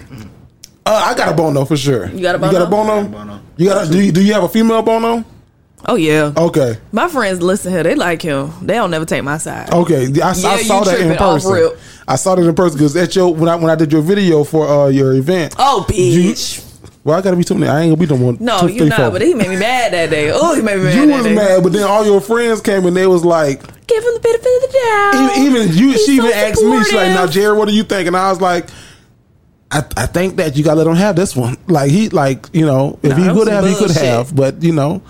[0.86, 2.08] uh, I got a Bono for sure.
[2.08, 2.52] You got a Bono?
[2.52, 3.02] You got a Bono?
[3.04, 3.08] Bono?
[3.08, 3.40] Bono.
[3.56, 5.24] You got a, do, you, do you have a female Bono?
[5.86, 6.32] Oh yeah.
[6.36, 6.78] Okay.
[6.92, 7.82] My friends listen here.
[7.82, 8.52] They like him.
[8.62, 9.72] They don't never take my side.
[9.72, 11.70] Okay, I, I saw you that in person.
[12.06, 14.44] I saw that in person because at your when I when I did your video
[14.44, 15.54] for uh, your event.
[15.58, 16.66] Oh, bitch.
[17.02, 17.70] Well, I gotta be too many.
[17.70, 18.36] I ain't gonna be no one.
[18.40, 18.98] no, you not.
[18.98, 19.10] four.
[19.12, 20.30] But he made me mad that day.
[20.32, 20.94] Oh, he made me mad.
[20.94, 21.34] You was day.
[21.34, 24.46] mad, but then all your friends came and they was like, Give him the benefit
[24.46, 25.38] of the doubt.
[25.38, 25.90] even, even you.
[25.92, 27.26] He's she even so asked me, she's like, "Now.
[27.26, 28.68] Jerry, what do you think?" And I was like,
[29.70, 31.56] "I, I think that you gotta let him have this one.
[31.66, 34.36] Like he, like you know, if he could have, he could have.
[34.36, 35.02] But you know,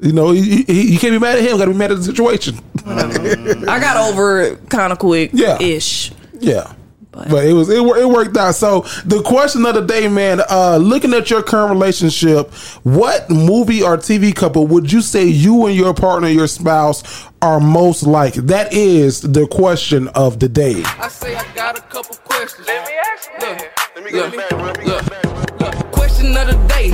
[0.00, 1.58] you know, he, he, you can't be mad at him.
[1.58, 2.58] Got to be mad at the situation.
[2.86, 5.30] I got over it kind of quick.
[5.32, 5.60] Yeah.
[5.60, 6.12] Ish.
[6.40, 6.72] Yeah.
[7.10, 8.54] But- But it was it, wor- it worked out.
[8.54, 12.52] So the question of the day, man, uh, looking at your current relationship,
[12.84, 17.02] what movie or TV couple would you say you and your partner, your spouse,
[17.42, 18.34] are most like?
[18.34, 20.82] That is the question of the day.
[20.84, 22.66] I say I got a couple questions.
[22.68, 23.48] Let me ask you.
[23.48, 25.92] Look, let me look, Let look, look.
[25.92, 26.90] Question of the day.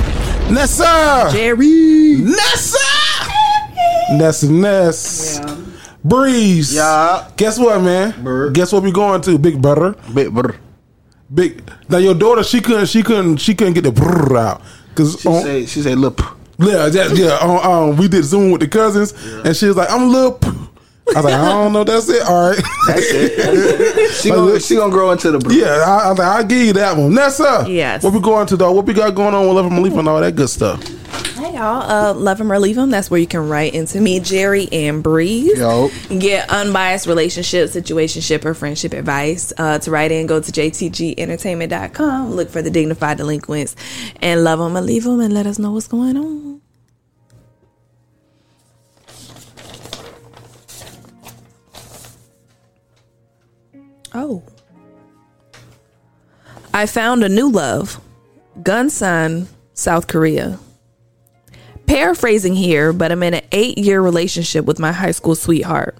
[0.51, 2.17] Nessa, Jerry.
[2.21, 2.77] Nessa,
[4.17, 5.39] Nessa, Ness,
[6.03, 6.75] Breeze.
[6.75, 7.27] Yeah.
[7.37, 8.13] Guess what, man?
[8.23, 8.51] Brr.
[8.51, 9.37] Guess what we going to?
[9.39, 9.95] Big brother.
[10.13, 10.55] Bit brr.
[11.33, 11.63] Big.
[11.89, 15.29] Now your daughter, she couldn't, she couldn't, she couldn't get the brr out because She
[15.41, 16.19] say she say look.
[16.59, 17.37] Yeah, yeah, yeah.
[17.41, 17.57] Um,
[17.91, 19.13] um, we did Zoom with the cousins,
[19.43, 21.83] and she was like, "I'm a little." p-" I was like, "I don't know.
[21.83, 22.21] That's it.
[22.23, 23.37] All right." That's it.
[23.37, 24.11] That's it.
[24.21, 25.51] She gonna she gonna grow into the brr.
[25.53, 28.03] yeah, I, I was like, "I'll give you that one." Nessa, Yes.
[28.03, 28.71] What we going to though?
[28.71, 30.79] What we got going on with Love and Leaf and all that good stuff?
[31.45, 32.89] Hey y'all, uh, love him or leave him.
[32.89, 35.59] That's where you can write into me, Jerry and Breeze.
[35.59, 35.91] Yo.
[36.09, 39.53] Get unbiased relationship, situationship, or friendship advice.
[39.55, 42.31] Uh, to write in, go to jtgentertainment.com.
[42.31, 43.75] Look for the dignified delinquents
[44.21, 46.61] and love them or leave them and let us know what's going on.
[54.15, 54.41] Oh.
[56.73, 58.01] I found a new love.
[58.63, 59.45] Gunsan,
[59.75, 60.57] South Korea.
[61.87, 65.97] Paraphrasing here, but I'm in an eight year relationship with my high school sweetheart.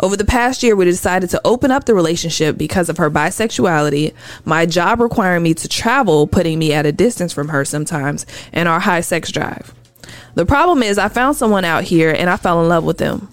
[0.00, 4.14] Over the past year, we decided to open up the relationship because of her bisexuality,
[4.44, 8.68] my job requiring me to travel, putting me at a distance from her sometimes, and
[8.68, 9.74] our high sex drive.
[10.34, 13.28] The problem is, I found someone out here and I fell in love with them.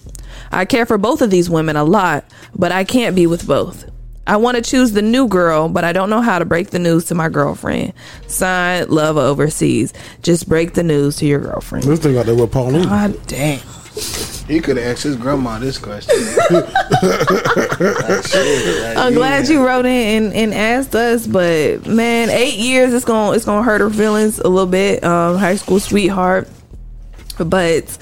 [0.52, 3.90] I care for both of these women a lot, but I can't be with both.
[4.28, 6.78] I want to choose the new girl, but I don't know how to break the
[6.78, 7.94] news to my girlfriend.
[8.26, 9.94] Signed, love overseas.
[10.22, 11.84] Just break the news to your girlfriend.
[11.84, 12.84] This thing out there with Pauline.
[12.84, 13.60] God damn.
[14.46, 16.14] He could have asked his grandma this question.
[18.96, 23.34] I'm glad you wrote in and, and asked us, but man, eight years it's gonna
[23.34, 25.04] it's gonna hurt her feelings a little bit.
[25.04, 26.48] Um, high school sweetheart,
[27.38, 27.98] but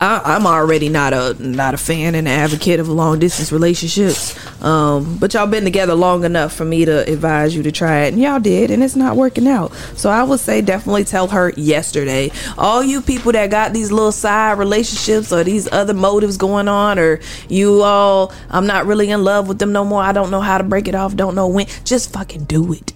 [0.00, 4.36] I, I'm already not a not a fan and advocate of long distance relationships.
[4.62, 8.12] Um, but y'all been together long enough for me to advise you to try it,
[8.12, 9.72] and y'all did, and it's not working out.
[9.96, 12.30] So I would say definitely tell her yesterday.
[12.58, 16.98] All you people that got these little side relationships or these other motives going on,
[16.98, 20.02] or you all, I'm not really in love with them no more.
[20.02, 21.14] I don't know how to break it off.
[21.14, 21.66] Don't know when.
[21.84, 22.92] Just fucking do it.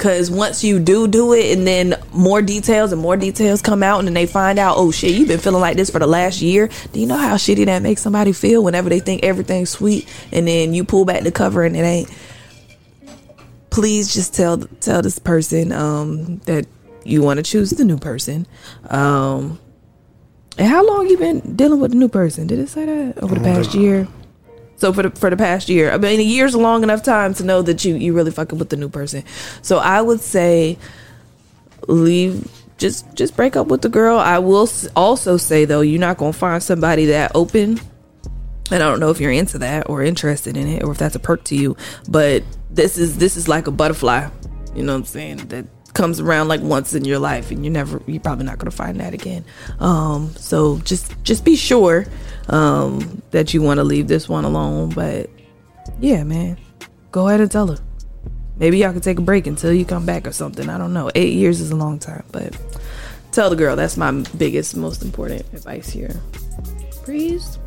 [0.00, 3.98] Cause once you do do it, and then more details and more details come out,
[3.98, 6.40] and then they find out, oh shit, you've been feeling like this for the last
[6.40, 6.70] year.
[6.92, 10.48] Do you know how shitty that makes somebody feel whenever they think everything's sweet, and
[10.48, 12.10] then you pull back the cover and it ain't?
[13.68, 16.64] Please just tell tell this person um, that
[17.04, 18.46] you want to choose the new person.
[18.88, 19.58] Um,
[20.56, 22.46] and how long you been dealing with the new person?
[22.46, 24.08] Did it say that over the past year?
[24.80, 27.34] So for the for the past year, I mean, a year's a long enough time
[27.34, 29.24] to know that you you really fucking with the new person.
[29.62, 30.78] So I would say
[31.86, 32.50] leave.
[32.78, 34.18] Just just break up with the girl.
[34.18, 34.66] I will
[34.96, 37.78] also say though, you're not gonna find somebody that open.
[38.72, 41.14] And I don't know if you're into that or interested in it or if that's
[41.14, 41.76] a perk to you.
[42.08, 44.30] But this is this is like a butterfly.
[44.74, 45.36] You know what I'm saying?
[45.48, 48.70] That comes around like once in your life and you're never you're probably not gonna
[48.70, 49.44] find that again.
[49.78, 52.06] Um so just just be sure
[52.48, 54.90] um that you wanna leave this one alone.
[54.90, 55.30] But
[56.00, 56.58] yeah, man.
[57.12, 57.78] Go ahead and tell her.
[58.56, 60.68] Maybe y'all can take a break until you come back or something.
[60.68, 61.10] I don't know.
[61.14, 62.56] Eight years is a long time, but
[63.32, 66.20] tell the girl that's my biggest, most important advice here.
[67.04, 67.58] Breeze.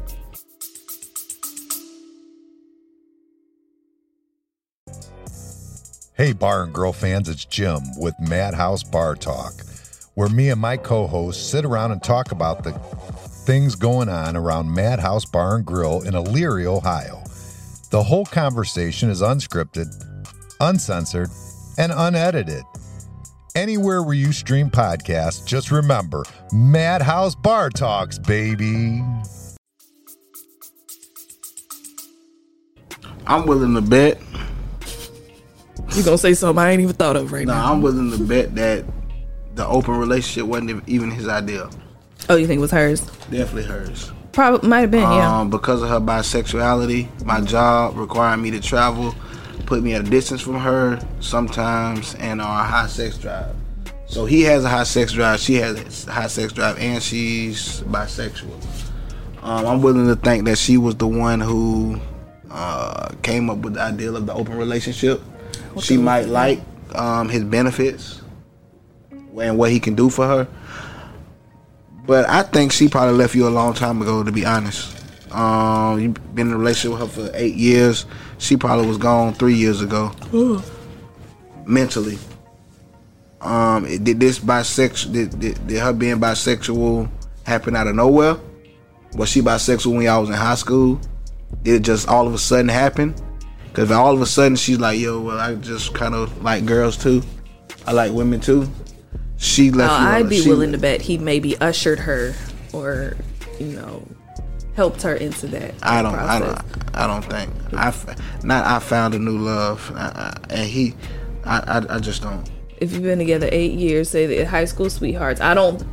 [6.16, 9.54] Hey, Bar and Girl fans, it's Jim with Madhouse Bar Talk,
[10.14, 12.72] where me and my co hosts sit around and talk about the
[13.46, 17.22] things going on around Madhouse Bar and Grill in Elyria, Ohio.
[17.92, 19.88] The whole conversation is unscripted,
[20.60, 21.30] uncensored,
[21.78, 22.64] and unedited.
[23.56, 29.04] Anywhere where you stream podcasts, just remember Madhouse Bar Talks, baby.
[33.28, 34.20] I'm willing to bet.
[35.96, 37.72] You gonna say something I ain't even thought of right No, now?
[37.72, 38.86] I'm willing to bet that
[39.56, 41.70] the open relationship wasn't even his idea.
[42.34, 43.02] Oh, you think it was hers?
[43.30, 44.12] Definitely hers.
[44.32, 45.42] Probably might have been, yeah.
[45.42, 49.14] Um, because of her bisexuality, my job requiring me to travel,
[49.68, 53.56] put me at a distance from her sometimes, and our high sex drive.
[54.08, 57.82] So he has a high sex drive, she has a high sex drive, and she's
[57.82, 58.66] bisexual.
[59.44, 62.02] Um, I'm willing to think that she was the one who
[62.50, 65.22] uh, came up with the ideal of the open relationship.
[65.80, 66.62] she might like
[66.96, 68.24] um, his benefits
[69.12, 70.48] and what he can do for her.
[72.06, 75.00] But I think she probably left you a long time ago, to be honest.
[75.32, 78.06] Um, you've been in a relationship with her for eight years.
[78.38, 80.12] She probably was gone three years ago,
[81.66, 82.18] mentally.
[83.42, 85.14] Um, it- did this bisexual?
[85.14, 87.10] Did, did, did her being bisexual
[87.46, 88.38] happen out of nowhere?
[89.16, 91.00] Was she bisexual when y'all was in high school?
[91.64, 93.16] Did it just all of a sudden happen?
[93.68, 96.96] Because all of a sudden she's like, "Yo, well, I just kind of like girls
[96.98, 97.24] too.
[97.88, 98.70] I like women too."
[99.38, 100.02] She Oh, left.
[100.02, 102.34] you I'd be she- willing to bet he maybe ushered her
[102.72, 103.16] or,
[103.60, 104.04] you know,
[104.76, 105.74] helped her into that.
[105.84, 106.16] I don't.
[106.16, 106.60] I don't.
[106.96, 107.50] I don't think.
[107.74, 108.66] I f- not.
[108.66, 110.94] I found a new love, I, I, and he.
[111.46, 111.96] I, I.
[111.96, 112.50] I just don't.
[112.78, 115.42] If you've been together eight years, say that high school sweethearts.
[115.42, 115.84] I don't.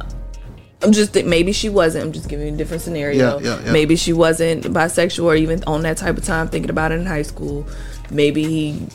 [0.83, 2.05] I'm just maybe she wasn't.
[2.07, 3.39] I'm just giving you a different scenario.
[3.39, 3.73] Yeah, yeah, yeah.
[3.73, 7.07] Maybe she wasn't bisexual or even on that type of time thinking about it in
[7.07, 7.67] high school.
[8.11, 8.87] Maybe he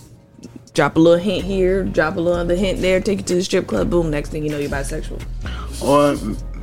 [0.76, 3.44] drop a little hint here, drop a little other hint there, take you to the
[3.44, 3.90] strip club.
[3.90, 5.22] Boom, next thing you know, you're bisexual.
[5.82, 6.16] Or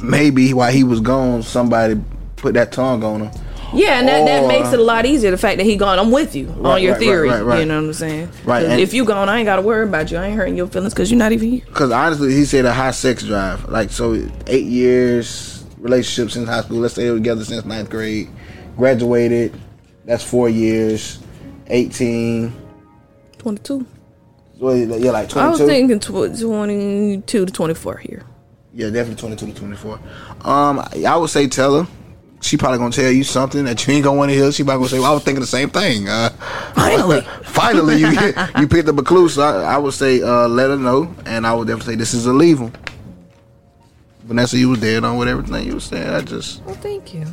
[0.05, 2.01] maybe while he was gone, somebody
[2.37, 3.41] put that tongue on him.
[3.75, 5.31] Yeah, and that, that makes it a lot easier.
[5.31, 7.29] The fact that he gone, I'm with you on your right, theory.
[7.31, 7.61] right, right, right.
[7.61, 8.29] You know what I'm saying?
[8.45, 8.67] Right.
[8.67, 10.19] and- If you gone, I ain't got to worry about you.
[10.19, 11.63] I ain't hurting your feelings because you're not even here.
[11.65, 13.67] Because honestly, he said a high sex drive.
[13.71, 16.79] Like so, eight years relationship since high school.
[16.81, 18.29] Let's say they were together since ninth grade.
[18.77, 19.59] Graduated.
[20.05, 21.19] That's four years.
[21.69, 22.53] Eighteen.
[23.39, 23.87] 22.
[24.63, 28.23] Well, yeah, like I was thinking tw- 22 to 24 here.
[28.73, 29.99] Yeah, definitely 22 to 24.
[30.43, 31.89] Um, I would say tell her.
[32.43, 34.51] She probably gonna tell you something that you ain't gonna want to hear.
[34.53, 36.29] She probably gonna say, "Well, I was thinking the same thing." Uh,
[36.75, 38.09] finally, finally, you
[38.59, 39.29] you picked up a clue.
[39.29, 42.15] So I, I would say, uh, let her know, and I would definitely say, "This
[42.15, 42.73] is a 'em."
[44.25, 46.09] Vanessa, you was dead on with everything you was saying.
[46.09, 47.25] I just, Well, thank you.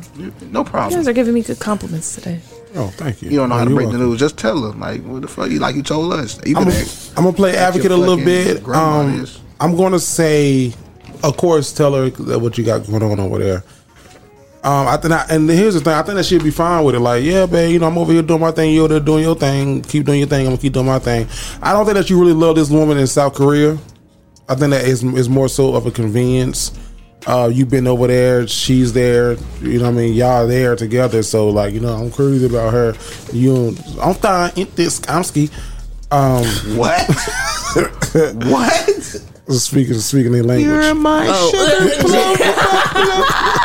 [0.50, 0.98] no You problem.
[0.98, 2.40] guys are giving me good compliments today.
[2.76, 3.30] Oh, thank you.
[3.30, 4.18] You don't know how Oh, to you're break the news.
[4.20, 5.50] Just tell her, like, what the fuck?
[5.50, 6.38] You like you told us.
[6.46, 6.64] You I'm,
[7.16, 8.66] gonna- play advocate a little bit.
[8.68, 9.26] Um.
[9.60, 10.72] I'm gonna say,
[11.22, 12.08] of course, tell her
[12.38, 13.64] what you got going on over there.
[14.62, 15.94] Um, I think, I, and here's the thing.
[15.94, 17.00] I think that she'd be fine with it.
[17.00, 18.74] Like, yeah, babe, you know, I'm over here doing my thing.
[18.74, 19.80] You're there doing your thing.
[19.82, 20.40] Keep doing your thing.
[20.40, 21.26] I'm gonna keep doing my thing.
[21.62, 23.78] I don't think that you really love this woman in South Korea.
[24.48, 26.72] I think that is is more so of a convenience
[27.26, 29.32] Uh, you've been over there, she's there.
[29.60, 31.22] You know, what I mean, y'all there together.
[31.22, 32.94] So, like, you know, I'm crazy about her.
[33.32, 34.52] You, I'm fine.
[34.56, 35.50] in this Kamski?
[36.10, 36.44] Um,
[36.76, 37.06] what?
[38.46, 39.22] what?
[39.50, 40.66] Speaking speaking their language.
[40.66, 41.26] You're my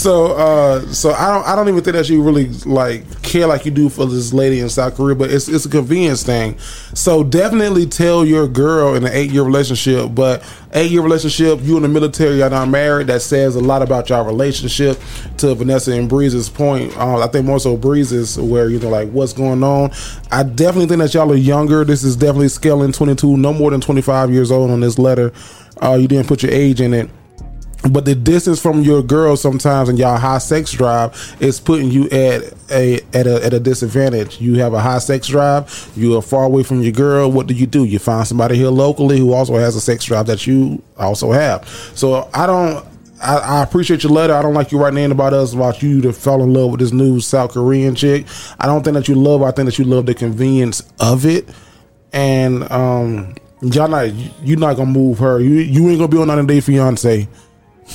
[0.00, 3.66] So uh so I don't I don't even think that you really like care like
[3.66, 6.58] you do for this lady in South Korea, but it's it's a convenience thing.
[6.94, 11.76] So definitely tell your girl in an eight year relationship, but eight year relationship, you
[11.76, 14.98] in the military, y'all not married, that says a lot about your relationship.
[15.36, 19.10] To Vanessa and Breeze's point, uh, I think more so Breeze's where you know like
[19.10, 19.90] what's going on.
[20.32, 21.84] I definitely think that y'all are younger.
[21.84, 24.98] This is definitely scaling twenty two, no more than twenty five years old on this
[24.98, 25.30] letter.
[25.82, 27.10] Uh, you didn't put your age in it
[27.88, 32.04] but the distance from your girl sometimes and y'all high sex drive is putting you
[32.10, 34.40] at a at a at a disadvantage.
[34.40, 37.30] You have a high sex drive, you are far away from your girl.
[37.30, 37.84] What do you do?
[37.84, 41.68] You find somebody here locally who also has a sex drive that you also have.
[41.94, 42.86] So I don't.
[43.22, 44.32] I, I appreciate your letter.
[44.32, 46.80] I don't like you writing in about us about you to fall in love with
[46.80, 48.24] this new South Korean chick.
[48.58, 49.42] I don't think that you love.
[49.42, 51.46] I think that you love the convenience of it,
[52.14, 54.10] and um, y'all not
[54.42, 55.38] you not gonna move her.
[55.38, 57.28] You you ain't gonna be on 90 Day Fiance.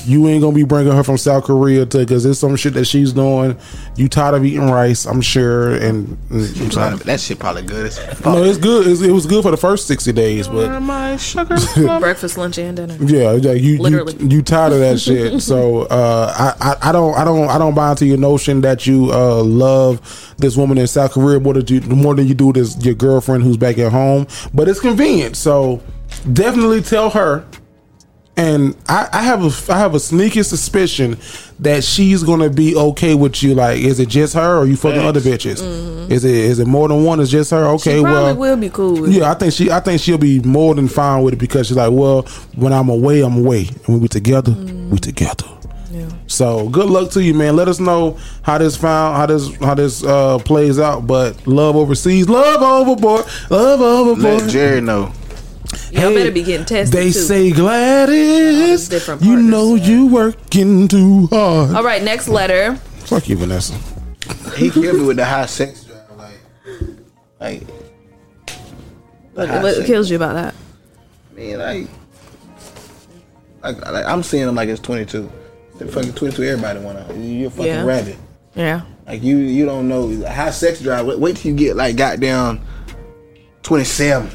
[0.06, 2.86] You ain't gonna be bringing her from South Korea to because there's some shit that
[2.86, 3.58] she's doing.
[3.96, 6.42] You tired of eating rice, I'm sure, and, and
[6.72, 8.26] that shit probably good as fuck.
[8.26, 8.88] no, it's good.
[8.88, 11.56] It's, it was good for the first sixty days, but my sugar.
[12.00, 12.98] Breakfast, lunch, and dinner.
[13.02, 14.16] yeah, yeah, you Literally.
[14.20, 15.42] you you tired of that shit.
[15.46, 18.86] So uh, I, I I don't I don't I don't buy into your notion that
[18.88, 22.52] you uh, love this woman in South Korea more than you more than you do
[22.54, 24.28] this your girlfriend who's back at home.
[24.54, 25.82] But it's convenient, so
[26.34, 27.46] definitely tell her.
[28.38, 31.18] And I, I have a I have a sneaky suspicion
[31.60, 33.56] that she's gonna be okay with you.
[33.56, 35.62] Like, is it just her, or are you fucking other bitches?
[36.12, 37.22] Is it is it more than one?
[37.22, 37.66] Is just her?
[37.76, 38.00] Okay, Mm-hmm.
[38.00, 39.02] she probably well, will be cool.
[39.04, 41.68] With yeah, I think she I think she'll be more than fine with it because
[41.68, 42.24] she's like, well,
[42.56, 45.46] when I'm away, I'm away, and when we together, we together.
[46.28, 47.56] So good luck to you, man.
[47.56, 51.08] Let us know how this found how this how this uh plays out.
[51.08, 54.42] But love overseas, love overboard, love overboard.
[54.42, 55.12] Let Jerry know.
[55.92, 56.94] Y'all better be getting tested.
[56.98, 57.12] They too.
[57.12, 61.76] say Gladys, different you know you working too hard.
[61.76, 62.76] All right, next letter.
[63.06, 63.74] Fuck you, Vanessa.
[64.56, 66.02] He killed me with the high sex drive.
[66.18, 67.62] Like,
[69.36, 69.88] like, What, what sex.
[69.88, 70.56] kills you about that?
[71.36, 71.88] Man, like,
[73.64, 75.32] like, like I'm seeing him like it's 22.
[75.78, 77.16] The fucking 22, everybody want to.
[77.18, 77.84] You're a fucking Yeah.
[77.84, 78.16] rabbit.
[78.56, 78.82] Yeah.
[79.06, 81.06] Like you, you don't know high sex drive.
[81.06, 82.62] Wait, wait till you get like goddamn
[83.64, 84.30] 27,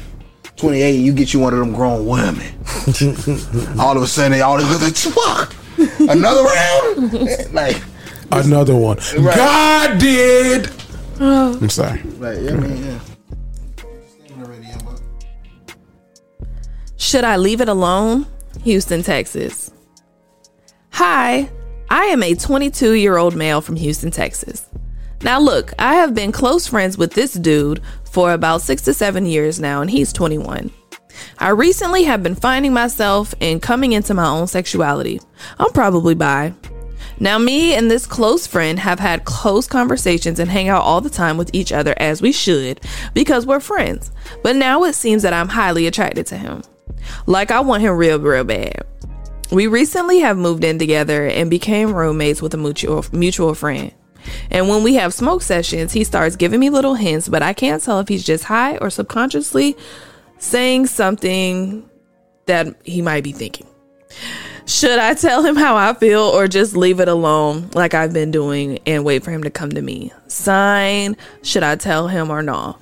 [0.61, 0.91] 28.
[0.91, 2.55] You get you one of them grown women.
[3.79, 5.55] all of a sudden, they all look like fuck.
[6.09, 7.81] Another round, like
[8.31, 8.97] Another one.
[9.17, 9.35] Right.
[9.35, 10.69] God did.
[11.19, 11.57] Oh.
[11.61, 12.01] I'm sorry.
[12.17, 12.99] Like, yeah, man, yeah.
[16.97, 18.25] Should I leave it alone?
[18.63, 19.71] Houston, Texas.
[20.91, 21.49] Hi,
[21.89, 24.65] I am a 22 year old male from Houston, Texas.
[25.23, 27.81] Now, look, I have been close friends with this dude
[28.11, 30.71] for about six to seven years now, and he's 21.
[31.39, 35.19] I recently have been finding myself and coming into my own sexuality.
[35.59, 36.53] I'm probably bi.
[37.19, 41.09] Now, me and this close friend have had close conversations and hang out all the
[41.09, 42.81] time with each other as we should
[43.13, 44.11] because we're friends.
[44.43, 46.63] But now it seems that I'm highly attracted to him.
[47.27, 48.85] Like, I want him real, real bad.
[49.51, 53.91] We recently have moved in together and became roommates with a mutual mutual friend.
[54.49, 57.81] And when we have smoke sessions, he starts giving me little hints, but I can't
[57.81, 59.77] tell if he's just high or subconsciously
[60.37, 61.89] saying something
[62.45, 63.67] that he might be thinking.
[64.65, 68.31] Should I tell him how I feel or just leave it alone like I've been
[68.31, 70.11] doing and wait for him to come to me?
[70.27, 72.79] Sign, should I tell him or not?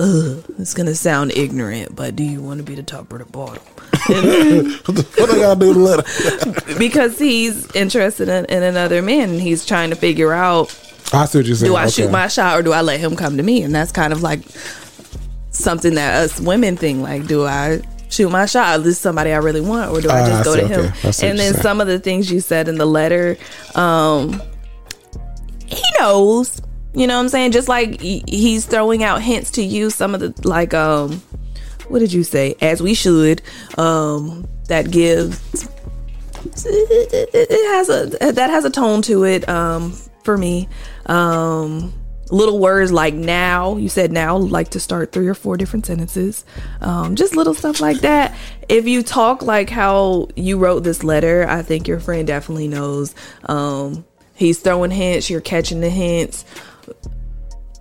[0.00, 3.26] Ugh, it's gonna sound ignorant, but do you want to be the top or the
[3.26, 3.62] bottom?
[4.06, 9.66] what I gotta do to let because he's interested in, in another man and he's
[9.66, 10.68] trying to figure out
[11.12, 11.70] I see what you're saying.
[11.70, 11.90] do I Okay.
[11.90, 13.62] shoot my shot or do I let him come to me?
[13.62, 14.40] And that's kind of like
[15.50, 18.78] something that us women think like, do I shoot my shot?
[18.80, 20.80] Is this somebody I really want or do I just I go see, to him?
[20.80, 20.88] okay.
[21.08, 21.62] I And then saying.
[21.62, 23.36] some of the things you said in the letter,
[23.74, 24.40] um,
[25.66, 26.60] he knows.
[26.92, 27.52] You know what I'm saying?
[27.52, 31.22] Just like he's throwing out hints to you, some of the like um
[31.88, 32.54] what did you say?
[32.60, 33.42] As we should.
[33.78, 35.68] Um that gives
[36.64, 40.68] it, has a that has a tone to it um for me
[41.06, 41.92] um
[42.30, 46.44] little words like now you said now like to start three or four different sentences
[46.80, 48.34] um just little stuff like that
[48.68, 53.14] if you talk like how you wrote this letter i think your friend definitely knows
[53.46, 54.04] um
[54.36, 56.44] he's throwing hints you're catching the hints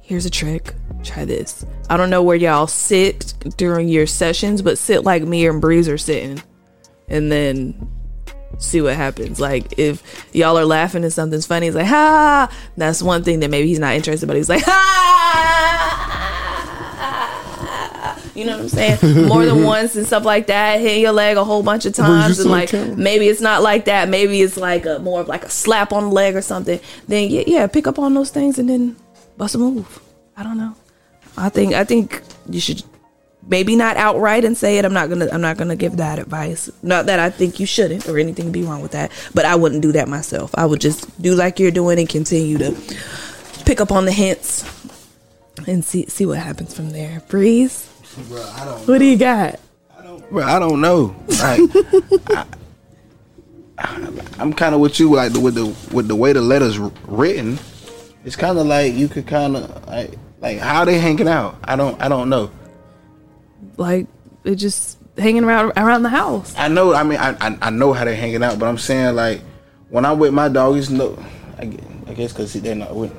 [0.10, 0.74] here's a trick
[1.04, 5.48] try this i don't know where y'all sit during your sessions but sit like me
[5.48, 6.42] and breeze are sitting
[7.08, 7.90] and then
[8.58, 9.40] see what happens.
[9.40, 12.52] Like if y'all are laughing and something's funny, it's like ha.
[12.78, 16.16] That's one thing that maybe he's not interested, but he's like ha.
[18.36, 19.28] You know what I'm saying?
[19.28, 22.40] More than once and stuff like that, hitting your leg a whole bunch of times,
[22.40, 24.08] and like maybe it's not like that.
[24.08, 26.80] Maybe it's like a more of like a slap on the leg or something.
[27.08, 28.96] Then yeah, yeah, pick up on those things and then
[29.40, 30.00] bust a move.
[30.38, 30.76] I don't know.
[31.36, 32.84] I think I think you should
[33.48, 34.86] maybe not outright and say it.
[34.86, 36.70] I'm not gonna I'm not gonna give that advice.
[36.84, 39.82] Not that I think you shouldn't or anything be wrong with that, but I wouldn't
[39.82, 40.52] do that myself.
[40.54, 42.76] I would just do like you're doing and continue to
[43.66, 44.64] pick up on the hints
[45.66, 47.22] and see see what happens from there.
[47.28, 47.88] Breeze.
[48.86, 49.60] What do you got?
[50.30, 51.16] Bro, I don't know.
[51.40, 51.60] Like,
[53.80, 57.58] I, am kind of with you, like with the with the way the letters written.
[58.26, 61.58] It's kind of like you could kind of like like how they hanging out.
[61.64, 62.52] I don't I don't know.
[63.78, 64.08] Like
[64.44, 66.54] it just hanging around around the house.
[66.58, 66.94] I know.
[66.94, 69.42] I mean, I I, I know how they hanging out, but I'm saying like
[69.90, 71.18] when I'm with my doggies, no.
[71.58, 73.14] I, gue- I guess because they're not with.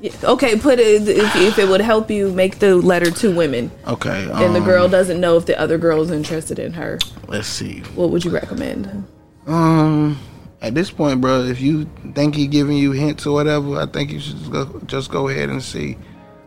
[0.00, 3.70] Yeah, Okay, put it if, if it would help you make the letter to women.
[3.86, 4.24] Okay.
[4.30, 6.98] and the um, girl doesn't know if the other girl is interested in her.
[7.26, 7.80] Let's see.
[7.94, 9.06] What would you recommend?
[9.46, 10.18] Um,
[10.64, 11.84] at this point, bro, if you
[12.14, 15.28] think he giving you hints or whatever, I think you should just go, just go
[15.28, 15.98] ahead and see,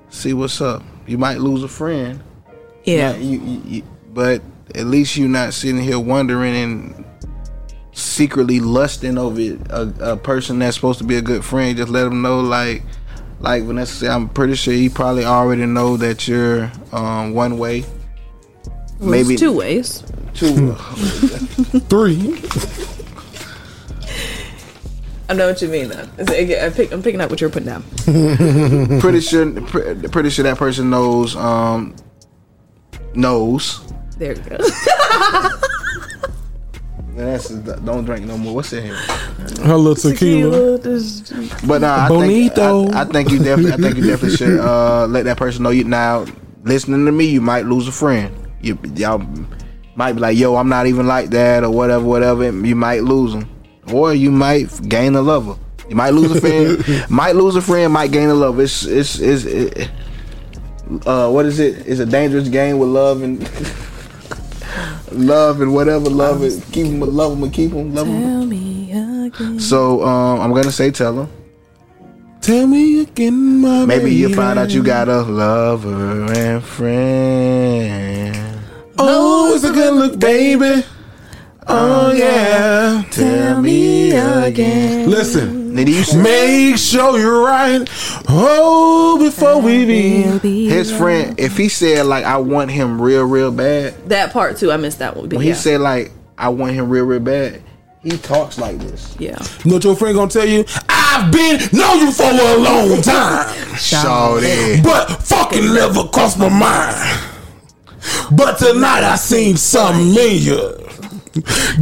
[0.10, 0.82] see what's up.
[1.06, 2.24] You might lose a friend.
[2.84, 3.16] Yeah.
[3.16, 4.42] You, you, you, but
[4.74, 7.06] at least you're not sitting here wondering and
[7.92, 11.78] secretly lusting over it, a, a person that's supposed to be a good friend.
[11.78, 12.82] Just let them know, like,
[13.40, 17.86] like Vanessa said, I'm pretty sure he probably already know that you're um one way.
[19.00, 20.04] Well, it's two ways.
[20.34, 20.74] Two.
[21.88, 22.42] Three.
[25.30, 26.08] I know what you mean though.
[26.18, 26.30] It's-
[26.64, 27.84] I pick, I'm picking up what you're putting down.
[29.02, 29.52] pretty sure
[30.10, 31.96] pretty sure that person knows um
[33.14, 33.82] knows
[34.18, 34.58] There you go.
[37.16, 38.96] That's don't drink no more what's in here
[39.66, 40.78] Her little tequila.
[41.66, 42.84] but nah, I Bonito.
[42.86, 45.64] think I, I think you definitely I think you definitely should uh let that person
[45.64, 46.26] know you now
[46.64, 48.32] listening to me you might lose a friend
[48.62, 49.26] you y'all
[49.96, 53.34] might be like yo I'm not even like that or whatever whatever you might lose
[53.34, 53.50] them
[53.94, 55.56] or you might gain a lover
[55.90, 59.20] you might lose a friend might lose a friend might gain a lover it's it's
[59.20, 59.90] it's it,
[61.06, 63.40] uh what is it it's a dangerous game with love and
[65.12, 68.92] love and whatever love it keep them love them and keep them love them me
[68.92, 69.60] again.
[69.60, 71.30] so um I'm gonna say tell them.
[72.40, 74.36] Tell me again, my Maybe you baby.
[74.38, 78.62] find out you got a lover and friend.
[78.98, 80.86] Oh, it's a good look, baby.
[81.70, 83.04] Oh yeah.
[83.12, 85.10] Tell me again.
[85.10, 87.88] Listen, Nigga, you make sure you're right.
[88.30, 90.66] Oh, before we be.
[90.68, 94.72] His friend, if he said like I want him real, real bad, That part too,
[94.72, 95.30] I missed that one.
[95.30, 95.54] But when yeah.
[95.54, 97.62] he said like I want him real, real bad,
[98.02, 99.16] he talks like this.
[99.20, 99.38] yeah.
[99.64, 100.64] You know what your friend gonna tell you?
[100.88, 104.82] I've been know you for a long time, Shawty.
[104.84, 107.22] but fucking never crossed my mind.
[108.32, 110.88] But tonight I seen something in you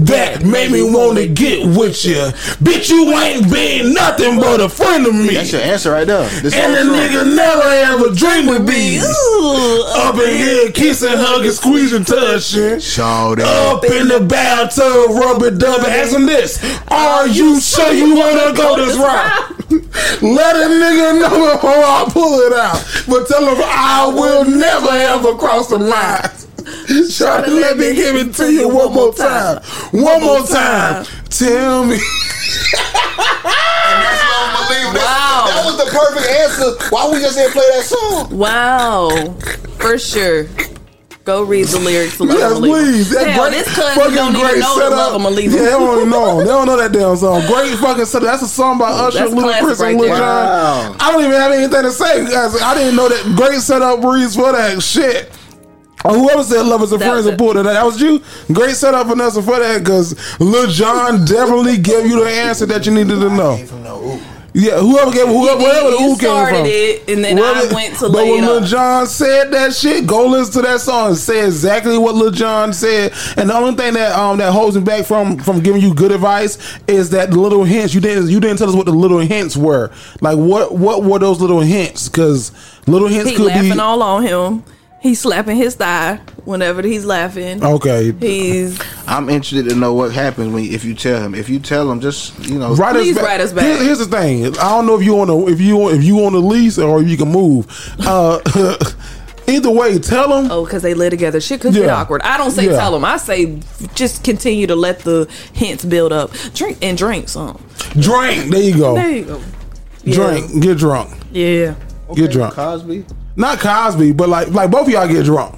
[0.05, 2.15] that made me wanna get with you.
[2.61, 5.35] Bitch, you ain't been nothing but a friend of me.
[5.35, 6.29] That's your answer right there.
[6.41, 8.99] This And a nigga never ever dreamed of be
[9.95, 12.77] up in here kissing, hugging, squeezing, touching.
[12.79, 13.41] Shawty.
[13.41, 16.59] Up in the bathtub, rubber dub, ask him this.
[16.89, 19.51] Are you sure you wanna go this route?
[20.21, 22.83] Let a nigga know before I pull it out.
[23.07, 26.29] But tell him I will never ever cross the line.
[26.65, 29.61] Try to let me give it to you one more time.
[29.91, 31.05] One more time.
[31.29, 31.99] Tell me.
[34.95, 35.45] Wow.
[35.47, 36.89] That was the perfect answer.
[36.89, 38.37] Why we just didn't play that song?
[38.37, 39.09] Wow.
[39.79, 40.47] For sure.
[41.25, 42.17] Go read the lyrics.
[42.17, 42.83] to Love Yes, I'ma Leave 'Em.
[42.93, 43.09] please.
[43.09, 44.97] That Hell, great this cousin fucking don't even great know the setup.
[44.97, 46.37] love I'ma Yeah, they don't know.
[46.39, 47.45] They don't know that damn song.
[47.47, 48.27] Great fucking setup.
[48.27, 50.17] That's a song by Usher, That's Lil classic Chris, and right Lil there.
[50.17, 50.19] Jon.
[50.91, 50.95] Wow.
[50.99, 54.35] I don't even have anything to say because I didn't know that great setup breeze
[54.35, 55.31] for that shit.
[56.05, 57.63] Or whoever said lovers and That friends and pulled it.
[57.63, 58.21] That was you.
[58.53, 62.93] Great setup, Vanessa, for that because Lil Jon definitely gave you the answer that you
[62.93, 63.57] needed to know.
[64.57, 66.65] Yeah, whoever gave whoever wherever the who came started from.
[66.67, 68.63] it, and then I went to But when Lil.
[68.63, 72.71] Jon said that shit, go listen to that song and say exactly what Lil Jon
[72.71, 73.11] said.
[73.35, 76.13] And the only thing that um that holds me back from from giving you good
[76.13, 77.93] advice is that the little hints.
[77.93, 79.91] You didn't you didn't tell us what the little hints were.
[80.21, 82.07] Like what what were those little hints?
[82.07, 82.53] Because
[82.87, 84.63] little hints He could laughing be all on him.
[85.05, 87.63] He's slapping his thigh whenever he's laughing.
[87.63, 88.11] okay.
[88.13, 91.35] He's I'm interested to know what happens when if you tell him.
[91.35, 93.25] If you tell him, just you know, Write Please us back.
[93.29, 93.65] write us back.
[93.65, 94.47] Here's, here's the thing.
[94.47, 97.03] I don't know if you want to if you if you on the lease or
[97.03, 97.67] if you can move.
[97.99, 98.39] Uh,
[99.47, 100.51] Either way, tell them.
[100.51, 101.39] Oh, because they live together.
[101.39, 102.23] Shit could get awkward.
[102.23, 102.77] I don't say Yeah.
[102.79, 103.05] tell them.
[103.05, 103.59] I say
[103.93, 106.31] just continue to let the hints build up.
[106.55, 107.63] Drink and drink some.
[107.91, 108.49] Drink.
[108.49, 108.95] There you go.
[108.95, 109.41] There you go.
[110.03, 110.63] Drink.
[110.63, 111.11] Get drunk.
[111.31, 111.75] Yeah.
[112.15, 112.55] Get drunk.
[112.55, 113.05] Cosby.
[113.35, 115.55] Not Cosby, but like like both of y'all get drunk.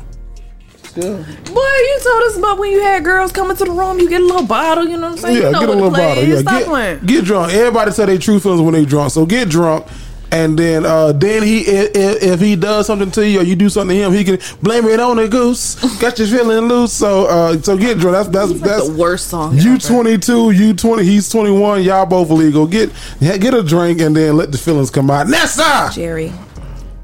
[0.84, 1.18] Still.
[1.18, 1.24] Boy,
[1.62, 4.26] you told us about when you had girls coming to the room, you get a
[4.26, 5.36] little bottle, you know what I'm saying?
[5.42, 6.24] yeah, you know get a little the bottle.
[6.24, 6.30] is.
[6.30, 7.00] Yeah, Stop get, playing.
[7.06, 7.54] get drunk.
[7.54, 9.12] Everybody tell their true feelings when they drunk.
[9.12, 9.86] So get drunk,
[10.32, 13.56] and then uh then he if, if if he does something to you or you
[13.56, 15.76] do something to him, he can blame it on the goose.
[16.00, 16.94] Got you feeling loose.
[16.94, 18.28] So uh so get drunk.
[18.32, 19.56] That's that's that's the worst song.
[19.56, 21.04] You twenty two, you twenty.
[21.04, 21.84] He's twenty one.
[21.84, 22.66] Y'all both illegal.
[22.66, 22.90] Get
[23.20, 25.28] get a drink and then let the feelings come out.
[25.28, 25.92] Nessa.
[25.94, 26.34] Jerry.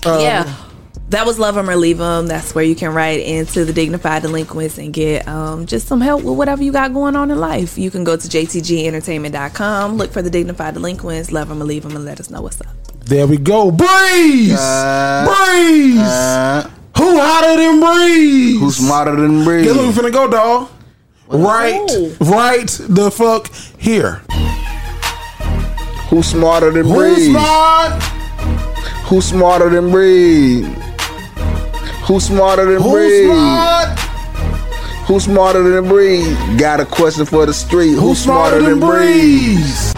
[0.06, 0.56] Uh, yeah.
[1.10, 2.26] That was Love 'em or Leave 'em.
[2.28, 6.24] That's where you can write into the Dignified Delinquents and get um, just some help
[6.24, 7.78] with whatever you got going on in life.
[7.78, 11.96] You can go to jtgentertainment.com, look for the Dignified Delinquents, Love 'em or Leave 'em,
[11.96, 12.68] and let us know what's up.
[13.06, 13.70] There we go.
[13.70, 14.58] Breeze.
[15.28, 16.00] Breeze.
[16.98, 18.60] Who hotter than Breeze?
[18.60, 19.66] Who's smarter than Breeze?
[19.68, 20.70] Guess where we finna go, dog?
[21.28, 21.88] Right,
[22.22, 24.22] right the fuck here.
[26.10, 27.30] Who's smarter than Who's Breeze?
[27.30, 28.04] smart?
[29.06, 30.66] Who's smarter than Breeze?
[32.06, 33.26] Who's smarter than Who's Breeze?
[33.26, 34.00] smart?
[35.08, 36.38] Who's smarter than Breeze?
[36.60, 37.94] Got a question for the street.
[37.94, 39.94] Who's, smarter than Breeze?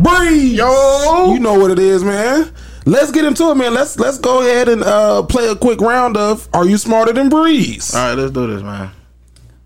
[0.00, 0.52] Breeze.
[0.54, 1.32] Yo.
[1.34, 2.52] You know what it is, man.
[2.86, 3.74] Let's get into it, man.
[3.74, 7.28] Let's let's go ahead and uh, play a quick round of Are you smarter than
[7.28, 7.94] Breeze?
[7.94, 8.90] All right, let's do this, man.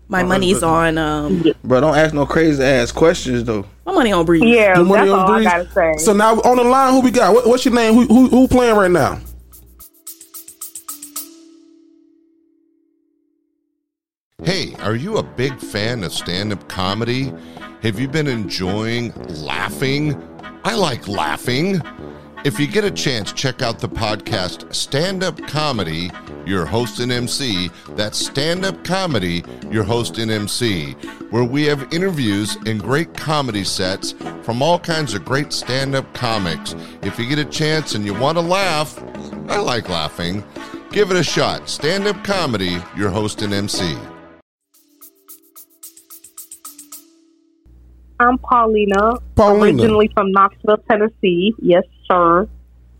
[0.09, 3.65] My money's on um, Bro, don't ask no crazy ass questions though.
[3.85, 4.43] my money on Breeze.
[4.43, 6.03] Your money on Breeze?
[6.05, 7.33] So now on the line, who we got?
[7.33, 7.93] What, what's your name?
[7.93, 9.19] Who, who who playing right now?
[14.43, 17.33] Hey, are you a big fan of stand up comedy?
[17.81, 19.11] Have you been enjoying
[19.43, 20.15] laughing?
[20.63, 21.81] I like laughing.
[22.45, 26.11] If you get a chance, check out the podcast Stand Up Comedy,
[26.45, 27.71] your host and MC.
[27.89, 30.93] That's Stand Up Comedy, your host and MC,
[31.31, 36.13] where we have interviews and great comedy sets from all kinds of great stand up
[36.13, 36.75] comics.
[37.01, 39.01] If you get a chance and you want to laugh,
[39.49, 40.43] I like laughing.
[40.91, 41.67] Give it a shot.
[41.67, 43.97] Stand Up Comedy, your host and MC.
[48.19, 49.15] I'm Paulina.
[49.35, 49.81] Paulina.
[49.81, 51.53] Originally from Knoxville, Tennessee.
[51.59, 52.47] Yes, sir.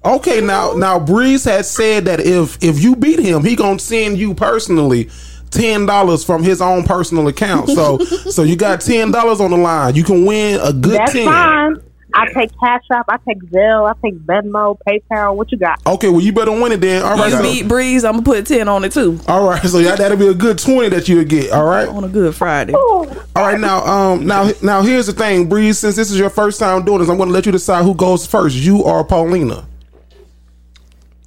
[0.05, 4.17] Okay, now now Breeze has said that if if you beat him, he gonna send
[4.17, 5.09] you personally
[5.49, 7.69] ten dollars from his own personal account.
[7.69, 7.97] So
[8.29, 9.95] so you got ten dollars on the line.
[9.95, 11.25] You can win a good That's ten.
[11.25, 11.83] fine.
[12.13, 13.05] I take Cash App.
[13.09, 13.87] I take Zelle.
[13.87, 15.35] I take Venmo, PayPal.
[15.35, 15.79] What you got?
[15.85, 17.03] Okay, well you better win it then.
[17.03, 19.19] All right, You so- beat Breeze, I'm gonna put 10 on it too.
[19.27, 19.61] all right.
[19.63, 21.51] So yeah, that'll be a good twenty that you would get.
[21.51, 21.87] All right.
[21.87, 22.73] On a good Friday.
[22.73, 23.05] All
[23.35, 25.77] right, now, um, now, now, here's the thing, Breeze.
[25.79, 27.93] Since this is your first time doing this, I'm going to let you decide who
[27.93, 28.55] goes first.
[28.55, 29.67] You or Paulina?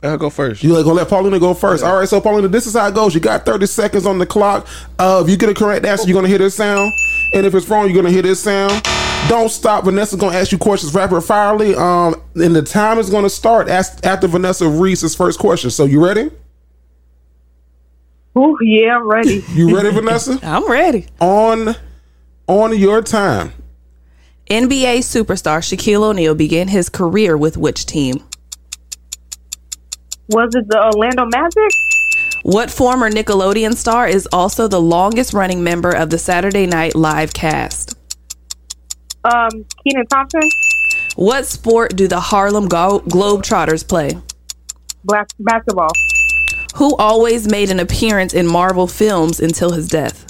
[0.02, 0.62] I'll go first.
[0.64, 1.84] You like gonna let Paulina go first?
[1.84, 3.14] All right, so Paulina, this is how it goes.
[3.14, 4.66] You got 30 seconds on the clock.
[4.98, 6.90] Uh, if you get a correct answer, you're gonna hear this sound,
[7.34, 8.82] and if it's wrong, you're gonna hear this sound.
[9.28, 9.84] Don't stop.
[9.84, 11.74] Vanessa's gonna ask you questions rapid firely.
[11.74, 15.70] Um, and the time is gonna start after Vanessa reads his first question.
[15.70, 16.30] So you ready?
[18.36, 19.44] Ooh, yeah, I'm ready.
[19.52, 20.38] You ready, Vanessa?
[20.42, 21.06] I'm ready.
[21.20, 21.74] On,
[22.46, 23.52] on your time.
[24.48, 28.22] NBA superstar Shaquille O'Neal began his career with which team?
[30.28, 31.70] Was it the Orlando Magic?
[32.42, 37.32] What former Nickelodeon star is also the longest running member of the Saturday Night Live
[37.32, 37.94] cast?
[39.24, 40.42] Um, Kenan Thompson?
[41.16, 44.12] What sport do the Harlem Go- Globetrotters play?
[45.04, 45.90] Black basketball.
[46.76, 50.26] Who always made an appearance in Marvel films until his death?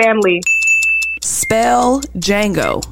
[0.00, 0.40] Family.
[1.22, 2.82] Spell Django.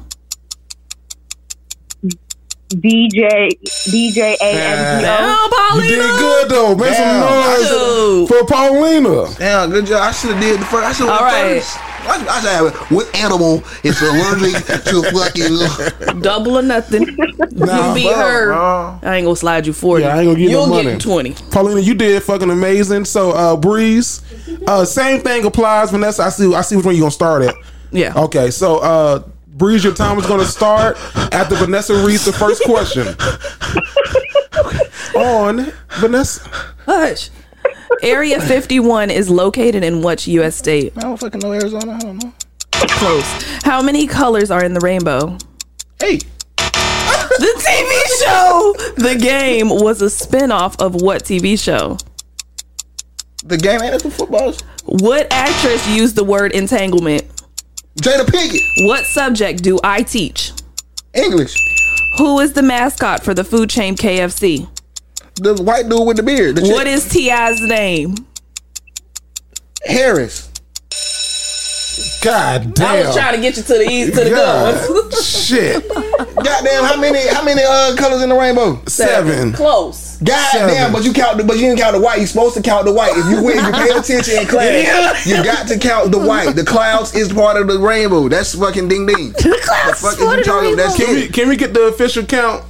[2.69, 3.49] DJ
[3.87, 5.79] DJ A N G O.
[5.79, 6.75] You did good though.
[6.75, 9.27] Make some noise for Paulina.
[9.37, 10.01] Damn, good job.
[10.01, 10.83] I should have did the first.
[10.83, 11.61] I should have All right.
[11.61, 11.77] first.
[12.05, 12.91] I, I should have.
[12.91, 16.21] What animal is allergic to fucking?
[16.21, 17.03] Double or nothing.
[17.07, 18.47] you beat her.
[18.47, 18.99] bro.
[19.03, 20.03] I ain't gonna slide you 40.
[20.03, 20.91] Yeah, I ain't gonna give You'll no money.
[20.93, 21.33] get 20.
[21.51, 23.05] Paulina, you did fucking amazing.
[23.05, 24.21] So, uh, Breeze,
[24.67, 25.91] uh, same thing applies.
[25.91, 26.53] Vanessa, I see.
[26.53, 27.55] I see which one you gonna start at.
[27.91, 28.13] Yeah.
[28.15, 28.51] Okay.
[28.51, 30.97] So, uh, Breeze, your time is gonna start
[31.31, 33.07] after Vanessa reads the first question.
[35.15, 36.41] On Vanessa.
[36.85, 37.29] Hush.
[38.01, 40.55] Area 51 is located in which U.S.
[40.55, 40.93] state?
[40.97, 41.93] I don't fucking know Arizona.
[41.93, 42.33] I don't know.
[42.71, 43.25] Close.
[43.63, 45.37] How many colors are in the rainbow?
[46.01, 46.25] Eight.
[46.57, 51.97] The TV show The Game was a spin-off of what TV show?
[53.45, 54.61] The game ain't the footballs.
[54.85, 57.23] What actress used the word entanglement?
[58.01, 58.61] Jada Pinkett.
[58.87, 60.51] What subject do I teach?
[61.13, 61.55] English.
[62.17, 64.67] Who is the mascot for the food chain KFC?
[65.35, 66.55] The white dude with the beard.
[66.57, 68.15] The What is Ti's name?
[69.85, 70.49] Harris?
[72.23, 72.87] God damn.
[73.03, 74.87] I was trying to get you to the east to the God.
[74.87, 75.21] good one.
[75.21, 75.87] Shit.
[76.35, 78.81] Goddamn, how many how many uh colors in the rainbow?
[78.87, 79.51] Seven.
[79.51, 80.17] Close.
[80.23, 80.69] God Seven.
[80.73, 82.19] damn, but you count the but you didn't count the white.
[82.19, 83.11] You're supposed to count the white.
[83.15, 86.55] If you if you pay attention in class, you got to count the white.
[86.55, 88.29] The clouds is part of the rainbow.
[88.29, 89.31] That's fucking ding ding.
[89.33, 90.75] The clouds fuck is part is of you the talking?
[90.77, 92.63] That's Can we, can we get the official count?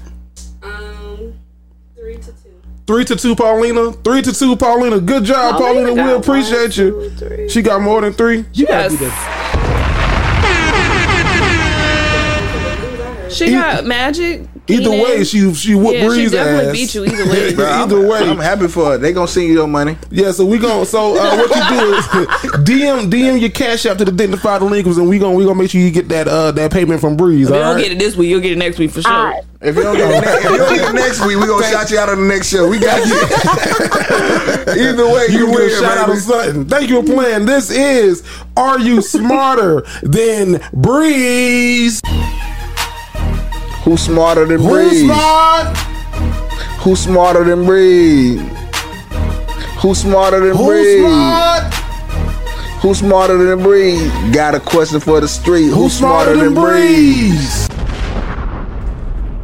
[2.86, 3.92] Three to two, Paulina.
[3.94, 5.00] Three to two, Paulina.
[5.00, 5.92] Good job, Paulina Paulina.
[5.92, 7.48] We got appreciate you.
[7.50, 8.45] She got more than three.
[8.53, 9.38] You gotta be Yes.
[9.38, 9.43] the.
[13.34, 14.48] She got magic.
[14.66, 15.03] Either Keenan.
[15.03, 16.72] way, she she whooped Yeah, she definitely ass.
[16.72, 17.53] beat you either way.
[17.56, 18.98] Bro, I'm- either way, I'm happy for her.
[18.98, 19.98] They gonna send you your money.
[20.10, 22.06] Yeah, so we gonna so uh, what you do is
[22.66, 25.70] DM DM your cash app to the dignified delinquents, and we gonna we gonna make
[25.70, 27.50] sure you get that uh that payment from Breeze.
[27.50, 27.84] If you all don't right?
[27.84, 29.34] get it this week, you'll get it next week for sure.
[29.60, 31.92] If you don't get it, if you don't get it next week, we gonna shout
[31.92, 32.70] you out on the next show.
[32.70, 33.16] We got you.
[34.88, 36.18] Either way, You you, can win, get a shout out baby.
[36.18, 36.66] or something.
[36.68, 37.45] Thank you for playing.
[37.45, 38.24] This is
[38.56, 42.02] Are You Smarter Than Breeze?
[43.84, 45.03] Who's smarter than Who's Breeze?
[45.06, 45.78] smart?
[46.84, 48.42] Who's smarter than Breeze?
[49.82, 51.00] Who's smarter than Who's Breeze?
[51.06, 51.74] smart?
[52.82, 54.12] Who's smarter than Breeze?
[54.34, 55.66] Got a question for the street.
[55.66, 57.68] Who's, Who's smarter than Breeze?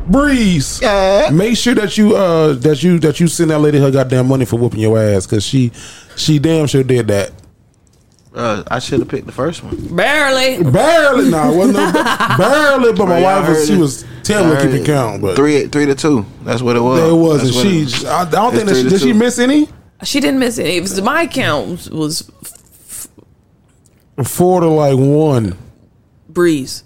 [0.08, 0.82] Breeze.
[0.82, 1.30] Yeah.
[1.32, 4.46] Make sure that you uh that you that you send that lady her goddamn money
[4.46, 5.72] for whooping your ass because she
[6.16, 7.32] she damn sure did that.
[8.34, 9.76] Uh, I should have picked the first one.
[9.96, 10.64] Barely.
[10.64, 11.92] Barely, no, it wasn't no,
[12.38, 12.94] barely.
[12.94, 14.86] But my wife was she was I telling me heard keeping it.
[14.86, 16.26] count, but Three, three to two.
[16.44, 17.00] That's what it was.
[17.10, 17.54] it wasn't.
[17.54, 19.40] That's what She it- I, I don't think that she, three to did she miss
[19.40, 19.68] any
[20.04, 20.78] She didn't miss any.
[20.78, 22.30] It was my count was
[24.24, 25.58] four to like one.
[26.28, 26.84] Breeze.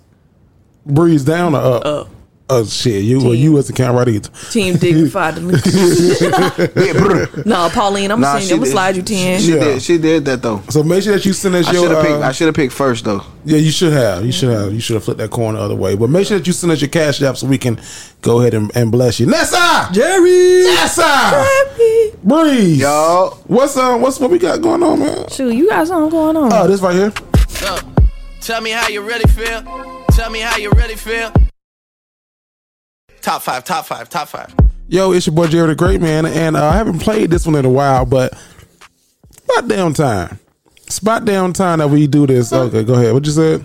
[0.85, 1.85] Breeze down or up?
[1.85, 2.09] Up.
[2.49, 3.03] Oh shit!
[3.05, 4.30] You well, you wasn't count right either.
[4.51, 5.41] Team dignified.
[7.45, 9.39] no, Pauline, I'm Nah, saying I'm gonna slide you ten.
[9.39, 9.59] She Yeah.
[9.59, 9.81] did.
[9.81, 10.61] She did that though.
[10.69, 11.83] So make sure that you send us I your.
[11.88, 12.22] should uh, picked.
[12.22, 13.22] I should have picked first though.
[13.45, 14.25] Yeah, you should have.
[14.25, 14.73] You should have.
[14.73, 15.95] You should have flipped that coin the other way.
[15.95, 17.80] But make sure that you send us your cash app so we can
[18.22, 19.25] go ahead and, and bless you.
[19.25, 19.88] Nessa!
[19.93, 20.63] Jerry!
[20.63, 21.45] Nessa!
[22.23, 22.80] Breeze!
[22.81, 25.30] Yo, What's uh what's what we got going on, man?
[25.30, 26.51] Shoot, you got something going on.
[26.53, 27.13] Oh, this right here.
[27.61, 27.77] Yo,
[28.41, 29.61] tell me how you really feel.
[30.11, 31.31] Tell me how you really feel.
[33.23, 34.53] Top five, top five, top five.
[34.89, 37.55] Yo, it's your boy Jerry the Great Man, and uh, I haven't played this one
[37.55, 38.37] in a while, but
[39.31, 40.39] spot down time.
[40.89, 42.51] Spot down time that we do this.
[42.51, 43.13] Okay, go ahead.
[43.13, 43.63] What you said?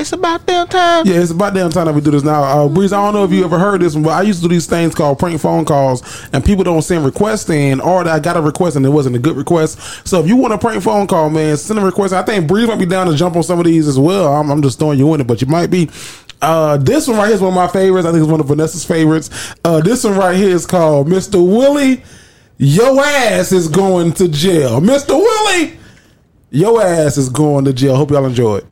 [0.00, 1.06] It's about damn time.
[1.06, 2.42] Yeah, it's about damn time that we do this now.
[2.42, 4.48] Uh, Breeze, I don't know if you ever heard this one, but I used to
[4.48, 8.18] do these things called prank phone calls, and people don't send requests in, or I
[8.18, 10.06] got a request and it wasn't a good request.
[10.08, 12.14] So if you want a prank phone call, man, send a request.
[12.14, 14.32] I think Breeze might be down to jump on some of these as well.
[14.32, 15.90] I'm, I'm just throwing you in it, but you might be.
[16.42, 18.06] Uh, this one right here is one of my favorites.
[18.06, 19.54] I think it's one of Vanessa's favorites.
[19.62, 21.34] Uh, this one right here is called Mr.
[21.34, 22.02] Willie.
[22.56, 25.10] Your ass is going to jail, Mr.
[25.10, 25.78] Willie.
[26.50, 27.96] Your ass is going to jail.
[27.96, 28.66] Hope y'all enjoy it.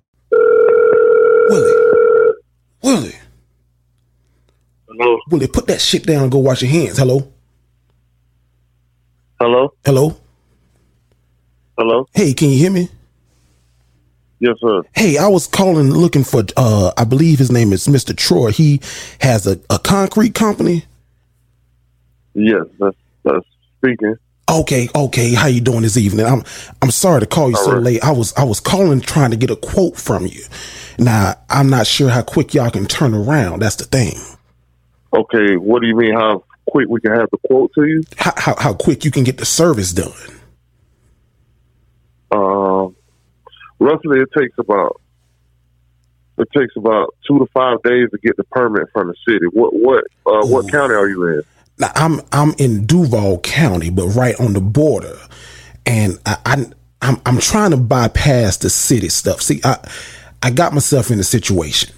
[2.88, 3.14] Willie.
[4.88, 5.18] Hello.
[5.30, 6.96] Willie, put that shit down and go wash your hands.
[6.96, 7.30] Hello?
[9.38, 9.74] Hello.
[9.84, 10.16] Hello?
[11.76, 12.06] Hello.
[12.14, 12.88] Hey, can you hear me?
[14.40, 14.82] Yes, sir.
[14.94, 18.16] Hey, I was calling looking for uh I believe his name is Mr.
[18.16, 18.52] Troy.
[18.52, 18.80] He
[19.20, 20.86] has a, a concrete company.
[22.32, 24.14] Yes, that's that's speaking.
[24.50, 25.34] Okay, okay.
[25.34, 26.24] How you doing this evening?
[26.24, 26.42] I'm
[26.80, 27.82] I'm sorry to call you All so right.
[27.82, 28.04] late.
[28.04, 30.42] I was I was calling trying to get a quote from you.
[30.98, 33.60] Now, I'm not sure how quick y'all can turn around.
[33.60, 34.14] That's the thing.
[35.12, 36.12] Okay, what do you mean?
[36.12, 38.02] How quick we can have the quote to you?
[38.16, 40.12] How how, how quick you can get the service done.
[42.30, 42.94] Um,
[43.78, 45.00] roughly, it takes about
[46.36, 49.46] it takes about two to five days to get the permit from the city.
[49.52, 51.42] What what uh, what county are you in?
[51.78, 55.16] Now, I'm I'm in Duval County, but right on the border,
[55.86, 56.66] and I, I
[57.00, 59.40] I'm I'm trying to bypass the city stuff.
[59.40, 59.78] See, I
[60.42, 61.94] I got myself in a situation,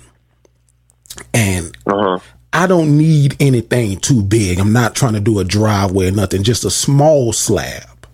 [1.34, 1.76] and
[2.52, 4.58] I don't need anything too big.
[4.58, 8.06] I'm not trying to do a driveway or nothing, just a small slab,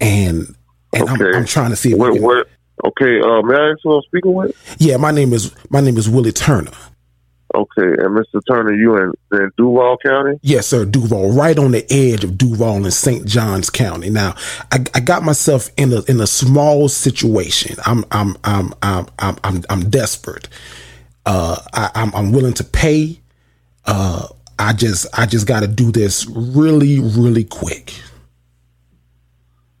[0.00, 0.54] and
[0.92, 1.92] and I'm, I'm trying to see.
[1.92, 2.48] If What, can- what?
[2.84, 4.76] Okay, uh, may I ask who I'm speaking with?
[4.78, 6.70] yeah, my name is my name is Willie Turner.
[7.54, 8.42] Okay, and Mr.
[8.46, 10.38] Turner, you in, in Duval County?
[10.42, 13.24] Yes, sir, Duval, right on the edge of Duval and St.
[13.24, 14.10] Johns County.
[14.10, 14.34] Now,
[14.70, 17.76] I, I got myself in a in a small situation.
[17.86, 20.48] I'm I'm I'm I'm I'm I'm, I'm desperate.
[21.24, 23.18] Uh, I, I'm I'm willing to pay.
[23.86, 24.28] Uh,
[24.58, 27.94] I just I just got to do this really really quick.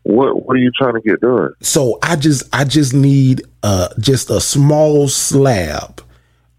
[0.04, 1.52] What What are you trying to get done?
[1.60, 6.00] So I just I just need uh just a small slab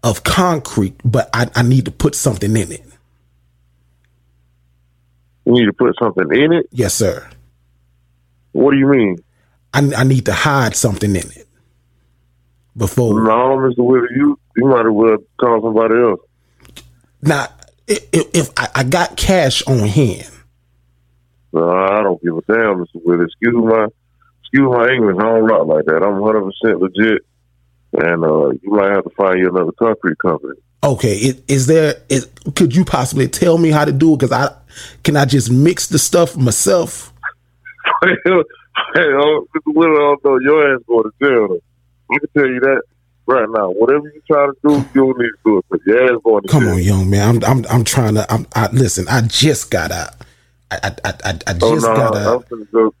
[0.02, 2.84] of concrete, but I, I need to put something in it.
[5.44, 6.66] You need to put something in it.
[6.70, 7.28] Yes, sir.
[8.52, 9.18] What do you mean?
[9.72, 11.48] I, I need to hide something in it
[12.76, 13.22] before.
[13.22, 13.78] No, Mr.
[13.78, 16.20] Willie, you you might as well call somebody else.
[17.22, 17.46] Now,
[17.86, 20.30] if, if, I, I got cash on hand,
[21.52, 23.04] No, I don't give a damn, Mr.
[23.04, 23.26] Willie.
[23.26, 23.86] Excuse my
[24.40, 25.16] excuse my English.
[25.18, 26.02] I don't rock like that.
[26.02, 27.22] I'm 100 percent legit,
[27.92, 30.54] and uh, you might have to find you another concrete company.
[30.82, 31.94] okay, is, is there?
[32.08, 34.18] Is, could you possibly tell me how to do it?
[34.18, 34.54] Because I
[35.02, 37.12] can I just mix the stuff myself.
[38.04, 39.74] hey, oh, Mr.
[39.74, 41.48] Willie, I don't know your ass going to jail.
[41.48, 41.60] Though.
[42.14, 42.82] I can tell you that
[43.26, 43.70] right now.
[43.70, 45.64] Whatever you try to do, you don't need to do it.
[45.70, 46.72] But your ass going to Come jail.
[46.74, 47.28] on, young man.
[47.28, 48.32] I'm I'm I'm trying to.
[48.32, 49.06] I'm I, listen.
[49.08, 50.14] I just got out.
[50.70, 52.94] I I I, I, I Oh just no, got I'm finna go.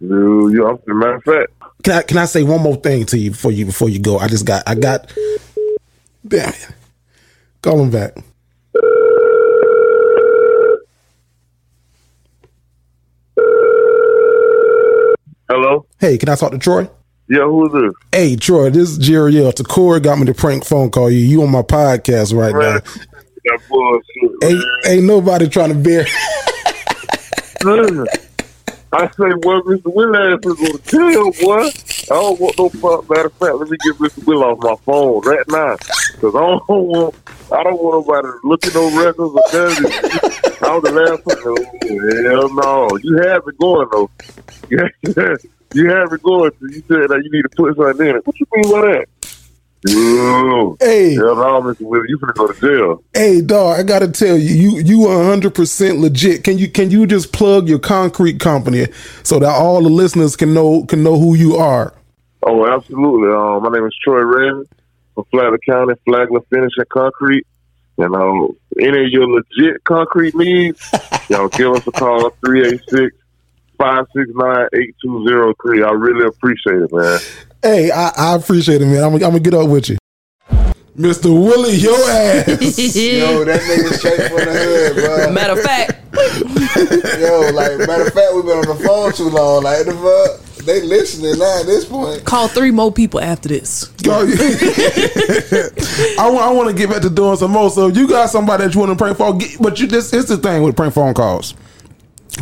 [0.00, 0.66] No, you.
[0.66, 1.52] I'm matter of fact.
[1.82, 4.18] Can I can I say one more thing to you before you before you go?
[4.18, 5.12] I just got I got.
[6.26, 6.68] Damn it.
[7.62, 8.16] Call him back.
[15.48, 15.86] Hello.
[16.00, 16.88] Hey, can I talk to Troy?
[17.28, 17.92] Yeah, who is this?
[18.12, 19.52] Hey, Troy, this is Jerry L.
[19.52, 21.18] Takora got me to prank phone call you.
[21.18, 22.80] You on my podcast right Man, now.
[23.44, 24.44] that bullshit.
[24.44, 26.04] Ain't, ain't nobody trying to bear.
[28.92, 29.92] I say, well, Mr.
[29.92, 31.66] Will ass is to jail, boy.
[31.66, 33.10] I don't want no fuck.
[33.10, 34.24] Matter of fact, let me get Mr.
[34.26, 35.76] Will off my phone right now.
[36.12, 37.14] Because I don't want,
[37.52, 39.92] I don't want nobody looking no records or nothing.
[40.62, 41.54] I was the last person.
[41.58, 42.98] Oh, hell no.
[43.02, 44.10] You have it going, though.
[45.74, 46.50] you have it going.
[46.52, 48.26] So you said that you need to put something in it.
[48.26, 49.06] What you mean by that?
[49.82, 50.76] Yo.
[50.80, 51.14] Hey.
[51.14, 51.82] Hell no, Mr.
[51.82, 52.06] Will.
[52.06, 53.04] You finna go to jail.
[53.14, 56.44] Hey, dog, I gotta tell you, you you are hundred percent legit.
[56.44, 58.86] Can you can you just plug your concrete company
[59.22, 61.94] so that all the listeners can know can know who you are?
[62.42, 63.28] Oh, absolutely.
[63.28, 64.64] Um, my name is Troy Raven
[65.14, 67.46] from Flagler County, Flagler Finishing Concrete.
[67.98, 70.90] And um, any of your legit concrete needs,
[71.28, 73.16] y'all give us a call 386
[73.78, 75.82] 569 8203.
[75.82, 77.18] I really appreciate it, man.
[77.62, 79.02] Hey, I, I appreciate it, man.
[79.02, 79.96] I'm, I'm gonna get up with you,
[80.94, 81.74] Mister Willie.
[81.74, 82.46] Your ass.
[82.48, 85.32] Yo, that nigga straight from the hood, bro.
[85.32, 85.92] Matter of fact,
[87.20, 89.64] Yo, like matter of fact, we've been on the phone too long.
[89.64, 92.24] Like the fuck, they listening now at this point.
[92.24, 93.90] call three more people after this.
[94.06, 94.08] I
[96.30, 97.70] want I want to get back to doing some more.
[97.70, 100.26] So you got somebody that you want to prank phone, get- but you this is
[100.26, 101.54] the thing with prank phone calls.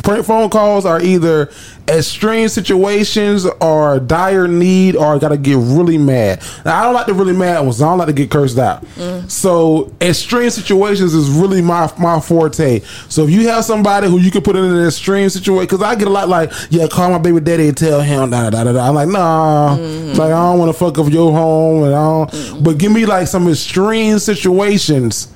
[0.02, 1.50] Prank phone calls are either
[1.88, 6.42] extreme situations or dire need or got to get really mad.
[6.64, 7.80] Now, I don't like to really mad ones.
[7.80, 8.84] I don't like to get cursed out.
[8.96, 9.30] Mm.
[9.30, 12.80] So extreme situations is really my my forte.
[13.08, 15.94] So if you have somebody who you can put in an extreme situation, because I
[15.94, 18.72] get a lot like, yeah, call my baby daddy and tell him da da da
[18.72, 18.88] da.
[18.88, 20.18] I'm like, nah, mm-hmm.
[20.18, 22.64] like I don't want to fuck up your home, and I don't.
[22.64, 25.32] But give me like some extreme situations.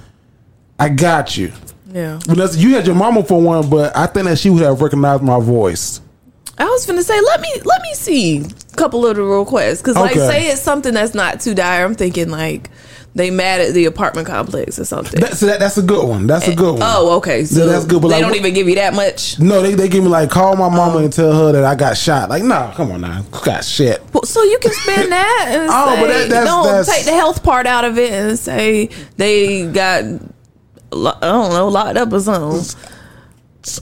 [0.81, 1.53] I got you.
[1.91, 2.19] Yeah.
[2.27, 5.23] Vanessa, you had your mama for one, but I think that she would have recognized
[5.23, 6.01] my voice.
[6.59, 9.95] I was gonna say, let me let me see a couple of the requests because,
[9.95, 10.27] like, Okay.
[10.27, 11.85] say it's something that's not too dire.
[11.85, 12.69] I'm thinking like
[13.15, 15.21] they mad at the apartment complex or something.
[15.21, 16.27] That, so that, that's a good one.
[16.27, 16.83] That's a eh, good one.
[16.83, 17.45] Oh, okay.
[17.45, 18.03] So Yeah, that's good.
[18.03, 19.39] But they like, don't even give you that much.
[19.39, 20.99] No, they, they give me like call my mama oh.
[20.99, 22.29] and tell her that I got shot.
[22.29, 24.03] Like, nah, come on now, got shit.
[24.13, 27.05] Well, So you can spend that and Oh, say, but that- that's- don't that's- take
[27.07, 30.05] the health part out of it and say they got,
[30.93, 32.81] I don't know, locked up or something.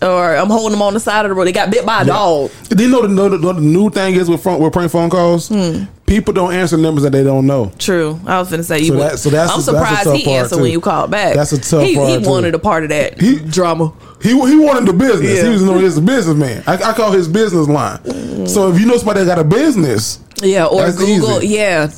[0.02, 1.44] Or I'm holding them on the side of the road.
[1.44, 2.50] They got bit by a dog.
[2.70, 5.08] Do you know the, know the, the new thing is with phone, with prank phone
[5.10, 5.48] calls?
[5.48, 5.84] Hmm.
[6.06, 7.70] People don't answer numbers that they don't know.
[7.78, 8.18] True.
[8.26, 8.86] I was gonna say you.
[8.86, 10.62] So would- that- so that's I'm a- that's a surprised tough he answered too.
[10.62, 11.34] when you called back.
[11.34, 12.28] That's a tough he, part, He too.
[12.28, 13.92] wanted a part of that he, drama.
[14.22, 15.36] He he wanted the business.
[15.38, 15.44] Yeah.
[15.44, 16.64] He was known as a businessman.
[16.66, 17.98] I, I call his business line.
[17.98, 18.48] Mm.
[18.48, 21.42] So if you know somebody that got a business, Yeah, or That's Google.
[21.42, 21.54] easy.
[21.54, 21.90] Yeah,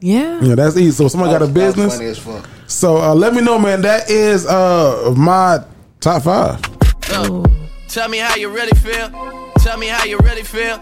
[0.00, 0.40] yeah.
[0.42, 0.90] yeah, that's easy.
[0.90, 2.18] So if somebody got a That was business.
[2.70, 3.00] Funny as fuck.
[3.00, 3.82] So uh, let me know, man.
[3.82, 5.64] That is uh my
[6.00, 6.60] top five.
[7.10, 7.44] Yo,
[7.88, 9.10] tell me how you really feel.
[9.58, 10.80] Tell me how you really feel.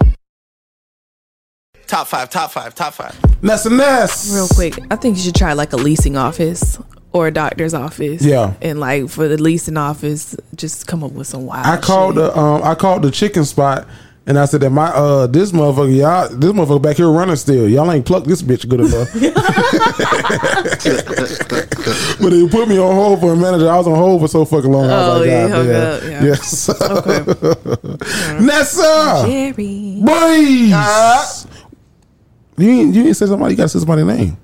[1.86, 3.18] Top five, top five, top five.
[3.42, 4.34] Ness and Ness.
[4.34, 6.78] Real quick, I think you should try like a leasing office
[7.12, 8.22] or a doctor's office.
[8.22, 8.52] Yeah.
[8.60, 11.66] and like for the leasing office, just come up with some wild.
[11.66, 13.86] I called the um I called the chicken spot
[14.28, 17.66] and I said that my uh this motherfucker y'all this motherfucker back here running still
[17.68, 19.08] y'all ain't plucked this bitch good enough.
[22.20, 23.68] but they put me on hold for a manager.
[23.68, 24.90] I was on hold for so fucking long.
[24.90, 26.24] I was Oh, like, yeah, God hung up, yeah.
[26.24, 26.68] Yes.
[28.40, 30.00] Nessa, Jerry.
[30.04, 31.46] boys.
[32.56, 33.54] You ain't, you ain't say somebody.
[33.54, 34.36] You gotta say somebody's name.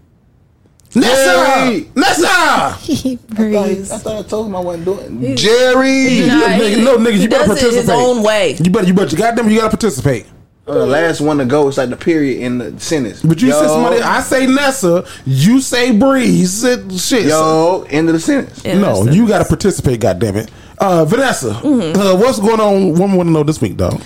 [0.95, 2.27] Nessa, Nessa.
[2.29, 5.37] I thought, he- I thought I told him I wasn't doing it.
[5.37, 8.57] Jerry, Nah, nigga, he- no nigga, he you better does it his own way.
[8.63, 10.27] You better, you better, goddamn, you gotta participate.
[10.67, 13.21] Uh, the last one to go is like the period in the sentence.
[13.23, 14.01] But you Yo, said somebody.
[14.01, 15.05] I say Nessa.
[15.27, 16.55] You say Breeze.
[16.55, 17.27] Said shit.
[17.27, 18.65] Yo, end of the sentence.
[18.65, 20.01] no, you got to participate.
[20.01, 20.51] God damn it.
[20.79, 22.01] Uh, Vanessa, Mm-hmm.
[22.01, 22.95] uh, what's going on?
[22.95, 24.01] Woman want to know this week, though.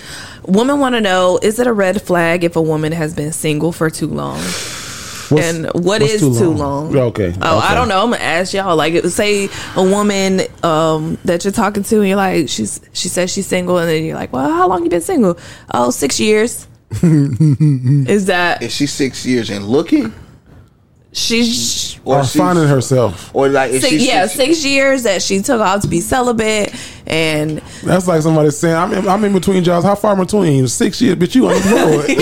[0.47, 3.71] Women want to know: Is it a red flag if a woman has been single
[3.71, 4.41] for too long?
[5.29, 6.91] What's- and what's is too too long?
[6.91, 6.97] long?
[7.09, 7.67] Okay, Oh, okay.
[7.67, 8.01] I don't know.
[8.03, 8.75] I'm gonna ask y'all.
[8.75, 13.31] Like, say a woman um, that you're talking to, and you're like, she's she says
[13.31, 15.37] she's single, and then you're like, well, how long you been single?
[15.73, 16.65] Oh, six years.
[17.01, 20.13] is that Is she six years and looking?
[21.11, 23.31] She's Or she's- finding herself.
[23.33, 25.99] Or like is six, she yeah, six- six years that she took off to be
[26.01, 26.73] celibate,
[27.07, 29.85] and That's like somebody saying, "I'm in, I'm in between jobs.
[29.85, 30.67] How far between?
[30.67, 32.17] Six years, but you unemployed."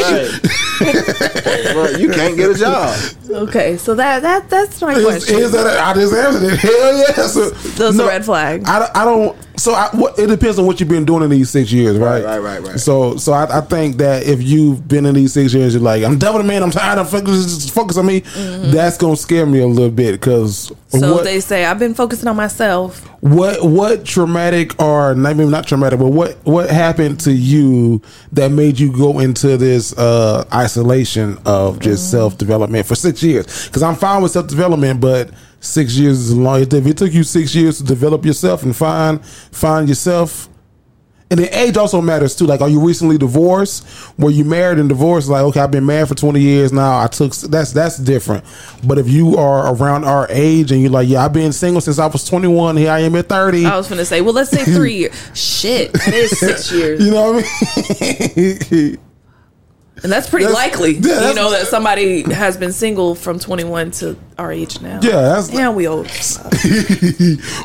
[1.74, 2.96] Bro, you can't get a job.
[3.30, 5.40] okay, so that that that's my Is, question.
[5.40, 6.60] is that a, I just answered it.
[6.60, 7.34] Hell yes.
[7.78, 8.64] Those are red flag.
[8.66, 9.36] I, I don't.
[9.58, 12.24] So I, what, it depends on what you've been doing in these six years, right?
[12.24, 12.80] Right, right, right.
[12.80, 16.04] So so I, I think that if you've been in these six years, you're like,
[16.04, 16.62] I'm done with the man.
[16.64, 18.20] I'm tired of focus, focus on me.
[18.20, 21.00] That's gonna scare me a little bit because Mm-hmm.
[21.00, 23.06] so what they say I've been focusing on myself.
[23.20, 28.80] what what traumatic or maybe not traumatic, but what what happened to you that made
[28.80, 33.68] you go into this uh, isolation of just self development for six years?
[33.68, 35.30] Because I'm fine with self development, but
[35.60, 36.62] six years is a long.
[36.62, 40.50] If it took you six years to develop yourself and find find yourself.
[41.30, 42.46] And the age also matters too.
[42.46, 43.86] Like, are you recently divorced?
[44.18, 45.28] Were you married and divorced?
[45.28, 47.04] Like, okay, I've been married for twenty years now.
[47.04, 48.46] I took that's that's different.
[48.82, 52.00] But if you are around our age and you're like, yeah, I've been single since
[52.00, 52.78] I was twenty one.
[52.78, 53.66] Here I am at thirty.
[53.66, 55.30] I was gonna say, well, let's say three years.
[55.34, 58.98] Shit, that is six years, You know what I mean?
[60.04, 60.94] and that's pretty That's- likely.
[60.98, 65.00] yeah, you know that somebody has been single from 21 to our age now.
[65.02, 66.06] Yeah, that's- and we old.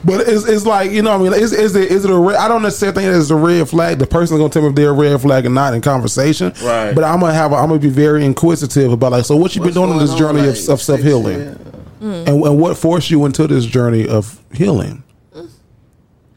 [0.04, 2.16] but it's, it's like you know, what I mean, is, is it is it a
[2.18, 2.36] red?
[2.36, 3.98] I don't necessarily think it's a red flag.
[3.98, 6.52] The person's gonna tell me if they're a red flag or not in conversation.
[6.62, 6.92] Right.
[6.94, 9.64] But I'm gonna have a, I'm gonna be very inquisitive about like, so what you've
[9.64, 11.58] been doing in this going on, journey like, of, of self healing,
[12.00, 12.26] Mm.
[12.26, 15.04] and, and what forced you into this journey of healing?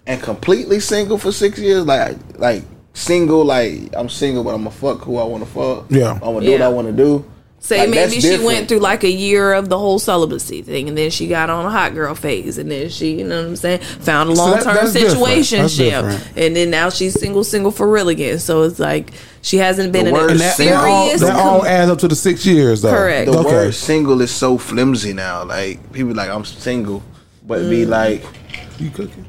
[0.07, 2.64] and completely single for six years, like like
[2.95, 5.85] single, like I'm single, but I'm gonna fuck who I want to fuck.
[5.91, 6.14] Yeah.
[6.14, 7.24] I'm gonna do what I want to do.
[7.59, 8.43] Say Like, maybe she different.
[8.45, 11.65] went through like a year of the whole celibacy thing, and then she got on
[11.65, 14.53] a hot girl phase, and then she, you know what I'm saying, found a long
[14.61, 15.17] term that's different.
[15.17, 16.38] Situation, different.
[16.38, 18.38] and then now she's single, single for real again.
[18.38, 21.22] So it's like she hasn't been The in a word And that, that all, serious.
[21.22, 22.91] that all adds up to the six years, though.
[22.91, 23.32] Correct.
[23.32, 23.49] The okay.
[23.49, 25.43] word single is so flimsy now.
[25.43, 27.01] Like people like I'm single,
[27.48, 27.69] but Mm.
[27.72, 28.24] be like
[28.77, 29.25] You cooking?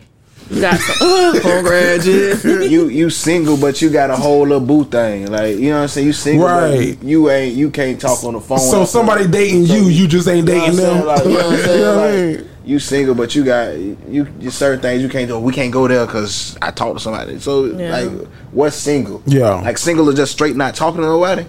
[0.61, 2.07] Got some oh, congrats.
[2.65, 5.27] you you single, but you got a whole little boo thing.
[5.31, 6.07] Like you know what I'm saying.
[6.07, 7.03] You single, but Right.
[7.03, 8.59] You ain't you can't talk on the phone.
[8.59, 10.97] So somebody dating you, you just ain't You know dating saying?
[10.99, 11.07] them.
[11.07, 11.79] Like, you know what I'm saying?
[11.79, 15.09] You know what I Like, you single, but you got you, you certain things you
[15.09, 15.39] can't do.
[15.39, 17.39] We can't go there because I talked to somebody.
[17.39, 17.91] So Yeah.
[17.99, 19.23] like, what's single?
[19.27, 19.55] Yeah.
[19.61, 21.45] like single is just straight not talking to nobody.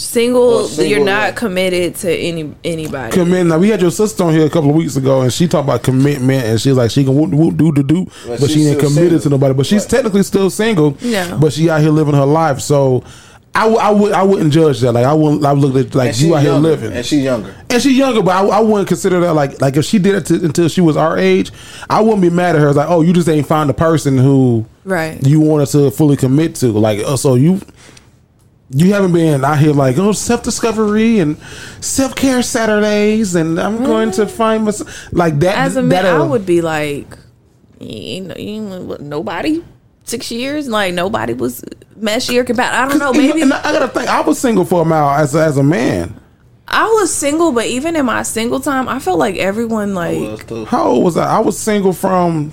[0.00, 1.30] Single, Well, single, you're not yeah.
[1.32, 3.12] committed to any anybody.
[3.12, 3.46] Commit.
[3.46, 5.64] Now we had your sister on here a couple of weeks ago, and she talked
[5.64, 8.64] about commitment, and she's like she can whoop, whoop, do do do, But but she
[8.68, 9.20] ain't still committed single.
[9.22, 9.54] to nobody.
[9.54, 10.96] But she's technically still single.
[11.00, 11.36] Yeah.
[11.36, 12.60] But she out here living her life.
[12.60, 13.02] So
[13.56, 14.92] I, w- I would I wouldn't judge that.
[14.92, 15.44] Like I wouldn't.
[15.44, 17.56] I would look at like you she out here living, and she's younger.
[17.68, 20.26] and she's younger, but I, I wouldn't consider that like like if she did it
[20.26, 21.50] to, until she was our age,
[21.90, 22.68] I wouldn't be mad at her.
[22.68, 25.20] It's like, oh, you just ain't find the person who Right.
[25.26, 26.68] you wanted to fully commit to.
[26.68, 27.60] Like, oh, so you
[28.70, 31.38] you haven't been out here like oh self discovery and
[31.80, 35.56] self care Saturdays, and I'm going to find myself like that.
[35.56, 37.18] As a man, uh, I would be like,
[37.80, 39.62] you ain't, you ain't nobody.
[40.04, 41.62] Six years, like nobody was
[41.98, 42.78] meshy or compatible.
[42.78, 43.12] I don't know.
[43.12, 44.08] Maybe And I gotta think.
[44.08, 46.18] I was single for a while as as a man.
[46.66, 50.84] I was single, but even in my single time, I felt like everyone like How
[50.88, 51.36] old was I?
[51.36, 52.52] I was single from.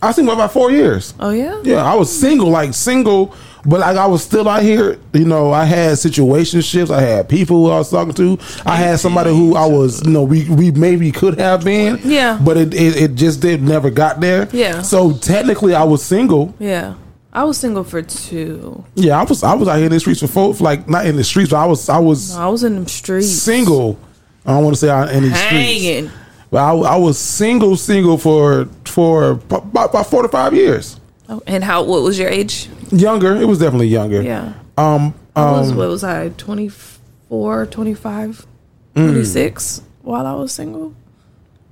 [0.00, 1.12] I was single about four years.
[1.20, 1.60] Oh yeah.
[1.62, 3.34] Yeah, I was single, like single,
[3.66, 4.98] but like I was still out here.
[5.12, 6.90] You know, I had situationships.
[6.90, 8.38] I had people who I was talking to.
[8.64, 12.00] I had somebody who I was, you know, we we maybe could have been.
[12.02, 12.38] Yeah.
[12.42, 14.48] but it it, it just did never got there.
[14.52, 14.80] Yeah.
[14.80, 16.54] So technically, I was single.
[16.58, 16.94] Yeah,
[17.30, 18.84] I was single for two.
[18.94, 21.16] Yeah, I was I was out here in the streets for folk, like not in
[21.16, 23.98] the streets, but I was I was I was in them streets, single.
[24.46, 25.50] I don't want to say I in the streets.
[25.84, 26.10] hanging.
[26.52, 31.00] But I, I was single, single for for about, about four to five years.
[31.28, 31.82] Oh, and how?
[31.82, 32.68] What was your age?
[32.92, 34.20] Younger, it was definitely younger.
[34.22, 34.52] Yeah.
[34.76, 35.14] Um.
[35.34, 36.28] I was, um what was I?
[36.28, 38.46] 24, 25,
[38.94, 39.06] Mm.
[39.12, 40.94] 26 while I was single.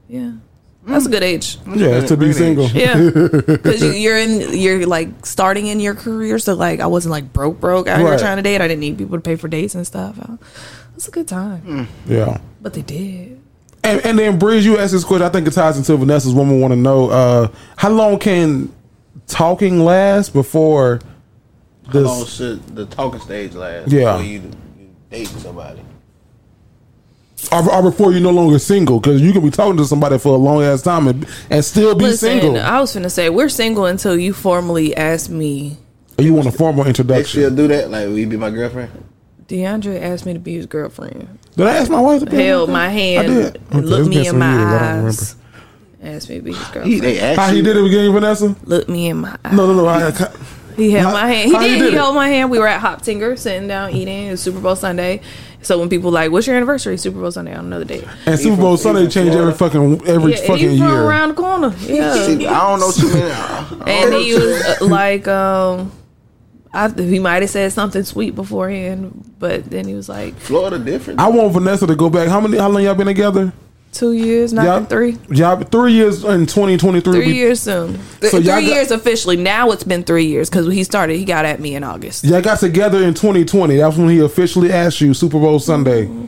[0.08, 0.32] Yeah.
[0.86, 1.58] That's a good age.
[1.76, 2.66] yeah, to be single.
[2.68, 3.10] Yeah,
[3.46, 7.34] because you, you're in, you're like starting in your career, so like I wasn't like
[7.34, 8.18] broke, broke out here Right.
[8.18, 8.62] trying to date.
[8.62, 10.18] I didn't need people to pay for dates and stuff.
[10.96, 12.40] It's a good time, yeah.
[12.62, 13.39] but they did.
[13.82, 15.26] And, and then Breeze, you asked this question.
[15.26, 18.72] I think it ties into Vanessa's woman want to know uh, how long can
[19.26, 21.00] talking last before
[21.88, 23.90] How long should the talking stage last?
[23.90, 24.12] Yeah.
[24.12, 24.40] Before you,
[24.78, 25.80] you date somebody.
[27.50, 30.34] Or, or before you're no longer single, because you can be talking to somebody for
[30.34, 32.58] a long ass time and, and still be Listen, single.
[32.58, 35.78] I was gonna say we're single until you formally ask me.
[36.18, 37.40] Or you want a formal They introduction?
[37.40, 37.90] still do that?
[37.90, 38.92] Like, will you be my girlfriend?
[39.48, 41.39] DeAndre asked me to be his girlfriend.
[41.60, 43.56] Did I ask my wife to be Held my my hand, I did.
[43.56, 45.36] and Okay, looked me in my years, I don't eyes.
[46.02, 46.86] Asked me to be his girlfriend.
[46.88, 48.56] He, they asked How he did it again, Vanessa?
[48.64, 49.52] Looked me in my eyes.
[49.52, 49.86] No, no, no.
[49.86, 50.30] I, I,
[50.76, 51.48] He held How- my hand.
[51.50, 51.78] He how he did.
[51.80, 52.50] did He held my hand.
[52.50, 54.28] We were at Hop Tinger sitting down eating.
[54.28, 55.20] It was Super Bowl Sunday.
[55.62, 58.02] So when people like, "What's your anniversary?" Super Bowl Sunday on another day.
[58.24, 61.02] and Super Bowl Sunday change every fucking every yeah, fucking year.
[61.02, 61.74] around the corner.
[61.80, 62.14] Yeah.
[62.24, 63.30] See, I don't know too many.
[63.30, 65.92] I and he was uh, like, um,
[66.72, 71.18] I, he might have said something sweet beforehand, but then he was like, Florida different.
[71.18, 72.28] I want Vanessa to go back.
[72.28, 72.58] How many?
[72.58, 73.52] How long y'all been together?
[73.92, 75.18] two years, not Y'all- three.
[75.30, 77.24] Y'all three years in twenty twenty three.
[77.24, 77.98] Three years soon.
[78.20, 79.36] Th- So y'all three got- years officially.
[79.36, 81.16] Now it's been three years because he started.
[81.16, 82.24] He got at me in August.
[82.24, 83.76] Y'all got together in 2020.
[83.76, 86.26] That's when he officially asked you Super Bowl Sunday mm-hmm.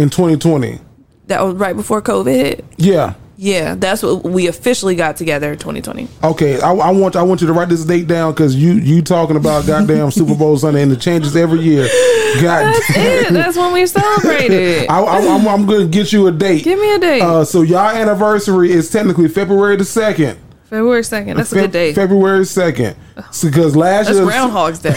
[0.00, 0.78] in 2020.
[1.26, 2.64] That was right before COVID hit.
[2.76, 3.14] Yeah.
[3.38, 6.08] Yeah, that's what we officially got together in 2020.
[6.24, 6.60] Okay.
[6.60, 9.36] I, I want I want you to write this date down because you you talking
[9.36, 11.82] about goddamn Super Bowl Sunday and it changes every year.
[12.40, 13.32] God That's it.
[13.32, 14.86] That's when we celebrated.
[14.90, 16.64] I, I, I'm, I'm going to get you a date.
[16.64, 17.22] Give me a date.
[17.22, 20.38] Uh, so y'all anniversary is technically February the second.
[20.64, 21.36] February 2nd.
[21.36, 21.94] That's a Fe- good day.
[21.94, 22.96] February second.
[23.42, 24.90] Because last That's year, Groundhog's Day.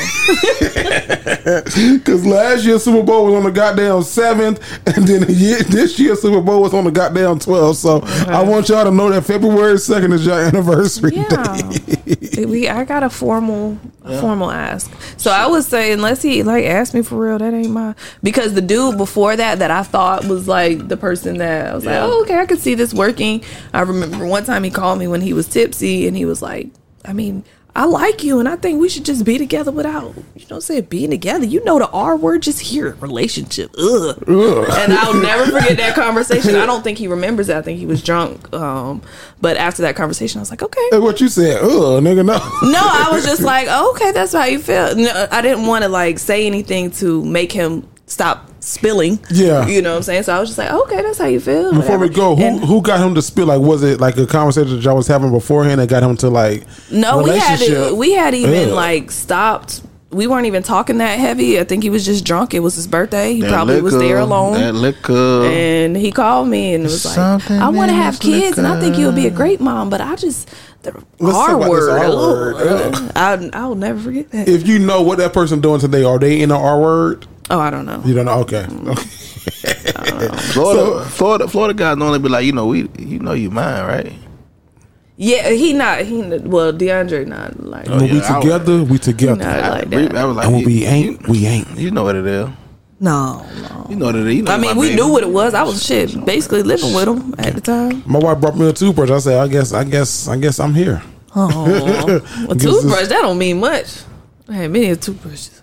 [1.97, 5.97] because last year Super Bowl was on the goddamn seventh, and then the year, this
[5.99, 7.79] year Super Bowl was on the goddamn twelfth.
[7.79, 12.45] So I want y'all to know that February second is your anniversary day.
[12.45, 14.91] we I got a formal a formal ask.
[15.17, 18.53] So I would say unless he like asked me for real, that ain't my because
[18.53, 22.03] the dude before that that I thought was like the person that I was Yeah.
[22.03, 23.43] like, oh okay, I could see this working.
[23.73, 26.67] I remember one time he called me when he was tipsy and he was like,
[27.05, 27.45] I mean.
[27.75, 30.85] I like you, and I think we should just be together without, you know, saying
[30.85, 31.45] being together.
[31.45, 33.71] You know, the R word, just here, it, relationship.
[33.77, 34.17] Ugh.
[34.27, 36.55] And I'll never forget that conversation.
[36.55, 37.57] I don't think he remembers that.
[37.57, 38.51] I think he was drunk.
[38.53, 39.01] Um,
[39.39, 41.61] but after that conversation, I was like, okay, Hey, what you said?
[41.61, 42.37] Ugh, nigga, no.
[42.69, 44.95] no, I was just like, oh, okay, that's how you feel.
[44.95, 49.19] No, I didn't want to like say anything to make him stop spilling.
[49.31, 49.65] Yeah.
[49.67, 50.23] you know what I'm saying.
[50.23, 51.71] So I was just like, okay, that's how you feel.
[51.73, 53.45] Before we go, who And- who got him to spill?
[53.47, 56.29] Like, was it like a conversation that y'all was having beforehand that got him to
[56.29, 57.93] like no, we had relationship?
[57.97, 58.73] we had even Ugh.
[58.75, 59.83] like stopped.
[60.11, 61.59] We weren't even talking that heavy.
[61.59, 62.55] I think he was just drunk.
[62.55, 63.35] It was his birthday.
[63.35, 64.53] He That probably was there alone.
[64.53, 65.45] That liquor.
[65.45, 68.57] and he called me and it was like, Something "I want to have this kids,
[68.57, 70.49] and I think you'll be a great mom, but I just
[70.81, 71.89] the Let's R word.
[71.91, 73.11] R word.
[73.15, 74.47] I I'll never forget that.
[74.49, 77.27] if you know what that person doing today, are they in the R word?
[77.49, 78.01] Oh, I don't know.
[78.05, 78.39] You don't know?
[78.41, 78.63] Okay.
[78.63, 78.97] Mm.
[80.53, 84.13] Florida, Florida, Florida guys normally be like, you know, we, you know, you mine, right?
[85.21, 86.05] Yeah, he not.
[86.05, 87.87] He well, DeAndre not like.
[87.89, 89.35] when we yeah, I together, we together.
[89.35, 90.15] Not like I, that.
[90.15, 91.77] I was like, and when we ain't, we ain't.
[91.77, 92.47] you know what it is.
[93.01, 93.87] No, no.
[93.89, 94.35] You know what it is.
[94.35, 95.01] You know I mean, we baby.
[95.01, 95.53] knew what it was.
[95.53, 98.01] I was shit, basically living with him at the time.
[98.05, 99.09] My wife brought me a toothbrush.
[99.09, 101.01] I said, I guess, I guess, I guess I'm here.
[101.35, 104.03] Oh, a toothbrush that don't mean much.
[104.47, 105.61] I had many of toothbrushes.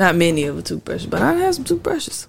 [0.00, 2.26] Not many of a toothbrush, but I have some toothbrushes.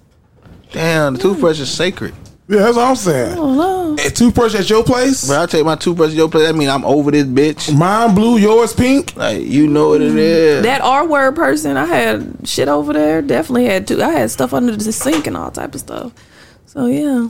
[0.74, 2.14] Damn, the toothbrush is sacred.
[2.50, 3.38] Yeah, that's what I'm saying.
[3.38, 3.96] Oh no.
[4.06, 5.26] A toothbrush at your place?
[5.26, 6.48] But I take my toothbrush at your place.
[6.48, 7.74] That mean I'm over this bitch.
[7.74, 9.16] Mine blue, yours pink.
[9.16, 10.64] Like you know what it is.
[10.64, 13.22] That R word person, I had shit over there.
[13.22, 14.04] Definitely had to.
[14.04, 16.12] I had stuff under the sink and all type of stuff.
[16.66, 17.30] So yeah,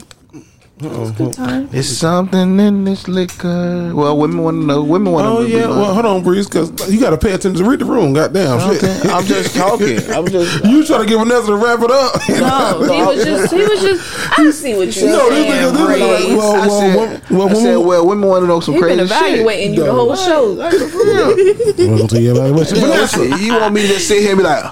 [0.88, 1.68] good time.
[1.72, 3.92] It's something in this liquor.
[3.94, 4.82] Well, women want to know.
[4.82, 5.46] Women want to Oh know.
[5.46, 5.66] yeah.
[5.68, 7.62] Well, hold on, Breeze, because you got to pay attention.
[7.64, 8.12] To read the room.
[8.12, 8.58] Goddamn.
[8.60, 8.82] shit.
[9.06, 9.98] I'm just talking.
[10.10, 10.64] I'm just.
[10.64, 12.12] you trying to get Vanessa to wrap it up?
[12.42, 13.52] No, he was just.
[13.52, 14.38] He was just.
[14.38, 15.50] I see what you No, saying.
[15.50, 16.36] nigga- this nigga like, Breeze.
[16.36, 16.96] well, I well, said,
[17.30, 19.68] well, well, I said, well, well, women want to know some He been crazy evaluating
[19.70, 19.78] shit.
[19.78, 20.44] you the whole show.
[20.44, 21.88] Like, for real.
[21.90, 22.76] Welcome to your evaluation.
[22.78, 23.20] Yeah, Vanessa.
[23.20, 24.64] listen, you want me to sit here and be like,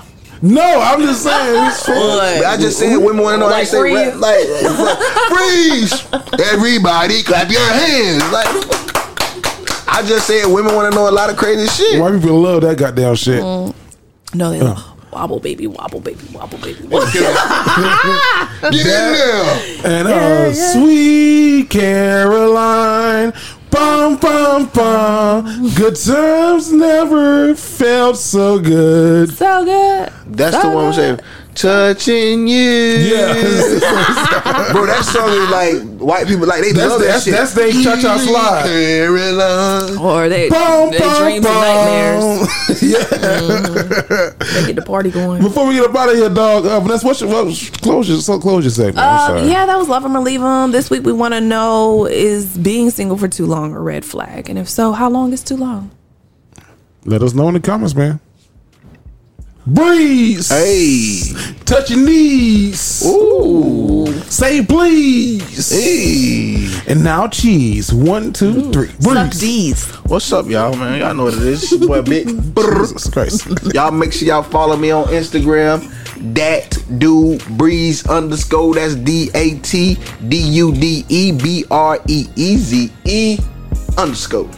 [0.43, 1.67] No, I'm just saying.
[1.67, 3.47] It's but I just said women want to know.
[3.47, 3.95] I Like ain't say freeze.
[3.95, 4.47] rap, like,
[5.29, 6.49] freeze.
[6.53, 8.23] Everybody, clap your hands.
[8.33, 8.47] Like,
[9.93, 12.01] I just said women want to know a lot of crazy shit.
[12.01, 13.43] Why people love that goddamn shit?
[13.43, 13.75] No,
[14.51, 14.79] they like,
[15.13, 16.81] wobble baby, wobble baby, wobble baby.
[16.89, 17.03] Get
[18.73, 19.61] in there.
[19.85, 23.33] And uh, sweet Caroline,
[23.71, 25.71] bum bum bum.
[25.75, 29.33] Good times never felt so good.
[29.33, 30.13] so good.
[30.27, 31.21] That's the one I'm saying.
[31.61, 32.57] Touching you.
[32.59, 33.35] Yeah,
[34.73, 37.35] Bro, that song is like white people like they That's love the- that shit.
[37.35, 39.97] that's they cha-cha slide.
[40.01, 41.57] Or they, Bum, they bum, dreams bum.
[41.65, 42.83] and nightmares.
[42.83, 43.05] yeah.
[44.61, 45.43] They get the party going.
[45.43, 48.19] Before we get up out of here, dog, uh, Vanessa, what's your what, close your
[48.21, 48.99] so close your segment?
[48.99, 50.71] Uh, yeah, that was love him or leave him.
[50.73, 54.49] This week we want to know is being single for too long a red flag,
[54.49, 55.91] and if so, how long is too long?
[57.05, 58.21] Let us know in the comments, man.
[59.73, 60.49] Breeze.
[60.49, 61.21] Hey.
[61.65, 63.05] Touch your knees.
[63.07, 64.13] Ooh.
[64.23, 65.71] Say please.
[65.71, 66.93] Hey.
[66.93, 67.93] And now cheese.
[67.93, 68.91] One, two, three.
[69.01, 69.41] Breeze.
[69.41, 69.87] These.
[70.07, 70.99] What's up, y'all, man?
[70.99, 71.63] Y'all know what it is.
[71.63, 72.27] It's your boy Big.
[72.57, 73.47] Jesus Christ.
[73.75, 75.87] y'all make sure y'all follow me on Instagram.
[76.35, 78.75] That dude breeze underscore.
[78.75, 79.97] That's D A T
[80.29, 83.39] D U D E B R E E Z E
[83.97, 84.51] underscore.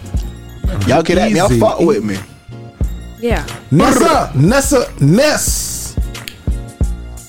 [0.87, 1.37] Y'all get at me.
[1.37, 2.17] Y'all fuck with me.
[3.23, 3.47] Yeah.
[3.71, 4.33] Nessa.
[4.35, 4.93] Nessa.
[5.01, 5.95] Ness.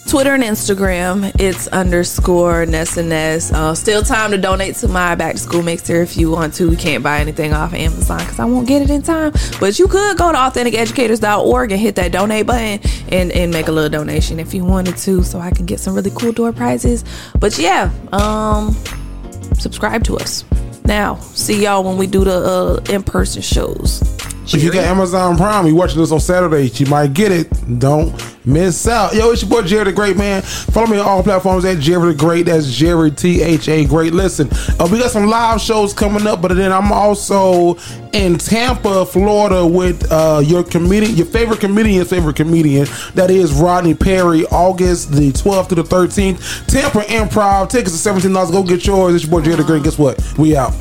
[0.10, 3.54] Twitter and Instagram, it's underscore Ness and Ness.
[3.54, 6.68] Uh, still time to donate to my back to school mixer if you want to.
[6.68, 9.34] We can't buy anything off Amazon because I won't get it in time.
[9.60, 12.80] But you could go to authenticeducators.org and hit that donate button
[13.12, 15.94] and, and make a little donation if you wanted to so I can get some
[15.94, 17.06] really cool door prizes.
[17.40, 18.76] But yeah, um,
[19.60, 20.44] subscribe to us.
[20.86, 24.23] Now, see y'all when we do the uh, in person shows.
[24.46, 27.80] If you got Amazon Prime, you watching this on Saturday, you might get it.
[27.80, 28.14] Don't
[28.46, 29.16] miss out.
[29.16, 30.42] Yo, it's your boy Jerry the Great, man.
[30.42, 32.48] Follow me on all platforms at Jerry the Great.
[32.48, 34.14] That's Jerry T H A Great.
[34.14, 34.50] Listen,
[34.80, 37.76] uh, we got some live shows coming up, but then I'm also
[38.12, 42.86] in Tampa, Florida, with uh, your comedian, your favorite comedian's favorite comedian.
[43.16, 44.46] That is Rodney Perry.
[44.48, 46.68] August the 12th to the 13th.
[46.68, 47.70] Tampa Improv.
[47.70, 48.52] Tickets are seventeen dollars.
[48.52, 49.16] Go get yours.
[49.16, 49.84] It's your boy Jerry the Great.
[49.84, 50.22] Guess what?
[50.38, 50.74] We out.